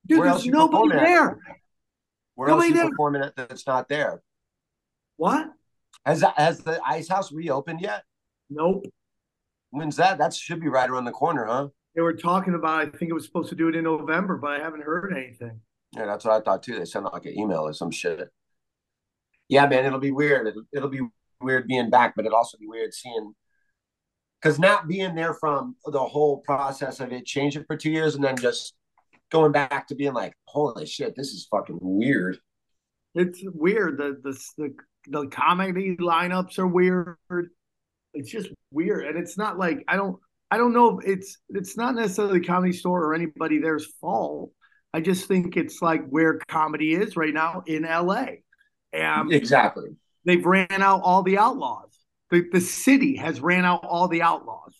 Dude, 0.07 0.21
Where 0.21 0.31
there's 0.31 0.47
nobody 0.47 0.71
performing 0.71 0.99
at? 0.99 1.05
there. 1.05 1.39
Where 2.35 2.49
Nobody 2.49 2.69
else 2.69 2.69
you 2.69 2.75
there. 2.81 2.91
performing 2.93 3.23
at 3.25 3.37
that's 3.37 3.67
not 3.67 3.89
there? 3.91 4.23
What? 5.19 5.51
Has 6.07 6.25
has 6.35 6.61
the 6.61 6.81
Ice 6.87 7.09
House 7.09 7.31
reopened 7.31 7.83
yet? 7.83 8.05
Nope. 8.49 8.87
When's 9.69 9.97
that? 9.97 10.17
That 10.17 10.33
should 10.33 10.63
be 10.63 10.69
right 10.69 10.89
around 10.89 11.05
the 11.05 11.13
corner, 11.13 11.45
huh? 11.45 11.69
They 11.95 12.01
were 12.01 12.15
talking 12.15 12.55
about, 12.55 12.81
I 12.81 12.85
think 12.87 13.11
it 13.11 13.15
was 13.15 13.27
supposed 13.27 13.51
to 13.51 13.55
do 13.55 13.69
it 13.69 13.77
in 13.77 13.85
November, 13.85 14.39
but 14.39 14.53
I 14.53 14.61
haven't 14.61 14.83
heard 14.83 15.13
anything. 15.15 15.61
Yeah, 15.97 16.07
that's 16.07 16.25
what 16.25 16.35
I 16.35 16.41
thought 16.41 16.63
too. 16.63 16.79
They 16.79 16.85
sent 16.85 17.13
like 17.13 17.27
an 17.27 17.39
email 17.39 17.61
or 17.61 17.73
some 17.73 17.91
shit. 17.91 18.29
Yeah, 19.49 19.67
man, 19.67 19.87
it'll 19.87 19.99
be 19.99 20.11
weird. 20.11 20.47
It'll, 20.49 20.65
it'll 20.73 20.91
be 20.91 21.01
weird 21.41 21.67
being 21.67 21.91
back, 21.91 22.15
but 22.15 22.27
it'll 22.27 22.37
also 22.37 22.59
be 22.59 22.67
weird 22.67 22.93
seeing 22.93 23.33
because 24.41 24.59
not 24.59 24.87
being 24.87 25.15
there 25.15 25.35
from 25.35 25.77
the 25.87 25.99
whole 25.99 26.39
process 26.39 27.01
of 27.01 27.13
it, 27.13 27.27
changing 27.27 27.65
for 27.65 27.77
two 27.77 27.91
years, 27.91 28.15
and 28.15 28.23
then 28.23 28.37
just 28.37 28.75
going 29.31 29.53
back 29.53 29.89
to 29.89 29.95
being 29.95 30.13
like, 30.13 30.35
holy 30.45 30.87
shit, 30.87 31.15
this 31.17 31.29
is 31.29 31.49
fucking 31.51 31.79
weird. 31.81 32.39
It's 33.15 33.43
weird. 33.45 33.99
The, 33.99 34.19
the, 34.23 34.39
the, 34.57 34.75
the 35.09 35.27
comedy 35.29 35.97
lineups 35.97 36.59
are 36.59 36.67
weird. 36.67 37.17
It's 38.15 38.31
just 38.31 38.51
weird. 38.71 39.07
And 39.07 39.19
it's 39.19 39.37
not 39.37 39.59
like, 39.59 39.85
I 39.89 39.97
don't, 39.97 40.19
I 40.51 40.57
don't 40.57 40.73
know 40.73 40.99
if 40.99 41.07
it's, 41.07 41.39
it's 41.49 41.77
not 41.77 41.95
necessarily 41.95 42.39
the 42.39 42.47
comedy 42.47 42.73
store 42.73 43.05
or 43.05 43.15
anybody 43.15 43.59
there's 43.59 43.87
fault. 44.01 44.53
I 44.95 45.01
just 45.01 45.27
think 45.27 45.57
it's 45.57 45.83
like 45.83 46.07
where 46.09 46.39
comedy 46.49 46.95
is 46.95 47.17
right 47.17 47.35
now 47.35 47.63
in 47.67 47.83
LA. 47.83 48.27
And 48.93 49.21
um, 49.21 49.33
Exactly. 49.33 49.91
they've 50.25 50.45
ran 50.45 50.67
out 50.71 51.03
all 51.03 51.23
the 51.23 51.39
outlaws. 51.39 51.91
The, 52.31 52.45
the 52.53 52.61
city 52.61 53.17
has 53.17 53.41
ran 53.41 53.65
out 53.65 53.85
all 53.85 54.09
the 54.09 54.23
outlaws. 54.23 54.75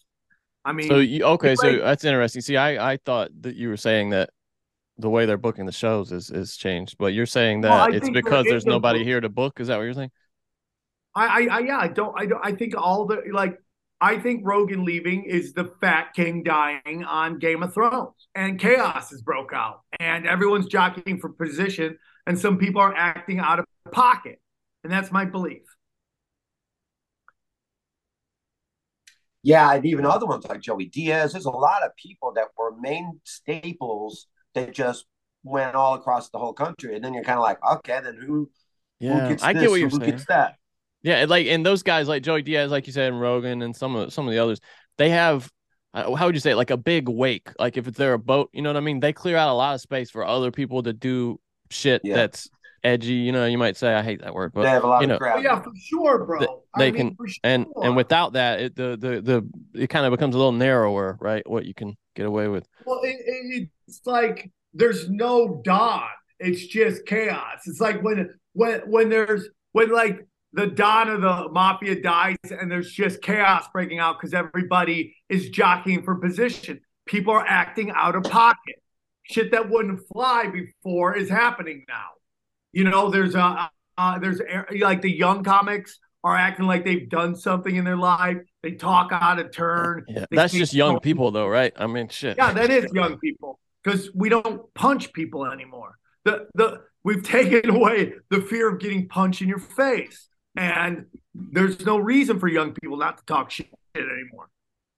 I 0.65 0.73
mean, 0.73 0.89
So 0.89 0.99
you 0.99 1.25
okay? 1.25 1.55
So 1.55 1.69
like- 1.69 1.81
that's 1.81 2.05
interesting. 2.05 2.43
See, 2.43 2.57
I 2.57 2.93
I 2.93 2.97
thought 2.99 3.31
that 3.43 3.57
you 3.57 3.69
were 3.69 3.77
saying 3.77 4.11
that 4.11 4.31
the 4.99 5.09
way 5.09 5.27
they're 5.27 5.39
booking 5.39 5.65
the 5.67 5.73
shows 5.73 6.11
is 6.13 6.31
is 6.31 6.57
changed, 6.57 6.97
but 6.99 7.13
you're 7.15 7.27
saying 7.27 7.61
that 7.63 7.71
Well, 7.71 7.95
it's 7.95 8.11
because 8.11 8.47
is 8.47 8.51
there's 8.51 8.65
a 8.65 8.69
nobody 8.69 8.99
book- 9.01 9.07
here 9.07 9.21
to 9.21 9.29
book. 9.29 9.61
Is 9.61 9.69
that 9.69 9.77
what 9.77 9.85
you're 9.85 9.95
saying? 9.95 10.11
I, 11.15 11.27
I, 11.27 11.57
I 11.57 11.59
yeah, 11.61 11.79
I 11.79 11.89
don't, 11.89 12.15
I 12.21 12.27
don't, 12.27 12.41
I 12.45 12.53
think 12.53 12.75
all 12.77 13.07
the 13.07 13.23
like, 13.33 13.59
I 14.01 14.19
think 14.19 14.43
Rogan 14.45 14.85
leaving 14.85 15.25
is 15.25 15.55
the 15.55 15.73
Fat 15.81 16.15
King 16.15 16.45
dying 16.45 17.05
on 17.05 17.39
Game 17.39 17.63
of 17.63 17.75
Thrones, 17.75 18.29
and 18.35 18.59
chaos 18.59 19.11
has 19.11 19.23
broke 19.23 19.53
out, 19.53 19.81
and 19.99 20.27
everyone's 20.27 20.67
jockeying 20.67 21.19
for 21.19 21.31
position, 21.31 21.99
and 22.27 22.39
some 22.39 22.59
people 22.59 22.81
are 22.81 22.95
acting 22.95 23.41
out 23.41 23.59
of 23.59 23.65
pocket, 23.91 24.41
and 24.85 24.93
that's 24.93 25.11
my 25.11 25.25
belief. 25.25 25.63
Yeah, 29.43 29.73
and 29.73 29.85
even 29.87 30.05
other 30.05 30.27
ones 30.27 30.47
like 30.47 30.61
Joey 30.61 30.87
Diaz. 30.87 31.33
There's 31.33 31.45
a 31.45 31.51
lot 31.51 31.83
of 31.85 31.93
people 31.97 32.33
that 32.35 32.49
were 32.57 32.77
main 32.77 33.21
staples 33.25 34.27
that 34.55 34.73
just 34.73 35.07
went 35.43 35.75
all 35.75 35.95
across 35.95 36.31
the 36.31 36.39
whole 36.39 36.53
country, 36.53 36.95
and 36.95 37.05
then 37.05 37.15
you're 37.15 37.25
kind 37.25 37.39
of 37.39 37.43
like, 37.45 37.59
okay, 37.65 38.01
then 38.03 38.17
who? 38.17 38.51
Yeah, 39.01 39.23
who 39.23 39.29
gets 39.29 39.43
I 39.43 39.53
this? 39.53 39.63
get 39.63 39.71
what 39.71 39.81
you're 39.81 39.89
who 39.91 39.99
saying. 39.99 40.11
gets 40.11 40.25
that? 40.27 40.57
Yeah, 41.03 41.17
and 41.17 41.31
like 41.31 41.47
and 41.47 41.65
those 41.65 41.83
guys 41.83 42.09
like 42.09 42.23
Joey 42.23 42.43
Diaz, 42.43 42.71
like 42.71 42.87
you 42.87 42.93
said, 42.93 43.13
and 43.13 43.21
Rogan, 43.21 43.63
and 43.63 43.75
some 43.75 43.95
of 43.97 44.13
some 44.13 44.27
of 44.27 44.33
the 44.33 44.39
others, 44.41 44.61
they 44.97 45.11
have 45.11 45.51
uh, 45.95 46.15
how 46.15 46.27
would 46.27 46.35
you 46.35 46.41
say 46.41 46.51
it? 46.53 46.57
like 46.57 46.71
a 46.71 46.77
big 46.77 47.09
wake. 47.09 47.49
Like 47.59 47.77
if 47.77 47.87
it's 47.89 47.97
they're 47.97 48.15
a 48.15 48.19
boat, 48.19 48.51
you 48.53 48.63
know 48.63 48.71
what 48.71 48.77
I 48.77 48.81
mean? 48.81 49.01
They 49.01 49.13
clear 49.13 49.37
out 49.37 49.51
a 49.51 49.55
lot 49.55 49.75
of 49.75 49.81
space 49.81 50.11
for 50.11 50.25
other 50.25 50.51
people 50.51 50.83
to 50.83 50.93
do 50.93 51.41
shit 51.71 52.03
Yeah. 52.05 52.17
that's 52.17 52.49
edgy. 52.85 53.15
You 53.15 53.33
know, 53.33 53.47
you 53.47 53.59
might 53.59 53.77
say 53.77 53.95
I 53.95 54.03
hate 54.03 54.21
that 54.23 54.35
word, 54.35 54.53
but 54.53 54.63
They 54.63 54.71
have 54.71 54.85
a 54.85 54.87
lot 54.89 55.01
you 55.01 55.05
of 55.05 55.09
know, 55.11 55.19
crowd. 55.19 55.39
Oh, 55.39 55.43
yeah, 55.43 55.61
for 55.61 55.73
sure, 55.77 56.25
bro. 56.25 56.39
th- 56.41 56.51
I 56.75 56.79
they 56.79 56.93
mean, 56.93 57.09
can 57.11 57.17
for 57.17 57.27
and 57.45 57.65
sure. 57.75 57.85
and 57.87 57.97
without 57.97 58.33
that, 58.35 58.61
it 58.61 58.77
the 58.77 58.97
the 58.99 59.21
the 59.73 59.83
it 59.83 59.87
kind 59.89 60.05
of 60.05 60.11
becomes 60.11 60.35
a 60.35 60.39
little 60.39 60.53
narrower, 60.53 61.17
right? 61.21 61.49
What 61.49 61.65
you 61.65 61.75
can 61.75 61.97
get 62.17 62.27
away 62.27 62.49
with. 62.49 62.67
Well, 62.85 63.01
it, 63.05 63.17
it, 63.25 63.69
it's 63.87 64.01
like 64.05 64.51
there's 64.75 65.09
no 65.09 65.61
dawn. 65.65 66.03
It's 66.41 66.67
just 66.67 67.07
chaos. 67.07 67.61
It's 67.67 67.81
like 67.81 68.03
when 68.03 68.31
when 68.53 68.81
when 68.91 69.09
there's 69.09 69.49
when 69.73 69.91
like 69.91 70.27
the 70.53 70.67
dawn 70.67 71.09
of 71.11 71.21
the 71.21 71.49
mafia 71.51 72.01
dies 72.01 72.37
and 72.51 72.71
there's 72.71 72.91
just 72.91 73.21
chaos 73.23 73.67
breaking 73.73 73.99
out 73.99 74.19
because 74.19 74.33
everybody 74.35 75.15
is 75.29 75.51
jockeying 75.51 76.03
for 76.03 76.15
position. 76.17 76.81
People 77.07 77.33
are 77.35 77.45
acting 77.47 77.91
out 77.91 78.15
of 78.17 78.23
pocket. 78.25 78.77
Shit 79.25 79.51
that 79.53 79.69
wouldn't 79.69 80.01
fly 80.11 80.47
before 80.49 81.17
is 81.17 81.29
happening 81.29 81.85
now. 81.89 82.07
You 82.73 82.85
know, 82.85 83.11
there's 83.11 83.35
a 83.35 83.71
uh, 83.99 84.19
there's 84.21 84.41
a- 84.41 84.65
like 84.79 85.03
the 85.03 85.11
young 85.11 85.45
comics 85.45 85.99
are 86.25 86.37
acting 86.37 86.67
like 86.67 86.85
they've 86.85 87.09
done 87.09 87.35
something 87.37 87.75
in 87.77 87.85
their 87.85 87.97
life. 87.97 88.39
They 88.63 88.73
talk 88.73 89.11
out 89.13 89.39
of 89.39 89.53
turn. 89.53 90.05
Yeah, 90.09 90.25
that's 90.31 90.53
just 90.53 90.73
young 90.75 90.93
going- 90.93 91.01
people, 91.01 91.31
though, 91.31 91.47
right? 91.49 91.73
I 91.77 91.87
mean, 91.87 92.09
shit. 92.09 92.37
yeah, 92.39 92.53
that 92.53 92.71
is 92.71 92.91
young 92.93 93.19
people 93.19 93.59
because 93.85 94.11
we 94.15 94.29
don't 94.29 94.73
punch 94.75 95.13
people 95.13 95.47
anymore. 95.47 95.99
The 96.25 96.47
the 96.55 96.81
we've 97.05 97.23
taken 97.39 97.71
away 97.71 98.15
the 98.31 98.41
fear 98.41 98.69
of 98.71 98.81
getting 98.81 99.09
punched 99.09 99.43
in 99.43 99.49
your 99.49 99.59
face, 99.59 100.28
and 100.59 101.07
there's 101.35 101.85
no 101.87 101.99
reason 101.99 102.39
for 102.39 102.49
young 102.49 102.73
people 102.75 102.97
not 102.97 103.19
to 103.19 103.25
talk 103.25 103.51
shit 103.51 103.69
anymore. 103.95 104.49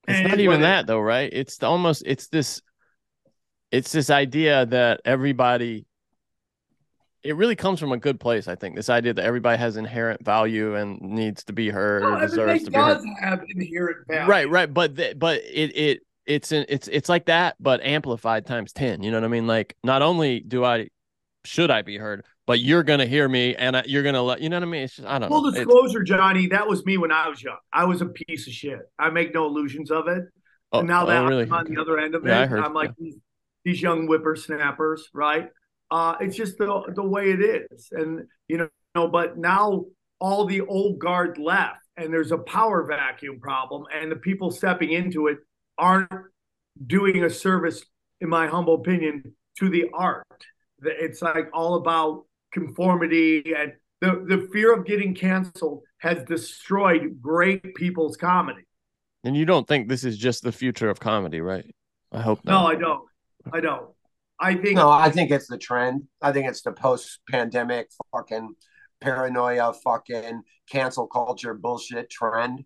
It's 0.07 0.19
And 0.19 0.29
not 0.29 0.39
even 0.39 0.61
that 0.61 0.87
though, 0.87 0.99
right? 0.99 1.29
It's 1.31 1.57
the, 1.57 1.67
almost 1.67 2.03
it's 2.05 2.27
this 2.27 2.61
it's 3.71 3.91
this 3.91 4.09
idea 4.09 4.65
that 4.65 5.01
everybody 5.05 5.85
it 7.23 7.35
really 7.35 7.55
comes 7.55 7.79
from 7.79 7.91
a 7.91 7.97
good 7.97 8.19
place, 8.19 8.47
I 8.47 8.55
think. 8.55 8.75
This 8.75 8.89
idea 8.89 9.13
that 9.13 9.23
everybody 9.23 9.57
has 9.59 9.77
inherent 9.77 10.25
value 10.25 10.75
and 10.75 10.99
needs 11.01 11.43
to 11.45 11.53
be 11.53 11.69
heard 11.69 12.01
Well, 12.01 12.15
or 12.15 12.17
deserves 12.17 12.63
to 12.63 12.71
be 12.71 12.81
heard. 12.81 12.95
does 12.95 13.05
have 13.21 13.43
inherent 13.47 14.07
value. 14.07 14.29
Right, 14.29 14.49
right, 14.49 14.73
but 14.73 14.95
the, 14.95 15.13
but 15.15 15.41
it 15.45 15.77
it 15.77 15.99
it's 16.25 16.51
an, 16.51 16.65
it's 16.69 16.87
it's 16.87 17.09
like 17.09 17.25
that 17.25 17.55
but 17.59 17.81
amplified 17.83 18.45
times 18.47 18.73
10, 18.73 19.03
you 19.03 19.11
know 19.11 19.17
what 19.17 19.25
I 19.25 19.27
mean? 19.27 19.45
Like 19.47 19.75
not 19.83 20.01
only 20.01 20.39
do 20.39 20.65
I 20.65 20.89
should 21.45 21.69
I 21.71 21.83
be 21.83 21.97
heard, 21.97 22.25
but 22.47 22.59
you're 22.59 22.83
going 22.83 22.99
to 22.99 23.05
hear 23.05 23.27
me 23.27 23.55
and 23.55 23.81
you're 23.85 24.03
going 24.03 24.15
to 24.15 24.21
let 24.21 24.41
you 24.41 24.49
know 24.49 24.57
what 24.57 24.63
I 24.63 24.71
mean? 24.71 24.83
It's 24.83 24.95
just 24.95 25.07
I 25.07 25.19
don't 25.19 25.29
Full 25.29 25.43
know. 25.43 25.49
It's- 25.49 25.65
disclosure, 25.65 26.03
Johnny, 26.03 26.47
that 26.47 26.67
was 26.67 26.85
me 26.85 26.97
when 26.97 27.11
I 27.11 27.27
was 27.29 27.41
young. 27.41 27.57
I 27.71 27.85
was 27.85 28.01
a 28.01 28.07
piece 28.07 28.47
of 28.47 28.53
shit. 28.53 28.79
I 28.97 29.09
make 29.09 29.33
no 29.33 29.45
illusions 29.45 29.91
of 29.91 30.07
it. 30.07 30.25
Oh, 30.71 30.79
and 30.79 30.87
now 30.87 31.03
oh, 31.03 31.07
that 31.07 31.27
really? 31.27 31.43
I'm 31.43 31.53
on 31.53 31.65
the 31.65 31.81
other 31.81 31.99
end 31.99 32.15
of 32.15 32.25
it, 32.25 32.29
Yeah, 32.29 32.41
I 32.41 32.45
heard, 32.45 32.63
I'm 32.63 32.73
like 32.73 32.95
these, 32.97 33.15
these 33.65 33.81
young 33.81 34.07
whippersnappers, 34.07 35.09
right? 35.13 35.49
Uh, 35.89 36.15
it's 36.21 36.37
just 36.37 36.57
the 36.57 36.83
the 36.95 37.03
way 37.03 37.31
it 37.31 37.41
is, 37.41 37.89
and 37.91 38.25
you 38.47 38.69
know, 38.95 39.07
but 39.09 39.37
now 39.37 39.83
all 40.21 40.45
the 40.45 40.61
old 40.61 40.99
guard 40.99 41.37
left, 41.37 41.85
and 41.97 42.13
there's 42.13 42.31
a 42.31 42.37
power 42.37 42.83
vacuum 42.83 43.41
problem, 43.41 43.83
and 43.93 44.09
the 44.09 44.15
people 44.15 44.51
stepping 44.51 44.91
into 44.91 45.27
it 45.27 45.39
aren't 45.77 46.09
doing 46.87 47.25
a 47.25 47.29
service, 47.29 47.83
in 48.21 48.29
my 48.29 48.47
humble 48.47 48.75
opinion, 48.75 49.35
to 49.59 49.69
the 49.69 49.87
art. 49.93 50.25
It's 50.81 51.21
like 51.21 51.49
all 51.53 51.75
about 51.75 52.23
conformity, 52.51 53.53
and 53.57 53.73
the 53.99 54.25
the 54.27 54.49
fear 54.51 54.73
of 54.73 54.85
getting 54.85 55.13
canceled 55.13 55.83
has 55.99 56.23
destroyed 56.23 57.17
great 57.21 57.75
people's 57.75 58.17
comedy. 58.17 58.63
And 59.23 59.37
you 59.37 59.45
don't 59.45 59.67
think 59.67 59.87
this 59.87 60.03
is 60.03 60.17
just 60.17 60.43
the 60.43 60.51
future 60.51 60.89
of 60.89 60.99
comedy, 60.99 61.41
right? 61.41 61.65
I 62.11 62.21
hope 62.21 62.43
No, 62.43 62.63
not. 62.63 62.71
I 62.71 62.75
don't. 62.75 63.07
I 63.53 63.59
don't. 63.59 63.89
I 64.39 64.55
think 64.55 64.77
No, 64.77 64.89
I 64.89 65.11
think 65.11 65.29
it's 65.29 65.47
the 65.47 65.59
trend. 65.59 66.03
I 66.21 66.31
think 66.31 66.47
it's 66.47 66.63
the 66.63 66.71
post-pandemic 66.71 67.89
fucking 68.11 68.55
paranoia, 68.99 69.73
fucking 69.73 70.41
cancel 70.69 71.05
culture 71.07 71.53
bullshit 71.53 72.09
trend. 72.09 72.65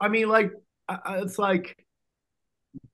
I 0.00 0.08
mean, 0.08 0.28
like, 0.28 0.50
it's 1.10 1.38
like 1.38 1.86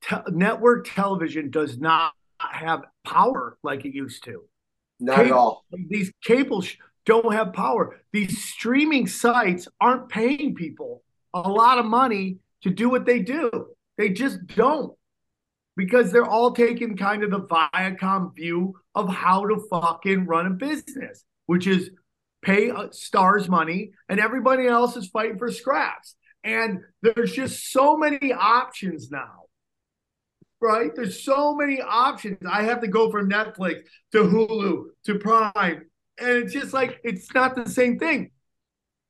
te- 0.03 0.17
network 0.29 0.87
television 0.93 1.51
does 1.51 1.79
not 1.79 2.13
have 2.39 2.85
power 3.05 3.57
like 3.63 3.87
it 3.87 3.95
used 3.95 4.25
to. 4.25 4.45
Not 5.01 5.27
at 5.27 5.33
all. 5.33 5.65
These 5.89 6.13
cables 6.23 6.69
don't 7.07 7.33
have 7.33 7.53
power. 7.53 8.01
These 8.13 8.45
streaming 8.45 9.07
sites 9.07 9.67
aren't 9.81 10.09
paying 10.09 10.55
people 10.55 11.03
a 11.33 11.41
lot 11.41 11.79
of 11.79 11.87
money 11.87 12.39
to 12.63 12.71
do 12.71 12.89
what 12.89 13.07
they 13.07 13.21
do. 13.21 13.69
They 13.97 14.11
just 14.11 14.47
don't 14.49 14.95
because 15.77 16.13
they're 16.13 16.27
all 16.27 16.53
taking 16.53 16.97
kind 16.97 17.23
of 17.23 17.31
the 17.31 17.41
Viacom 17.41 18.35
view 18.35 18.75
of 18.95 19.09
how 19.09 19.47
to 19.47 19.65
fucking 19.71 20.27
run 20.27 20.47
a 20.47 20.51
business, 20.51 21.25
which 21.47 21.67
is 21.67 21.91
pay 22.43 22.71
uh, 22.71 22.89
stars 22.91 23.49
money 23.49 23.93
and 24.09 24.21
everybody 24.21 24.67
else 24.67 24.97
is 24.97 25.09
fighting 25.09 25.39
for 25.39 25.51
scraps. 25.51 26.17
And 26.43 26.81
there's 27.03 27.33
just 27.33 27.71
so 27.71 27.97
many 27.97 28.33
options 28.33 29.11
now. 29.11 29.45
Right? 30.61 30.91
There's 30.95 31.25
so 31.25 31.55
many 31.55 31.81
options. 31.81 32.39
I 32.49 32.63
have 32.63 32.81
to 32.83 32.89
go 32.89 33.11
from 33.11 33.31
Netflix 33.31 33.81
to 34.13 34.25
Hulu 34.25 34.85
to 35.05 35.19
Prime. 35.19 35.87
And 36.19 36.29
it's 36.29 36.53
just 36.53 36.75
like 36.75 37.01
it's 37.03 37.33
not 37.35 37.57
the 37.57 37.69
same 37.71 37.99
thing. 37.99 38.31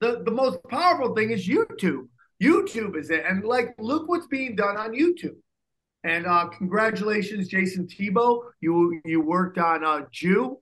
The 0.01 0.23
the 0.25 0.31
most 0.31 0.59
powerful 0.69 1.15
thing 1.15 1.31
is 1.31 1.47
YouTube. 1.47 2.07
YouTube 2.41 2.97
is 2.97 3.11
it. 3.11 3.25
And 3.27 3.45
like 3.45 3.75
look 3.79 4.09
what's 4.09 4.29
being 4.29 4.55
done 4.55 4.77
on 4.77 4.93
YouTube. 4.93 5.37
And 6.05 6.27
uh, 6.27 6.49
congratulations, 6.57 7.49
Jason 7.49 7.87
Tebow. 7.87 8.43
You 8.61 9.01
you 9.05 9.21
worked 9.21 9.59
on 9.59 9.85
uh, 9.85 10.03
Jew. 10.11 10.59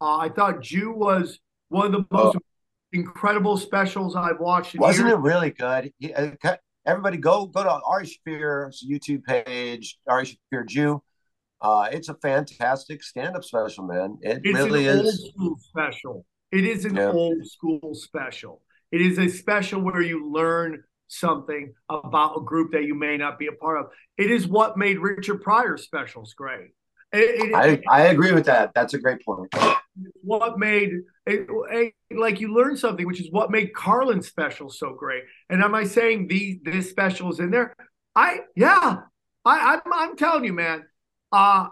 Uh, 0.00 0.18
I 0.18 0.28
thought 0.28 0.62
Jew 0.62 0.92
was 0.92 1.40
one 1.68 1.86
of 1.86 1.92
the 1.92 2.04
most 2.10 2.36
oh. 2.36 2.40
incredible 2.92 3.56
specials 3.56 4.16
I've 4.16 4.40
watched. 4.40 4.78
Wasn't 4.78 5.08
years. 5.08 5.18
it 5.18 5.20
really 5.20 5.50
good? 5.50 5.92
Everybody, 6.88 7.18
go 7.18 7.44
go 7.44 7.64
to 7.64 7.80
Ari 7.84 8.06
Shaffir's 8.06 8.82
YouTube 8.82 9.22
page, 9.22 9.98
Ari 10.08 10.24
Shaffir 10.24 10.66
Jew. 10.66 11.02
Uh, 11.60 11.86
it's 11.92 12.08
a 12.08 12.14
fantastic 12.14 13.02
stand-up 13.02 13.44
special, 13.44 13.84
man. 13.84 14.16
It 14.22 14.40
it's 14.42 14.58
really 14.58 14.88
an 14.88 15.00
is. 15.00 15.04
Old 15.04 15.34
school 15.34 15.56
special. 15.60 16.26
It 16.50 16.64
is 16.64 16.86
an 16.86 16.96
yeah. 16.96 17.10
old 17.10 17.46
school 17.46 17.94
special. 17.94 18.62
It 18.90 19.02
is 19.02 19.18
a 19.18 19.28
special 19.28 19.82
where 19.82 20.00
you 20.00 20.32
learn 20.32 20.82
something 21.08 21.74
about 21.90 22.38
a 22.38 22.40
group 22.40 22.72
that 22.72 22.84
you 22.84 22.94
may 22.94 23.18
not 23.18 23.38
be 23.38 23.48
a 23.48 23.52
part 23.52 23.80
of. 23.80 23.86
It 24.16 24.30
is 24.30 24.48
what 24.48 24.78
made 24.78 24.98
Richard 24.98 25.42
Pryor's 25.42 25.82
specials 25.82 26.32
great. 26.32 26.70
It, 27.12 27.50
it, 27.50 27.54
I, 27.54 27.82
I 27.90 28.06
agree 28.08 28.32
with 28.32 28.46
that. 28.46 28.72
That's 28.74 28.94
a 28.94 28.98
great 28.98 29.24
point. 29.24 29.52
What 30.22 30.58
made 30.58 30.92
it, 31.26 31.92
like 32.10 32.40
you 32.40 32.54
learned 32.54 32.78
something, 32.78 33.06
which 33.06 33.20
is 33.20 33.30
what 33.30 33.50
made 33.50 33.74
Carlin's 33.74 34.28
special 34.28 34.70
so 34.70 34.94
great. 34.94 35.24
And 35.48 35.62
am 35.62 35.74
I 35.74 35.84
saying 35.84 36.28
these 36.28 36.58
this 36.62 36.90
special 36.90 37.32
is 37.32 37.40
in 37.40 37.50
there? 37.50 37.74
I 38.14 38.40
yeah, 38.54 39.00
I 39.44 39.80
I'm, 39.84 39.92
I'm 39.92 40.16
telling 40.16 40.44
you, 40.44 40.52
man. 40.52 40.84
Uh 41.32 41.68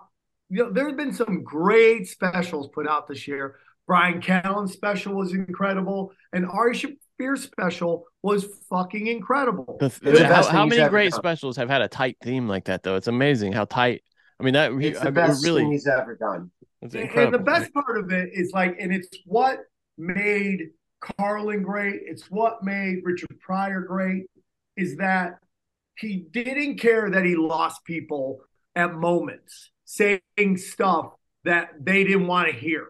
you 0.48 0.64
know, 0.64 0.72
there's 0.72 0.94
been 0.94 1.12
some 1.12 1.42
great 1.42 2.08
specials 2.08 2.68
put 2.72 2.88
out 2.88 3.08
this 3.08 3.26
year. 3.26 3.56
Bryan 3.86 4.20
Callen's 4.20 4.72
special 4.72 5.14
was 5.14 5.32
incredible, 5.32 6.12
and 6.32 6.46
Ari 6.46 6.74
Shaffir 6.74 7.38
special 7.38 8.06
was 8.22 8.44
fucking 8.68 9.06
incredible. 9.06 9.76
The, 9.78 9.88
the, 10.02 10.26
how, 10.26 10.44
how 10.44 10.66
many 10.66 10.88
great 10.88 11.12
done. 11.12 11.20
specials 11.20 11.56
have 11.56 11.68
had 11.68 11.82
a 11.82 11.88
tight 11.88 12.16
theme 12.22 12.48
like 12.48 12.64
that, 12.64 12.82
though? 12.82 12.96
It's 12.96 13.06
amazing 13.06 13.52
how 13.52 13.64
tight. 13.64 14.02
I 14.38 14.44
mean, 14.44 14.54
that 14.54 14.72
it's 14.72 15.00
the 15.00 15.08
I, 15.08 15.10
best 15.10 15.44
really, 15.44 15.62
thing 15.62 15.72
he's 15.72 15.86
ever 15.86 16.14
done. 16.14 16.50
And 16.82 16.90
the 16.90 17.38
best 17.38 17.72
part 17.72 17.98
of 17.98 18.12
it 18.12 18.30
is 18.32 18.52
like, 18.52 18.76
and 18.78 18.92
it's 18.92 19.08
what 19.24 19.60
made 19.96 20.70
Carlin 21.00 21.62
great. 21.62 22.02
It's 22.04 22.30
what 22.30 22.62
made 22.62 23.00
Richard 23.02 23.40
Pryor 23.40 23.80
great. 23.80 24.26
Is 24.76 24.96
that 24.98 25.38
he 25.98 26.26
didn't 26.30 26.78
care 26.78 27.10
that 27.10 27.24
he 27.24 27.34
lost 27.34 27.84
people 27.84 28.40
at 28.74 28.94
moments 28.94 29.70
saying 29.86 30.20
stuff 30.56 31.12
that 31.44 31.70
they 31.80 32.04
didn't 32.04 32.26
want 32.26 32.48
to 32.48 32.54
hear. 32.54 32.88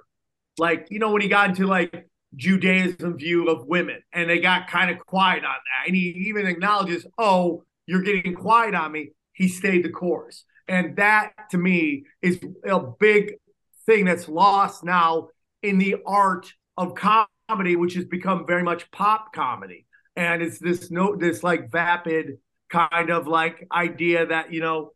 Like, 0.59 0.89
you 0.91 0.99
know, 0.99 1.13
when 1.13 1.23
he 1.23 1.29
got 1.29 1.51
into 1.51 1.67
like 1.67 2.09
Judaism 2.35 3.19
view 3.19 3.49
of 3.49 3.67
women 3.67 4.03
and 4.13 4.29
they 4.29 4.41
got 4.41 4.69
kind 4.69 4.91
of 4.91 4.99
quiet 5.07 5.45
on 5.45 5.55
that. 5.55 5.87
And 5.87 5.95
he 5.95 6.25
even 6.27 6.47
acknowledges, 6.47 7.07
oh, 7.19 7.63
you're 7.87 8.03
getting 8.03 8.35
quiet 8.35 8.75
on 8.75 8.91
me. 8.91 9.11
He 9.33 9.47
stayed 9.47 9.85
the 9.85 9.91
course. 9.91 10.45
And 10.69 10.97
that 10.97 11.33
to 11.51 11.59
me 11.59 12.07
is 12.23 12.41
a 12.65 12.81
big 12.81 13.35
thing 13.87 14.05
that's 14.05 14.29
lost 14.29 14.85
now 14.85 15.29
in 15.63 15.79
the 15.79 15.97
art 16.07 16.53
of 16.77 16.95
comedy, 16.95 17.77
which 17.77 17.95
has 17.95 18.05
become 18.05 18.47
very 18.47 18.63
much 18.63 18.91
pop 18.91 19.33
comedy. 19.33 19.87
And 20.17 20.43
it's 20.43 20.59
this 20.59 20.91
note, 20.91 21.21
this 21.21 21.43
like 21.43 21.71
vapid 21.71 22.39
kind 22.71 23.11
of 23.11 23.27
like 23.27 23.67
idea 23.71 24.27
that, 24.27 24.53
you 24.53 24.61
know, 24.61 24.91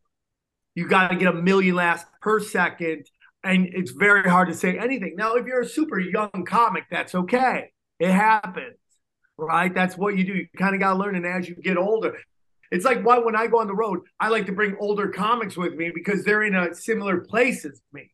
you 0.75 0.89
got 0.89 1.09
to 1.09 1.17
get 1.17 1.29
a 1.29 1.35
million 1.35 1.77
laughs 1.77 2.05
per 2.21 2.41
second. 2.41 3.07
And 3.43 3.69
it's 3.73 3.93
very 3.93 4.29
hard 4.29 4.49
to 4.49 4.55
say 4.55 4.79
anything. 4.79 5.15
Now, 5.17 5.35
if 5.35 5.47
you're 5.47 5.63
a 5.63 5.69
super 5.69 5.99
young 5.99 6.45
comic, 6.47 6.85
that's 6.91 7.15
okay. 7.15 7.73
It 7.99 8.11
happens, 8.11 8.77
right? 9.37 9.73
That's 9.75 9.97
what 9.97 10.17
you 10.17 10.25
do. 10.25 10.35
You 10.35 10.47
kind 10.59 10.75
of 10.75 10.81
got 10.81 10.95
to 10.95 10.99
learn. 10.99 11.17
And 11.17 11.27
as 11.27 11.49
you 11.49 11.55
get 11.55 11.77
older, 11.77 12.19
it's 12.71 12.85
like 12.85 13.03
why 13.03 13.19
when 13.19 13.37
I 13.37 13.47
go 13.47 13.61
on 13.61 13.67
the 13.67 13.75
road, 13.75 14.01
I 14.19 14.29
like 14.29 14.47
to 14.47 14.53
bring 14.53 14.77
older 14.79 15.09
comics 15.09 15.57
with 15.57 15.75
me 15.75 15.91
because 15.95 16.25
they're 16.25 16.45
in 16.45 16.55
a 16.55 16.75
similar 16.75 17.21
place 17.21 17.65
as 17.65 17.81
me. 17.93 18.11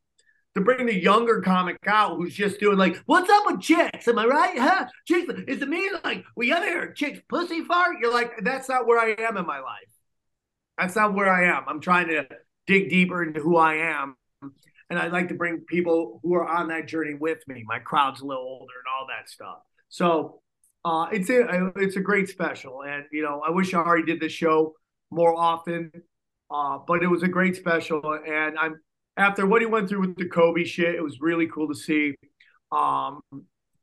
To 0.54 0.62
bring 0.62 0.86
the 0.86 0.98
younger 0.98 1.42
comic 1.42 1.76
out 1.86 2.16
who's 2.16 2.34
just 2.34 2.58
doing 2.58 2.78
like, 2.78 2.96
what's 3.04 3.28
up 3.28 3.42
with 3.44 3.60
chicks? 3.60 4.08
Am 4.08 4.18
I 4.18 4.24
right? 4.24 4.58
Huh? 4.58 4.86
Chicks, 5.06 5.30
is 5.46 5.60
it 5.60 5.68
me? 5.68 5.90
Like, 6.02 6.24
we 6.34 6.50
ever 6.50 6.64
hear 6.64 6.92
chicks 6.92 7.20
pussy 7.28 7.62
fart? 7.62 7.96
You're 8.00 8.12
like, 8.12 8.32
that's 8.42 8.66
not 8.66 8.86
where 8.86 8.98
I 8.98 9.22
am 9.22 9.36
in 9.36 9.44
my 9.44 9.58
life. 9.58 9.84
That's 10.78 10.96
not 10.96 11.14
where 11.14 11.30
I 11.30 11.54
am. 11.54 11.64
I'm 11.68 11.80
trying 11.80 12.08
to 12.08 12.26
dig 12.66 12.88
deeper 12.88 13.22
into 13.22 13.40
who 13.40 13.58
I 13.58 13.74
am. 13.74 14.16
And 14.88 14.98
I'd 14.98 15.12
like 15.12 15.28
to 15.28 15.34
bring 15.34 15.60
people 15.68 16.20
who 16.22 16.34
are 16.34 16.48
on 16.48 16.68
that 16.68 16.86
journey 16.86 17.14
with 17.14 17.38
me. 17.46 17.62
My 17.66 17.78
crowd's 17.78 18.22
a 18.22 18.24
little 18.24 18.42
older 18.42 18.72
and 18.78 18.86
all 18.98 19.06
that 19.08 19.28
stuff. 19.28 19.58
So 19.90 20.40
uh, 20.86 21.08
it's 21.10 21.28
a 21.30 21.72
it's 21.74 21.96
a 21.96 22.00
great 22.00 22.28
special, 22.28 22.84
and 22.84 23.04
you 23.10 23.20
know 23.20 23.42
I 23.44 23.50
wish 23.50 23.74
Ari 23.74 24.04
did 24.04 24.20
this 24.20 24.30
show 24.30 24.74
more 25.10 25.36
often, 25.36 25.90
uh, 26.48 26.78
but 26.86 27.02
it 27.02 27.08
was 27.08 27.24
a 27.24 27.28
great 27.28 27.56
special, 27.56 28.00
and 28.24 28.56
I'm 28.56 28.76
after 29.16 29.46
what 29.46 29.62
he 29.62 29.66
went 29.66 29.88
through 29.88 30.02
with 30.02 30.16
the 30.16 30.26
Kobe 30.26 30.62
shit, 30.62 30.94
it 30.94 31.02
was 31.02 31.20
really 31.20 31.48
cool 31.48 31.66
to 31.66 31.74
see. 31.74 32.14
Um, 32.70 33.20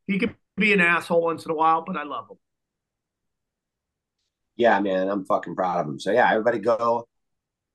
he 0.08 0.18
could 0.18 0.34
be 0.56 0.72
an 0.72 0.80
asshole 0.80 1.22
once 1.22 1.44
in 1.44 1.52
a 1.52 1.56
while, 1.56 1.84
but 1.86 1.98
I 1.98 2.04
love 2.04 2.30
him. 2.30 2.38
Yeah, 4.56 4.80
man, 4.80 5.10
I'm 5.10 5.26
fucking 5.26 5.56
proud 5.56 5.82
of 5.82 5.88
him. 5.88 6.00
So 6.00 6.14
yeah, 6.14 6.32
everybody 6.32 6.60
go 6.60 7.06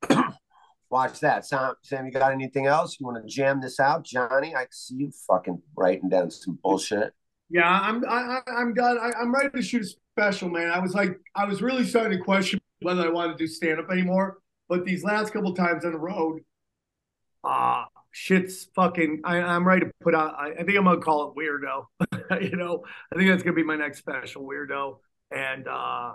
watch 0.91 1.21
that. 1.21 1.45
Sam, 1.45 1.75
Sam, 1.83 2.07
you 2.07 2.13
got 2.13 2.33
anything 2.33 2.65
else? 2.65 2.97
You 2.99 3.05
want 3.05 3.23
to 3.23 3.29
jam 3.29 3.61
this 3.61 3.79
out, 3.79 4.05
Johnny? 4.05 4.55
I 4.55 4.69
see 4.71 4.95
you 4.95 5.11
fucking 5.27 5.61
writing 5.77 6.09
down 6.09 6.31
some 6.31 6.59
bullshit. 6.63 7.13
Yeah, 7.51 7.69
I'm 7.69 8.05
I, 8.09 8.41
I'm 8.47 8.75
done. 8.75 8.99
I, 8.99 9.20
am 9.20 9.35
ready 9.35 9.49
to 9.51 9.62
shoot 9.62 9.83
a 9.83 9.87
special, 10.15 10.51
man. 10.51 10.70
I 10.70 10.79
was 10.81 10.95
like, 10.95 11.19
I 11.35 11.47
was 11.47 11.62
really 11.62 11.85
starting 11.85 12.19
to 12.19 12.25
question 12.25 12.61
whether 12.81 13.03
I 13.03 13.09
wanted 13.09 13.39
to 13.39 13.39
do 13.39 13.47
stand 13.47 13.81
up 13.81 13.91
anymore. 13.91 14.39
But 14.69 14.85
these 14.85 15.03
last 15.03 15.33
couple 15.33 15.55
times 15.55 15.85
on 15.85 15.93
the 15.93 15.99
road, 15.99 16.41
uh 17.45 17.85
shit's 18.11 18.69
fucking. 18.75 19.23
I, 19.25 19.39
am 19.39 19.66
ready 19.66 19.87
to 19.87 19.93
put 20.01 20.15
out. 20.15 20.35
I, 20.39 20.53
I, 20.53 20.65
think 20.65 20.77
I'm 20.77 20.85
gonna 20.85 21.01
call 21.01 21.31
it 21.31 21.39
weirdo. 21.39 22.43
you 22.43 22.57
know, 22.57 22.85
I 23.12 23.16
think 23.16 23.31
that's 23.31 23.43
gonna 23.43 23.57
be 23.57 23.62
my 23.62 23.77
next 23.77 23.99
special, 23.99 24.43
weirdo. 24.43 24.99
And 25.31 25.66
uh 25.69 26.15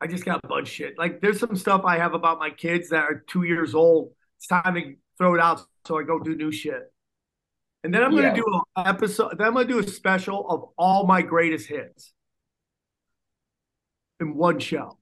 I 0.00 0.06
just 0.06 0.24
got 0.24 0.40
a 0.44 0.46
bunch 0.46 0.68
shit. 0.68 0.98
Like, 0.98 1.20
there's 1.20 1.40
some 1.40 1.56
stuff 1.56 1.82
I 1.84 1.96
have 1.96 2.12
about 2.12 2.38
my 2.38 2.50
kids 2.50 2.90
that 2.90 3.04
are 3.04 3.24
two 3.26 3.44
years 3.44 3.74
old. 3.74 4.12
It's 4.36 4.46
time 4.46 4.74
to 4.74 4.94
throw 5.16 5.34
it 5.34 5.40
out, 5.40 5.62
so 5.86 5.98
I 5.98 6.02
go 6.02 6.18
do 6.18 6.36
new 6.36 6.52
shit. 6.52 6.92
And 7.84 7.94
then 7.94 8.02
I'm 8.02 8.10
going 8.10 8.34
to 8.34 8.40
do 8.40 8.44
an 8.76 8.86
episode. 8.86 9.38
Then 9.38 9.46
I'm 9.46 9.54
going 9.54 9.68
to 9.68 9.72
do 9.74 9.78
a 9.78 9.86
special 9.86 10.48
of 10.48 10.70
all 10.76 11.06
my 11.06 11.22
greatest 11.22 11.68
hits 11.68 12.12
in 14.20 14.34
one 14.34 14.58
show. 14.58 14.98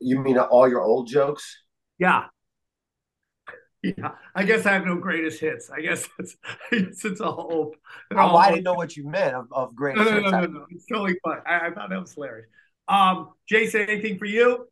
You 0.00 0.20
mean 0.20 0.38
all 0.38 0.68
your 0.68 0.82
old 0.82 1.08
jokes? 1.08 1.62
Yeah. 1.98 2.26
Yeah, 3.80 4.10
I 4.34 4.42
guess 4.42 4.66
I 4.66 4.72
have 4.72 4.86
no 4.86 4.96
greatest 4.96 5.40
hits. 5.40 5.70
I 5.70 5.80
guess 5.80 6.08
it's 6.18 6.36
it's, 6.72 7.04
it's 7.04 7.20
all 7.20 7.46
old. 7.48 7.76
Oh, 8.12 8.36
I 8.36 8.50
didn't 8.50 8.64
know 8.64 8.74
what 8.74 8.96
you 8.96 9.06
meant 9.08 9.36
of, 9.36 9.46
of 9.52 9.76
greatest 9.76 10.04
no, 10.04 10.10
no, 10.10 10.20
hits. 10.20 10.32
No, 10.32 10.40
no, 10.40 10.46
no, 10.46 10.66
It's 10.70 10.86
totally 10.86 11.16
fun. 11.24 11.38
I, 11.46 11.68
I 11.68 11.70
thought 11.70 11.90
that 11.90 12.00
was 12.00 12.12
hilarious. 12.12 12.48
Um, 12.88 13.30
Jason, 13.48 13.82
anything 13.82 14.18
for 14.18 14.24
you? 14.24 14.66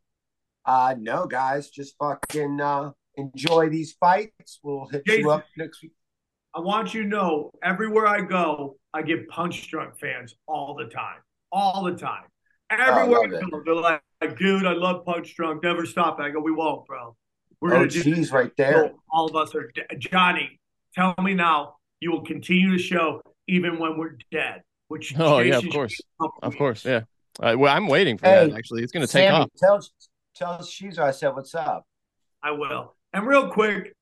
Uh, 0.64 0.96
no, 0.98 1.26
guys, 1.26 1.70
just 1.70 1.94
fucking 1.98 2.60
uh, 2.60 2.90
enjoy 3.16 3.68
these 3.68 3.92
fights. 3.94 4.60
We'll 4.62 4.86
hit 4.86 5.06
Jason, 5.06 5.20
you 5.22 5.30
up 5.30 5.44
next 5.56 5.82
week. 5.82 5.92
I 6.54 6.60
want 6.60 6.94
you 6.94 7.02
to 7.02 7.08
know 7.08 7.50
everywhere 7.62 8.06
I 8.06 8.22
go, 8.22 8.76
I 8.94 9.02
get 9.02 9.28
punch 9.28 9.68
drunk 9.70 9.98
fans 9.98 10.34
all 10.46 10.74
the 10.74 10.86
time, 10.86 11.18
all 11.52 11.84
the 11.84 11.94
time. 11.94 12.24
Everywhere 12.70 13.20
I, 13.20 13.24
I 13.24 13.50
go, 13.50 13.62
they're 13.64 13.74
like, 13.74 14.02
dude, 14.38 14.66
I 14.66 14.72
love 14.72 15.04
punch 15.04 15.36
drunk. 15.36 15.62
Never 15.62 15.86
stop. 15.86 16.18
I 16.18 16.30
go, 16.30 16.40
we 16.40 16.52
won't, 16.52 16.86
bro. 16.86 17.14
We're 17.60 17.74
oh, 17.74 17.78
gonna 17.78 17.88
geez, 17.88 18.32
right 18.32 18.52
there. 18.56 18.92
All 19.10 19.26
of 19.26 19.36
us 19.36 19.54
are 19.54 19.70
de- 19.74 19.96
Johnny. 19.98 20.60
Tell 20.94 21.14
me 21.22 21.34
now, 21.34 21.76
you 22.00 22.10
will 22.10 22.24
continue 22.24 22.72
the 22.72 22.82
show 22.82 23.20
even 23.46 23.78
when 23.78 23.98
we're 23.98 24.16
dead. 24.32 24.62
Which 24.88 25.14
oh 25.18 25.40
yeah, 25.40 25.58
of 25.58 25.68
course, 25.70 26.00
of 26.42 26.56
course, 26.56 26.84
yeah. 26.84 27.02
Uh, 27.38 27.54
well, 27.58 27.74
I'm 27.74 27.86
waiting 27.86 28.18
for 28.18 28.26
hey, 28.26 28.48
that. 28.48 28.56
Actually, 28.56 28.82
it's 28.82 28.92
going 28.92 29.06
to 29.06 29.12
take 29.12 29.30
off. 29.30 29.48
Tell 29.58 29.80
tell 30.34 30.58
Sheezer 30.58 31.00
I 31.00 31.10
said 31.10 31.34
what's 31.34 31.54
up. 31.54 31.84
I 32.42 32.52
will. 32.52 32.95
And 33.16 33.26
real 33.26 33.48
quick, 33.48 33.96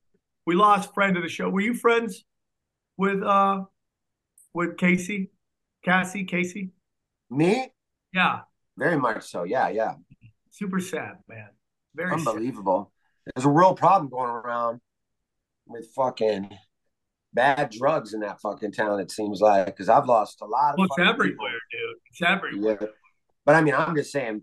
we 0.45 0.55
lost 0.55 0.93
friend 0.93 1.15
of 1.15 1.23
the 1.23 1.29
show. 1.29 1.49
Were 1.49 1.61
you 1.61 1.73
friends 1.73 2.25
with 2.97 3.23
uh 3.23 3.61
with 4.53 4.75
Casey, 4.75 5.31
Cassie, 5.85 6.25
Casey? 6.25 6.71
Me? 7.29 7.69
Yeah. 8.13 8.41
Very 8.77 8.97
much 8.97 9.23
so. 9.23 9.43
Yeah, 9.43 9.69
yeah. 9.69 9.93
Super 10.51 10.81
sad, 10.81 11.13
man. 11.29 11.47
Very 11.95 12.11
unbelievable. 12.11 12.91
there's 13.33 13.45
a 13.45 13.49
real 13.49 13.73
problem 13.73 14.09
going 14.09 14.29
around 14.29 14.81
with 15.65 15.87
fucking 15.95 16.49
bad 17.33 17.69
drugs 17.69 18.13
in 18.13 18.19
that 18.19 18.41
fucking 18.41 18.73
town. 18.73 18.99
It 18.99 19.11
seems 19.11 19.39
like 19.39 19.67
because 19.67 19.87
I've 19.87 20.07
lost 20.07 20.41
a 20.41 20.45
lot 20.45 20.73
of. 20.73 20.79
Well, 20.79 20.87
it's 20.91 21.09
everywhere, 21.09 21.59
dude. 21.71 21.95
It's 22.11 22.21
everywhere. 22.21 22.77
Yeah. 22.81 22.87
But 23.45 23.55
I 23.55 23.61
mean, 23.61 23.75
I'm 23.75 23.95
just 23.95 24.11
saying 24.11 24.41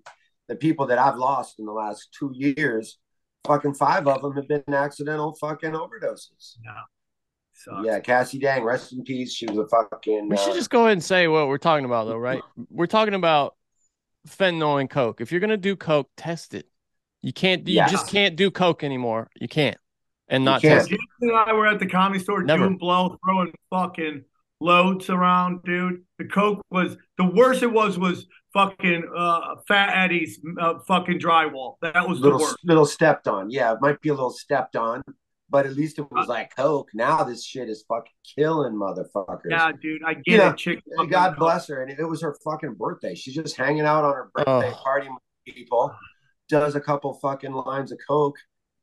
the 0.48 0.56
people 0.56 0.86
that 0.86 0.98
I've 0.98 1.18
lost 1.18 1.58
in 1.58 1.66
the 1.66 1.72
last 1.72 2.08
two 2.18 2.32
years, 2.34 2.98
fucking 3.46 3.74
five 3.74 4.06
of 4.06 4.22
them 4.22 4.34
have 4.34 4.48
been 4.48 4.62
accidental 4.74 5.34
fucking 5.34 5.72
overdoses. 5.72 6.56
No. 6.64 6.72
Yeah, 7.84 8.00
Cassie 8.00 8.38
Dang, 8.40 8.64
rest 8.64 8.92
in 8.92 9.04
peace. 9.04 9.32
She 9.32 9.46
was 9.46 9.58
a 9.58 9.68
fucking. 9.68 10.28
We 10.28 10.36
should 10.36 10.50
uh, 10.50 10.54
just 10.54 10.70
go 10.70 10.80
ahead 10.80 10.92
and 10.94 11.04
say 11.04 11.28
what 11.28 11.46
we're 11.46 11.58
talking 11.58 11.84
about, 11.84 12.06
though, 12.06 12.16
right? 12.16 12.42
We're 12.70 12.86
talking 12.86 13.14
about 13.14 13.54
fentanyl 14.28 14.80
and 14.80 14.90
coke. 14.90 15.20
If 15.20 15.30
you're 15.30 15.40
gonna 15.40 15.56
do 15.56 15.76
coke, 15.76 16.10
test 16.16 16.54
it. 16.54 16.66
You 17.20 17.32
can't. 17.32 17.66
You 17.68 17.74
Yes. 17.76 17.90
just 17.92 18.08
can't 18.08 18.34
do 18.34 18.50
coke 18.50 18.82
anymore. 18.82 19.30
You 19.40 19.46
can't, 19.46 19.76
and 20.28 20.44
not 20.44 20.60
can't. 20.60 20.80
test 20.80 20.90
it. 20.90 20.98
Jason 21.20 21.36
and 21.36 21.36
I 21.38 21.52
were 21.52 21.68
at 21.68 21.78
the 21.78 21.86
comedy 21.86 22.18
store 22.18 22.42
Never. 22.42 22.64
doing 22.64 22.78
blow, 22.78 23.16
throwing 23.24 23.52
fucking 23.70 24.24
loads 24.58 25.08
around, 25.08 25.62
dude. 25.62 26.02
The 26.18 26.24
coke 26.24 26.62
was 26.70 26.96
the 27.16 27.24
worst. 27.26 27.62
It 27.62 27.72
was 27.72 27.96
was 27.96 28.26
fucking 28.52 29.10
uh, 29.16 29.56
Fat 29.68 29.96
Eddie's 30.04 30.40
uh, 30.60 30.78
fucking 30.86 31.18
drywall. 31.18 31.76
That 31.82 32.08
was 32.08 32.20
little 32.20 32.38
the 32.38 32.44
worst. 32.44 32.56
little 32.64 32.86
stepped 32.86 33.28
on. 33.28 33.50
Yeah, 33.50 33.72
it 33.72 33.78
might 33.80 34.00
be 34.00 34.08
a 34.10 34.14
little 34.14 34.30
stepped 34.30 34.76
on, 34.76 35.02
but 35.50 35.66
at 35.66 35.74
least 35.74 35.98
it 35.98 36.10
was 36.10 36.28
like 36.28 36.54
coke. 36.56 36.88
Now 36.94 37.24
this 37.24 37.44
shit 37.44 37.68
is 37.68 37.84
fucking 37.88 38.12
killing 38.36 38.74
motherfuckers. 38.74 39.40
Yeah, 39.48 39.72
dude, 39.80 40.02
I 40.04 40.14
get 40.14 40.26
You 40.26 40.42
it. 40.42 40.56
Chick, 40.56 40.82
God 41.10 41.36
bless 41.36 41.68
her, 41.68 41.82
and 41.82 41.90
it 41.98 42.04
was 42.04 42.22
her 42.22 42.36
fucking 42.44 42.74
birthday. 42.74 43.14
She's 43.14 43.34
just 43.34 43.56
hanging 43.56 43.82
out 43.82 44.04
on 44.04 44.14
her 44.14 44.30
birthday, 44.34 44.72
Oh. 44.74 44.82
partying 44.84 45.10
with 45.14 45.54
people, 45.54 45.94
does 46.48 46.74
a 46.74 46.80
couple 46.80 47.14
fucking 47.14 47.52
lines 47.52 47.92
of 47.92 47.98
coke, 48.06 48.36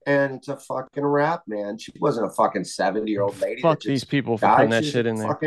and 0.07 0.35
it's 0.35 0.47
a 0.47 0.57
fucking 0.57 1.05
rap, 1.05 1.43
man. 1.47 1.77
She 1.77 1.91
wasn't 1.99 2.27
a 2.27 2.29
fucking 2.31 2.63
seventy 2.63 3.11
year 3.11 3.21
old 3.21 3.39
lady. 3.41 3.61
Fuck 3.61 3.81
these 3.81 4.03
people 4.03 4.37
for 4.37 4.47
putting 4.55 4.71
that 4.71 4.85
shit 4.85 5.05
in 5.05 5.15
there. 5.15 5.37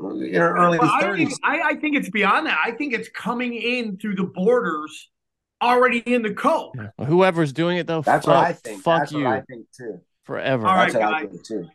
Fucking 0.00 0.28
in 0.28 0.34
her 0.40 0.56
early 0.56 0.78
Well, 0.78 0.90
I, 0.90 1.00
don't 1.00 1.10
thirties. 1.10 1.28
even- 1.28 1.38
I, 1.62 1.70
I 1.70 1.74
think 1.76 1.96
it's 1.96 2.10
beyond 2.10 2.46
that. 2.46 2.58
I 2.64 2.72
think 2.72 2.92
it's 2.94 3.08
coming 3.08 3.54
in 3.54 3.98
through 3.98 4.16
the 4.16 4.24
borders, 4.24 5.10
already 5.62 5.98
in 5.98 6.22
the 6.22 6.32
coke. 6.34 6.74
Whoever's 7.06 7.52
doing 7.52 7.76
it 7.78 7.86
though, 7.86 8.02
That's 8.02 8.24
fuck, 8.26 8.34
what 8.34 8.44
I 8.46 8.52
think. 8.52 8.82
Fuck 8.82 9.00
That's 9.00 9.12
you 9.12 9.24
what 9.24 9.32
I 9.34 9.40
think 9.42 9.66
too. 9.76 10.00
forever. 10.24 10.66
All 10.66 10.74
right, 10.74 10.92
That's 10.92 11.04
what 11.04 11.14
I 11.14 11.22
guys. 11.22 11.30
think 11.30 11.44
too. 11.46 11.68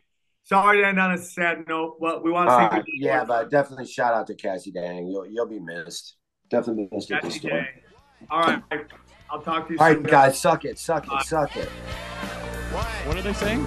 Sorry 0.44 0.80
to 0.80 0.86
end 0.86 1.00
on 1.00 1.12
a 1.12 1.18
sad 1.18 1.66
note, 1.68 1.96
but 2.00 2.22
we 2.24 2.30
want 2.30 2.48
to 2.48 2.52
All 2.52 2.58
say 2.58 2.64
right, 2.76 2.84
good 2.84 2.92
Uh, 2.92 3.06
yeah, 3.06 3.24
but 3.24 3.50
definitely 3.50 3.86
shout 3.86 4.14
out 4.14 4.26
to 4.28 4.34
Cassie 4.34 4.70
Dang. 4.70 5.06
You'll 5.08 5.26
you'll 5.26 5.46
be 5.48 5.58
missed. 5.58 6.16
Definitely 6.50 6.88
missed 6.92 7.10
at 7.10 7.22
the 7.22 7.28
Cassie 7.28 7.40
store. 7.40 7.50
Day. 7.50 7.68
All 8.30 8.40
right, 8.42 8.62
I'll 9.30 9.42
talk 9.42 9.66
to 9.68 9.74
you 9.74 9.78
All 9.80 9.92
soon. 9.92 10.02
right, 10.04 10.10
guys, 10.10 10.38
suck 10.40 10.64
it, 10.64 10.78
suck 10.78 11.06
it, 11.12 11.22
suck 11.26 11.56
it. 11.56 11.68
What 12.70 13.16
are 13.16 13.22
they 13.22 13.32
saying? 13.32 13.66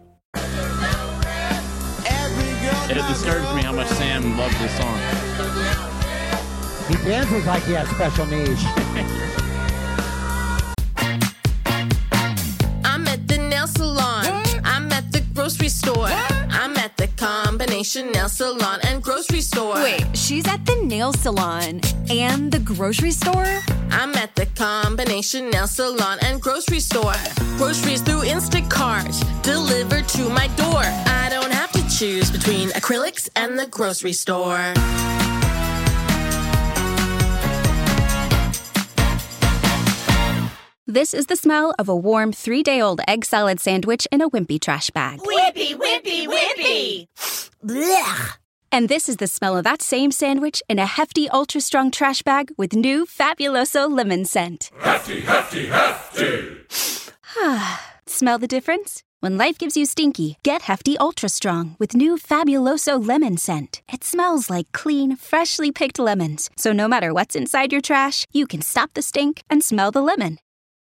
It 2.97 3.07
disturbs 3.07 3.53
me 3.55 3.63
how 3.63 3.71
much 3.71 3.87
Sam 3.87 4.37
loves 4.37 4.57
this 4.59 4.75
song. 4.77 4.97
He 6.89 6.95
dances 7.07 7.45
like 7.45 7.63
he 7.63 7.71
has 7.73 7.87
special 7.89 8.25
needs. 8.25 8.61
I'm 12.83 13.07
at 13.07 13.27
the 13.27 13.37
nail 13.37 13.67
salon. 13.67 14.25
I'm 14.65 14.91
at 14.91 15.11
the 15.11 15.21
grocery 15.33 15.69
store. 15.69 16.07
I'm 16.07 16.75
at 16.77 16.97
the 16.97 17.07
combination 17.15 17.51
combination 17.81 18.11
nail 18.11 18.29
salon 18.29 18.79
and 18.83 19.01
grocery 19.03 19.41
store. 19.41 19.75
Wait, 19.75 20.05
she's 20.13 20.47
at 20.47 20.65
the 20.65 20.75
nail 20.83 21.13
salon 21.13 21.79
and 22.09 22.51
the 22.51 22.59
grocery 22.59 23.11
store? 23.11 23.59
I'm 23.91 24.15
at 24.15 24.35
the 24.35 24.45
combination 24.55 25.49
nail 25.49 25.67
salon 25.67 26.17
and 26.23 26.41
grocery 26.41 26.79
store. 26.79 27.15
Groceries 27.57 28.01
through 28.01 28.21
Instacart, 28.21 29.13
delivered 29.41 30.07
to 30.09 30.29
my 30.29 30.47
door. 30.57 30.83
I 30.83 31.27
don't 31.29 31.51
have 31.51 31.60
to 31.60 31.60
choose 32.01 32.31
between 32.31 32.69
acrylics 32.69 33.29
and 33.35 33.59
the 33.59 33.67
grocery 33.67 34.11
store. 34.11 34.73
This 40.87 41.13
is 41.13 41.27
the 41.27 41.35
smell 41.35 41.75
of 41.77 41.87
a 41.87 41.95
warm 41.95 42.33
three 42.33 42.63
day 42.63 42.81
old 42.81 43.01
egg 43.07 43.23
salad 43.23 43.59
sandwich 43.59 44.07
in 44.11 44.19
a 44.19 44.31
wimpy 44.31 44.59
trash 44.59 44.89
bag. 44.89 45.19
Wimpy, 45.19 45.75
wimpy, 45.75 46.25
wimpy! 46.25 47.07
Blech. 47.63 48.37
And 48.71 48.89
this 48.89 49.07
is 49.07 49.17
the 49.17 49.27
smell 49.27 49.55
of 49.55 49.63
that 49.65 49.83
same 49.83 50.11
sandwich 50.11 50.63
in 50.67 50.79
a 50.79 50.87
hefty, 50.87 51.29
ultra 51.29 51.61
strong 51.61 51.91
trash 51.91 52.23
bag 52.23 52.51
with 52.57 52.73
new 52.73 53.05
Fabuloso 53.05 53.87
lemon 53.87 54.25
scent. 54.25 54.71
Hefty, 54.79 55.21
hefty, 55.21 55.67
hefty! 55.67 56.61
smell 58.07 58.39
the 58.39 58.47
difference? 58.47 59.03
When 59.21 59.37
life 59.37 59.59
gives 59.59 59.77
you 59.77 59.85
stinky, 59.85 60.39
get 60.41 60.63
Hefty 60.63 60.97
Ultra 60.97 61.29
Strong 61.29 61.75
with 61.77 61.93
new 61.93 62.17
Fabuloso 62.17 62.97
lemon 62.97 63.37
scent. 63.37 63.83
It 63.93 64.03
smells 64.03 64.49
like 64.49 64.71
clean, 64.71 65.15
freshly 65.15 65.71
picked 65.71 65.99
lemons. 65.99 66.49
So 66.57 66.73
no 66.73 66.87
matter 66.87 67.13
what's 67.13 67.35
inside 67.35 67.71
your 67.71 67.81
trash, 67.81 68.25
you 68.33 68.47
can 68.47 68.63
stop 68.63 68.95
the 68.95 69.03
stink 69.03 69.43
and 69.47 69.63
smell 69.63 69.91
the 69.91 70.01
lemon. 70.01 70.39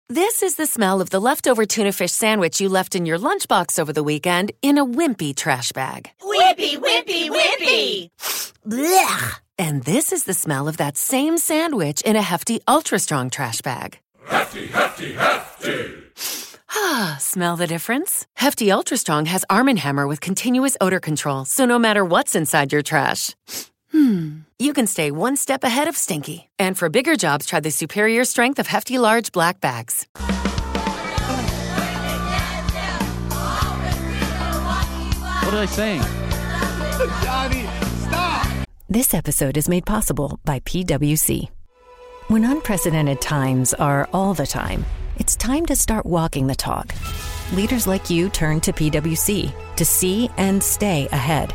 This 0.08 0.42
is 0.42 0.56
the 0.56 0.66
smell 0.66 1.02
of 1.02 1.10
the 1.10 1.20
leftover 1.20 1.66
tuna 1.66 1.92
fish 1.92 2.12
sandwich 2.12 2.58
you 2.58 2.70
left 2.70 2.94
in 2.94 3.04
your 3.04 3.18
lunchbox 3.18 3.78
over 3.78 3.92
the 3.92 4.02
weekend 4.02 4.50
in 4.62 4.78
a 4.78 4.86
wimpy 4.86 5.36
trash 5.36 5.72
bag. 5.72 6.08
Wimpy, 6.22 6.78
wimpy, 6.78 7.28
wimpy! 7.28 8.08
Blech! 8.66 9.40
And 9.58 9.84
this 9.84 10.10
is 10.10 10.24
the 10.24 10.32
smell 10.32 10.68
of 10.68 10.78
that 10.78 10.96
same 10.96 11.36
sandwich 11.36 12.00
in 12.00 12.16
a 12.16 12.22
hefty, 12.22 12.62
ultra 12.66 12.98
strong 12.98 13.28
trash 13.28 13.60
bag. 13.60 13.98
Hefty, 14.24 14.68
hefty, 14.68 15.12
hefty! 15.12 16.01
Ah, 16.74 17.16
smell 17.20 17.56
the 17.56 17.66
difference? 17.66 18.26
Hefty 18.36 18.70
Ultra 18.70 18.96
Strong 18.96 19.26
has 19.26 19.44
Arm 19.50 19.66
& 19.66 19.76
Hammer 19.76 20.06
with 20.06 20.20
continuous 20.22 20.76
odor 20.80 21.00
control, 21.00 21.44
so 21.44 21.66
no 21.66 21.78
matter 21.78 22.02
what's 22.02 22.34
inside 22.34 22.72
your 22.72 22.80
trash, 22.82 23.36
hmm, 23.90 24.40
you 24.58 24.72
can 24.72 24.86
stay 24.86 25.10
one 25.10 25.36
step 25.36 25.64
ahead 25.64 25.86
of 25.86 25.96
stinky. 25.96 26.48
And 26.58 26.78
for 26.78 26.88
bigger 26.88 27.14
jobs, 27.16 27.44
try 27.44 27.60
the 27.60 27.70
superior 27.70 28.24
strength 28.24 28.58
of 28.58 28.68
Hefty 28.68 28.98
Large 28.98 29.32
Black 29.32 29.60
Bags. 29.60 30.06
What 35.44 35.54
are 35.54 35.60
they 35.60 35.66
saying? 35.66 36.02
Johnny, 37.22 37.66
stop! 37.98 38.46
This 38.88 39.12
episode 39.12 39.58
is 39.58 39.68
made 39.68 39.84
possible 39.84 40.40
by 40.46 40.60
PWC. 40.60 41.48
When 42.28 42.44
unprecedented 42.44 43.20
times 43.20 43.74
are 43.74 44.08
all 44.14 44.32
the 44.32 44.46
time, 44.46 44.86
it's 45.18 45.36
time 45.36 45.66
to 45.66 45.76
start 45.76 46.06
walking 46.06 46.46
the 46.46 46.54
talk. 46.54 46.94
Leaders 47.52 47.86
like 47.86 48.10
you 48.10 48.28
turn 48.28 48.60
to 48.60 48.72
PWC 48.72 49.52
to 49.76 49.84
see 49.84 50.30
and 50.36 50.62
stay 50.62 51.08
ahead. 51.12 51.54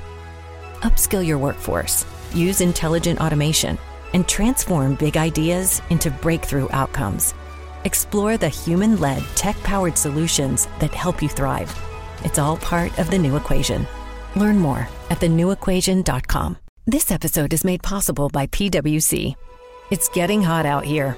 Upskill 0.82 1.26
your 1.26 1.38
workforce, 1.38 2.06
use 2.34 2.62
intelligent 2.62 3.20
automation, 3.20 3.78
and 4.14 4.28
transform 4.28 4.96
big 4.96 5.18
ideas 5.18 5.82
into 5.90 6.12
breakthrough 6.12 6.68
outcomes. 6.72 7.34
Explore 7.84 8.38
the 8.38 8.50
human 8.50 9.00
led, 9.00 9.24
tech 9.36 9.56
powered 9.58 9.98
solutions 9.98 10.68
that 10.80 10.94
help 10.94 11.22
you 11.22 11.30
thrive. 11.30 11.74
It's 12.24 12.40
all 12.40 12.58
part 12.58 12.98
of 13.00 13.10
the 13.10 13.18
new 13.18 13.36
equation. 13.36 13.88
Learn 14.36 14.58
more 14.58 14.88
at 15.10 15.20
thenewequation.com. 15.20 16.58
This 16.86 17.12
episode 17.12 17.54
is 17.54 17.66
made 17.66 17.84
possible 17.84 18.30
by 18.30 18.48
PWC. 18.48 19.36
It's 19.90 20.10
getting 20.10 20.42
hot 20.42 20.66
out 20.66 20.86
here. 20.86 21.18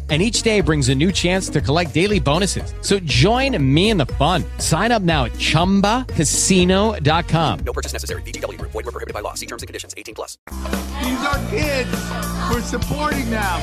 And 0.11 0.21
each 0.21 0.41
day 0.41 0.59
brings 0.59 0.89
a 0.89 0.95
new 0.95 1.13
chance 1.13 1.47
to 1.47 1.61
collect 1.61 1.93
daily 1.93 2.19
bonuses. 2.19 2.73
So 2.81 2.99
join 2.99 3.55
me 3.63 3.91
in 3.91 3.97
the 3.97 4.05
fun. 4.05 4.43
Sign 4.57 4.91
up 4.91 5.01
now 5.01 5.23
at 5.23 5.31
chumbacasino.com. 5.33 7.59
No 7.59 7.71
purchase 7.71 7.93
necessary. 7.93 8.21
VGW 8.23 8.57
Group. 8.57 8.71
Void 8.71 8.83
were 8.83 8.91
prohibited 8.91 9.13
by 9.13 9.21
law. 9.21 9.35
See 9.35 9.45
terms 9.45 9.63
and 9.63 9.67
conditions. 9.67 9.93
18 9.95 10.13
plus. 10.13 10.37
These 11.01 11.23
are 11.23 11.39
kids. 11.49 11.89
We're 12.51 12.61
supporting 12.61 13.29
them. 13.29 13.61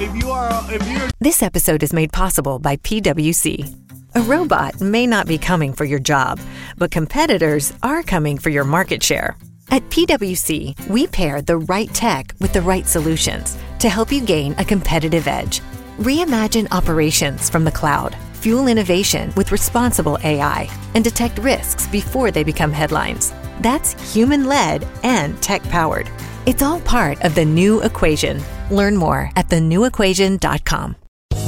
If 0.00 0.14
you 0.14 0.30
are, 0.30 0.52
if 0.72 0.88
you're 0.88 1.08
This 1.18 1.42
episode 1.42 1.82
is 1.82 1.92
made 1.92 2.12
possible 2.12 2.60
by 2.60 2.76
PWC. 2.76 3.74
A 4.14 4.22
robot 4.22 4.80
may 4.80 5.08
not 5.08 5.26
be 5.26 5.38
coming 5.38 5.72
for 5.72 5.84
your 5.84 5.98
job, 5.98 6.38
but 6.78 6.92
competitors 6.92 7.72
are 7.82 8.04
coming 8.04 8.38
for 8.38 8.50
your 8.50 8.62
market 8.64 9.02
share. 9.02 9.36
At 9.70 9.88
PWC, 9.88 10.88
we 10.88 11.06
pair 11.06 11.42
the 11.42 11.58
right 11.58 11.92
tech 11.94 12.34
with 12.40 12.52
the 12.52 12.60
right 12.60 12.86
solutions 12.86 13.56
to 13.78 13.88
help 13.88 14.10
you 14.10 14.20
gain 14.20 14.52
a 14.58 14.64
competitive 14.64 15.28
edge. 15.28 15.60
Reimagine 15.98 16.66
operations 16.72 17.48
from 17.48 17.62
the 17.62 17.70
cloud, 17.70 18.16
fuel 18.34 18.66
innovation 18.66 19.32
with 19.36 19.52
responsible 19.52 20.18
AI, 20.24 20.68
and 20.96 21.04
detect 21.04 21.38
risks 21.38 21.86
before 21.86 22.32
they 22.32 22.42
become 22.42 22.72
headlines. 22.72 23.32
That's 23.60 23.92
human 24.12 24.46
led 24.46 24.84
and 25.04 25.40
tech 25.40 25.62
powered. 25.64 26.10
It's 26.46 26.62
all 26.62 26.80
part 26.80 27.22
of 27.22 27.36
the 27.36 27.44
new 27.44 27.80
equation. 27.82 28.42
Learn 28.72 28.96
more 28.96 29.30
at 29.36 29.48
thenewequation.com. 29.48 30.96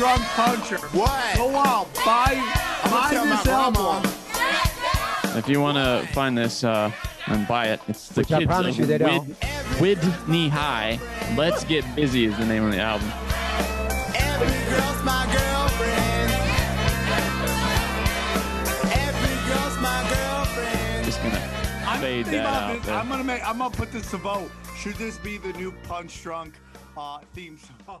Drunk 0.00 0.22
puncher. 0.22 0.78
What? 0.96 1.36
Go 1.36 1.56
out. 1.56 1.92
Buy, 2.06 2.34
buy 2.84 3.10
this 3.12 3.46
album. 3.46 4.10
If 5.36 5.48
you 5.48 5.60
want 5.60 5.76
to 5.76 6.06
find 6.14 6.38
this 6.38 6.64
uh, 6.64 6.92
and 7.26 7.46
buy 7.46 7.66
it, 7.66 7.80
it's 7.88 8.08
the 8.08 8.20
Which 8.20 8.32
I 8.32 8.38
kids 8.38 8.48
promise 8.48 8.74
of 8.76 8.80
you 8.80 8.86
they 8.86 8.98
don't. 8.98 9.28
Wid, 9.80 9.98
Whitney 9.98 10.48
High. 10.48 10.98
Let's 11.36 11.64
get 11.64 11.84
busy 11.96 12.24
is 12.24 12.36
the 12.38 12.46
name 12.46 12.64
of 12.64 12.72
the 12.72 12.78
album. 12.78 13.08
Girl's 14.70 15.04
my 15.04 15.26
girlfriend. 15.32 16.30
Every 18.92 19.36
girl's 19.52 19.78
my 19.82 20.06
girlfriend. 20.08 21.04
Just 21.04 21.22
gonna 21.22 21.50
I'm 21.86 22.00
fade 22.00 22.26
that 22.26 22.46
out 22.46 22.82
there. 22.84 22.94
I'm 22.94 23.08
gonna 23.08 23.24
make. 23.24 23.46
I'm 23.46 23.58
gonna 23.58 23.74
put 23.74 23.92
this 23.92 24.08
to 24.12 24.16
vote. 24.18 24.50
Should 24.76 24.94
this 24.94 25.18
be 25.18 25.36
the 25.36 25.52
new 25.54 25.72
Punch 25.82 26.22
Drunk 26.22 26.54
uh, 26.96 27.18
theme 27.34 27.58
song? 27.58 28.00